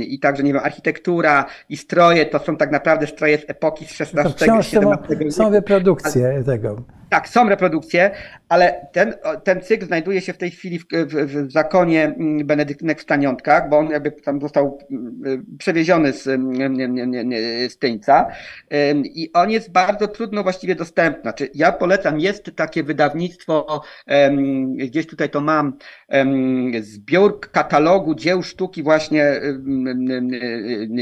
i 0.00 0.18
także, 0.18 0.42
nie 0.42 0.52
wiem, 0.52 0.62
architektura, 0.64 1.46
i 1.68 1.76
stroje, 1.76 2.26
to 2.26 2.38
są 2.38 2.56
tak 2.56 2.70
naprawdę 2.70 3.06
stroje 3.06 3.38
z 3.38 3.44
epoki 3.50 3.86
z 3.86 4.00
XVI 4.00 4.77
są, 4.82 5.30
są 5.30 5.50
reprodukcje 5.50 6.42
tego. 6.46 6.82
Tak, 7.08 7.28
są 7.28 7.48
reprodukcje, 7.48 8.10
ale 8.48 8.86
ten, 8.92 9.14
ten 9.44 9.60
cykl 9.60 9.86
znajduje 9.86 10.20
się 10.20 10.32
w 10.32 10.38
tej 10.38 10.50
chwili 10.50 10.78
w, 10.78 10.84
w, 10.92 11.46
w 11.46 11.52
zakonie 11.52 12.04
mm, 12.04 12.46
benedyktynek 12.46 12.98
w 12.98 13.02
Staniątkach, 13.02 13.68
bo 13.68 13.78
on 13.78 13.90
jakby 13.90 14.10
tam 14.10 14.40
został 14.40 14.78
mm, 14.90 15.46
przewieziony 15.58 16.12
z, 16.12 16.26
mm, 16.26 16.76
z 17.70 17.78
Tyńca 17.78 18.26
i 19.04 19.30
on 19.32 19.50
jest 19.50 19.72
bardzo 19.72 20.08
trudno 20.08 20.42
właściwie 20.42 20.74
dostępny. 20.74 21.22
Znaczy, 21.22 21.48
ja 21.54 21.72
polecam, 21.72 22.20
jest 22.20 22.50
takie 22.56 22.82
wydawnictwo, 22.82 23.82
gdzieś 24.76 25.06
tutaj 25.06 25.30
to 25.30 25.40
mam, 25.40 25.72
zbiór 26.80 27.40
katalogu 27.40 28.14
dzieł 28.14 28.42
sztuki 28.42 28.82
właśnie 28.82 29.40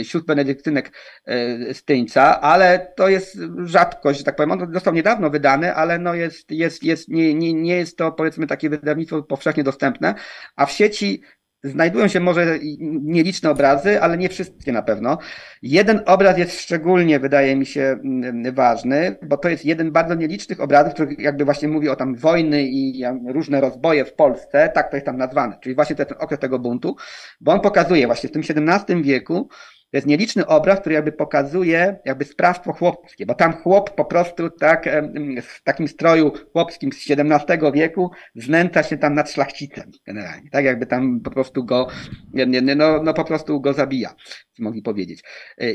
sióstr 0.03 0.27
benedyktynek 0.27 0.93
e, 1.25 1.75
z 1.75 1.85
Tyńca, 1.85 2.41
ale 2.41 2.93
to 2.97 3.09
jest 3.09 3.39
rzadkość, 3.69 4.19
że 4.19 4.25
tak 4.25 4.37
powiem. 4.37 4.53
On 4.53 4.73
został 4.73 4.95
niedawno 4.95 5.31
wydany, 5.31 5.75
ale 5.75 5.99
no 5.99 6.15
jest, 6.15 6.51
jest, 6.51 6.83
jest, 6.83 7.09
nie, 7.09 7.35
nie, 7.35 7.53
nie 7.53 7.77
jest 7.77 7.97
to 7.97 8.13
powiedzmy 8.13 8.47
takie 8.47 8.71
wydawnictwo 8.71 9.23
powszechnie 9.23 9.65
dostępne, 9.65 10.15
a 10.57 10.67
w 10.67 10.73
sieci 10.73 11.23
znajdują 11.65 12.09
się 12.09 12.21
może 12.21 12.59
nieliczne 13.03 13.51
obrazy, 13.51 14.03
ale 14.03 14.19
nie 14.19 14.29
wszystkie 14.29 14.73
na 14.73 14.83
pewno. 14.83 15.19
Jeden 15.63 16.01
obraz 16.07 16.39
jest 16.39 16.61
szczególnie, 16.61 17.21
wydaje 17.21 17.57
mi 17.57 17.67
się, 17.67 17.99
ważny, 18.53 19.17
bo 19.23 19.37
to 19.37 19.49
jest 19.49 19.65
jeden 19.65 19.93
bardzo 19.93 20.15
nielicznych 20.15 20.61
obrazów, 20.61 20.95
który 20.95 21.17
jakby 21.19 21.45
właśnie 21.45 21.69
mówi 21.69 21.89
o 21.89 21.97
tam 21.97 22.15
wojny 22.15 22.63
i 22.63 23.03
różne 23.29 23.61
rozboje 23.61 24.05
w 24.05 24.15
Polsce, 24.15 24.71
tak 24.75 24.91
to 24.91 24.97
jest 24.97 25.07
tam 25.07 25.17
nazwane, 25.17 25.59
czyli 25.61 25.75
właśnie 25.75 25.97
ten 25.97 26.07
okres 26.19 26.41
tego 26.41 26.59
buntu, 26.59 26.97
bo 27.41 27.53
on 27.53 27.61
pokazuje 27.61 28.07
właśnie 28.07 28.29
w 28.29 28.33
tym 28.33 28.43
XVII 28.49 29.03
wieku, 29.03 29.49
to 29.97 29.99
jest 29.99 30.07
nieliczny 30.07 30.47
obraz, 30.47 30.81
który 30.81 30.95
jakby 30.95 31.13
pokazuje 31.13 31.97
jakby 32.05 32.25
sprawstwo 32.25 32.73
chłopskie, 32.73 33.27
bo 33.27 33.35
tam 33.35 33.53
chłop 33.53 33.95
po 33.95 34.05
prostu 34.05 34.51
tak 34.51 34.89
w 35.43 35.63
takim 35.63 35.89
stroju 35.89 36.33
chłopskim 36.53 36.93
z 36.93 37.11
XVII 37.11 37.73
wieku 37.75 38.11
znęca 38.35 38.83
się 38.83 38.99
tam 38.99 39.15
nad 39.15 39.31
szlachcicem 39.31 39.91
generalnie, 40.07 40.51
tak 40.51 40.65
jakby 40.65 40.87
tam 40.87 41.21
po 41.21 41.31
prostu 41.31 41.65
go, 41.65 41.89
no, 42.77 43.03
no 43.03 43.15
po 43.15 43.25
prostu 43.25 43.61
go 43.61 43.73
zabija, 43.73 44.15
mogli 44.59 44.83
powiedzieć. 44.83 45.23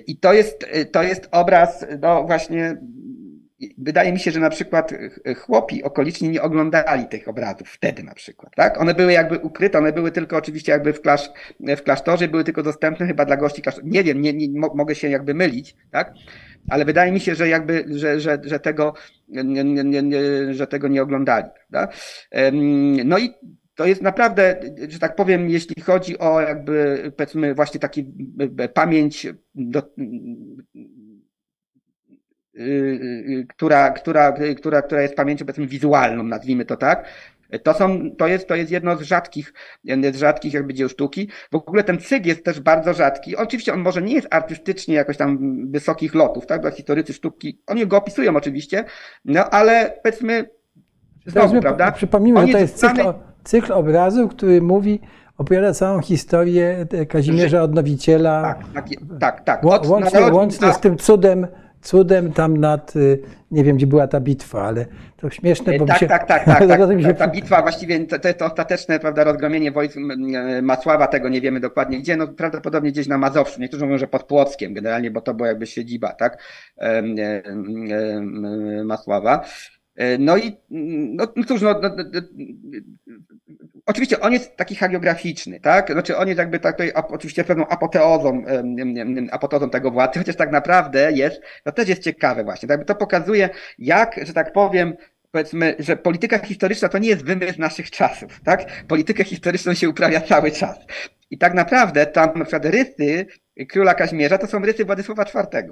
I 0.07 0.19
to 0.19 0.33
jest, 0.33 0.65
to 0.91 1.03
jest 1.03 1.27
obraz, 1.31 1.85
no 2.01 2.23
właśnie 2.23 2.77
wydaje 3.77 4.13
mi 4.13 4.19
się, 4.19 4.31
że 4.31 4.39
na 4.39 4.49
przykład 4.49 4.93
chłopi 5.37 5.83
okoliczni 5.83 6.29
nie 6.29 6.41
oglądali 6.41 7.05
tych 7.05 7.27
obrazów 7.27 7.69
wtedy 7.69 8.03
na 8.03 8.13
przykład, 8.13 8.55
tak? 8.55 8.81
One 8.81 8.93
były 8.93 9.13
jakby 9.13 9.39
ukryte, 9.39 9.77
one 9.77 9.93
były 9.93 10.11
tylko 10.11 10.37
oczywiście 10.37 10.71
jakby 10.71 10.93
w, 10.93 11.01
klasz, 11.01 11.29
w 11.59 11.81
klasztorze, 11.81 12.27
były 12.27 12.43
tylko 12.43 12.63
dostępne 12.63 13.07
chyba 13.07 13.25
dla 13.25 13.37
gości. 13.37 13.61
Nie 13.83 14.03
wiem, 14.03 14.21
nie, 14.21 14.33
nie, 14.33 14.59
mogę 14.75 14.95
się 14.95 15.09
jakby 15.09 15.33
mylić, 15.33 15.75
tak? 15.91 16.13
Ale 16.69 16.85
wydaje 16.85 17.11
mi 17.11 17.19
się, 17.19 17.35
że 17.35 17.49
jakby, 17.49 17.85
że, 17.89 18.19
że, 18.19 18.41
że 18.43 18.59
tego, 18.59 18.93
nie, 19.27 19.63
nie, 19.63 19.83
nie, 19.83 20.23
że 20.53 20.67
tego 20.67 20.87
nie 20.87 21.01
oglądali, 21.01 21.47
prawda? 21.69 21.93
No 23.05 23.17
i 23.17 23.33
to 23.75 23.85
jest 23.85 24.01
naprawdę, 24.01 24.59
że 24.89 24.99
tak 24.99 25.15
powiem, 25.15 25.49
jeśli 25.49 25.81
chodzi 25.81 26.19
o 26.19 26.41
jakby, 26.41 27.11
powiedzmy, 27.17 27.55
właśnie 27.55 27.79
taki 27.79 28.13
pamięć 28.73 29.27
do, 29.55 29.83
która, 33.49 33.89
która, 33.89 34.33
która, 34.57 34.81
która 34.81 35.01
jest 35.01 35.15
pamięcią 35.15 35.45
powiedzmy 35.45 35.67
wizualną, 35.67 36.23
nazwijmy 36.23 36.65
to 36.65 36.77
tak. 36.77 37.05
To, 37.63 37.73
są, 37.73 38.15
to, 38.17 38.27
jest, 38.27 38.47
to 38.47 38.55
jest 38.55 38.71
jedno 38.71 38.95
z 38.95 39.01
rzadkich, 39.01 39.53
z 40.13 40.15
rzadkich 40.15 40.53
jakby 40.53 40.73
dzieł 40.73 40.89
sztuki. 40.89 41.29
W 41.51 41.55
ogóle 41.55 41.83
ten 41.83 41.99
cykl 41.99 42.27
jest 42.27 42.45
też 42.45 42.59
bardzo 42.59 42.93
rzadki. 42.93 43.35
Oczywiście 43.35 43.73
on 43.73 43.79
może 43.79 44.01
nie 44.01 44.13
jest 44.13 44.27
artystycznie 44.31 44.95
jakoś 44.95 45.17
tam 45.17 45.37
wysokich 45.71 46.15
lotów, 46.15 46.45
tak? 46.45 46.61
Dla 46.61 46.71
historycy 46.71 47.13
sztuki, 47.13 47.61
oni 47.67 47.87
go 47.87 47.97
opisują 47.97 48.35
oczywiście, 48.35 48.83
no 49.25 49.49
ale 49.49 49.93
powiedzmy, 50.03 50.49
znowu, 51.25 51.61
prawda? 51.61 51.91
Przypomnijmy, 51.91 52.47
że 52.47 52.53
to 52.53 52.59
jest 52.59 52.75
cykl, 52.75 53.13
cykl 53.43 53.73
obrazów, 53.73 54.31
który 54.31 54.61
mówi 54.61 54.99
opowiada 55.37 55.73
całą 55.73 56.01
historię 56.01 56.85
Kazimierza 57.09 57.63
Odnowiciela. 57.63 58.41
Tak, 58.73 58.73
tak, 58.73 58.85
tak. 59.19 59.43
tak. 59.43 59.65
Łącznie, 59.89 60.31
łącznie 60.31 60.73
z 60.73 60.79
tym 60.79 60.97
cudem 60.97 61.47
cudem 61.81 62.33
tam 62.33 62.57
nad, 62.57 62.95
y, 62.95 63.21
nie 63.51 63.63
wiem 63.63 63.75
gdzie 63.77 63.87
była 63.87 64.07
ta 64.07 64.19
bitwa, 64.19 64.63
ale 64.63 64.85
to 65.17 65.29
śmieszne, 65.29 65.77
bo 65.77 65.85
tak, 65.85 65.97
się... 65.97 66.07
Tak, 66.07 66.27
tak, 66.27 66.45
tak, 66.45 66.59
tak, 66.67 66.79
tak. 67.03 67.17
Ta 67.17 67.27
bitwa 67.27 67.61
właściwie, 67.61 68.05
to, 68.05 68.19
to 68.19 68.27
jest 68.27 68.39
to 68.39 68.45
ostateczne, 68.45 68.99
prawda, 68.99 69.23
rozgromienie 69.23 69.71
wojsk 69.71 69.97
e, 69.97 70.61
Macława, 70.61 71.07
tego 71.07 71.29
nie 71.29 71.41
wiemy 71.41 71.59
dokładnie 71.59 71.99
gdzie, 71.99 72.17
no 72.17 72.27
prawdopodobnie 72.27 72.91
gdzieś 72.91 73.07
na 73.07 73.17
Mazowszu, 73.17 73.61
niektórzy 73.61 73.85
mówią, 73.85 73.97
że 73.97 74.07
pod 74.07 74.23
Płockiem 74.23 74.73
generalnie, 74.73 75.11
bo 75.11 75.21
to 75.21 75.33
była 75.33 75.47
jakby 75.47 75.67
siedziba, 75.67 76.13
tak, 76.13 76.43
Macława. 78.83 79.45
E, 79.95 80.17
no 80.17 80.37
i, 80.37 80.57
no, 80.69 81.27
no 81.35 81.43
cóż, 81.43 81.61
no, 81.61 81.79
no, 81.81 81.89
no 81.89 82.21
Oczywiście 83.85 84.19
on 84.19 84.33
jest 84.33 84.55
taki 84.57 84.75
hagiograficzny, 84.75 85.59
tak? 85.59 85.91
Znaczy 85.91 86.17
on 86.17 86.27
jest 86.27 86.37
jakby 86.37 86.59
tutaj 86.59 86.91
oczywiście 86.93 87.43
pewną 87.43 87.67
apoteozą, 87.67 88.43
apoteozą 89.31 89.69
tego 89.69 89.91
władcy, 89.91 90.19
chociaż 90.19 90.35
tak 90.35 90.51
naprawdę 90.51 91.11
jest, 91.11 91.41
to 91.63 91.71
też 91.71 91.89
jest 91.89 92.03
ciekawe 92.03 92.43
właśnie, 92.43 92.69
tak? 92.69 92.85
To 92.85 92.95
pokazuje, 92.95 93.49
jak, 93.79 94.19
że 94.25 94.33
tak 94.33 94.53
powiem, 94.53 94.93
powiedzmy, 95.31 95.75
że 95.79 95.97
polityka 95.97 96.37
historyczna 96.39 96.89
to 96.89 96.97
nie 96.97 97.09
jest 97.09 97.25
wymysł 97.25 97.59
naszych 97.59 97.91
czasów, 97.91 98.41
tak? 98.43 98.83
Politykę 98.87 99.23
historyczną 99.23 99.73
się 99.73 99.89
uprawia 99.89 100.21
cały 100.21 100.51
czas. 100.51 100.77
I 101.31 101.37
tak 101.37 101.53
naprawdę 101.53 102.05
tam 102.05 102.29
na 102.35 102.45
przykład 102.45 102.65
rysy 102.65 103.25
króla 103.69 103.93
Kaźmierza 103.93 104.37
to 104.37 104.47
są 104.47 104.59
rysy 104.59 104.85
Władysława 104.85 105.23
IV 105.23 105.63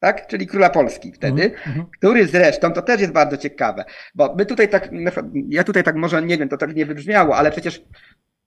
tak? 0.00 0.26
czyli 0.26 0.46
króla 0.46 0.70
Polski 0.70 1.12
wtedy, 1.12 1.42
mm 1.42 1.78
-hmm. 1.78 1.86
który 1.98 2.26
zresztą, 2.26 2.72
to 2.72 2.82
też 2.82 3.00
jest 3.00 3.12
bardzo 3.12 3.36
ciekawe, 3.36 3.84
bo 4.14 4.34
my 4.34 4.46
tutaj 4.46 4.68
tak, 4.68 4.90
ja 5.48 5.64
tutaj 5.64 5.82
tak 5.82 5.96
może 5.96 6.22
nie 6.22 6.38
wiem, 6.38 6.48
to 6.48 6.56
tak 6.56 6.76
nie 6.76 6.86
wybrzmiało, 6.86 7.36
ale 7.36 7.50
przecież 7.50 7.82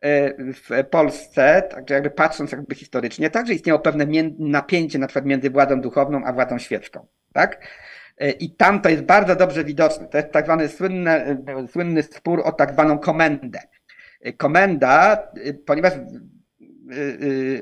e, 0.02 0.34
w 0.54 0.86
Polsce, 0.92 1.64
także 1.72 1.94
jakby 1.94 2.10
patrząc 2.10 2.52
jakby 2.52 2.76
historycznie, 2.76 3.30
także 3.30 3.54
istniało 3.54 3.80
pewne 3.80 4.06
napięcie 4.40 5.00
na 5.00 5.08
przykład 5.08 5.26
między 5.26 5.50
władzą 5.50 5.82
duchowną 5.82 6.26
a 6.26 6.34
władzą 6.34 6.58
świecką, 6.58 7.08
tak? 7.34 7.68
E, 8.18 8.32
I 8.32 8.56
tam 8.56 8.82
to 8.82 8.90
jest 8.90 9.04
bardzo 9.04 9.36
dobrze 9.36 9.64
widoczne. 9.64 10.08
To 10.08 10.18
jest 10.18 10.32
tak 10.32 10.46
zwany 10.46 10.68
słynny, 10.68 11.12
e, 11.12 11.68
słynny 11.72 12.04
spór 12.04 12.42
o 12.46 12.52
tak 12.52 12.74
zwaną 12.74 13.00
komendę. 13.00 13.60
Komenda, 14.38 15.28
ponieważ 15.66 15.94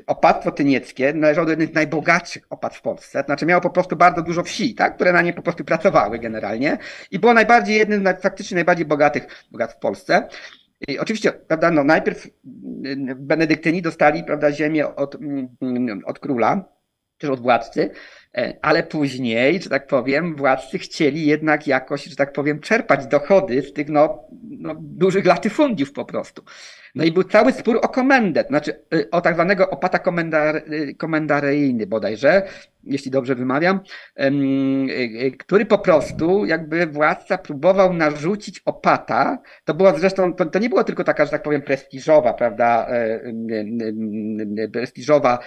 opactwo 0.06 0.52
tynieckie 0.52 1.12
należało 1.12 1.44
do 1.44 1.52
jednych 1.52 1.70
z 1.70 1.74
najbogatszych 1.74 2.46
opad 2.50 2.76
w 2.76 2.82
Polsce. 2.82 3.22
Znaczy 3.26 3.46
miało 3.46 3.60
po 3.60 3.70
prostu 3.70 3.96
bardzo 3.96 4.22
dużo 4.22 4.42
wsi, 4.42 4.74
tak? 4.74 4.94
które 4.94 5.12
na 5.12 5.22
nie 5.22 5.32
po 5.32 5.42
prostu 5.42 5.64
pracowały 5.64 6.18
generalnie 6.18 6.78
i 7.10 7.18
było 7.18 7.34
najbardziej 7.34 7.78
jednym 7.78 8.04
z 8.18 8.22
faktycznie 8.22 8.54
najbardziej 8.54 8.86
bogatych 8.86 9.44
bogat 9.52 9.72
w 9.72 9.78
Polsce. 9.78 10.28
I 10.88 10.98
oczywiście, 10.98 11.32
prawda, 11.32 11.70
no 11.70 11.84
najpierw 11.84 12.26
y, 12.26 12.30
benedyktyni 13.16 13.82
dostali, 13.82 14.24
prawda, 14.24 14.52
ziemię 14.52 14.96
od, 14.96 15.16
od 16.04 16.18
króla, 16.18 16.78
czy 17.18 17.32
od 17.32 17.40
władcy, 17.40 17.90
e, 18.36 18.56
ale 18.62 18.82
później, 18.82 19.62
że 19.62 19.70
tak 19.70 19.86
powiem, 19.86 20.36
władcy 20.36 20.78
chcieli 20.78 21.26
jednak 21.26 21.66
jakoś, 21.66 22.04
że 22.04 22.16
tak 22.16 22.32
powiem, 22.32 22.60
czerpać 22.60 23.06
dochody 23.06 23.62
z 23.62 23.72
tych 23.72 23.88
no, 23.88 24.24
no 24.50 24.74
dużych 24.78 25.26
latyfundiów 25.26 25.92
po 25.92 26.04
prostu. 26.04 26.42
No 26.98 27.04
i 27.04 27.12
był 27.12 27.24
cały 27.24 27.52
spór 27.52 27.78
o 27.82 27.88
komendę, 27.88 28.44
to 28.44 28.48
znaczy 28.48 28.80
y, 28.94 29.10
o 29.10 29.20
tak 29.20 29.34
zwanego 29.34 29.70
opata 29.70 29.98
komendar, 29.98 30.56
y, 30.56 30.94
komendaryjny 30.94 31.86
bodajże, 31.86 32.42
jeśli 32.84 33.10
dobrze 33.10 33.34
wymawiam, 33.34 33.80
y, 34.20 35.36
który 35.38 35.66
po 35.66 35.78
prostu 35.78 36.46
jakby 36.46 36.86
władca 36.86 37.38
próbował 37.38 37.94
narzucić 37.94 38.62
opata. 38.64 39.38
To 39.64 39.74
była 39.74 39.98
zresztą, 39.98 40.34
to, 40.34 40.46
to 40.46 40.58
nie 40.58 40.68
było 40.68 40.84
tylko 40.84 41.04
taka, 41.04 41.24
że 41.24 41.30
tak 41.30 41.42
powiem, 41.42 41.62
prestiżowa, 41.62 42.32
prawda, 42.32 42.88
prestiżowa 44.72 45.38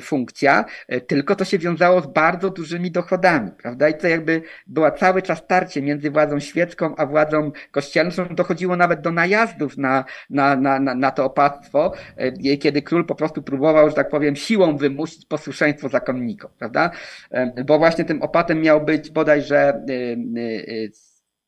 funkcja, 0.00 0.64
e, 0.88 1.00
tylko 1.00 1.36
to 1.36 1.44
się 1.44 1.58
wiązało 1.58 2.00
z 2.00 2.06
bardzo 2.06 2.50
dużymi 2.50 2.90
dochodami, 2.90 3.50
prawda, 3.62 3.88
i 3.88 3.94
to 3.94 4.08
jakby 4.08 4.42
była 4.66 4.90
cały 4.90 5.22
czas 5.22 5.46
tarcie 5.46 5.82
między 5.82 6.10
władzą 6.10 6.40
świecką 6.40 6.96
a 6.96 7.06
władzą 7.06 7.52
kościelną, 7.70 8.12
dochodziło 8.30 8.76
nawet 8.76 9.00
do 9.00 9.12
najazdów 9.12 9.76
na, 9.78 10.04
na, 10.30 10.59
na, 10.60 10.80
na, 10.80 10.94
na 10.94 11.10
to 11.10 11.24
opactwo, 11.24 11.92
e, 12.16 12.56
kiedy 12.56 12.82
król 12.82 13.06
po 13.06 13.14
prostu 13.14 13.42
próbował, 13.42 13.88
że 13.88 13.94
tak 13.94 14.08
powiem, 14.08 14.36
siłą 14.36 14.76
wymusić 14.76 15.26
posłuszeństwo 15.26 15.88
zakonnikom, 15.88 16.50
prawda? 16.58 16.90
E, 17.30 17.64
bo 17.64 17.78
właśnie 17.78 18.04
tym 18.04 18.22
opatem 18.22 18.60
miał 18.60 18.84
być 18.84 19.10
bodajże 19.10 19.58
e, 19.58 19.82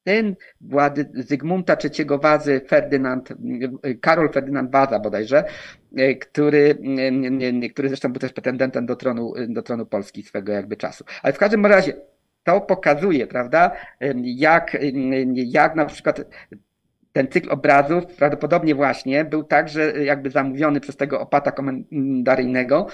syn 0.08 0.36
władzy 0.60 1.10
Zygmunta 1.14 1.76
III 1.84 2.06
Wazy, 2.22 2.60
Ferdynand, 2.68 3.28
Karol 4.00 4.32
Ferdynand 4.32 4.70
Waza 4.70 4.98
bodajże, 4.98 5.44
który, 6.20 6.78
który 7.72 7.88
zresztą 7.88 8.12
był 8.12 8.20
też 8.20 8.32
pretendentem 8.32 8.86
do 8.86 8.96
tronu, 8.96 9.34
do 9.48 9.62
tronu 9.62 9.86
Polski 9.86 10.22
swego 10.22 10.52
jakby 10.52 10.76
czasu. 10.76 11.04
Ale 11.22 11.32
w 11.32 11.38
każdym 11.38 11.66
razie 11.66 11.92
to 12.44 12.60
pokazuje, 12.60 13.26
prawda, 13.26 13.70
jak, 14.22 14.76
jak 15.34 15.76
na 15.76 15.84
przykład 15.84 16.20
ten 17.12 17.28
cykl 17.28 17.50
obrazów 17.50 18.06
prawdopodobnie 18.06 18.74
właśnie 18.74 19.24
był 19.24 19.44
także 19.44 20.04
jakby 20.04 20.30
zamówiony 20.30 20.80
przez 20.80 20.96
tego 20.96 21.20
opata 21.20 21.52
komendaryjnego 21.52 22.86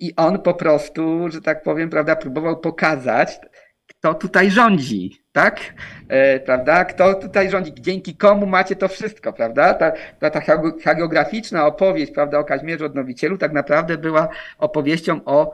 i 0.00 0.12
on 0.16 0.42
po 0.42 0.54
prostu, 0.54 1.28
że 1.28 1.42
tak 1.42 1.62
powiem, 1.62 1.90
prawda, 1.90 2.16
próbował 2.16 2.60
pokazać, 2.60 3.40
kto 3.86 4.14
tutaj 4.14 4.50
rządzi, 4.50 5.22
tak? 5.32 5.60
E, 6.08 6.40
prawda? 6.40 6.84
Kto 6.84 7.14
tutaj 7.14 7.50
rządzi? 7.50 7.72
Dzięki 7.74 8.16
komu 8.16 8.46
macie 8.46 8.76
to 8.76 8.88
wszystko, 8.88 9.32
prawda? 9.32 9.74
Ta, 9.74 9.92
ta, 10.18 10.30
ta 10.30 10.40
hagiograficzna 10.84 11.66
opowieść, 11.66 12.12
prawda, 12.12 12.38
o 12.38 12.44
Kaźmierzu 12.44 12.84
Odnowicielu 12.84 13.38
tak 13.38 13.52
naprawdę 13.52 13.98
była 13.98 14.28
opowieścią 14.58 15.20
o 15.24 15.52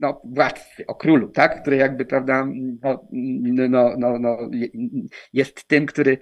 no, 0.00 0.20
władcy, 0.24 0.86
o 0.86 0.94
królu, 0.94 1.28
tak? 1.28 1.60
który 1.60 1.76
jakby, 1.76 2.04
prawda, 2.04 2.46
no, 2.82 3.08
no, 3.68 3.94
no, 3.98 4.18
no, 4.18 4.38
jest 5.32 5.64
tym, 5.64 5.86
który, 5.86 6.18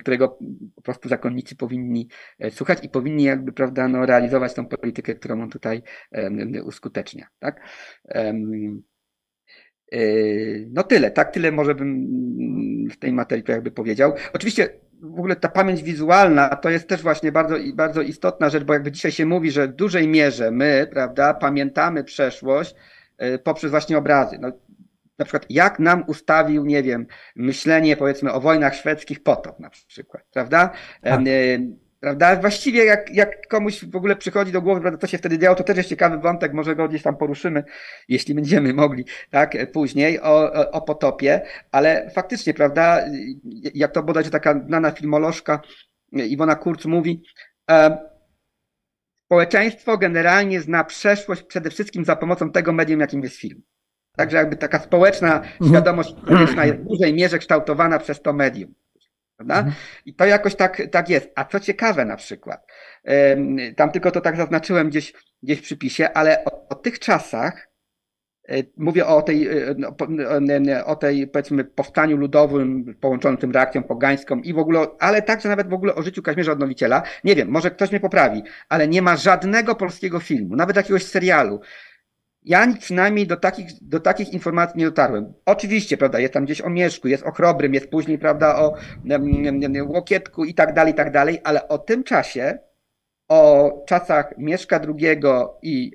którego 0.00 0.38
po 0.74 0.82
prostu 0.82 1.08
zakonnicy 1.08 1.56
powinni 1.56 2.08
e, 2.38 2.50
słuchać 2.50 2.78
i 2.84 2.88
powinni 2.88 3.24
jakby, 3.24 3.52
prawda, 3.52 3.88
no, 3.88 4.06
realizować 4.06 4.54
tą 4.54 4.66
politykę, 4.66 5.14
którą 5.14 5.42
on 5.42 5.50
tutaj 5.50 5.82
uskutecznia, 6.64 7.26
tak? 7.38 7.60
E, 8.08 8.34
no 10.70 10.82
tyle, 10.82 11.10
tak? 11.10 11.32
Tyle 11.32 11.52
może 11.52 11.74
bym 11.74 12.08
w 12.90 12.96
tej 12.96 13.12
materii 13.12 13.44
jakby 13.48 13.70
powiedział. 13.70 14.12
Oczywiście 14.32 14.68
w 15.00 15.18
ogóle 15.18 15.36
ta 15.36 15.48
pamięć 15.48 15.82
wizualna 15.82 16.48
to 16.48 16.70
jest 16.70 16.88
też 16.88 17.02
właśnie 17.02 17.32
bardzo, 17.32 17.56
bardzo 17.74 18.02
istotna 18.02 18.50
rzecz, 18.50 18.64
bo 18.64 18.72
jakby 18.72 18.92
dzisiaj 18.92 19.12
się 19.12 19.26
mówi, 19.26 19.50
że 19.50 19.68
w 19.68 19.72
dużej 19.72 20.08
mierze 20.08 20.50
my, 20.50 20.88
prawda, 20.92 21.34
pamiętamy 21.34 22.04
przeszłość 22.04 22.74
e, 23.18 23.38
poprzez 23.38 23.70
właśnie 23.70 23.98
obrazy. 23.98 24.38
No, 24.40 24.52
na 25.18 25.24
przykład 25.24 25.46
jak 25.50 25.78
nam 25.78 26.04
ustawił, 26.06 26.64
nie 26.64 26.82
wiem, 26.82 27.06
myślenie 27.36 27.96
powiedzmy 27.96 28.32
o 28.32 28.40
wojnach 28.40 28.74
szwedzkich 28.74 29.22
potop 29.22 29.60
na 29.60 29.70
przykład, 29.70 30.24
prawda? 30.32 30.70
Tak. 31.02 31.12
E, 32.04 32.16
Prawda? 32.16 32.36
Właściwie 32.36 32.84
jak, 32.84 33.14
jak 33.14 33.48
komuś 33.48 33.84
w 33.84 33.96
ogóle 33.96 34.16
przychodzi 34.16 34.52
do 34.52 34.62
głowy, 34.62 34.80
prawda, 34.80 34.98
co 34.98 35.06
się 35.06 35.18
wtedy 35.18 35.38
działo, 35.38 35.56
to 35.56 35.64
też 35.64 35.76
jest 35.76 35.88
ciekawy 35.88 36.18
wątek, 36.18 36.52
może 36.52 36.76
go 36.76 36.88
gdzieś 36.88 37.02
tam 37.02 37.16
poruszymy, 37.16 37.64
jeśli 38.08 38.34
będziemy 38.34 38.72
mogli, 38.74 39.04
tak, 39.30 39.72
później, 39.72 40.20
o, 40.20 40.52
o, 40.70 40.80
potopie, 40.82 41.40
ale 41.72 42.10
faktycznie, 42.10 42.54
prawda, 42.54 43.04
jak 43.74 43.92
to 43.92 44.02
bodajże 44.02 44.30
taka 44.30 44.60
znana 44.66 44.90
filmolożka 44.90 45.60
Iwona 46.12 46.54
Kurz 46.54 46.84
mówi, 46.84 47.22
e, 47.70 47.98
społeczeństwo 49.26 49.98
generalnie 49.98 50.60
zna 50.60 50.84
przeszłość 50.84 51.42
przede 51.42 51.70
wszystkim 51.70 52.04
za 52.04 52.16
pomocą 52.16 52.50
tego 52.50 52.72
medium, 52.72 53.00
jakim 53.00 53.22
jest 53.22 53.36
film. 53.36 53.62
Także 54.16 54.36
jakby 54.36 54.56
taka 54.56 54.78
społeczna 54.78 55.36
mhm. 55.36 55.70
świadomość 55.70 56.14
polityczna 56.26 56.64
jest 56.64 56.78
w 56.78 56.84
dużej 56.84 57.14
mierze 57.14 57.38
kształtowana 57.38 57.98
przez 57.98 58.22
to 58.22 58.32
medium. 58.32 58.74
Prawda? 59.36 59.58
Mhm. 59.58 59.74
I 60.06 60.14
to 60.14 60.24
jakoś 60.26 60.54
tak, 60.54 60.82
tak 60.90 61.08
jest. 61.08 61.30
A 61.34 61.44
co 61.44 61.60
ciekawe 61.60 62.04
na 62.04 62.16
przykład, 62.16 62.66
tam 63.76 63.90
tylko 63.90 64.10
to 64.10 64.20
tak 64.20 64.36
zaznaczyłem 64.36 64.88
gdzieś, 64.88 65.12
gdzieś 65.42 65.58
w 65.58 65.62
przypisie, 65.62 66.08
ale 66.14 66.44
o, 66.44 66.68
o 66.68 66.74
tych 66.74 66.98
czasach, 66.98 67.68
e, 68.48 68.54
mówię 68.76 69.06
o 69.06 69.22
tej, 69.22 69.48
e, 69.48 69.74
no, 69.78 69.96
e, 70.68 70.84
o 70.84 70.96
tej, 70.96 71.26
powiedzmy, 71.26 71.64
powstaniu 71.64 72.16
ludowym 72.16 72.94
połączonym 73.00 73.38
tym 73.38 73.52
reakcją 73.52 73.82
pogańską 73.82 74.40
i 74.40 74.54
w 74.54 74.58
ogóle, 74.58 74.86
ale 74.98 75.22
także 75.22 75.48
nawet 75.48 75.68
w 75.68 75.74
ogóle 75.74 75.94
o 75.94 76.02
życiu 76.02 76.22
Kaźmierza 76.22 76.52
Odnowiciela. 76.52 77.02
Nie 77.24 77.34
wiem, 77.34 77.48
może 77.48 77.70
ktoś 77.70 77.90
mnie 77.90 78.00
poprawi, 78.00 78.42
ale 78.68 78.88
nie 78.88 79.02
ma 79.02 79.16
żadnego 79.16 79.74
polskiego 79.74 80.20
filmu, 80.20 80.56
nawet 80.56 80.76
jakiegoś 80.76 81.04
serialu, 81.04 81.60
ja 82.44 82.74
przynajmniej 82.80 83.26
do 83.26 83.36
takich, 83.36 83.66
do 83.82 84.00
takich 84.00 84.32
informacji 84.32 84.78
nie 84.78 84.84
dotarłem. 84.84 85.34
Oczywiście, 85.46 85.96
prawda, 85.96 86.20
jest 86.20 86.34
tam 86.34 86.44
gdzieś 86.44 86.60
o 86.60 86.70
Mieszku, 86.70 87.08
jest 87.08 87.22
o 87.22 87.32
Chrobrym, 87.32 87.74
jest 87.74 87.90
później, 87.90 88.18
prawda, 88.18 88.56
o 88.56 88.74
Łokietku 89.86 90.44
i 90.44 90.54
tak 90.54 90.74
dalej, 90.74 90.92
i 90.92 90.96
tak 90.96 91.12
dalej, 91.12 91.40
ale 91.44 91.68
o 91.68 91.78
tym 91.78 92.04
czasie, 92.04 92.58
o 93.28 93.72
czasach 93.86 94.34
Mieszka 94.38 94.80
II 94.80 95.20
i 95.62 95.92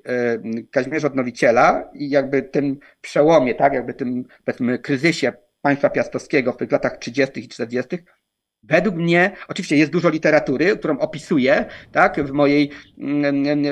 Kazimierza 0.70 1.06
Odnowiciela 1.06 1.90
i 1.94 2.10
jakby 2.10 2.42
tym 2.42 2.78
przełomie, 3.00 3.54
tak, 3.54 3.72
jakby 3.72 3.94
tym, 3.94 4.24
powiedzmy, 4.44 4.78
kryzysie 4.78 5.32
państwa 5.62 5.90
piastowskiego 5.90 6.52
w 6.52 6.56
tych 6.56 6.72
latach 6.72 6.98
30. 6.98 7.44
i 7.44 7.48
40., 7.48 7.98
Według 8.62 8.96
mnie, 8.96 9.30
oczywiście 9.48 9.76
jest 9.76 9.92
dużo 9.92 10.08
literatury, 10.08 10.76
którą 10.76 10.98
opisuję, 10.98 11.64
tak, 11.92 12.24
w 12.24 12.32
mojej, 12.32 12.70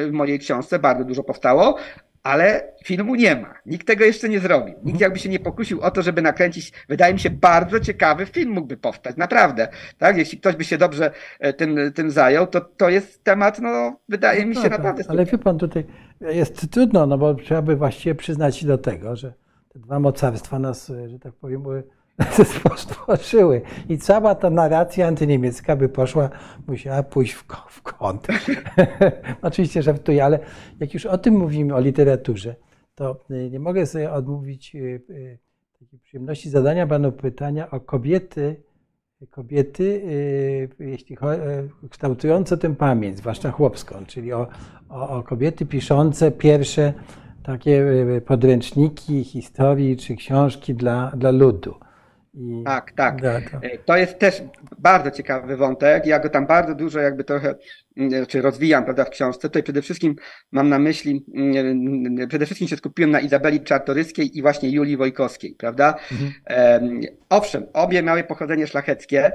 w 0.09 0.13
mojej 0.13 0.39
książce, 0.39 0.79
bardzo 0.79 1.05
dużo 1.05 1.25
powstało, 1.25 1.79
ale 2.23 2.73
filmu 2.85 3.15
nie 3.15 3.37
ma. 3.37 3.55
Nikt 3.67 3.87
tego 3.87 4.05
jeszcze 4.05 4.29
nie 4.29 4.41
zrobił. 4.41 4.75
Nikt 4.75 4.87
mhm. 4.87 5.01
jakby 5.01 5.19
się 5.19 5.29
nie 5.29 5.39
pokusił 5.39 5.81
o 5.81 5.91
to, 5.91 6.03
żeby 6.03 6.23
nakręcić, 6.23 6.73
wydaje 6.89 7.15
mi 7.15 7.21
się, 7.21 7.31
bardzo 7.31 7.81
ciekawy 7.81 8.27
film 8.27 8.51
mógłby 8.51 8.77
powstać, 8.77 9.17
naprawdę. 9.17 9.69
Tak? 9.99 10.17
Jeśli 10.17 10.39
ktoś 10.39 10.57
by 10.57 10.65
się 10.65 10.79
dobrze 10.79 11.11
e, 11.41 11.53
tym, 11.53 11.93
tym 11.95 12.11
zajął, 12.11 12.47
to 12.47 12.61
to 12.61 12.89
jest 12.89 13.25
temat, 13.25 13.59
no, 13.59 14.01
wydaje 14.09 14.41
no 14.41 14.47
mi 14.47 14.55
się 14.55 14.63
tak, 14.63 14.71
naprawdę. 14.71 15.05
Ale 15.09 15.25
wie 15.25 15.39
pan, 15.39 15.59
tutaj 15.59 15.85
jest 16.21 16.71
trudno, 16.71 17.07
no 17.07 17.19
bo 17.19 17.35
trzeba 17.35 17.63
by 17.63 17.77
właściwie 17.77 18.15
przyznać 18.15 18.57
się 18.57 18.67
do 18.67 18.79
tego, 18.79 19.17
że 19.17 19.33
te 19.69 19.79
dwa 19.79 20.01
mocarstwa 20.01 20.59
nas, 20.59 20.91
e, 20.91 21.09
że 21.09 21.19
tak 21.19 21.33
powiem, 21.33 21.63
były 21.63 21.83
stworzyły. 22.77 23.63
I 23.89 23.99
cała 23.99 24.35
ta 24.35 24.51
narracja 24.51 25.07
antyniemiecka 25.07 25.77
by 25.77 25.89
poszła, 25.89 26.31
musiała 26.67 27.03
pójść 27.03 27.33
w, 27.33 27.45
w 27.69 27.83
kąt. 27.83 28.27
Oczywiście 29.43 29.83
żartuję, 29.83 30.25
ale 30.25 30.39
jak 30.81 30.95
już 30.95 31.07
o 31.07 31.19
tym 31.19 31.35
mówimy, 31.35 31.75
o 31.75 31.81
literaturze, 31.81 32.55
to 32.95 33.25
y, 33.31 33.51
nie 33.51 33.61
mogę 33.61 33.87
sobie 33.87 34.13
odmówić 34.13 34.75
y, 34.75 34.79
y, 35.11 35.39
takiej 35.81 35.99
przyjemności 35.99 36.51
zadania 36.51 36.87
panu 36.87 37.13
pytania 37.13 37.71
o 37.71 37.81
kobiety 37.81 38.69
kobiety, 39.31 40.03
jeśli 40.79 41.17
kształtujące 41.91 42.59
tę 42.59 42.75
pamięć, 42.75 43.19
zwłaszcza 43.19 43.51
chłopską, 43.51 44.07
czyli 44.07 44.33
o, 44.33 44.49
o, 44.89 45.09
o 45.09 45.23
kobiety 45.23 45.67
piszące 45.67 46.31
pierwsze 46.31 46.93
takie 47.43 47.85
podręczniki 48.27 49.25
historii 49.25 49.97
czy 49.97 50.17
książki 50.17 50.75
dla, 50.75 51.13
dla 51.17 51.31
ludu. 51.31 51.75
I 52.39 52.63
tak, 52.65 52.93
tak. 52.93 53.21
To. 53.51 53.61
to 53.85 53.97
jest 53.97 54.19
też 54.19 54.43
bardzo 54.79 55.11
ciekawy 55.11 55.57
wątek. 55.57 56.07
Ja 56.07 56.19
go 56.19 56.29
tam 56.29 56.47
bardzo 56.47 56.75
dużo 56.75 57.01
jakby 57.01 57.25
trochę 57.25 57.55
mm, 57.97 58.27
czy 58.27 58.43
rozwijam 58.43 58.85
prawda, 58.85 59.05
w 59.05 59.11
książce. 59.11 59.49
Tutaj 59.49 59.63
przede 59.63 59.83
wszystkim 59.83 60.17
mam 60.53 60.69
na 60.69 60.79
myśli, 60.79 61.25
mm, 61.35 62.29
przede 62.29 62.47
wszystkim 62.47 62.69
się 62.69 62.77
skupiłem 62.77 63.11
na 63.11 63.21
Izabeli 63.21 63.61
Czartoryskiej 63.61 64.39
i 64.39 64.43
właśnie 64.43 64.71
Julii 64.71 64.97
Wojkowskiej, 64.97 65.55
prawda? 65.55 65.95
Mhm. 66.13 67.01
Owszem, 67.29 67.67
obie 67.73 68.03
miały 68.03 68.25
pochodzenie 68.25 68.67
szlacheckie. 68.67 69.33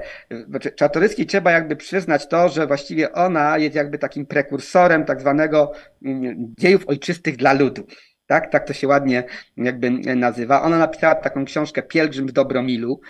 Znaczy, 0.48 0.72
Czartoryskiej 0.72 1.26
trzeba 1.26 1.50
jakby 1.50 1.76
przyznać 1.76 2.28
to, 2.28 2.48
że 2.48 2.66
właściwie 2.66 3.12
ona 3.12 3.58
jest 3.58 3.76
jakby 3.76 3.98
takim 3.98 4.26
prekursorem 4.26 5.04
tak 5.04 5.20
zwanego 5.20 5.72
mm, 6.04 6.54
dziejów 6.58 6.88
ojczystych 6.88 7.36
dla 7.36 7.52
ludu. 7.52 7.86
Tak, 8.26 8.50
tak 8.52 8.66
to 8.66 8.72
się 8.72 8.88
ładnie 8.88 9.24
jakby 9.56 9.90
nazywa. 10.16 10.62
Ona 10.62 10.78
napisała 10.78 11.14
taką 11.14 11.44
książkę 11.44 11.82
Pielgrzym 11.82 12.26
w 12.26 12.32
Dobromilu. 12.32 13.00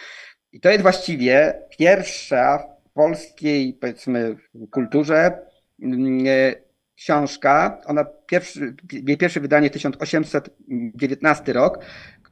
I 0.53 0.61
to 0.61 0.71
jest 0.71 0.83
właściwie 0.83 1.55
pierwsza 1.79 2.59
w 2.59 2.93
polskiej, 2.93 3.75
powiedzmy, 3.81 4.37
kulturze 4.71 5.39
mm, 5.83 6.27
e, 6.27 6.55
książka. 6.97 7.81
Ona 7.87 8.05
pierwszy, 8.27 8.75
jej 8.93 9.17
pierwsze 9.17 9.41
wydanie 9.41 9.71
1819 9.71 11.53
rok, 11.53 11.79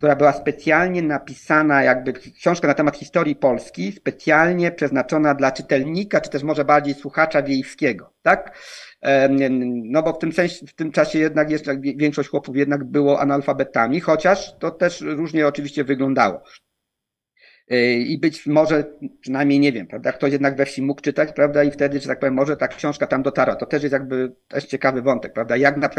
która 0.03 0.17
była 0.17 0.33
specjalnie 0.33 1.03
napisana, 1.03 1.83
jakby 1.83 2.13
książka 2.13 2.69
na 2.69 2.75
temat 2.75 2.97
historii 2.97 3.37
Polski, 3.37 3.93
specjalnie 3.93 4.73
przeznaczona 4.73 5.35
dla 5.35 5.53
czytelnika, 5.53 6.21
czy 6.21 6.31
też 6.31 6.43
może 6.43 6.65
bardziej 6.65 6.95
słuchacza 6.95 7.43
wiejskiego, 7.43 8.13
tak? 8.23 8.59
No 9.83 10.03
bo 10.03 10.13
w 10.13 10.19
tym 10.19 10.33
sensie, 10.33 10.67
w 10.67 10.73
tym 10.75 10.93
czasie 10.93 11.19
jednak 11.19 11.51
jeszcze 11.51 11.79
większość 11.79 12.29
chłopów 12.29 12.57
jednak 12.57 12.85
było 12.85 13.21
analfabetami, 13.21 14.01
chociaż 14.01 14.59
to 14.59 14.71
też 14.71 15.01
różnie 15.01 15.47
oczywiście 15.47 15.85
wyglądało. 15.85 16.43
E, 17.71 17.93
I 17.93 18.19
być 18.19 18.47
może, 18.47 18.85
przynajmniej 19.21 19.61
nie 19.61 19.73
wiem, 19.73 19.87
prawda, 19.87 20.13
ktoś 20.13 20.33
jednak 20.33 20.57
we 20.57 20.67
wsi 20.67 20.83
mógł 20.83 21.01
czytać, 21.01 21.33
prawda, 21.33 21.65
i 21.65 21.71
wtedy, 21.71 22.01
że 22.01 22.09
tak 22.09 22.19
powiem, 22.19 22.35
może 22.35 22.57
ta 22.57 22.69
książka 22.69 23.07
tam 23.07 23.23
dotarła. 23.23 23.57
To 23.57 23.67
też 23.67 23.83
jest 23.83 23.93
jakby 23.93 24.33
też 24.49 24.65
ciekawy 24.65 25.03
wątek, 25.03 25.33
prawda, 25.33 25.57
jak 25.57 25.77
na 25.77 25.91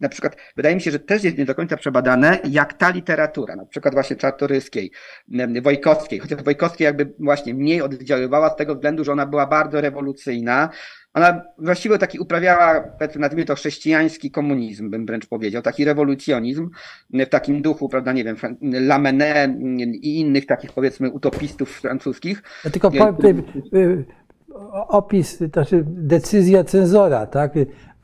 na 0.00 0.08
przykład 0.08 0.36
wydaje 0.56 0.74
mi 0.74 0.80
się, 0.80 0.90
że 0.90 0.98
też 0.98 1.24
jest 1.24 1.38
nie 1.38 1.44
do 1.44 1.54
końca 1.54 1.76
przebadane, 1.76 2.38
jak 2.44 2.72
ta 2.72 2.90
literatura, 2.90 3.56
na 3.56 3.66
przykład 3.66 3.94
właśnie 3.94 4.16
Czartoryskiej, 4.16 4.90
Wojkowskiej, 5.62 6.18
chociaż 6.18 6.42
Wojkowskiej 6.42 6.84
jakby 6.84 7.12
właśnie 7.18 7.54
mniej 7.54 7.82
oddziaływała 7.82 8.50
z 8.50 8.56
tego 8.56 8.74
względu, 8.74 9.04
że 9.04 9.12
ona 9.12 9.26
była 9.26 9.46
bardzo 9.46 9.80
rewolucyjna, 9.80 10.70
ona 11.14 11.42
właściwie 11.58 11.98
taki 11.98 12.18
uprawiała, 12.18 12.84
nazwijmy 13.16 13.44
to 13.44 13.54
chrześcijański 13.54 14.30
komunizm, 14.30 14.90
bym 14.90 15.06
wręcz 15.06 15.26
powiedział, 15.26 15.62
taki 15.62 15.84
rewolucjonizm 15.84 16.70
w 17.10 17.28
takim 17.28 17.62
duchu, 17.62 17.88
prawda, 17.88 18.12
nie 18.12 18.24
wiem, 18.24 18.36
Lamennais 18.62 19.50
i 19.92 20.20
innych 20.20 20.46
takich, 20.46 20.72
powiedzmy, 20.72 21.10
utopistów 21.10 21.70
francuskich. 21.80 22.42
Ja 22.64 22.70
tylko 22.70 22.90
powiem, 22.90 23.42
y, 23.74 24.04
opis, 24.88 25.38
to 25.38 25.46
znaczy 25.46 25.84
decyzja 25.86 26.64
cenzora, 26.64 27.26
tak, 27.26 27.52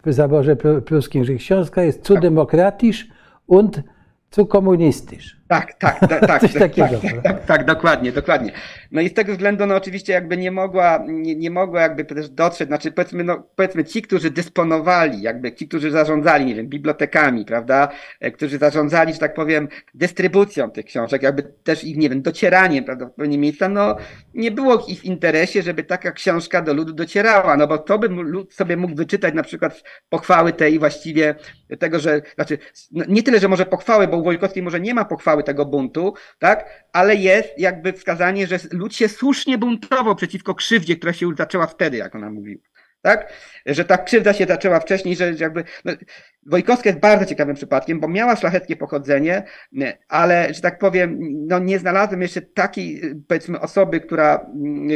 w 0.05 0.12
zaborze 0.12 0.57
pruskim, 0.85 1.24
że 1.24 1.35
książka 1.35 1.82
jest 1.82 2.07
zu 2.07 2.20
demokratisch 2.20 3.07
und 3.47 3.82
zu 4.31 4.47
kommunistisch. 4.47 5.39
Tak, 5.51 5.74
tak, 5.74 6.01
tak, 6.01 6.27
tak, 6.27 6.40
Coś 6.40 6.52
tak, 6.52 6.62
takiego, 6.62 7.01
tak, 7.01 7.22
tak, 7.22 7.44
tak, 7.44 7.64
dokładnie, 7.64 8.12
dokładnie. 8.12 8.52
No 8.93 9.01
i 9.01 9.09
z 9.09 9.14
tego 9.14 9.32
względu, 9.32 9.66
no 9.66 9.77
oczywiście 9.77 10.12
jakby 10.12 10.36
nie 10.36 10.51
mogła, 10.51 11.05
nie, 11.09 11.35
nie 11.36 11.51
mogła 11.51 11.81
jakby 11.81 12.05
też 12.05 12.28
dotrzeć, 12.28 12.68
znaczy 12.68 12.93
powiedzmy, 12.93 13.24
no 13.24 13.43
powiedzmy 13.56 13.85
ci, 13.85 14.02
którzy 14.02 14.31
dysponowali, 14.31 15.22
jakby 15.22 15.52
ci, 15.52 15.68
którzy 15.68 15.90
zarządzali, 15.90 16.44
nie 16.44 16.55
wiem, 16.55 16.66
bibliotekami, 16.66 17.44
prawda, 17.44 17.89
e, 18.20 18.31
którzy 18.31 18.59
zarządzali, 18.59 19.12
że 19.12 19.18
tak 19.18 19.35
powiem, 19.35 19.68
dystrybucją 19.94 20.70
tych 20.70 20.85
książek, 20.85 21.22
jakby 21.22 21.43
też 21.43 21.85
ich, 21.85 21.97
nie 21.97 22.09
wiem, 22.09 22.22
docieraniem, 22.22 22.85
prawda, 22.85 23.06
w 23.06 23.10
pewnie 23.10 23.39
miejsca, 23.39 23.68
no 23.68 23.97
nie 24.35 24.51
było 24.51 24.85
ich 24.89 25.01
w 25.01 25.05
interesie, 25.05 25.62
żeby 25.62 25.85
taka 25.85 26.12
książka 26.12 26.62
do 26.62 26.74
ludu 26.74 26.93
docierała, 26.93 27.56
no 27.56 27.66
bo 27.66 27.78
to 27.78 27.98
by 27.98 28.09
lud 28.09 28.55
sobie 28.55 28.77
mógł 28.77 28.94
wyczytać 28.94 29.35
na 29.35 29.43
przykład 29.43 29.82
pochwały 30.09 30.52
tej 30.52 30.78
właściwie 30.78 31.35
tego, 31.78 31.98
że, 31.98 32.22
znaczy, 32.35 32.59
no, 32.93 33.05
nie 33.09 33.22
tyle, 33.22 33.40
że 33.40 33.48
może 33.48 33.66
pochwały, 33.66 34.09
bo 34.09 34.16
u 34.16 34.22
Wojkowskiej 34.22 34.62
może 34.62 34.81
nie 34.81 34.94
ma 34.94 35.05
pochwały 35.05 35.39
tego 35.42 35.66
buntu, 35.66 36.14
tak? 36.38 36.84
Ale 36.92 37.16
jest 37.16 37.48
jakby 37.58 37.92
wskazanie, 37.92 38.46
że 38.46 38.58
lud 38.72 38.94
się 38.94 39.08
słusznie 39.08 39.58
buntował 39.58 40.16
przeciwko 40.16 40.54
krzywdzie, 40.54 40.96
która 40.96 41.12
się 41.12 41.30
zaczęła 41.38 41.66
wtedy, 41.66 41.96
jak 41.96 42.14
ona 42.14 42.30
mówiła. 42.30 42.62
Tak? 43.02 43.32
Że 43.66 43.84
ta 43.84 43.98
krzywda 43.98 44.32
się 44.32 44.46
zaczęła 44.46 44.80
wcześniej, 44.80 45.16
że 45.16 45.32
jakby. 45.38 45.64
No, 45.84 45.92
Wojkowska 46.46 46.88
jest 46.88 47.00
bardzo 47.00 47.26
ciekawym 47.26 47.56
przypadkiem, 47.56 48.00
bo 48.00 48.08
miała 48.08 48.36
szlacheckie 48.36 48.76
pochodzenie, 48.76 49.42
ale, 50.08 50.54
że 50.54 50.60
tak 50.60 50.78
powiem, 50.78 51.18
no 51.46 51.58
nie 51.58 51.78
znalazłem 51.78 52.22
jeszcze 52.22 52.42
takiej, 52.42 53.02
powiedzmy, 53.28 53.60
osoby, 53.60 54.00
która, 54.00 54.46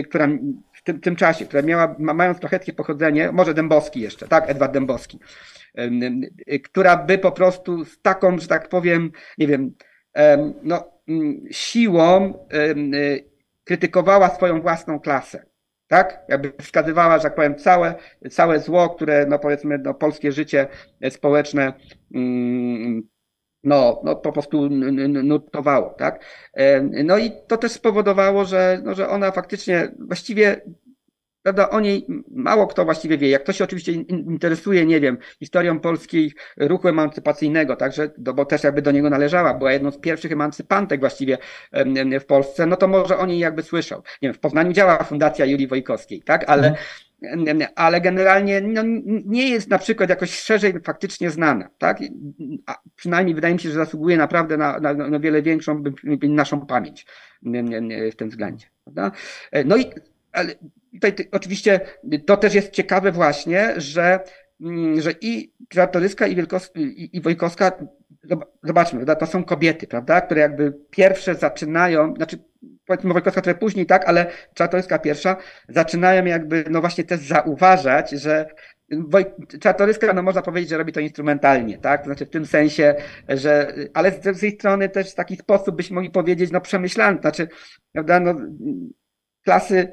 która 0.09 0.29
w 0.73 0.83
tym, 0.83 1.01
tym 1.01 1.17
czasie, 1.17 1.45
która 1.47 1.63
miała, 1.63 1.97
mając 1.99 2.39
szlacheckie 2.39 2.73
pochodzenie, 2.73 3.33
może 3.33 3.55
Dębowski 3.55 4.01
jeszcze, 4.01 4.29
tak? 4.29 4.51
Edward 4.51 4.73
Dębowski, 4.73 5.19
która 6.65 6.97
by 6.97 7.19
po 7.19 7.33
prostu 7.33 7.85
z 7.85 8.01
taką, 8.01 8.39
że 8.39 8.49
tak 8.49 8.69
powiem, 8.69 9.11
nie 9.39 9.47
wiem, 9.47 9.75
no, 10.63 10.85
mm, 11.09 11.45
siłą 11.51 12.35
y, 12.95 13.25
krytykowała 13.65 14.29
swoją 14.29 14.63
własną 14.63 15.01
klasę. 15.01 15.47
Tak? 15.89 16.25
Jakby 16.29 16.53
wskazywała, 16.63 17.19
że 17.19 17.23
tak 17.23 17.35
powiem, 17.35 17.57
całe, 17.57 17.95
całe 18.31 18.61
zło, 18.61 18.89
które, 18.89 19.27
no 19.27 19.39
powiedzmy, 19.39 19.79
no, 19.79 19.95
polskie 19.95 20.33
życie 20.33 20.67
społeczne 21.11 21.73
mm, 22.15 23.03
no, 23.65 24.01
no 24.05 24.17
po 24.17 24.33
prostu 24.33 24.69
nutowało, 25.09 25.91
tak? 25.91 26.25
No 27.05 27.19
i 27.19 27.33
to 27.47 27.57
też 27.57 27.73
spowodowało, 27.73 28.45
że, 28.45 28.81
no, 28.85 28.95
że 28.95 29.09
ona 29.09 29.31
faktycznie 29.31 29.89
właściwie 29.99 30.61
Prawda, 31.45 31.71
o 31.71 31.81
niej 31.81 32.07
mało 32.31 32.67
kto 32.67 32.85
właściwie 32.85 33.19
wie. 33.19 33.29
Jak 33.29 33.43
ktoś 33.43 33.57
się 33.57 33.65
oczywiście 33.65 33.93
interesuje, 33.93 34.87
nie 34.87 35.01
wiem, 35.01 35.19
historią 35.39 35.81
polskiej 35.81 36.33
ruchu 36.57 36.89
emancypacyjnego, 36.89 37.77
także, 37.77 38.11
no 38.19 38.35
bo 38.35 38.45
też 38.45 38.65
jakby 38.65 38.83
do 38.83 38.91
niego 38.91 39.11
należała, 39.11 39.55
była 39.55 39.73
jedną 39.73 39.91
z 39.91 39.99
pierwszych 39.99 40.33
emancypantek 40.33 41.01
właściwie 41.01 41.39
w 42.21 42.25
Polsce, 42.25 42.67
no 42.67 42.77
to 42.77 42.89
może 42.89 43.19
o 43.19 43.27
niej 43.27 43.39
jakby 43.39 43.63
słyszał. 43.63 44.03
Nie 44.23 44.29
wiem, 44.29 44.35
w 44.35 44.39
Poznaniu 44.39 44.73
działa 44.73 45.05
Fundacja 45.05 45.45
Julii 45.47 45.67
Wojkowskiej, 45.67 46.23
tak, 46.23 46.45
ale, 46.47 46.77
mhm. 47.23 47.71
ale 47.75 48.01
generalnie 48.01 48.61
no, 48.61 48.83
nie 49.25 49.49
jest 49.49 49.71
na 49.71 49.79
przykład 49.79 50.11
jakoś 50.11 50.31
szerzej 50.39 50.75
faktycznie 50.85 51.31
znana, 51.31 51.69
tak? 51.79 51.99
A 52.67 52.79
przynajmniej 52.97 53.35
wydaje 53.35 53.55
mi 53.55 53.61
się, 53.61 53.69
że 53.69 53.75
zasługuje 53.75 54.17
naprawdę 54.17 54.57
na, 54.57 54.81
na, 54.81 54.95
na 54.95 55.19
wiele 55.19 55.43
większą 55.43 55.83
naszą 56.23 56.67
pamięć 56.67 57.07
w 58.13 58.17
tym 58.17 58.29
względzie, 58.29 58.67
prawda? 58.85 59.11
E, 59.53 59.65
no 59.65 59.77
i 59.77 59.91
ale 60.33 60.55
tutaj 61.01 61.29
oczywiście 61.33 61.81
to 62.27 62.37
też 62.37 62.55
jest 62.55 62.71
ciekawe 62.71 63.13
właśnie, 63.13 63.75
że, 63.77 64.21
mm, 64.61 65.01
że 65.01 65.13
i 65.21 65.55
Czartoryska 65.69 66.27
i, 66.27 66.37
Wielkos, 66.37 66.71
i, 66.75 67.17
i 67.17 67.21
Wojkowska, 67.21 67.73
zobaczmy, 68.63 69.07
to 69.07 69.27
są 69.27 69.45
kobiety, 69.45 69.87
prawda, 69.87 70.21
które 70.21 70.41
jakby 70.41 70.73
pierwsze 70.91 71.35
zaczynają, 71.35 72.15
znaczy 72.15 72.39
powiedzmy 72.87 73.13
Wojkowska 73.13 73.41
trochę 73.41 73.59
później, 73.59 73.87
tak, 73.87 74.09
ale 74.09 74.27
Czartoryska 74.55 74.99
pierwsza, 74.99 75.37
zaczynają 75.69 76.25
jakby, 76.25 76.65
no 76.71 76.81
właśnie 76.81 77.05
też 77.05 77.21
zauważać, 77.21 78.11
że 78.11 78.47
Woj... 78.91 79.25
Czartoryska, 79.61 80.13
no 80.13 80.23
można 80.23 80.43
powiedzieć, 80.43 80.71
że 80.71 80.79
robi 80.79 80.93
to 80.93 81.01
instrumentalnie, 81.01 81.79
tak? 81.79 82.05
Znaczy 82.05 82.27
w 82.27 82.31
tym 82.31 82.47
sensie, 82.47 82.95
że, 83.29 83.75
ale 83.95 84.13
z 84.13 84.21
drugiej 84.21 84.51
strony 84.51 84.89
też 84.89 85.13
w 85.13 85.15
taki 85.15 85.37
sposób 85.37 85.77
byśmy 85.77 85.95
mogli 85.95 86.11
powiedzieć, 86.11 86.51
no 86.51 86.61
przemyślany, 86.61 87.19
znaczy, 87.21 87.49
prawda, 87.93 88.21
no 88.21 88.35
klasy 89.45 89.93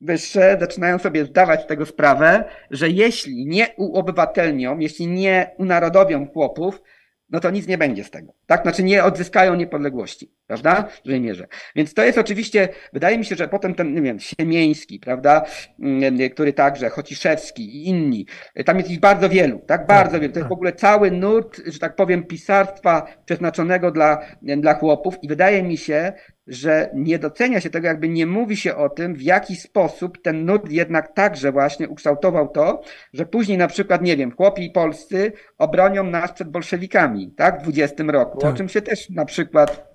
wyższe 0.00 0.56
zaczynają 0.60 0.98
sobie 0.98 1.24
zdawać 1.24 1.62
z 1.62 1.66
tego 1.66 1.86
sprawę, 1.86 2.44
że 2.70 2.88
jeśli 2.88 3.46
nie 3.46 3.68
uobywatelnią, 3.76 4.78
jeśli 4.78 5.06
nie 5.06 5.54
unarodowią 5.58 6.26
chłopów, 6.26 6.82
no 7.30 7.40
to 7.40 7.50
nic 7.50 7.66
nie 7.66 7.78
będzie 7.78 8.04
z 8.04 8.10
tego. 8.10 8.32
Tak? 8.46 8.62
Znaczy 8.62 8.82
nie 8.82 9.04
odzyskają 9.04 9.54
niepodległości, 9.54 10.34
prawda? 10.50 10.82
W 10.82 11.02
dużej 11.02 11.20
mierze. 11.20 11.46
Więc 11.76 11.94
to 11.94 12.04
jest 12.04 12.18
oczywiście, 12.18 12.68
wydaje 12.92 13.18
mi 13.18 13.24
się, 13.24 13.36
że 13.36 13.48
potem 13.48 13.74
ten, 13.74 13.94
nie 13.94 14.02
wiem, 14.02 14.20
Siemieński, 14.20 14.98
prawda? 14.98 15.42
Mm, 15.80 16.30
który 16.30 16.52
także, 16.52 16.88
Chociszewski 16.88 17.76
i 17.76 17.88
inni. 17.88 18.26
Tam 18.66 18.78
jest 18.78 18.90
ich 18.90 19.00
bardzo 19.00 19.28
wielu, 19.28 19.58
tak? 19.66 19.86
Bardzo 19.86 20.12
tak, 20.12 20.20
wielu. 20.20 20.32
To 20.32 20.38
jest 20.38 20.46
w 20.46 20.48
tak. 20.48 20.58
ogóle 20.58 20.72
cały 20.72 21.10
nurt, 21.10 21.60
że 21.66 21.78
tak 21.78 21.96
powiem, 21.96 22.24
pisarstwa 22.24 23.06
przeznaczonego 23.24 23.90
dla, 23.90 24.18
dla 24.42 24.74
chłopów 24.74 25.14
i 25.22 25.28
wydaje 25.28 25.62
mi 25.62 25.76
się, 25.76 26.12
że 26.46 26.90
nie 26.94 27.18
docenia 27.18 27.60
się 27.60 27.70
tego, 27.70 27.86
jakby 27.86 28.08
nie 28.08 28.26
mówi 28.26 28.56
się 28.56 28.76
o 28.76 28.88
tym, 28.88 29.14
w 29.14 29.22
jaki 29.22 29.56
sposób 29.56 30.22
ten 30.22 30.44
nurt 30.44 30.70
jednak 30.70 31.14
także 31.14 31.52
właśnie 31.52 31.88
ukształtował 31.88 32.48
to, 32.48 32.82
że 33.12 33.26
później 33.26 33.58
na 33.58 33.68
przykład, 33.68 34.02
nie 34.02 34.16
wiem, 34.16 34.32
chłopi 34.36 34.70
polscy 34.70 35.32
obronią 35.58 36.04
nas 36.04 36.32
przed 36.32 36.50
bolszewikami, 36.50 37.34
tak, 37.36 37.60
w 37.60 37.62
20 37.62 38.04
roku, 38.04 38.38
tak. 38.38 38.54
o 38.54 38.56
czym 38.56 38.68
się 38.68 38.82
też 38.82 39.10
na 39.10 39.24
przykład 39.24 39.89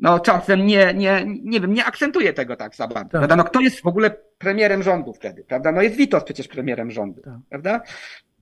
no 0.00 0.20
czasem 0.20 0.66
nie, 0.66 0.94
nie, 0.94 1.24
nie 1.26 1.60
wiem, 1.60 1.74
nie 1.74 1.84
akcentuje 1.84 2.32
tego 2.32 2.56
tak 2.56 2.74
za 2.74 2.88
bardzo. 2.88 3.10
Tak. 3.10 3.20
Prawda? 3.20 3.36
No 3.36 3.44
kto 3.44 3.60
jest 3.60 3.80
w 3.80 3.86
ogóle 3.86 4.10
premierem 4.38 4.82
rządu 4.82 5.12
wtedy, 5.12 5.44
prawda? 5.44 5.72
No 5.72 5.82
jest 5.82 5.96
Witos 5.96 6.24
przecież 6.24 6.48
premierem 6.48 6.90
rządu, 6.90 7.22
tak. 7.22 7.34
prawda? 7.48 7.80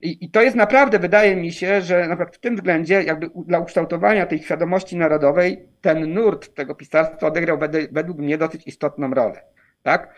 I, 0.03 0.25
I 0.25 0.31
to 0.31 0.43
jest 0.43 0.57
naprawdę, 0.57 0.99
wydaje 0.99 1.37
mi 1.37 1.53
się, 1.53 1.81
że 1.81 2.01
na 2.09 2.17
przykład 2.17 2.37
w 2.37 2.41
tym 2.41 2.57
względzie, 2.57 3.03
jakby 3.03 3.31
dla 3.47 3.59
ukształtowania 3.59 4.27
tej 4.27 4.39
świadomości 4.39 4.97
narodowej, 4.97 5.69
ten 5.81 6.15
nurt 6.15 6.55
tego 6.55 6.75
pisarstwa 6.75 7.27
odegrał 7.27 7.59
według 7.93 8.19
mnie 8.19 8.39
dosyć 8.39 8.67
istotną 8.67 9.15
rolę. 9.15 9.43
Tak? 9.83 10.15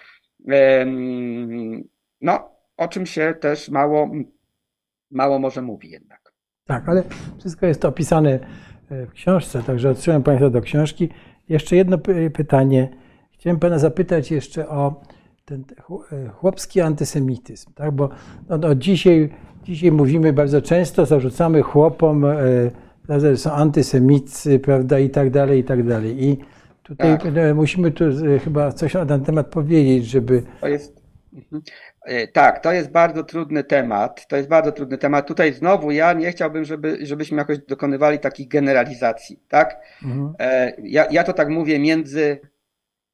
No, 2.21 2.51
o 2.77 2.89
czym 2.89 3.07
się 3.07 3.35
też 3.41 3.69
mało, 3.69 4.11
mało 5.11 5.39
może 5.39 5.63
mówi 5.63 5.91
jednak. 5.91 6.33
Tak, 6.67 6.89
ale 6.89 7.03
wszystko 7.39 7.67
jest 7.67 7.85
opisane 7.85 8.39
e, 8.91 9.07
w 9.07 9.13
książce, 9.13 9.63
także 9.63 9.91
odsyłam 9.91 10.23
Państwa 10.23 10.51
do 10.51 10.61
książki. 10.61 11.09
Jeszcze 11.51 11.77
jedno 11.77 11.99
pytanie. 12.35 12.89
Chciałem 13.31 13.59
Pana 13.59 13.79
zapytać 13.79 14.31
jeszcze 14.31 14.69
o 14.69 15.01
ten 15.45 15.65
e, 16.13 16.29
chłopski 16.29 16.81
antysemityzm, 16.81 17.73
tak? 17.75 17.93
bo 17.93 18.09
no, 18.49 18.59
no 18.59 18.75
dzisiaj, 18.75 19.31
dzisiaj 19.65 19.93
mówimy 19.93 20.33
bardzo 20.33 20.63
często, 20.63 21.07
zarzucamy 21.07 21.63
chłopom, 21.63 22.25
e, 22.25 23.21
że 23.21 23.37
są 23.37 23.53
antysemicy, 23.53 24.59
prawda, 24.59 24.99
i 24.99 25.11
tak 25.11 25.31
dalej, 25.31 25.61
i 25.61 25.65
tak 25.65 25.87
dalej. 25.87 26.25
I 26.25 26.39
tutaj 26.83 27.19
tak. 27.19 27.35
No, 27.35 27.55
musimy 27.55 27.91
tu 27.91 28.05
e, 28.05 28.39
chyba 28.39 28.73
coś 28.73 28.95
na 28.95 29.07
ten 29.07 29.25
temat 29.25 29.47
powiedzieć, 29.47 30.07
żeby... 30.07 30.43
To 30.61 30.69
jest... 30.69 31.03
Mhm. 32.07 32.29
Tak, 32.33 32.63
to 32.63 32.73
jest 32.73 32.91
bardzo 32.91 33.25
trudny 33.25 33.65
temat. 33.65 34.27
To 34.27 34.37
jest 34.37 34.49
bardzo 34.49 34.73
trudny 34.73 34.99
temat. 34.99 35.27
Tutaj 35.27 35.53
znowu 35.53 35.91
ja 35.91 36.13
nie 36.13 36.31
chciałbym, 36.31 36.65
żeby, 36.65 36.99
żebyśmy 37.03 37.39
jakoś 37.39 37.59
dokonywali 37.59 38.19
takich 38.19 38.49
generalizacji, 38.49 39.41
tak? 39.49 39.81
Mhm. 40.05 40.35
Ja, 40.83 41.07
ja 41.11 41.25
to 41.25 41.33
tak 41.33 41.49
mówię 41.49 41.79
między, 41.79 42.41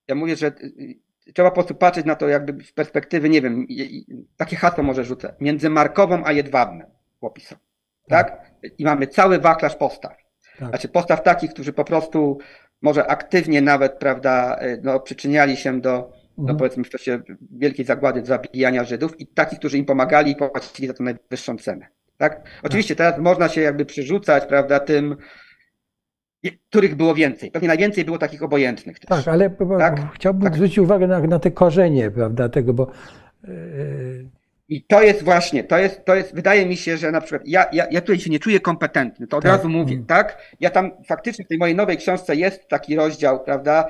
ja 0.09 0.15
mówię, 0.15 0.37
że 0.37 0.53
trzeba 1.35 1.51
po 1.51 1.55
prostu 1.55 1.75
patrzeć 1.75 2.07
na 2.07 2.17
to 2.17 2.29
jakby 2.29 2.65
z 2.65 2.73
perspektywy, 2.73 3.29
nie 3.29 3.43
wiem, 3.43 3.67
takie 4.37 4.57
hasło 4.57 4.85
może 4.85 5.05
rzucę, 5.05 5.35
między 5.41 5.71
markową 5.71 6.23
a 6.25 6.33
jedwabnym 6.33 6.87
opisem. 7.21 7.59
Tak? 8.09 8.31
tak? 8.31 8.51
I 8.79 8.85
mamy 8.85 9.07
cały 9.07 9.39
wachlarz 9.39 9.77
postaw. 9.77 10.17
Tak. 10.59 10.69
Znaczy 10.69 10.89
postaw 10.89 11.23
takich, 11.23 11.51
którzy 11.51 11.73
po 11.73 11.85
prostu 11.85 12.39
może 12.83 13.07
aktywnie 13.07 13.63
nawet, 13.63 13.99
prawda, 13.99 14.57
e, 14.57 14.79
no, 14.83 15.01
przyczyniali 15.01 15.57
się 15.57 15.81
do. 15.81 16.13
No, 16.39 16.55
powiedzmy 16.55 16.85
w 16.85 16.91
czasie 16.91 17.23
wielkiej 17.51 17.87
zagłady 17.87 18.25
zabijania 18.25 18.85
Żydów 18.85 19.21
i 19.21 19.27
takich, 19.27 19.59
którzy 19.59 19.79
im 19.79 19.85
pomagali 19.85 20.33
i 20.33 20.37
płacili 20.37 20.89
za 20.89 20.95
to 20.95 21.05
najwyższą 21.05 21.59
cenę. 21.59 21.87
Tak? 22.17 22.49
Oczywiście 22.63 22.97
teraz 22.97 23.19
można 23.19 23.49
się 23.49 23.61
jakby 23.61 23.85
przerzucać, 23.85 24.47
prawda, 24.47 24.81
tym, 24.81 25.17
których 26.71 26.95
było 26.95 27.15
więcej. 27.15 27.51
Pewnie 27.51 27.69
najwięcej 27.69 28.05
było 28.05 28.19
takich 28.19 28.43
obojętnych 28.43 28.99
też. 28.99 29.09
Tak, 29.09 29.29
ale 29.29 29.51
tak? 29.79 30.01
chciałbym 30.15 30.43
tak. 30.43 30.55
zwrócić 30.55 30.79
uwagę 30.79 31.07
na, 31.07 31.21
na, 31.21 31.39
te 31.39 31.51
korzenie, 31.51 32.11
prawda, 32.11 32.49
tego, 32.49 32.75
bo... 32.75 32.91
Yy... 33.45 34.36
I 34.69 34.85
to 34.85 35.03
jest 35.03 35.23
właśnie, 35.23 35.65
to 35.65 35.79
jest, 35.79 36.05
to 36.05 36.15
jest, 36.15 36.35
wydaje 36.35 36.67
mi 36.67 36.77
się, 36.77 36.97
że 36.97 37.13
na 37.13 37.21
przykład 37.21 37.43
ja, 37.45 37.67
ja, 37.73 37.87
ja 37.91 38.01
tutaj 38.01 38.19
się 38.19 38.31
nie 38.31 38.39
czuję 38.39 38.61
kompetentny, 38.61 39.27
to 39.27 39.37
od 39.37 39.43
tak. 39.43 39.53
razu 39.53 39.69
mówię, 39.69 39.95
mm. 39.95 40.07
tak? 40.07 40.39
Ja 40.61 40.71
tam 40.71 40.91
faktycznie 41.05 41.45
w 41.45 41.49
tej 41.49 41.59
mojej 41.59 41.75
nowej 41.75 41.97
książce 41.97 42.37
jest 42.37 42.69
taki 42.69 42.97
rozdział, 42.97 43.45
prawda, 43.45 43.89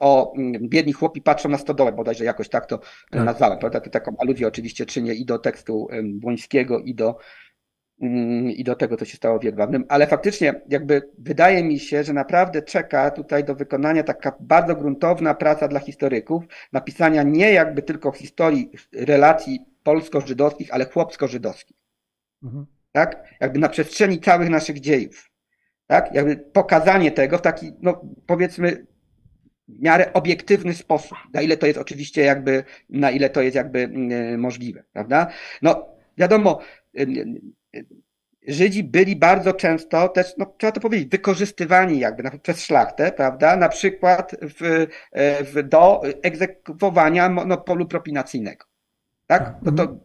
o 0.00 0.34
biedni 0.60 0.92
chłopi 0.92 1.22
patrzą 1.22 1.48
na 1.48 1.58
stodołę, 1.58 1.92
bodajże 1.92 2.24
jakoś 2.24 2.48
tak 2.48 2.66
to 2.66 2.80
tak. 3.10 3.24
nazwałem, 3.24 3.58
prawda? 3.58 3.80
To 3.80 3.90
taką 3.90 4.16
aluzję 4.18 4.48
oczywiście 4.48 4.86
czynię 4.86 5.14
i 5.14 5.24
do 5.24 5.38
tekstu 5.38 5.88
Błońskiego, 6.02 6.78
i 6.78 6.94
do 6.94 7.04
Mm, 7.08 7.20
i 8.56 8.64
do 8.64 8.74
tego, 8.74 8.96
co 8.96 9.04
się 9.04 9.16
stało 9.16 9.38
w 9.38 9.44
Jedwabnym, 9.44 9.84
ale 9.88 10.06
faktycznie 10.06 10.60
jakby 10.68 11.02
wydaje 11.18 11.64
mi 11.64 11.78
się, 11.78 12.04
że 12.04 12.12
naprawdę 12.12 12.62
czeka 12.62 13.10
tutaj 13.10 13.44
do 13.44 13.54
wykonania 13.54 14.02
taka 14.02 14.36
bardzo 14.40 14.76
gruntowna 14.76 15.34
praca 15.34 15.68
dla 15.68 15.80
historyków, 15.80 16.44
napisania 16.72 17.22
nie 17.22 17.52
jakby 17.52 17.82
tylko 17.82 18.12
historii 18.12 18.70
relacji 18.92 19.60
polsko-żydowskich, 19.82 20.74
ale 20.74 20.84
chłopsko-żydowskich. 20.84 21.76
Mhm. 22.42 22.66
Tak? 22.92 23.24
Jakby 23.40 23.58
na 23.58 23.68
przestrzeni 23.68 24.20
całych 24.20 24.50
naszych 24.50 24.80
dziejów. 24.80 25.30
Tak? 25.86 26.14
Jakby 26.14 26.36
pokazanie 26.36 27.10
tego 27.10 27.38
w 27.38 27.42
taki, 27.42 27.72
no 27.82 28.00
powiedzmy, 28.26 28.86
w 29.68 29.82
miarę 29.82 30.12
obiektywny 30.12 30.74
sposób. 30.74 31.18
Na 31.34 31.42
ile 31.42 31.56
to 31.56 31.66
jest 31.66 31.78
oczywiście 31.78 32.22
jakby, 32.22 32.64
na 32.88 33.10
ile 33.10 33.30
to 33.30 33.42
jest 33.42 33.56
jakby 33.56 33.78
mm, 33.78 34.40
możliwe, 34.40 34.84
prawda? 34.92 35.26
No, 35.62 35.86
wiadomo, 36.18 36.60
Żydzi 38.48 38.84
byli 38.84 39.16
bardzo 39.16 39.52
często 39.52 40.08
też, 40.08 40.34
no, 40.38 40.54
trzeba 40.58 40.72
to 40.72 40.80
powiedzieć, 40.80 41.08
wykorzystywani 41.08 41.98
jakby 41.98 42.38
przez 42.42 42.64
szlachtę, 42.64 43.12
prawda? 43.12 43.56
Na 43.56 43.68
przykład 43.68 44.36
w, 44.42 44.86
w, 45.52 45.68
do 45.68 46.02
egzekwowania 46.22 47.28
monopolu 47.28 47.86
propinacyjnego. 47.86 48.64
Tak? 49.26 49.54
No 49.62 49.72
to, 49.72 49.96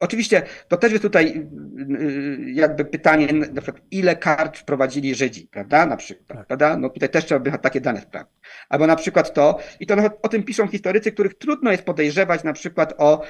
Oczywiście 0.00 0.42
to 0.68 0.76
też 0.76 0.92
jest 0.92 1.02
tutaj 1.02 1.26
y, 1.26 2.02
y, 2.02 2.50
jakby 2.52 2.84
pytanie, 2.84 3.28
na 3.32 3.62
przykład 3.62 3.84
ile 3.90 4.16
kart 4.16 4.58
wprowadzili 4.58 5.14
Żydzi, 5.14 5.48
prawda? 5.50 5.86
Na 5.86 5.96
przykład, 5.96 6.38
tak. 6.38 6.46
prawda? 6.46 6.76
No 6.76 6.90
tutaj 6.90 7.08
też 7.08 7.24
trzeba 7.24 7.40
by 7.40 7.58
takie 7.58 7.80
dane 7.80 8.00
sprawdzić. 8.00 8.34
Albo 8.68 8.86
na 8.86 8.96
przykład 8.96 9.34
to, 9.34 9.58
i 9.80 9.86
to 9.86 9.96
o 10.22 10.28
tym 10.28 10.42
piszą 10.42 10.68
historycy, 10.68 11.12
których 11.12 11.34
trudno 11.34 11.70
jest 11.70 11.82
podejrzewać 11.82 12.44
na 12.44 12.52
przykład 12.52 12.94
o, 12.98 13.22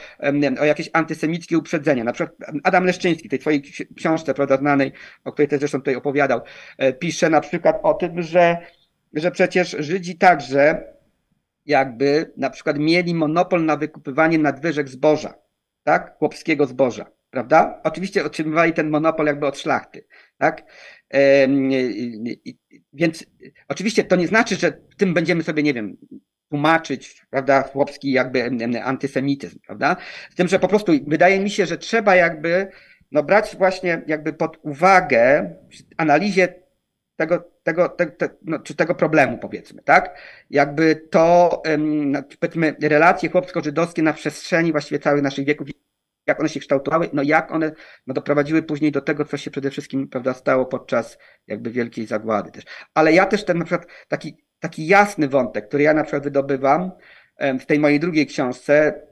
o 0.60 0.64
jakieś 0.64 0.90
antysemickie 0.92 1.58
uprzedzenia. 1.58 2.04
Na 2.04 2.12
przykład 2.12 2.36
Adam 2.64 2.84
Leszczyński, 2.84 3.28
tej 3.28 3.40
swojej 3.40 3.62
książce, 3.96 4.34
prawda, 4.34 4.56
znanej, 4.56 4.92
o 5.24 5.32
której 5.32 5.48
też 5.48 5.58
zresztą 5.60 5.78
tutaj 5.78 5.96
opowiadał, 5.96 6.40
e, 6.78 6.92
pisze 6.92 7.30
na 7.30 7.40
przykład 7.40 7.80
o 7.82 7.94
tym, 7.94 8.22
że, 8.22 8.56
że 9.14 9.30
przecież 9.30 9.76
Żydzi 9.78 10.18
także 10.18 10.92
jakby 11.66 12.32
na 12.36 12.50
przykład 12.50 12.78
mieli 12.78 13.14
monopol 13.14 13.64
na 13.64 13.76
wykupywanie 13.76 14.38
nadwyżek 14.38 14.88
zboża 14.88 15.34
tak, 15.82 16.16
chłopskiego 16.18 16.66
zboża, 16.66 17.10
prawda? 17.30 17.80
Oczywiście 17.84 18.24
otrzymywali 18.24 18.72
ten 18.72 18.90
monopol 18.90 19.26
jakby 19.26 19.46
od 19.46 19.58
szlachty, 19.58 20.06
tak? 20.38 20.62
Więc 22.92 23.26
oczywiście 23.68 24.04
to 24.04 24.16
nie 24.16 24.26
znaczy, 24.26 24.56
że 24.56 24.72
tym 24.96 25.14
będziemy 25.14 25.42
sobie, 25.42 25.62
nie 25.62 25.74
wiem, 25.74 25.96
tłumaczyć, 26.48 27.26
prawda, 27.30 27.62
chłopski 27.62 28.12
jakby 28.12 28.50
antysemityzm, 28.84 29.58
prawda? 29.66 29.96
Z 30.30 30.34
tym, 30.34 30.48
że 30.48 30.58
po 30.58 30.68
prostu 30.68 30.92
wydaje 31.06 31.40
mi 31.40 31.50
się, 31.50 31.66
że 31.66 31.78
trzeba 31.78 32.16
jakby 32.16 32.68
no, 33.12 33.22
brać 33.22 33.56
właśnie 33.56 34.02
jakby 34.06 34.32
pod 34.32 34.58
uwagę 34.62 35.54
w 35.70 35.76
analizie 35.96 36.54
tego, 37.16 37.49
tego, 37.62 37.88
te, 37.88 38.06
te, 38.06 38.28
no, 38.42 38.58
czy 38.58 38.74
tego 38.74 38.94
problemu, 38.94 39.38
powiedzmy, 39.38 39.82
tak? 39.82 40.18
Jakby 40.50 40.96
to, 41.10 41.62
no, 41.78 42.22
powiedzmy, 42.40 42.76
relacje 42.82 43.28
chłopsko-żydowskie 43.30 44.02
na 44.02 44.12
przestrzeni 44.12 44.72
właściwie 44.72 44.98
całych 44.98 45.22
naszych 45.22 45.46
wieków, 45.46 45.68
jak 46.26 46.40
one 46.40 46.48
się 46.48 46.60
kształtowały, 46.60 47.10
no 47.12 47.22
jak 47.22 47.52
one 47.52 47.72
no, 48.06 48.14
doprowadziły 48.14 48.62
później 48.62 48.92
do 48.92 49.00
tego, 49.00 49.24
co 49.24 49.36
się 49.36 49.50
przede 49.50 49.70
wszystkim, 49.70 50.08
prawda, 50.08 50.34
stało 50.34 50.66
podczas 50.66 51.18
jakby 51.46 51.70
wielkiej 51.70 52.06
zagłady 52.06 52.50
też. 52.50 52.64
Ale 52.94 53.12
ja 53.12 53.26
też 53.26 53.44
ten 53.44 53.58
na 53.58 53.64
przykład 53.64 53.88
taki, 54.08 54.36
taki 54.60 54.86
jasny 54.86 55.28
wątek, 55.28 55.68
który 55.68 55.82
ja 55.82 55.94
na 55.94 56.02
przykład 56.02 56.22
wydobywam 56.22 56.90
w 57.60 57.66
tej 57.66 57.78
mojej 57.78 58.00
drugiej 58.00 58.26
książce 58.26 59.02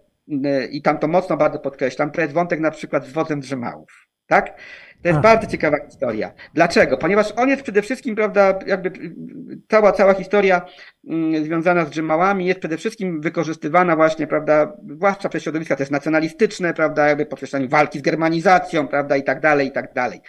i 0.70 0.82
tam 0.82 0.98
to 0.98 1.08
mocno 1.08 1.36
bardzo 1.36 1.58
podkreślam, 1.58 2.10
to 2.10 2.20
jest 2.20 2.32
wątek 2.32 2.60
na 2.60 2.70
przykład 2.70 3.06
z 3.06 3.12
wozem 3.12 3.40
Drzymałów, 3.40 4.07
tak? 4.28 4.54
To 5.02 5.08
jest 5.08 5.20
bardzo 5.20 5.46
ciekawa 5.46 5.76
historia. 5.86 6.32
Dlaczego? 6.54 6.98
Ponieważ 6.98 7.32
on 7.36 7.48
jest 7.48 7.62
przede 7.62 7.82
wszystkim, 7.82 8.16
prawda, 8.16 8.58
jakby 8.66 8.90
cała, 9.68 9.92
cała 9.92 10.14
historia 10.14 10.62
mm, 11.08 11.44
związana 11.44 11.84
z 11.84 11.90
Drzymałami 11.90 12.46
jest 12.46 12.60
przede 12.60 12.76
wszystkim 12.76 13.20
wykorzystywana 13.20 13.96
właśnie, 13.96 14.26
prawda, 14.26 14.72
zwłaszcza 14.90 15.28
przez 15.28 15.42
środowiska 15.42 15.76
też 15.76 15.90
nacjonalistyczne, 15.90 16.74
prawda, 16.74 17.08
jakby 17.08 17.26
podkreślanie 17.26 17.68
walki 17.68 17.98
z 17.98 18.02
germanizacją, 18.02 18.88
prawda, 18.88 19.16
i 19.16 19.22
tak 19.22 19.40
dalej, 19.40 19.68
i 19.68 19.72
tak 19.72 19.92
dalej. 19.92 20.20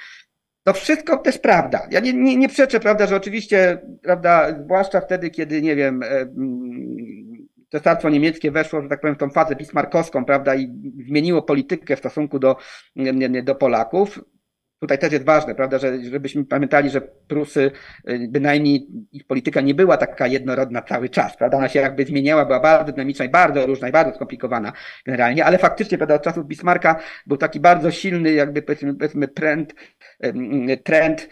To 0.63 0.73
wszystko 0.73 1.17
też 1.17 1.37
prawda. 1.37 1.87
Ja 1.91 1.99
nie, 1.99 2.13
nie, 2.13 2.35
nie 2.35 2.49
przeczę, 2.49 2.79
prawda, 2.79 3.07
że 3.07 3.15
oczywiście, 3.15 3.81
prawda, 4.01 4.59
zwłaszcza 4.63 5.01
wtedy, 5.01 5.29
kiedy, 5.29 5.61
nie 5.61 5.75
wiem, 5.75 6.03
e, 6.03 6.07
mm, 6.07 6.35
cesarstwo 7.69 8.09
niemieckie 8.09 8.51
weszło, 8.51 8.81
że 8.81 8.89
tak 8.89 9.01
powiem, 9.01 9.15
w 9.15 9.19
tą 9.19 9.29
fazę 9.29 9.55
bismarkowską, 9.55 10.25
prawda, 10.25 10.55
i 10.55 10.67
zmieniło 11.07 11.41
politykę 11.41 11.95
w 11.95 11.99
stosunku 11.99 12.39
do, 12.39 12.55
do 13.43 13.55
Polaków. 13.55 14.19
Tutaj 14.79 14.99
też 14.99 15.13
jest 15.13 15.25
ważne, 15.25 15.55
prawda, 15.55 15.79
że, 15.79 16.03
żebyśmy 16.03 16.45
pamiętali, 16.45 16.89
że 16.89 17.01
Prusy, 17.01 17.71
y, 18.09 18.27
bynajmniej 18.29 18.87
ich 19.11 19.27
polityka 19.27 19.61
nie 19.61 19.73
była 19.73 19.97
taka 19.97 20.27
jednorodna 20.27 20.81
cały 20.81 21.09
czas, 21.09 21.37
prawda? 21.37 21.57
Ona 21.57 21.69
się 21.69 21.79
jakby 21.79 22.05
zmieniała, 22.05 22.45
była 22.45 22.59
bardzo 22.59 22.91
dynamiczna 22.91 23.25
i 23.25 23.29
bardzo 23.29 23.65
różna 23.65 23.89
i 23.89 23.91
bardzo 23.91 24.15
skomplikowana 24.15 24.73
generalnie, 25.05 25.45
ale 25.45 25.57
faktycznie, 25.57 25.97
prawda, 25.97 26.15
od 26.15 26.23
czasów 26.23 26.45
Bismarcka 26.45 26.99
był 27.25 27.37
taki 27.37 27.59
bardzo 27.59 27.91
silny, 27.91 28.31
jakby 28.31 28.61
powiedzmy, 28.61 28.95
powiedzmy 28.95 29.27
trend, 29.27 29.73
trend, 30.83 31.29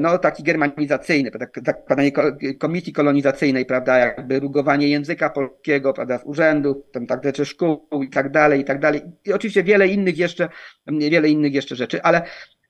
no 0.00 0.18
taki 0.18 0.42
germanizacyjny, 0.42 1.30
prawda, 1.30 1.60
zakładanie 1.66 2.12
komisji 2.58 2.92
kolonizacyjnej, 2.92 3.66
prawda, 3.66 3.98
jakby 3.98 4.40
rugowanie 4.40 4.88
języka 4.88 5.30
polskiego, 5.30 5.92
prawda, 5.92 6.18
z 6.18 6.24
urzędów, 6.24 6.76
tam 6.92 7.06
tak 7.06 7.24
rzeczy 7.24 7.44
szkół 7.44 7.88
i 8.02 8.08
tak 8.10 8.30
dalej, 8.30 8.60
i 8.60 8.64
tak 8.64 8.78
dalej. 8.78 9.02
I 9.24 9.32
oczywiście 9.32 9.62
wiele 9.62 9.88
innych 9.88 10.18
jeszcze, 10.18 10.48
wiele 10.86 11.28
innych 11.28 11.54
jeszcze 11.54 11.76
rzeczy, 11.76 12.02
ale 12.02 12.22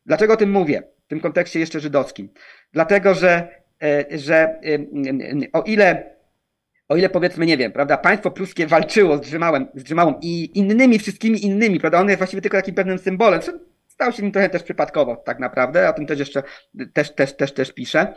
Dlaczego 0.09 0.33
o 0.33 0.37
tym 0.37 0.51
mówię? 0.51 0.83
W 1.05 1.09
tym 1.09 1.21
kontekście 1.21 1.61
jeszcze 1.61 1.81
żydowskim. 1.81 2.29
Dlatego, 2.73 3.15
że 3.15 3.49
że 4.11 4.61
o 5.53 5.63
ile 5.63 6.19
o 6.89 6.97
ile 6.97 7.09
powiedzmy, 7.09 7.47
nie 7.47 7.57
wiem, 7.57 7.73
prawda, 7.73 7.97
państwo 7.97 8.31
pruskie 8.31 8.67
walczyło 8.67 9.17
z 9.17 9.21
Drzymałem, 9.21 9.69
z 9.75 9.83
Drzymałą 9.83 10.15
i 10.23 10.59
innymi 10.59 10.99
wszystkimi 10.99 11.45
innymi, 11.45 11.81
prawda, 11.81 12.01
on 12.01 12.09
jest 12.09 12.19
właściwie 12.19 12.43
tylko 12.43 12.57
takim 12.57 12.75
pewnym 12.75 12.99
symbolem, 12.99 13.41
stał 13.89 14.13
się 14.13 14.23
nim 14.23 14.33
trochę 14.33 14.49
też 14.49 14.63
przypadkowo 14.63 15.17
tak 15.17 15.39
naprawdę, 15.39 15.89
o 15.89 15.93
tym 15.93 16.07
też 16.07 16.19
jeszcze 16.19 16.43
też, 16.93 17.15
też, 17.15 17.37
też, 17.37 17.55
też 17.55 17.73
piszę, 17.73 18.15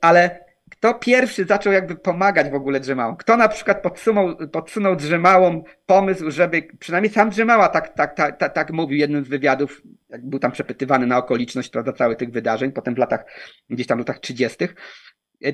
ale 0.00 0.44
kto 0.70 0.94
pierwszy 0.94 1.44
zaczął 1.44 1.72
jakby 1.72 1.96
pomagać 1.96 2.50
w 2.50 2.54
ogóle 2.54 2.80
Drzymałom? 2.80 3.16
Kto 3.16 3.36
na 3.36 3.48
przykład 3.48 3.82
podsunął, 3.82 4.36
podsunął 4.48 4.96
Drzymałom 4.96 5.62
pomysł, 5.86 6.30
żeby, 6.30 6.62
przynajmniej 6.78 7.12
sam 7.12 7.30
Drzymała 7.30 7.68
tak, 7.68 7.94
tak, 7.94 8.14
tak, 8.14 8.36
tak, 8.36 8.54
tak 8.54 8.72
mówił 8.72 8.98
jednym 8.98 9.24
z 9.24 9.28
wywiadów, 9.28 9.82
jak 10.08 10.26
był 10.26 10.38
tam 10.38 10.52
przepytywany 10.52 11.06
na 11.06 11.18
okoliczność 11.18 11.68
prawda, 11.70 11.92
całych 11.92 12.18
tych 12.18 12.30
wydarzeń, 12.30 12.72
potem 12.72 12.94
w 12.94 12.98
latach, 12.98 13.24
gdzieś 13.70 13.86
tam 13.86 13.98
w 13.98 14.00
latach 14.00 14.18
30., 14.18 14.56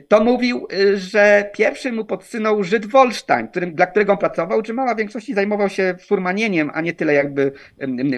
to 0.09 0.25
mówił, 0.25 0.67
że 0.95 1.51
pierwszy 1.55 1.93
mu 1.93 2.05
podsunął 2.05 2.63
Żyd 2.63 2.87
Wolsztań, 2.87 3.49
którym, 3.49 3.75
dla 3.75 3.87
którego 3.87 4.13
on 4.13 4.19
pracował. 4.19 4.63
Drzymała 4.63 4.95
w 4.95 4.99
większości 4.99 5.35
zajmował 5.35 5.69
się 5.69 5.95
furmanieniem, 6.07 6.71
a 6.75 6.81
nie 6.81 6.93
tyle 6.93 7.15
jakby 7.15 7.53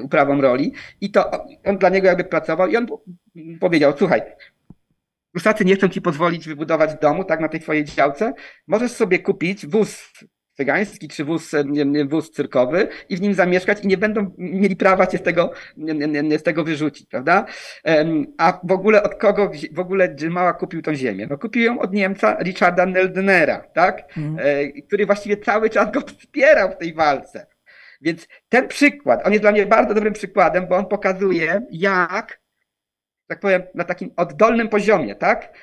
uprawą 0.02 0.40
roli. 0.40 0.72
I 1.00 1.10
to 1.10 1.30
on 1.64 1.78
dla 1.78 1.88
niego 1.88 2.06
jakby 2.06 2.24
pracował 2.24 2.68
i 2.68 2.76
on 2.76 2.86
powiedział, 3.60 3.94
słuchaj, 3.98 4.22
Prusacy 5.32 5.64
nie 5.64 5.76
chcą 5.76 5.88
ci 5.88 6.02
pozwolić 6.02 6.48
wybudować 6.48 6.94
domu, 7.00 7.24
tak, 7.24 7.40
na 7.40 7.48
tej 7.48 7.60
twojej 7.60 7.84
działce. 7.84 8.34
Możesz 8.66 8.92
sobie 8.92 9.18
kupić 9.18 9.66
wóz 9.66 10.12
cygański 10.56 11.08
czy 11.08 11.24
wóz, 11.24 11.52
wóz 12.08 12.30
cyrkowy 12.30 12.88
i 13.08 13.16
w 13.16 13.20
nim 13.20 13.34
zamieszkać 13.34 13.84
i 13.84 13.86
nie 13.86 13.98
będą 13.98 14.34
mieli 14.38 14.76
prawa 14.76 15.06
cię 15.06 15.18
z 15.18 15.22
tego, 15.22 15.52
z 16.38 16.42
tego 16.42 16.64
wyrzucić, 16.64 17.06
prawda? 17.06 17.46
A 18.38 18.60
w 18.64 18.72
ogóle 18.72 19.02
od 19.02 19.14
kogo 19.14 19.50
w 19.72 19.78
ogóle 19.78 20.14
Dżymała 20.14 20.52
kupił 20.52 20.82
tą 20.82 20.94
ziemię? 20.94 21.26
No 21.30 21.38
kupił 21.38 21.62
ją 21.62 21.78
od 21.78 21.92
Niemca 21.92 22.36
Richarda 22.42 22.86
Neldnera, 22.86 23.58
tak? 23.74 24.02
Mm. 24.16 24.36
Który 24.86 25.06
właściwie 25.06 25.36
cały 25.36 25.70
czas 25.70 25.90
go 25.92 26.00
wspierał 26.00 26.70
w 26.70 26.76
tej 26.76 26.94
walce. 26.94 27.46
Więc 28.00 28.28
ten 28.48 28.68
przykład, 28.68 29.26
on 29.26 29.32
jest 29.32 29.42
dla 29.42 29.52
mnie 29.52 29.66
bardzo 29.66 29.94
dobrym 29.94 30.12
przykładem, 30.12 30.66
bo 30.66 30.76
on 30.76 30.86
pokazuje, 30.86 31.62
jak 31.70 32.40
tak 33.26 33.40
powiem, 33.40 33.62
na 33.74 33.84
takim 33.84 34.10
oddolnym 34.16 34.68
poziomie, 34.68 35.14
tak? 35.14 35.58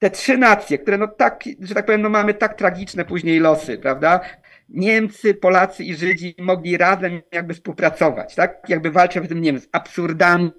Te 0.00 0.10
trzy 0.10 0.38
nacje, 0.38 0.78
które 0.78 0.98
no 0.98 1.08
tak, 1.08 1.44
że 1.60 1.74
tak 1.74 1.86
powiem, 1.86 2.02
no 2.02 2.08
mamy 2.08 2.34
tak 2.34 2.54
tragiczne 2.54 3.04
później 3.04 3.40
losy, 3.40 3.78
prawda? 3.78 4.20
Niemcy, 4.68 5.34
Polacy 5.34 5.84
i 5.84 5.94
Żydzi 5.94 6.34
mogli 6.38 6.76
razem 6.76 7.20
jakby 7.32 7.54
współpracować, 7.54 8.34
tak? 8.34 8.68
Jakby 8.68 8.90
walczyć 8.90 9.22
w 9.22 9.28
tym, 9.28 9.40
nie 9.40 9.52
wiem, 9.52 9.60
z 9.60 9.68
absurdami 9.72 10.50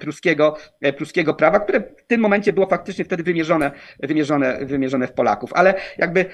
pruskiego, 0.00 0.56
e, 0.80 0.92
pruskiego 0.92 1.34
prawa, 1.34 1.60
które 1.60 1.80
w 1.80 2.06
tym 2.06 2.20
momencie 2.20 2.52
było 2.52 2.66
faktycznie 2.66 3.04
wtedy 3.04 3.22
wymierzone, 3.22 3.70
wymierzone, 4.00 4.66
wymierzone 4.66 5.06
w 5.06 5.12
Polaków. 5.12 5.50
Ale 5.52 5.74
jakby 5.98 6.24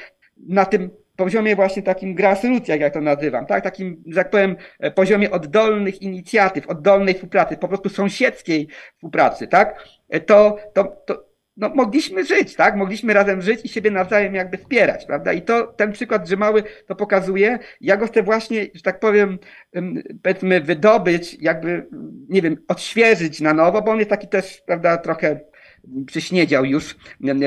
na 0.49 0.65
tym 0.65 0.91
poziomie 1.17 1.57
właśnie 1.57 1.83
takim 1.83 2.15
grassroots, 2.15 2.69
jak 2.69 2.81
ja 2.81 2.91
to 2.91 3.01
nazywam, 3.01 3.47
tak? 3.47 3.65
Takim, 3.65 4.03
że 4.07 4.15
tak 4.15 4.31
powiem, 4.31 4.57
e, 4.81 4.91
poziomie 4.91 5.31
oddolnych 5.31 6.03
inicjatyw, 6.03 6.67
oddolnej 6.69 7.15
współpracy, 7.15 7.57
po 7.57 7.69
prostu 7.69 7.89
sąsiedzkiej 7.89 8.69
współpracy, 8.95 9.47
tak? 9.49 9.85
E, 10.09 10.21
to, 10.21 10.57
to, 10.75 10.85
to 11.07 11.28
no, 11.59 11.69
mogliśmy 11.75 12.25
żyć, 12.25 12.55
tak? 12.55 12.77
Mogliśmy 12.77 13.15
razem 13.15 13.43
żyć 13.43 13.61
i 13.65 13.69
siebie 13.69 13.91
nawzajem 13.91 14.35
jakby 14.35 14.59
wspierać, 14.59 15.07
prawda? 15.07 15.33
I 15.33 15.43
to 15.43 15.67
ten 15.67 15.93
przykład 15.93 16.23
Drzymały 16.23 16.63
to 16.87 16.95
pokazuje. 16.95 17.59
Ja 17.81 17.97
go 17.97 18.07
chcę 18.07 18.23
właśnie, 18.23 18.67
że 18.75 18.83
tak 18.83 19.01
powiem, 19.01 19.39
powiedzmy, 20.23 20.61
wydobyć, 20.61 21.37
jakby, 21.41 21.87
nie 22.29 22.43
wiem, 22.43 22.57
odświeżyć 22.69 23.41
na 23.41 23.55
nowo, 23.55 23.83
bo 23.83 23.93
on 23.93 23.99
jest 23.99 24.11
taki 24.11 24.29
też, 24.29 24.63
prawda, 24.67 24.97
trochę 24.97 25.41
przyśniedział 26.07 26.65
już 26.65 26.97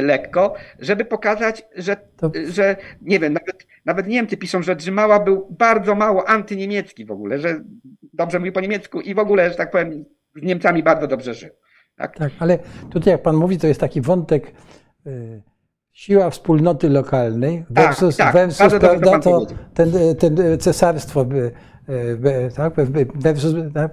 lekko, 0.02 0.56
żeby 0.80 1.06
pokazać, 1.06 1.64
że, 1.76 1.98
to... 2.18 2.32
że 2.48 2.76
nie 3.02 3.20
wiem, 3.20 3.34
nawet, 3.34 3.68
nawet 3.86 4.08
Niemcy 4.08 4.38
piszą, 4.38 4.64
że 4.64 4.76
Drzymała 4.76 5.20
był 5.20 5.48
bardzo 5.60 5.96
mało 5.96 6.30
antyniemiecki 6.30 7.06
w 7.06 7.12
ogóle, 7.12 7.40
że 7.40 7.62
dobrze 8.14 8.40
mówił 8.40 8.54
po 8.54 8.62
niemiecku 8.62 9.02
i 9.02 9.14
w 9.14 9.20
ogóle, 9.20 9.50
że 9.50 9.56
tak 9.56 9.72
powiem, 9.72 10.06
z 10.36 10.42
Niemcami 10.42 10.84
bardzo 10.84 11.08
dobrze 11.08 11.34
żył. 11.34 11.50
Tak, 11.96 12.18
tak 12.18 12.32
ale 12.40 12.60
tutaj 12.90 13.12
jak 13.12 13.22
pan 13.22 13.36
mówi, 13.36 13.58
to 13.58 13.68
jest 13.68 13.80
taki 13.80 14.02
wątek 14.02 14.54
y, 15.08 15.42
siła 15.92 16.30
wspólnoty 16.30 16.90
lokalnej 16.90 17.66
tak, 17.74 17.86
versus, 17.86 18.18
tak, 18.18 18.34
versus 18.34 18.74
prawda, 18.80 19.20
to, 19.20 19.46
ten, 19.74 19.92
ten 20.20 20.60
cesarstwo 20.60 21.26
by, 21.26 21.52
y, 21.90 22.18
by, 22.18 22.50
tak, 22.56 22.74
versus, 23.16 23.56
tak, 23.74 23.92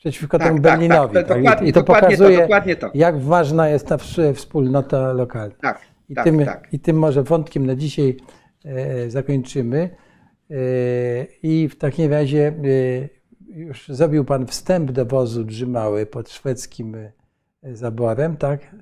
przeciwko 0.00 0.38
tak, 0.38 0.46
temu 0.46 0.60
tak, 0.60 0.72
Berlinowi. 0.72 1.14
Tak, 1.14 1.28
tak, 1.28 1.44
tak. 1.44 1.62
I, 1.62 1.72
to 1.72 1.84
pokazuje, 1.84 2.48
to, 2.48 2.76
to. 2.80 2.90
jak 2.94 3.20
ważna 3.20 3.68
jest 3.68 3.86
ta 3.86 3.98
wspólnota 4.34 5.12
lokalna. 5.12 5.54
Tak, 5.60 5.80
I, 6.08 6.14
tym, 6.14 6.46
I 6.72 6.80
tym 6.80 6.98
może 6.98 7.22
wątkiem 7.22 7.66
na 7.66 7.74
dzisiaj 7.74 8.16
e, 8.64 9.10
zakończymy. 9.10 9.90
E, 10.50 10.54
I 11.42 11.68
w 11.68 11.78
takim 11.78 12.12
razie 12.12 12.48
e, 12.48 13.19
już 13.54 13.88
zrobił 13.88 14.24
Pan 14.24 14.46
wstęp 14.46 14.90
do 14.90 15.06
wozu 15.06 15.44
Drzymały 15.44 16.06
pod 16.06 16.30
szwedzkim 16.30 16.94
e, 16.94 17.12
zaborem, 17.62 18.36
tak? 18.36 18.76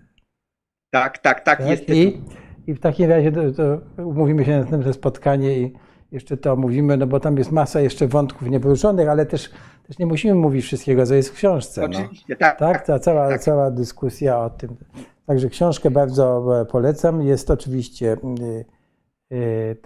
Tak, 0.90 1.19
tak, 1.19 1.45
tak. 1.45 1.66
Jest 1.66 1.89
I, 1.89 2.23
I 2.66 2.74
w 2.74 2.81
takim 2.81 3.11
razie 3.11 3.32
to, 3.32 3.53
to 3.53 3.81
umówimy 4.05 4.45
się 4.45 4.51
na 4.51 4.61
następne 4.61 4.93
spotkanie 4.93 5.59
i 5.59 5.73
jeszcze 6.12 6.36
to 6.36 6.53
omówimy, 6.53 6.97
no 6.97 7.07
bo 7.07 7.20
tam 7.20 7.39
jest 7.39 7.53
masa 7.53 7.81
jeszcze 7.81 8.09
wątków 8.09 8.51
nieporuszonych, 8.51 9.09
ale 9.09 9.27
też 9.27 9.51
też 9.89 9.99
nie 9.99 10.07
musimy 10.07 10.35
mówić 10.35 10.65
wszystkiego, 10.65 11.07
co 11.07 11.15
jest 11.15 11.28
w 11.28 11.35
książce. 11.35 11.81
No. 11.81 11.86
Oczywiście, 11.99 12.24
no. 12.28 12.36
tak. 12.36 12.59
Tak, 12.59 12.86
ta 12.86 12.99
cała, 12.99 13.28
tak. 13.28 13.40
cała 13.40 13.70
dyskusja 13.70 14.39
o 14.39 14.51
tym. 14.51 14.77
Także 15.27 15.49
książkę 15.49 15.90
bardzo 15.90 16.61
e, 16.61 16.65
polecam. 16.65 17.23
Jest 17.23 17.51
oczywiście. 17.51 18.16
Yy, 19.31 19.36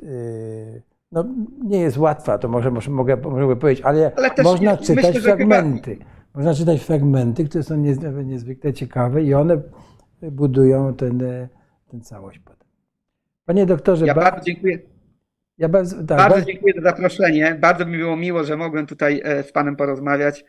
yy, 0.03 0.83
no, 1.13 1.25
nie 1.65 1.81
jest 1.81 1.97
łatwa, 1.97 2.39
to 2.39 2.49
może, 2.49 2.71
może 2.71 2.91
mogę, 2.91 3.17
mogę 3.17 3.57
powiedzieć, 3.57 3.85
ale, 3.85 4.13
ale 4.17 4.31
można 4.43 4.77
czytać 4.77 5.05
myślę, 5.05 5.21
fragmenty. 5.21 5.97
Chyba... 5.97 6.11
Można 6.35 6.55
czytać 6.55 6.83
fragmenty, 6.83 7.45
które 7.45 7.65
są 7.65 7.77
niezwykle 8.25 8.73
ciekawe 8.73 9.23
i 9.23 9.35
one 9.35 9.63
budują 10.23 10.95
ten, 10.95 11.23
ten 11.91 12.01
całość 12.01 12.39
potem. 12.39 12.69
Panie 13.45 13.67
doktorze. 13.67 14.07
Ja 14.07 14.15
bardzo 14.15 14.45
dziękuję. 14.45 14.79
Ja 15.59 15.69
bez, 15.69 15.97
tak, 15.97 16.19
bardzo 16.19 16.37
bez... 16.37 16.47
dziękuję 16.47 16.75
za 16.77 16.83
zaproszenie. 16.83 17.57
Bardzo 17.61 17.87
mi 17.87 17.99
było 17.99 18.17
miło, 18.17 18.45
że 18.45 18.57
mogłem 18.57 18.87
tutaj 18.87 19.23
e, 19.25 19.43
z 19.43 19.53
Panem 19.53 19.77
porozmawiać. 19.77 20.45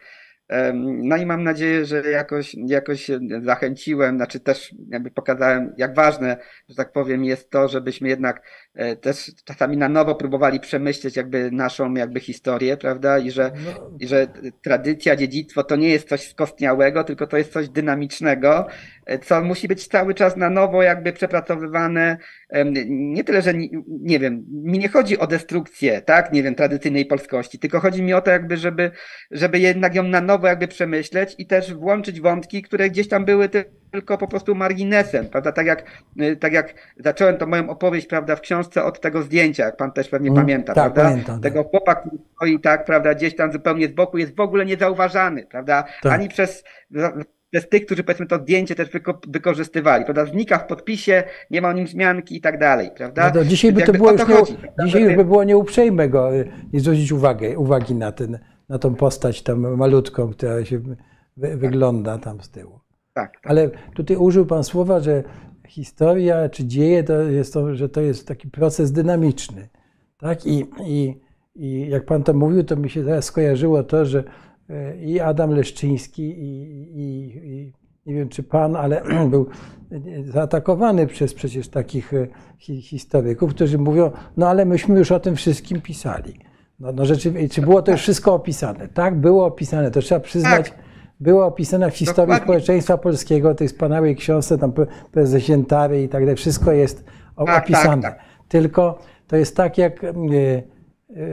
No 0.84 1.18
i 1.18 1.26
mam 1.26 1.44
nadzieję, 1.44 1.86
że 1.86 2.12
jakoś, 2.12 2.56
jakoś 2.68 3.12
zachęciłem, 3.42 4.16
znaczy 4.16 4.40
też 4.40 4.76
jakby 4.90 5.12
pokazałem, 5.12 5.74
jak 5.78 5.96
ważne, 5.96 6.38
że 6.70 6.76
tak 6.76 6.92
powiem, 6.92 7.24
jest 7.24 7.50
to, 7.50 7.68
żebyśmy 7.68 8.10
jednak 8.10 8.42
też 9.02 9.32
czasami 9.46 9.78
na 9.78 9.90
nowo 9.90 10.16
próbowali 10.16 10.60
przemyśleć 10.60 11.16
jakby 11.16 11.52
naszą 11.52 11.94
jakby 11.94 12.20
historię, 12.20 12.78
prawda? 12.78 13.20
I 13.20 13.32
że, 13.32 13.52
no. 13.66 13.92
i 14.00 14.08
że 14.08 14.28
tradycja, 14.62 15.16
dziedzictwo 15.16 15.64
to 15.64 15.76
nie 15.76 15.90
jest 15.90 16.10
coś 16.10 16.30
skostniałego, 16.30 17.04
tylko 17.04 17.28
to 17.28 17.38
jest 17.38 17.54
coś 17.54 17.70
dynamicznego, 17.70 18.68
e, 19.06 19.20
co 19.20 19.42
musi 19.42 19.68
być 19.68 19.88
cały 19.88 20.14
czas 20.14 20.38
na 20.38 20.50
nowo 20.50 20.84
jakby 20.84 21.14
przepracowywane. 21.14 22.18
Nie 22.88 23.24
tyle, 23.24 23.42
że 23.42 23.54
nie, 23.54 23.68
nie 23.88 24.20
wiem, 24.20 24.46
mi 24.52 24.80
nie 24.80 24.90
chodzi 24.90 25.20
o 25.20 25.28
destrukcję, 25.28 26.02
tak? 26.02 26.34
Nie 26.34 26.44
wiem, 26.44 26.56
tradycyjnej 26.56 27.06
polskości, 27.06 27.60
tylko 27.60 27.80
chodzi 27.80 28.04
mi 28.04 28.14
o 28.14 28.22
to 28.22 28.32
jakby, 28.32 28.58
żeby, 28.58 28.92
żeby 29.32 29.60
jednak 29.60 29.96
ją 29.96 30.04
na 30.04 30.22
nowo 30.22 30.34
nowo 30.34 30.48
jakby 30.48 30.68
przemyśleć 30.68 31.36
i 31.38 31.46
też 31.46 31.74
włączyć 31.74 32.22
wątki, 32.22 32.62
które 32.62 32.90
gdzieś 32.90 33.08
tam 33.08 33.26
były 33.26 33.50
tylko 33.50 33.83
po 34.02 34.28
prostu 34.28 34.56
marginesem, 34.56 35.26
prawda? 35.26 35.52
Tak 35.52 35.66
jak, 35.66 35.84
y, 36.22 36.36
tak 36.36 36.54
jak 36.54 36.74
zacząłem 36.98 37.38
tą 37.38 37.46
moją 37.46 37.70
opowieść, 37.70 38.08
prawda, 38.08 38.36
w 38.36 38.42
książce 38.42 38.84
od 38.84 39.02
tego 39.02 39.22
zdjęcia, 39.22 39.66
jak 39.66 39.78
pan 39.78 39.92
też 39.92 40.10
pewnie 40.10 40.30
mm, 40.30 40.42
pamięta, 40.42 40.74
tak, 40.74 40.94
prawda? 40.94 41.12
Pamiętam, 41.12 41.42
tego 41.42 41.64
tak. 41.64 41.72
chłopa, 41.72 41.96
który 41.96 42.18
stoi 42.36 42.60
tak, 42.60 42.86
prawda, 42.86 43.14
gdzieś 43.14 43.36
tam 43.36 43.52
zupełnie 43.52 43.88
z 43.88 43.92
boku, 43.92 44.18
jest 44.18 44.36
w 44.36 44.40
ogóle 44.40 44.66
niezauważany, 44.66 45.46
prawda? 45.46 45.84
Tak. 46.02 46.14
Ani 46.14 46.30
przez 46.30 46.64
przez 47.54 47.70
tych, 47.70 47.86
którzy 47.86 48.04
powiedzmy 48.04 48.26
to 48.26 48.38
zdjęcie 48.38 48.76
też 48.76 48.90
wyko 48.90 49.20
wykorzystywali, 49.28 50.04
prawda? 50.06 50.26
Znika 50.26 50.58
w 50.58 50.68
podpisie, 50.68 51.24
nie 51.52 51.62
ma 51.62 51.70
o 51.70 51.74
nim 51.74 51.88
zmianki 51.88 52.36
i 52.36 52.42
tak 52.42 52.60
dalej, 52.60 52.92
prawda? 52.96 53.32
No 53.36 53.46
dzisiaj 53.46 53.72
by 53.72 53.82
to 53.82 53.94
było 53.94 54.12
już, 54.12 54.28
nie, 54.28 54.36
chodzi, 54.36 54.58
dzisiaj 54.86 55.04
już 55.04 55.16
by 55.16 55.26
było 55.26 55.44
nieuprzejme 55.44 56.10
go 56.10 56.36
y, 56.36 56.52
nie 56.74 56.80
zwrócić 56.80 57.12
uwagi, 57.12 57.56
uwagi 57.56 57.96
na 57.96 58.12
ten, 58.12 58.40
na 58.70 58.80
tą 58.80 58.96
postać 58.96 59.42
tam 59.42 59.78
malutką, 59.78 60.32
która 60.32 60.66
się 60.66 60.80
wy, 61.38 61.58
wygląda 61.58 62.18
tam 62.18 62.42
z 62.42 62.50
tyłu. 62.50 62.83
Tak, 63.14 63.32
tak. 63.32 63.52
Ale 63.52 63.70
tutaj 63.94 64.18
użył 64.18 64.46
Pan 64.46 64.64
słowa, 64.64 65.00
że 65.00 65.24
historia 65.68 66.50
czy 66.50 66.66
dzieje 66.66 67.04
to 67.04 67.22
jest 67.22 67.54
to, 67.54 67.76
że 67.76 67.90
to 67.90 68.02
jest 68.02 68.28
taki 68.28 68.48
proces 68.48 68.92
dynamiczny. 68.92 69.70
Tak? 70.18 70.46
I, 70.46 70.66
i, 70.86 71.22
I 71.56 71.90
jak 71.90 72.06
Pan 72.06 72.24
to 72.24 72.34
mówił, 72.34 72.64
to 72.64 72.76
mi 72.76 72.90
się 72.90 73.04
teraz 73.04 73.26
skojarzyło 73.26 73.84
to, 73.84 74.06
że 74.06 74.24
e, 74.70 74.98
i 74.98 75.20
Adam 75.20 75.52
Leszczyński 75.52 76.24
i, 76.24 76.62
i, 77.00 77.38
i 77.44 77.74
nie 78.06 78.14
wiem 78.14 78.30
czy 78.30 78.44
Pan, 78.44 78.76
ale 78.76 79.04
był 79.30 79.48
zaatakowany 80.24 81.08
przez 81.08 81.34
przecież 81.34 81.70
takich 81.70 82.14
e, 82.14 82.28
historyków, 82.82 83.56
którzy 83.56 83.78
mówią, 83.78 84.12
no 84.38 84.50
ale 84.50 84.66
myśmy 84.66 85.00
już 85.00 85.12
o 85.12 85.20
tym 85.20 85.36
wszystkim 85.36 85.82
pisali. 85.82 86.34
No, 86.80 86.92
no 86.92 87.06
rzeczywiście, 87.06 87.50
czy 87.50 87.62
było 87.62 87.82
to 87.82 87.92
już 87.92 88.02
wszystko 88.02 88.34
opisane? 88.34 88.88
Tak, 88.88 89.20
było 89.20 89.46
opisane, 89.46 89.92
to 89.92 90.02
trzeba 90.02 90.22
przyznać. 90.22 90.70
Tak. 90.70 90.84
Było 91.24 91.46
opisane 91.46 91.92
w 91.92 91.96
historii 91.98 92.28
Dokładnie. 92.28 92.44
społeczeństwa 92.46 92.98
polskiego, 92.98 93.56
tej 93.56 93.68
wspaniałej 93.68 94.16
książce, 94.16 94.58
tam 94.58 94.74
prezes 95.12 95.44
Ziętary 95.44 96.04
i 96.04 96.10
tak 96.10 96.22
dalej, 96.24 96.36
wszystko 96.36 96.72
jest 96.72 97.04
o- 97.36 97.46
Tak, 97.46 97.64
opisane. 97.64 98.02
tak, 98.02 98.16
tak. 98.18 98.24
Tylko 98.48 99.00
to 99.28 99.36
jest 99.36 99.56
tak, 99.56 99.78
jak 99.78 100.04
e, 100.04 100.14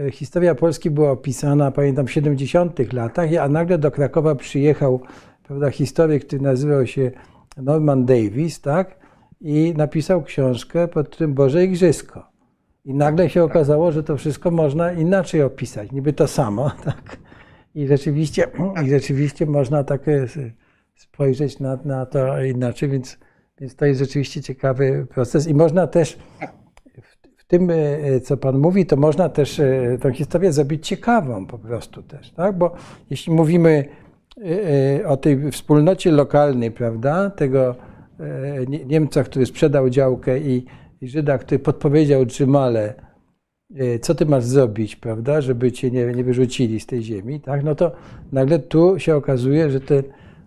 e, 0.06 0.10
historia 0.10 0.54
Polski 0.54 0.90
była 0.90 1.10
opisana, 1.10 1.70
pamiętam, 1.70 2.06
w 2.06 2.10
70 2.12 2.92
latach, 2.92 3.28
a 3.40 3.48
nagle 3.48 3.78
do 3.78 3.90
Krakowa 3.90 4.34
przyjechał 4.34 5.00
prawda, 5.42 5.70
historyk, 5.70 6.24
który 6.26 6.42
nazywał 6.42 6.86
się 6.86 7.10
Norman 7.56 8.04
Davis, 8.04 8.60
tak? 8.60 8.98
I 9.40 9.74
napisał 9.76 10.22
książkę 10.22 10.88
pod 10.88 11.16
tym 11.16 11.34
Boże 11.34 11.64
Igrzysko. 11.64 12.26
I 12.84 12.94
nagle 12.94 13.30
się 13.30 13.44
okazało, 13.44 13.92
że 13.92 14.02
to 14.02 14.16
wszystko 14.16 14.50
można 14.50 14.92
inaczej 14.92 15.42
opisać, 15.42 15.92
niby 15.92 16.12
to 16.12 16.28
samo, 16.28 16.70
tak? 16.84 17.16
I 17.74 17.86
rzeczywiście, 17.86 18.46
i 18.86 18.90
rzeczywiście 18.90 19.46
można 19.46 19.84
tak 19.84 20.08
e, 20.08 20.26
spojrzeć 20.94 21.58
na, 21.58 21.78
na 21.84 22.06
to 22.06 22.44
inaczej, 22.44 22.88
więc, 22.88 23.18
więc 23.60 23.76
to 23.76 23.86
jest 23.86 24.00
rzeczywiście 24.00 24.42
ciekawy 24.42 25.06
proces. 25.10 25.48
I 25.48 25.54
można 25.54 25.86
też 25.86 26.18
w, 27.02 27.40
w 27.40 27.44
tym, 27.44 27.70
e, 27.70 28.20
co 28.20 28.36
Pan 28.36 28.58
mówi, 28.58 28.86
to 28.86 28.96
można 28.96 29.28
też 29.28 29.60
e, 29.60 29.98
tę 30.00 30.12
historię 30.12 30.52
zrobić 30.52 30.86
ciekawą 30.86 31.46
po 31.46 31.58
prostu 31.58 32.02
też, 32.02 32.30
tak? 32.30 32.58
Bo 32.58 32.74
jeśli 33.10 33.32
mówimy 33.32 33.84
o 35.06 35.16
tej 35.16 35.50
wspólnocie 35.50 36.10
lokalnej, 36.12 36.70
prawda, 36.70 37.30
tego 37.30 37.74
Nie- 38.68 38.84
Niemca, 38.84 39.24
który 39.24 39.46
sprzedał 39.46 39.90
działkę 39.90 40.38
i, 40.38 40.66
i 41.00 41.08
Żyda, 41.08 41.38
który 41.38 41.58
podpowiedział 41.58 42.24
Drzymale, 42.24 42.94
e, 42.96 43.09
co 44.00 44.14
ty 44.14 44.26
masz 44.26 44.44
zrobić, 44.44 44.96
prawda, 44.96 45.40
żeby 45.40 45.72
cię 45.72 45.90
nie, 45.90 46.06
nie 46.06 46.24
wyrzucili 46.24 46.80
z 46.80 46.86
tej 46.86 47.02
ziemi, 47.02 47.40
tak? 47.40 47.64
No 47.64 47.74
to 47.74 47.92
nagle 48.32 48.58
tu 48.58 48.98
się 48.98 49.16
okazuje, 49.16 49.70
że, 49.70 49.80
te, 49.80 50.02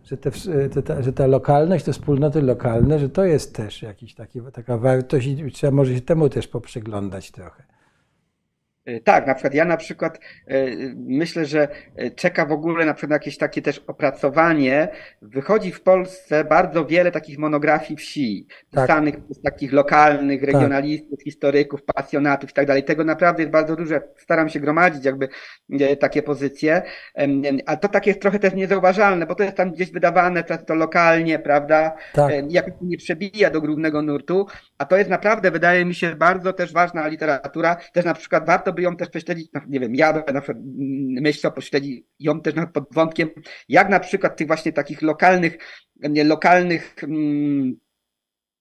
że, 0.05 0.17
te, 0.17 0.31
te, 0.69 0.83
ta, 0.83 1.01
że 1.01 1.13
ta 1.13 1.27
lokalność, 1.27 1.85
te 1.85 1.93
wspólnoty 1.93 2.41
lokalne, 2.41 2.99
że 2.99 3.09
to 3.09 3.25
jest 3.25 3.55
też 3.55 3.81
jakiś 3.81 4.15
taka 4.53 4.77
wartość 4.77 5.27
i 5.27 5.51
trzeba 5.51 5.71
może 5.71 5.95
się 5.95 6.01
temu 6.01 6.29
też 6.29 6.47
poprzyglądać 6.47 7.31
trochę. 7.31 7.63
Y, 8.87 9.01
Tak, 9.03 9.27
na 9.27 9.33
przykład 9.33 9.53
ja 9.53 9.65
na 9.65 9.77
przykład 9.77 10.19
y, 10.51 10.93
myślę, 10.95 11.45
że 11.45 11.67
y, 12.01 12.11
czeka 12.11 12.45
w 12.45 12.51
ogóle 12.51 12.85
na 12.85 12.93
przykład 12.93 13.09
na 13.09 13.15
jakieś 13.15 13.37
takie 13.37 13.61
też 13.61 13.79
opracowanie. 13.87 14.87
Wychodzi 15.21 15.71
w 15.71 15.81
Polsce 15.81 16.43
bardzo 16.43 16.85
wiele 16.85 17.11
takich 17.11 17.39
monografii 17.39 17.97
wsi, 17.97 18.47
Tak. 18.71 18.87
pisanych 18.87 19.25
przez 19.25 19.41
takich 19.41 19.73
lokalnych 19.73 20.43
regionalistów, 20.43 21.23
historyków, 21.23 21.83
pasjonatów 21.83 22.49
i 22.49 22.53
tak 22.53 22.67
dalej. 22.67 22.83
Tego 22.83 23.03
naprawdę 23.03 23.43
jest 23.43 23.51
bardzo 23.51 23.75
dużo. 23.75 23.95
Staram 24.17 24.49
się 24.49 24.59
gromadzić 24.59 25.05
jakby 25.05 25.27
e, 25.79 25.95
takie 25.95 26.23
pozycje, 26.23 26.81
a 27.65 27.77
to 27.77 27.87
takie 27.87 28.09
jest 28.09 28.21
trochę 28.21 28.39
też 28.39 28.53
niezauważalne, 28.53 29.25
bo 29.25 29.35
to 29.35 29.43
jest 29.43 29.57
tam 29.57 29.71
gdzieś 29.71 29.91
wydawane 29.91 30.43
często 30.43 30.75
lokalnie, 30.75 31.39
prawda? 31.39 31.95
Tak. 32.13 32.31
E, 32.31 32.43
jakoś 32.49 32.73
nie 32.81 32.97
przebija 32.97 33.49
do 33.49 33.61
głównego 33.61 34.01
nurtu, 34.01 34.47
a 34.83 34.85
to 34.85 34.97
jest 34.97 35.09
naprawdę, 35.09 35.51
wydaje 35.51 35.85
mi 35.85 35.95
się, 35.95 36.15
bardzo 36.15 36.53
też 36.53 36.73
ważna 36.73 37.07
literatura. 37.07 37.75
Też 37.93 38.05
na 38.05 38.13
przykład 38.13 38.45
warto 38.45 38.73
by 38.73 38.81
ją 38.81 38.95
też 38.95 39.09
prześledzić, 39.09 39.49
nie 39.67 39.79
wiem, 39.79 39.95
ja 39.95 40.13
bym 40.13 40.23
na 40.33 40.41
przykład 40.41 40.57
mm, 40.57 41.23
myślał, 41.23 41.53
pośledzić 41.53 42.05
ją 42.19 42.41
też 42.41 42.53
pod 42.73 42.83
wątkiem, 42.91 43.29
jak 43.69 43.89
na 43.89 43.99
przykład 43.99 44.37
tych 44.37 44.47
właśnie 44.47 44.73
takich 44.73 45.01
lokalnych, 45.01 45.57
nie, 45.95 46.23
lokalnych 46.23 46.95
mm, 47.03 47.75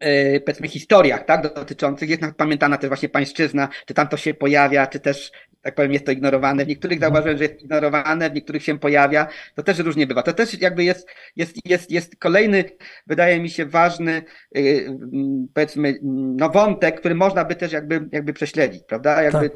e, 0.01 0.41
powiedzmy 0.41 0.69
historiach, 0.69 1.25
tak, 1.25 1.43
dotyczących, 1.55 2.11
jest 2.11 2.23
na- 2.23 2.33
pamiętana 2.33 2.79
też 2.79 2.89
właśnie 2.89 3.09
pańszczyzna, 3.09 3.69
czy 3.87 3.95
tam 3.95 4.09
to 4.09 4.17
się 4.17 4.35
pojawia, 4.35 4.87
czy 4.87 5.01
też, 5.01 5.33
tak 5.63 5.75
powiem, 5.75 5.93
jest 5.93 6.07
to 6.07 6.13
ignorowane. 6.13 6.65
W 6.65 6.69
niektórych 6.69 7.01
zauważyłem, 7.01 7.39
że 7.39 7.45
jest 7.45 7.63
ignorowane, 7.63 8.31
w 8.31 8.35
niektórych 8.35 8.63
się 8.63 8.79
pojawia. 8.79 9.27
To 9.55 9.63
też 9.63 9.79
różnie 9.79 10.07
bywa. 10.07 10.23
To 10.23 10.33
też 10.33 10.61
jakby 10.61 10.85
jest, 10.85 11.09
jest, 11.37 11.57
jest, 11.67 11.91
jest 11.91 12.17
kolejny, 12.17 12.65
wydaje 13.07 13.41
mi 13.41 13.51
się, 13.51 13.67
ważny, 13.67 14.23
y, 14.57 14.87
mm, 14.89 15.49
powiedzmy, 15.55 15.89
mm, 15.89 16.37
no 16.37 16.51
wątek, 16.51 17.01
który 17.01 17.15
można 17.15 17.45
by 17.45 17.55
też 17.55 17.73
jakby, 17.73 18.09
jakby 18.13 18.33
prześledzić, 18.33 18.83
prawda? 18.83 19.23
Jakby, 19.23 19.51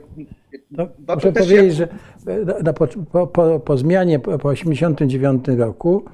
No, 0.70 0.88
bo 0.98 1.14
muszę 1.14 1.32
powiedzieć, 1.32 1.78
jak- 1.78 1.88
że 2.26 2.62
na, 2.62 2.72
po, 2.72 2.86
po, 3.26 3.60
po, 3.60 3.76
zmianie 3.76 4.18
po, 4.18 4.38
po 4.38 4.48
89 4.48 5.48
roku 5.58 6.04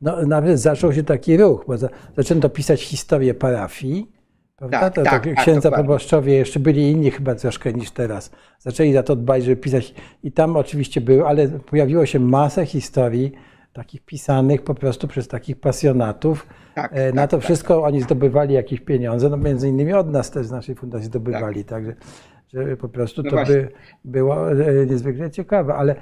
no, 0.00 0.26
nawet 0.26 0.60
zaczął 0.60 0.92
się 0.92 1.02
taki 1.02 1.36
ruch, 1.36 1.64
bo 1.66 1.78
za, 1.78 1.88
zaczęto 2.16 2.48
pisać 2.50 2.82
historię 2.82 3.34
parafii. 3.34 4.17
Prawda? 4.58 4.80
Tak, 4.80 4.94
to, 4.94 5.02
tak, 5.02 5.24
to 5.24 5.30
tak, 5.34 5.42
księdza 5.42 5.60
dokładnie. 5.60 5.84
proboszczowie 5.84 6.34
jeszcze 6.34 6.60
byli 6.60 6.90
inni 6.90 7.10
chyba 7.10 7.34
troszkę 7.34 7.72
niż 7.72 7.90
teraz. 7.90 8.30
Zaczęli 8.58 8.92
za 8.92 9.02
to 9.02 9.16
dbać, 9.16 9.44
żeby 9.44 9.56
pisać. 9.56 9.94
I 10.22 10.32
tam 10.32 10.56
oczywiście 10.56 11.00
były, 11.00 11.26
ale 11.26 11.48
pojawiło 11.48 12.06
się 12.06 12.20
masę 12.20 12.66
historii 12.66 13.32
takich 13.72 14.00
pisanych 14.02 14.62
po 14.62 14.74
prostu 14.74 15.08
przez 15.08 15.28
takich 15.28 15.60
pasjonatów. 15.60 16.46
Tak, 16.74 16.90
E, 16.94 17.12
Na 17.12 17.22
tak, 17.22 17.30
to 17.30 17.36
tak. 17.36 17.44
wszystko 17.44 17.82
oni 17.82 18.02
zdobywali 18.02 18.54
jakieś 18.54 18.80
pieniądze, 18.80 19.28
no 19.28 19.36
między 19.36 19.68
innymi 19.68 19.92
od 19.92 20.10
nas 20.10 20.30
też 20.30 20.46
z 20.46 20.50
naszej 20.50 20.74
fundacji 20.74 21.06
zdobywali, 21.06 21.64
także 21.64 21.94
że 22.54 22.76
po 22.76 22.88
prostu 22.88 23.22
No 23.22 23.30
to 23.30 23.36
właśnie. 23.36 23.54
by 23.54 23.68
było 24.04 24.52
e, 24.52 24.86
niezwykle 24.86 25.30
ciekawe, 25.30 25.74
ale 25.74 25.94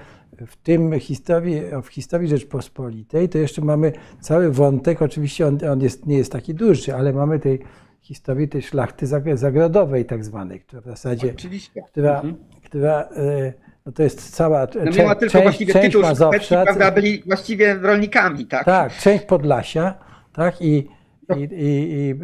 w 0.47 0.57
tym 0.57 1.01
historii, 1.01 1.63
w 1.83 1.87
historii 1.89 2.29
Rzeczpospolitej 2.29 3.29
to 3.29 3.39
jeszcze 3.39 3.63
mamy 3.63 3.93
cały 4.21 4.51
wątek, 4.53 5.03
oczywiście 5.03 5.47
on, 5.47 5.59
on 5.73 5.81
jest, 5.81 6.07
nie 6.07 6.17
jest 6.19 6.33
taki 6.33 6.55
duży, 6.55 6.95
ale 6.95 7.13
mamy 7.13 7.39
tej 7.39 7.61
historii 8.07 8.49
tej 8.49 8.63
szlachty 8.63 9.07
zag- 9.07 9.37
zagrodowej 9.37 10.05
tak 10.05 10.25
zwanej, 10.25 10.61
która 10.61 10.83
w 10.83 10.85
zasadzie, 10.85 11.33
Oczywiście. 11.35 11.83
która, 11.83 12.15
Mhm. 12.15 12.37
która 12.65 13.01
e, 13.17 13.53
no 13.87 13.93
to 13.93 14.03
jest 14.03 14.31
cała 14.35 14.61
No 14.61 14.93
cze- 14.93 14.99
miała 15.03 15.15
tylko 15.15 15.33
część, 15.33 15.43
właściwie 15.45 15.73
część 15.73 15.87
tytuł 15.87 16.03
Mazowsza, 16.03 16.63
prawda, 16.65 16.91
byli 16.91 17.23
właściwie 17.27 17.75
rolnikami, 17.75 18.47
tak? 18.47 18.65
tak, 18.65 18.93
część 18.97 19.25
Podlasia, 19.25 19.95
tak, 20.33 20.63
i, 20.63 20.89
i, 21.37 21.41
i, 21.41 21.43
i 21.43 22.15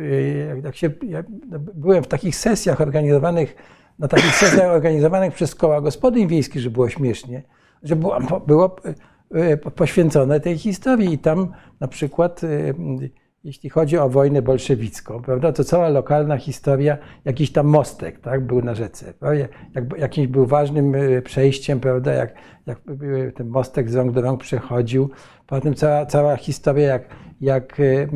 i 0.61 0.65
jak 0.65 0.77
się, 0.77 0.91
ja 1.09 1.23
byłem 1.75 2.05
w 2.05 2.09
takich 2.09 2.37
sesjach 2.37 2.81
organizowanych, 2.81 3.55
na 3.99 4.09
takich 4.09 4.35
sesjach 4.35 4.71
organizowanych 4.77 5.35
przez 5.35 5.55
koła 5.55 5.81
gospodyń 5.81 6.29
wiejskich, 6.29 6.63
że 6.63 6.71
było 6.71 6.89
śmiesznie, 6.89 7.43
że 7.83 7.97
było, 7.97 8.41
było 8.47 8.77
e, 9.35 9.57
poświęcone 9.57 10.41
tej 10.41 10.59
historii 10.59 11.13
i 11.13 11.19
tam 11.19 11.53
na 11.81 11.89
przykład, 11.89 12.45
e, 12.45 12.49
jeśli 13.45 13.71
chodzi 13.71 13.99
o 13.99 14.09
wojnę 14.09 14.43
bolszewicką, 14.43 15.23
prawda, 15.23 15.53
to 15.53 15.65
cała 15.65 15.89
lokalna 15.89 16.37
historia, 16.37 16.99
jakiś 17.25 17.53
tam 17.53 17.67
mostek, 17.67 18.21
tak, 18.21 18.47
był 18.47 18.63
na 18.63 18.75
rzece, 18.75 19.15
jak, 19.75 19.99
jakimś 19.99 20.27
był 20.27 20.47
ważnym 20.47 20.95
e, 20.95 21.23
przejściem, 21.23 21.81
prawda, 21.81 22.13
jak, 22.13 22.35
jak 22.67 22.81
były- 22.85 23.33
ten 23.33 23.49
mostek 23.49 23.91
z 23.91 23.95
rąk 23.95 24.13
do 24.13 24.21
rąk 24.21 24.41
przechodził, 24.41 25.11
potem 25.47 25.75
cała, 25.75 26.07
cała 26.07 26.37
historia, 26.37 26.87
jak, 26.87 27.09
jak 27.41 27.81
e, 27.81 27.85
e, 27.85 28.07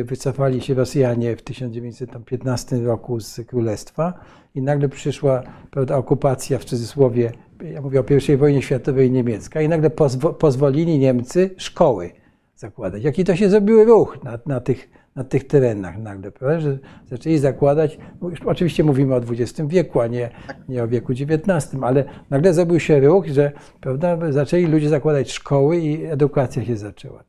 e, 0.00 0.04
wycofali 0.04 0.60
się 0.60 0.74
Rosjanie 0.74 1.36
w 1.36 1.42
1915 1.42 2.76
roku 2.76 3.20
z 3.20 3.40
Królestwa 3.46 4.14
i 4.54 4.62
nagle 4.62 4.88
przyszła 4.88 5.42
prawda, 5.70 5.96
okupacja 5.96 6.58
w 6.58 6.64
cudzysłowie, 6.64 7.32
ja 7.72 7.80
mówię 7.80 8.00
o 8.00 8.04
I 8.32 8.36
wojnie 8.36 8.62
światowej 8.62 9.10
niemiecka 9.10 9.62
i 9.62 9.68
nagle 9.68 9.90
pozwo, 9.90 10.32
pozwolili 10.32 10.98
Niemcy 10.98 11.50
szkoły 11.56 12.21
zakładać. 12.62 13.04
Jaki 13.04 13.24
to 13.24 13.36
się 13.36 13.50
zrobił 13.50 13.84
ruch 13.84 14.24
na, 14.24 14.38
na, 14.46 14.60
tych, 14.60 14.90
na 15.16 15.24
tych 15.24 15.46
terenach 15.46 15.98
nagle, 15.98 16.30
prawda? 16.32 16.60
że 16.60 16.78
zaczęli 17.10 17.38
zakładać, 17.38 17.98
oczywiście 18.44 18.84
mówimy 18.84 19.14
o 19.14 19.18
XX 19.18 19.68
wieku, 19.68 20.00
a 20.00 20.06
nie, 20.06 20.30
nie 20.68 20.82
o 20.82 20.88
wieku 20.88 21.12
XIX, 21.12 21.82
ale 21.82 22.04
nagle 22.30 22.54
zrobił 22.54 22.80
się 22.80 23.00
ruch, 23.00 23.26
że 23.26 23.52
prawda, 23.80 24.32
zaczęli 24.32 24.66
ludzie 24.66 24.88
zakładać 24.88 25.32
szkoły 25.32 25.76
i 25.76 26.04
edukacja 26.04 26.64
się 26.64 26.76
zaczęła. 26.76 27.24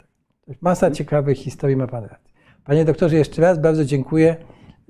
Masa 0.62 0.92
ciekawych 0.92 1.38
historii 1.38 1.76
ma 1.76 1.88
Pan 1.88 2.04
rację. 2.04 2.34
Panie 2.66 2.86
doktorze, 2.86 3.16
jeszcze 3.16 3.42
raz 3.42 3.60
bardzo 3.60 3.86
dziękuję. 3.86 4.36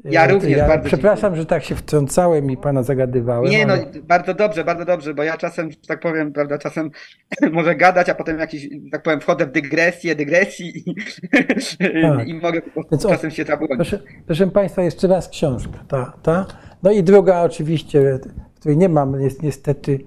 Ja 0.06 0.28
również 0.28 0.60
bardzo 0.60 0.88
Przepraszam, 0.88 1.36
że 1.36 1.46
tak 1.46 1.64
się 1.64 1.76
wtrącałem 1.76 2.52
i 2.52 2.58
Pana 2.58 2.84
zagadywałem. 2.84 3.52
Nie, 3.52 3.66
no 3.66 3.74
ale- 3.74 3.86
bardzo 4.04 4.34
dobrze, 4.34 4.64
bardzo 4.64 4.86
dobrze, 4.86 5.14
bo 5.14 5.24
ja 5.24 5.38
czasem, 5.38 5.72
że 5.72 5.78
tak 5.88 6.00
powiem, 6.00 6.34
prawda, 6.34 6.58
czasem 6.58 6.92
może 7.52 7.76
gadać, 7.76 8.10
a 8.10 8.16
potem 8.16 8.40
jakiś, 8.40 8.70
tak 8.92 9.04
powiem, 9.04 9.22
wchodzę 9.22 9.46
w 9.46 9.52
dygresję, 9.52 10.16
dygresji 10.16 10.90
i, 10.90 10.96
Tak. 12.18 12.28
i 12.28 12.34
mogę 12.34 12.62
Więc 12.92 13.06
o- 13.06 13.10
czasem 13.10 13.32
się 13.32 13.44
zabłądzić. 13.44 13.78
Proszę, 13.90 14.00
proszę 14.26 14.48
Państwa, 14.48 14.82
jeszcze 14.82 15.08
raz 15.08 15.30
książka. 15.30 15.80
Ta, 15.88 16.14
ta. 16.24 16.46
No 16.84 16.92
i 16.92 17.04
druga 17.04 17.42
oczywiście, 17.42 18.20
której 18.60 18.78
nie 18.78 18.90
mam 18.90 19.22
jest 19.22 19.44
niestety 19.44 20.00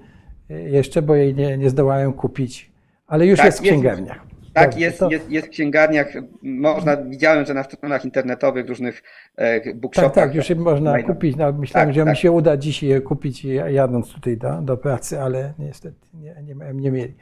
jeszcze, 0.49 1.01
bo 1.01 1.15
jej 1.15 1.35
nie, 1.35 1.57
nie 1.57 1.69
zdołałem 1.69 2.13
kupić, 2.13 2.71
ale 3.07 3.27
już 3.27 3.37
Tak, 3.37 3.45
jest 3.45 3.59
w 3.59 3.61
księgarniach. 3.61 4.19
Tak, 4.59 4.69
Dobrze, 4.69 4.85
jest, 4.85 4.99
to- 4.99 5.09
jest, 5.11 5.31
jest 5.31 5.47
w 5.47 5.49
księgarniach, 5.49 6.13
można, 6.41 6.97
widziałem, 6.97 7.45
że 7.45 7.53
na 7.53 7.63
stronach 7.63 8.05
internetowych 8.05 8.67
różnych 8.69 9.03
e, 9.35 9.61
Tak, 9.61 9.79
bookshopach. 9.79 10.13
tak, 10.13 10.35
już 10.35 10.49
je 10.49 10.55
można 10.55 10.91
znajdą. 10.91 11.07
kupić. 11.13 11.35
No, 11.35 11.51
myślałem, 11.53 11.87
Tak, 11.89 11.95
że 11.95 12.01
mi 12.01 12.05
tak. 12.07 12.17
się 12.17 12.31
uda 12.31 12.57
dzisiaj 12.57 13.01
kupić 13.01 13.45
jadąc 13.69 14.13
tutaj 14.13 14.37
do, 14.37 14.61
do 14.61 14.77
pracy, 14.77 15.19
ale 15.21 15.53
niestety 15.59 15.95
nie, 16.13 16.35
nie, 16.43 16.73
nie 16.73 16.91
mieli. 16.91 17.13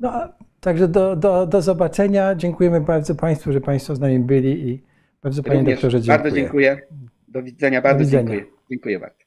No, 0.00 0.12
także 0.60 0.88
do, 0.88 1.16
do, 1.16 1.46
do 1.46 1.62
zobaczenia. 1.62 2.34
Dziękujemy 2.34 2.80
bardzo 2.80 3.14
Państwu, 3.14 3.52
że 3.52 3.60
Państwo 3.60 3.94
z 3.96 4.00
nami 4.00 4.18
byli 4.18 4.68
i 4.68 4.82
bardzo 5.22 5.42
Panie 5.42 5.58
Również 5.58 5.74
doktorze 5.76 6.00
dziękuję. 6.00 6.18
Bardzo 6.22 6.36
dziękuję. 6.36 6.78
Do 7.28 7.42
widzenia, 7.42 7.82
bardzo 7.82 7.98
widzenia. 8.00 8.30
dziękuję. 8.30 8.52
Dziękuję 8.70 8.98
bardzo. 9.00 9.23